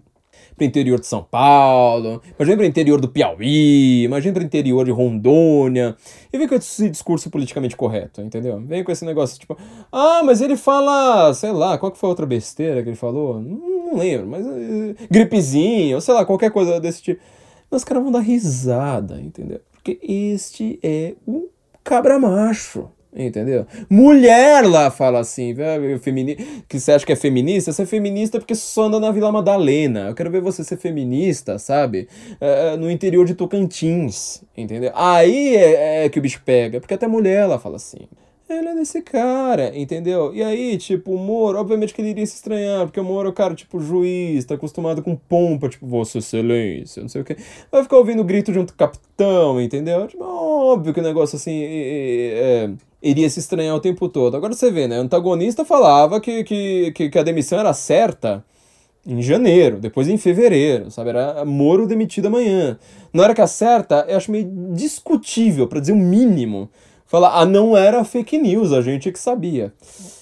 pro 0.56 0.66
interior 0.66 1.00
de 1.00 1.06
São 1.06 1.22
Paulo, 1.22 2.22
imagina 2.38 2.58
pro 2.58 2.66
interior 2.66 3.02
do 3.02 3.10
Piauí, 3.10 4.04
imagina 4.04 4.34
pro 4.34 4.44
interior 4.44 4.86
de 4.86 4.92
Rondônia, 4.92 5.96
e 6.32 6.38
vem 6.38 6.48
com 6.48 6.56
esse 6.56 6.90
discurso 6.90 7.30
politicamente 7.30 7.76
correto, 7.76 8.22
entendeu? 8.22 8.62
Vem 8.66 8.84
com 8.84 8.92
esse 8.92 9.06
negócio 9.06 9.40
tipo, 9.40 9.58
ah, 9.92 10.22
mas 10.24 10.42
ele 10.42 10.56
fala, 10.56 11.34
sei 11.34 11.52
lá, 11.52 11.78
qual 11.78 11.92
que 11.92 11.98
foi 11.98 12.08
a 12.08 12.12
outra 12.12 12.26
besteira 12.26 12.82
que 12.82 12.90
ele 12.90 12.96
falou? 12.96 13.42
Não, 13.42 13.58
não 13.58 13.98
lembro, 13.98 14.28
mas 14.28 14.46
uh, 14.46 14.96
gripezinha, 15.12 15.96
ou 15.96 16.02
sei 16.02 16.14
lá, 16.14 16.26
qualquer 16.26 16.52
coisa 16.52 16.80
desse 16.80 17.02
tipo. 17.02 17.22
Mas 17.70 17.82
os 17.82 17.86
caras 17.86 18.04
vão 18.04 18.12
dar 18.12 18.20
risada, 18.20 19.20
entendeu? 19.22 19.60
Porque 19.74 20.00
este 20.02 20.80
é 20.82 21.16
o 21.28 21.50
cabra 21.84 22.18
macho. 22.18 22.90
Entendeu? 23.16 23.66
Mulher 23.90 24.66
lá 24.68 24.92
fala 24.92 25.20
assim, 25.20 25.56
femini... 26.02 26.36
que 26.68 26.78
você 26.78 26.92
acha 26.92 27.06
que 27.06 27.14
é 27.14 27.16
feminista? 27.16 27.72
Você 27.72 27.84
é 27.84 27.86
feminista 27.86 28.40
porque 28.40 28.54
só 28.54 28.84
anda 28.84 29.00
na 29.00 29.10
Vila 29.10 29.32
Madalena. 29.32 30.10
Eu 30.10 30.16
quero 30.16 30.30
ver 30.30 30.42
você 30.42 30.66
ser 30.66 30.76
feminista, 30.76 31.58
sabe? 31.58 32.10
É, 32.42 32.76
no 32.76 32.92
interior 32.92 33.26
de 33.26 33.34
Tocantins, 33.34 34.44
entendeu? 34.56 34.92
Aí 34.94 35.56
é, 35.56 36.06
é 36.06 36.10
que 36.10 36.20
o 36.20 36.22
bicho 36.22 36.42
pega, 36.44 36.82
porque 36.82 36.94
até 36.94 37.08
mulher 37.08 37.44
ela 37.44 37.58
fala 37.58 37.78
assim 37.78 38.06
ele 38.48 38.68
é 38.68 38.76
desse 38.76 39.02
cara, 39.02 39.76
entendeu? 39.76 40.34
E 40.34 40.44
aí, 40.44 40.78
tipo, 40.78 41.14
o 41.14 41.18
Moro, 41.18 41.58
obviamente 41.58 41.94
que 41.94 42.02
ele 42.02 42.10
iria 42.10 42.26
se 42.26 42.36
estranhar, 42.36 42.86
porque 42.86 43.00
o 43.00 43.04
Moro 43.04 43.28
é 43.28 43.32
o 43.32 43.34
cara, 43.34 43.56
tipo, 43.56 43.80
juiz, 43.80 44.46
tá 44.46 44.56
acostumado 44.56 45.02
com 45.02 45.16
pompa, 45.16 45.68
tipo, 45.68 45.88
Vossa 45.88 46.20
Excelência, 46.20 47.02
não 47.02 47.10
sei 47.10 47.22
o 47.22 47.26
quê. 47.26 47.36
Vai 47.72 47.84
ficar 47.84 47.98
ouvindo 47.98 48.22
o 48.22 48.26
grito 48.26 48.52
de 48.52 48.60
um 48.60 48.66
capitão, 48.66 49.60
entendeu? 49.60 50.08
Tipo, 50.08 50.24
óbvio 50.24 50.94
que 50.94 51.00
o 51.00 51.04
negócio 51.04 51.36
assim. 51.36 51.64
É, 51.64 52.70
iria 53.06 53.30
se 53.30 53.40
estranhar 53.40 53.76
o 53.76 53.80
tempo 53.80 54.10
todo. 54.10 54.36
Agora 54.36 54.54
você 54.54 54.72
vê, 54.72 54.88
né? 54.88 54.98
O 54.98 55.04
antagonista 55.04 55.64
falava 55.64 56.20
que, 56.20 56.44
que, 56.44 56.92
que, 56.92 57.10
que 57.10 57.20
a 57.20 57.24
demissão 57.24 57.60
era 57.60 57.72
certa 57.72 58.44
em 59.06 59.22
janeiro, 59.22 59.78
depois 59.78 60.08
em 60.08 60.18
fevereiro, 60.18 60.90
sabe? 60.90 61.10
Era 61.10 61.46
Moro 61.46 61.86
demitido 61.86 62.26
amanhã. 62.26 62.80
Na 63.14 63.22
hora 63.22 63.36
que 63.36 63.42
acerta, 63.42 64.06
eu 64.10 64.18
acho 64.18 64.32
meio 64.32 64.52
discutível, 64.74 65.68
para 65.68 65.80
dizer 65.80 65.94
o 65.94 65.98
mínimo 65.98 66.68
falar, 67.06 67.40
ah, 67.40 67.46
não 67.46 67.78
era 67.78 68.04
fake 68.04 68.40
news, 68.40 68.74
a 68.74 68.82
gente 68.82 69.08
é 69.08 69.12
que 69.12 69.20
sabia. 69.20 69.72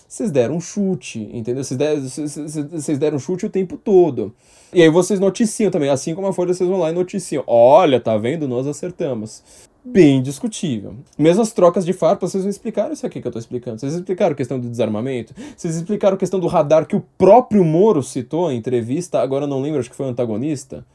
Vocês 0.05 0.29
deram 0.29 0.57
um 0.57 0.61
chute, 0.61 1.29
entendeu? 1.33 1.63
Vocês 1.63 1.77
deram, 1.77 2.01
vocês 2.01 2.99
deram 2.99 3.15
um 3.15 3.19
chute 3.19 3.45
o 3.45 3.49
tempo 3.49 3.77
todo. 3.77 4.33
E 4.73 4.81
aí 4.81 4.89
vocês 4.89 5.19
noticiam 5.19 5.71
também, 5.71 5.89
assim 5.89 6.13
como 6.13 6.27
a 6.27 6.33
Folha 6.33 6.53
vocês 6.53 6.69
vão 6.69 6.79
lá 6.79 6.91
e 6.91 6.93
noticiam. 6.93 7.43
Olha, 7.47 7.99
tá 7.99 8.17
vendo? 8.17 8.47
Nós 8.47 8.67
acertamos. 8.67 9.41
Bem 9.85 10.21
discutível. 10.21 10.95
Mesmo 11.17 11.41
as 11.41 11.51
trocas 11.51 11.85
de 11.85 11.91
farpas, 11.91 12.31
vocês 12.31 12.43
não 12.43 12.49
explicaram 12.49 12.93
isso 12.93 13.05
aqui 13.05 13.21
que 13.21 13.27
eu 13.27 13.31
tô 13.31 13.39
explicando. 13.39 13.79
Vocês 13.79 13.93
explicaram 13.93 14.31
a 14.31 14.35
questão 14.35 14.59
do 14.59 14.69
desarmamento, 14.69 15.33
vocês 15.57 15.75
explicaram 15.75 16.15
a 16.15 16.17
questão 16.17 16.39
do 16.39 16.47
radar 16.47 16.85
que 16.85 16.95
o 16.95 17.03
próprio 17.17 17.65
Moro 17.65 18.01
citou 18.01 18.51
em 18.51 18.57
entrevista, 18.57 19.19
agora 19.19 19.43
eu 19.43 19.47
não 19.47 19.61
lembro, 19.61 19.79
acho 19.79 19.89
que 19.89 19.95
foi 19.95 20.05
o 20.05 20.09
antagonista. 20.09 20.85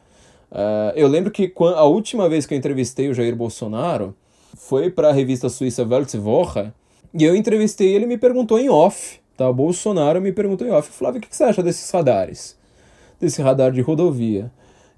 Uh, 0.51 0.97
eu 0.97 1.07
lembro 1.07 1.31
que 1.31 1.53
a 1.77 1.85
última 1.85 2.29
vez 2.29 2.47
que 2.47 2.55
eu 2.55 2.59
entrevistei 2.59 3.11
o 3.11 3.15
Jair 3.15 3.37
Bolsonaro, 3.37 4.15
foi 4.57 4.91
para 4.91 5.09
a 5.09 5.13
revista 5.13 5.49
suíça 5.49 5.85
Weltwoche 5.85 6.73
e 7.15 7.25
eu 7.25 7.37
entrevistei 7.37 7.95
ele 7.95 8.07
me 8.07 8.17
perguntou 8.17 8.59
em 8.59 8.69
off, 8.69 9.21
tá? 9.37 9.49
O 9.49 9.55
Bolsonaro 9.55 10.21
me 10.21 10.33
perguntou 10.33 10.67
em 10.67 10.71
off, 10.71 10.91
Flávio, 10.91 11.19
o 11.19 11.23
que 11.23 11.35
você 11.35 11.45
acha 11.45 11.63
desses 11.63 11.91
radares? 11.91 12.57
Desse 13.21 13.43
radar 13.43 13.73
de 13.73 13.81
rodovia. 13.81 14.51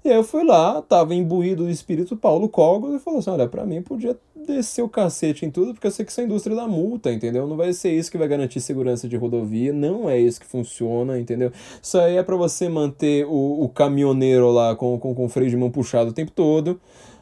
E 0.03 0.09
aí 0.09 0.15
eu 0.15 0.23
fui 0.23 0.43
lá, 0.43 0.81
tava 0.81 1.13
imbuído 1.13 1.63
do 1.63 1.69
espírito 1.69 2.17
Paulo 2.17 2.49
Cogos 2.49 2.95
e 2.95 2.99
falou 2.99 3.19
assim: 3.19 3.29
olha, 3.29 3.47
pra 3.47 3.65
mim 3.65 3.81
podia 3.81 4.17
descer 4.35 4.81
o 4.81 4.89
cacete 4.89 5.45
em 5.45 5.51
tudo, 5.51 5.73
porque 5.73 5.85
eu 5.85 5.91
sei 5.91 6.03
que 6.03 6.11
isso 6.11 6.19
é 6.19 6.23
a 6.23 6.25
indústria 6.25 6.55
da 6.55 6.67
multa, 6.67 7.11
entendeu? 7.11 7.47
Não 7.47 7.55
vai 7.55 7.71
ser 7.73 7.91
isso 7.91 8.09
que 8.09 8.17
vai 8.17 8.27
garantir 8.27 8.59
segurança 8.59 9.07
de 9.07 9.15
rodovia, 9.15 9.71
não 9.71 10.09
é 10.09 10.19
isso 10.19 10.39
que 10.39 10.47
funciona, 10.47 11.19
entendeu? 11.19 11.51
Isso 11.81 11.99
aí 11.99 12.17
é 12.17 12.23
para 12.23 12.35
você 12.35 12.67
manter 12.67 13.25
o, 13.27 13.63
o 13.63 13.69
caminhoneiro 13.69 14.49
lá 14.49 14.75
com, 14.75 14.97
com, 14.99 15.13
com 15.13 15.29
freio 15.29 15.49
de 15.49 15.57
mão 15.57 15.69
puxado 15.69 16.09
o 16.09 16.13
tempo 16.13 16.31
todo 16.31 16.79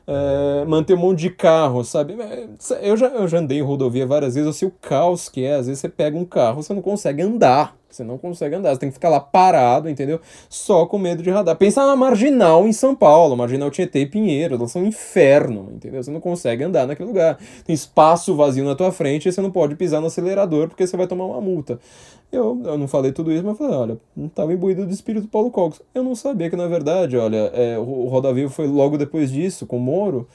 é, 0.10 0.66
manter 0.66 0.96
um 0.96 0.98
monte 0.98 1.20
de 1.20 1.30
carro, 1.30 1.84
sabe? 1.84 2.14
É, 2.20 2.48
eu 2.82 2.98
já, 2.98 3.08
eu 3.08 3.28
já 3.28 3.38
andei 3.38 3.60
em 3.60 3.62
rodovia 3.62 4.08
várias 4.08 4.34
vezes, 4.34 4.48
eu 4.48 4.54
sei 4.54 4.68
o 4.68 4.72
caos 4.82 5.30
que 5.30 5.44
é. 5.44 5.56
Às 5.56 5.68
vezes 5.68 5.80
você 5.80 5.88
pega 5.88 6.18
um 6.18 6.26
carro, 6.26 6.64
você 6.64 6.74
não 6.74 6.82
consegue 6.82 7.22
andar. 7.22 7.79
Você 7.90 8.04
não 8.04 8.18
consegue 8.18 8.56
andar, 8.56 8.74
você 8.74 8.80
tem 8.80 8.90
que 8.90 8.94
ficar 8.94 9.10
lá 9.10 9.20
parado, 9.20 9.90
entendeu? 9.90 10.20
Só 10.48 10.86
com 10.86 11.00
medo 11.00 11.24
de 11.24 11.30
radar. 11.30 11.56
Pensa 11.56 11.86
na 11.86 11.96
Marginal 11.96 12.68
em 12.68 12.72
São 12.72 12.96
Paulo, 12.96 13.36
Marginal 13.36 13.72
Tietê 13.72 14.02
e 14.02 14.06
Pinheiro, 14.06 14.56
elas 14.56 14.72
são 14.72 14.84
um 14.84 14.86
inferno, 14.86 15.70
entendeu? 15.74 16.04
Você 16.04 16.12
não 16.12 16.20
consegue 16.20 16.64
andar 16.64 16.86
naquele 16.86 17.08
lugar. 17.08 17.40
Tem 17.66 17.74
espaço 17.74 18.36
vazio 18.36 18.64
na 18.64 18.76
tua 18.76 18.92
frente 18.92 19.28
e 19.28 19.32
você 19.32 19.42
não 19.42 19.50
pode 19.50 19.76
pisar 19.76 20.00
no 20.02 20.08
acelerador 20.08 20.68
porque 20.68 20.86
você 20.86 20.96
vai 20.96 21.08
tomar 21.08 21.26
uma 21.26 21.42
multa. 21.42 21.80
Eu, 22.32 22.62
eu 22.64 22.78
não 22.78 22.88
falei 22.88 23.12
tudo 23.12 23.32
isso, 23.32 23.44
mas 23.44 23.58
falei, 23.58 23.76
olha, 23.76 23.98
estava 24.26 24.54
imbuído 24.54 24.86
do 24.86 24.94
espírito 24.94 25.28
Paulo 25.28 25.50
Cogos. 25.50 25.82
Eu 25.96 26.04
não 26.04 26.14
sabia 26.14 26.48
que, 26.48 26.56
na 26.56 26.68
verdade, 26.68 27.18
olha, 27.18 27.52
é, 27.56 27.78
o, 27.80 28.08
Roda 28.08 28.30
foi 28.50 28.68
logo 28.68 28.98
depois 29.00 29.32
disso, 29.32 29.66
com 29.66 29.78
o 29.78 29.80
Moro 29.80 30.28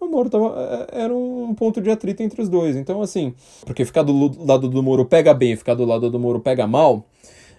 o 0.00 0.08
Moro 0.08 0.30
tava, 0.30 0.88
é, 0.90 1.02
era 1.02 1.14
um 1.14 1.54
ponto 1.54 1.80
de 1.80 1.90
atrito 1.90 2.22
entre 2.22 2.40
os 2.40 2.48
dois. 2.48 2.76
Então, 2.76 3.02
assim, 3.02 3.34
porque 3.64 3.84
ficar 3.84 4.02
do 4.02 4.44
lado 4.44 4.68
do 4.68 4.82
Moro 4.82 5.04
pega 5.04 5.34
bem, 5.34 5.54
ficar 5.56 5.74
do 5.74 5.84
lado 5.84 6.10
do 6.10 6.18
Moro 6.18 6.40
pega 6.40 6.66
mal. 6.66 7.06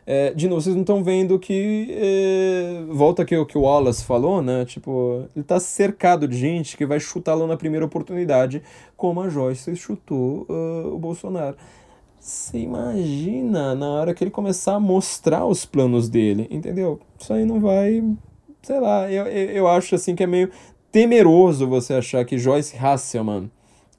É, 0.05 0.33
de 0.33 0.47
novo, 0.47 0.61
vocês 0.61 0.75
não 0.75 0.81
estão 0.81 1.03
vendo 1.03 1.37
que. 1.37 1.87
É, 1.91 2.83
volta 2.89 3.21
aqui 3.21 3.37
o 3.37 3.45
que 3.45 3.57
o 3.57 3.61
Wallace 3.61 4.03
falou, 4.03 4.41
né? 4.41 4.65
Tipo, 4.65 5.25
ele 5.35 5.45
tá 5.45 5.59
cercado 5.59 6.27
de 6.27 6.35
gente 6.35 6.75
que 6.75 6.85
vai 6.85 6.99
chutá-lo 6.99 7.45
na 7.45 7.55
primeira 7.55 7.85
oportunidade, 7.85 8.63
como 8.97 9.21
a 9.21 9.29
Joyce 9.29 9.75
chutou 9.75 10.47
uh, 10.49 10.93
o 10.93 10.97
Bolsonaro. 10.97 11.55
Você 12.19 12.59
imagina 12.59 13.73
na 13.73 13.89
hora 13.89 14.13
que 14.13 14.23
ele 14.23 14.31
começar 14.31 14.75
a 14.75 14.79
mostrar 14.79 15.45
os 15.45 15.65
planos 15.65 16.09
dele, 16.09 16.47
entendeu? 16.51 16.99
Isso 17.19 17.33
aí 17.33 17.45
não 17.45 17.59
vai. 17.59 18.03
Sei 18.61 18.79
lá, 18.79 19.11
eu, 19.11 19.25
eu 19.25 19.67
acho 19.67 19.95
assim 19.95 20.13
que 20.13 20.23
é 20.23 20.27
meio 20.27 20.51
temeroso 20.91 21.67
você 21.67 21.93
achar 21.93 22.25
que 22.25 22.37
Joyce 22.37 22.75
Hasselman 22.77 23.49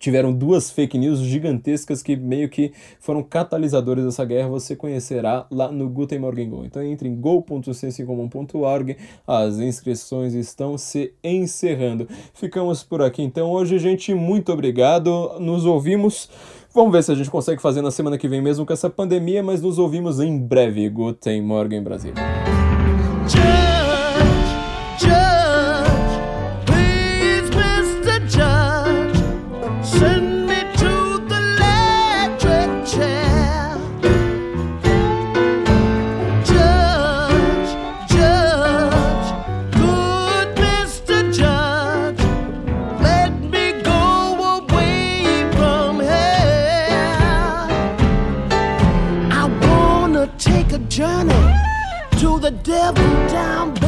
tiveram 0.00 0.32
duas 0.32 0.70
fake 0.70 0.98
news 0.98 1.20
gigantescas 1.20 2.02
que 2.02 2.16
meio 2.16 2.48
que 2.48 2.72
foram 2.98 3.22
catalisadores 3.22 4.04
dessa 4.04 4.24
guerra, 4.24 4.48
você 4.48 4.74
conhecerá 4.74 5.46
lá 5.50 5.70
no 5.70 5.88
Guten 5.88 6.18
Morgen 6.18 6.48
Go. 6.48 6.64
Então 6.64 6.82
entre 6.82 7.08
em 7.08 7.14
go.censecomum.org, 7.14 8.96
as 9.26 9.58
inscrições 9.58 10.34
estão 10.34 10.76
se 10.76 11.12
encerrando. 11.22 12.08
Ficamos 12.34 12.82
por 12.82 13.02
aqui 13.02 13.22
então 13.22 13.50
hoje, 13.50 13.78
gente, 13.78 14.12
muito 14.14 14.50
obrigado, 14.52 15.38
nos 15.38 15.64
ouvimos. 15.66 16.28
Vamos 16.72 16.92
ver 16.92 17.02
se 17.02 17.12
a 17.12 17.14
gente 17.14 17.30
consegue 17.30 17.60
fazer 17.60 17.82
na 17.82 17.90
semana 17.90 18.16
que 18.16 18.28
vem 18.28 18.40
mesmo 18.40 18.64
com 18.64 18.72
essa 18.72 18.88
pandemia, 18.88 19.42
mas 19.42 19.60
nos 19.60 19.78
ouvimos 19.78 20.20
em 20.20 20.38
breve. 20.38 20.88
Guten 20.88 21.42
Morgen 21.42 21.82
Brasil. 21.82 22.14
Devil 52.62 53.28
down 53.28 53.79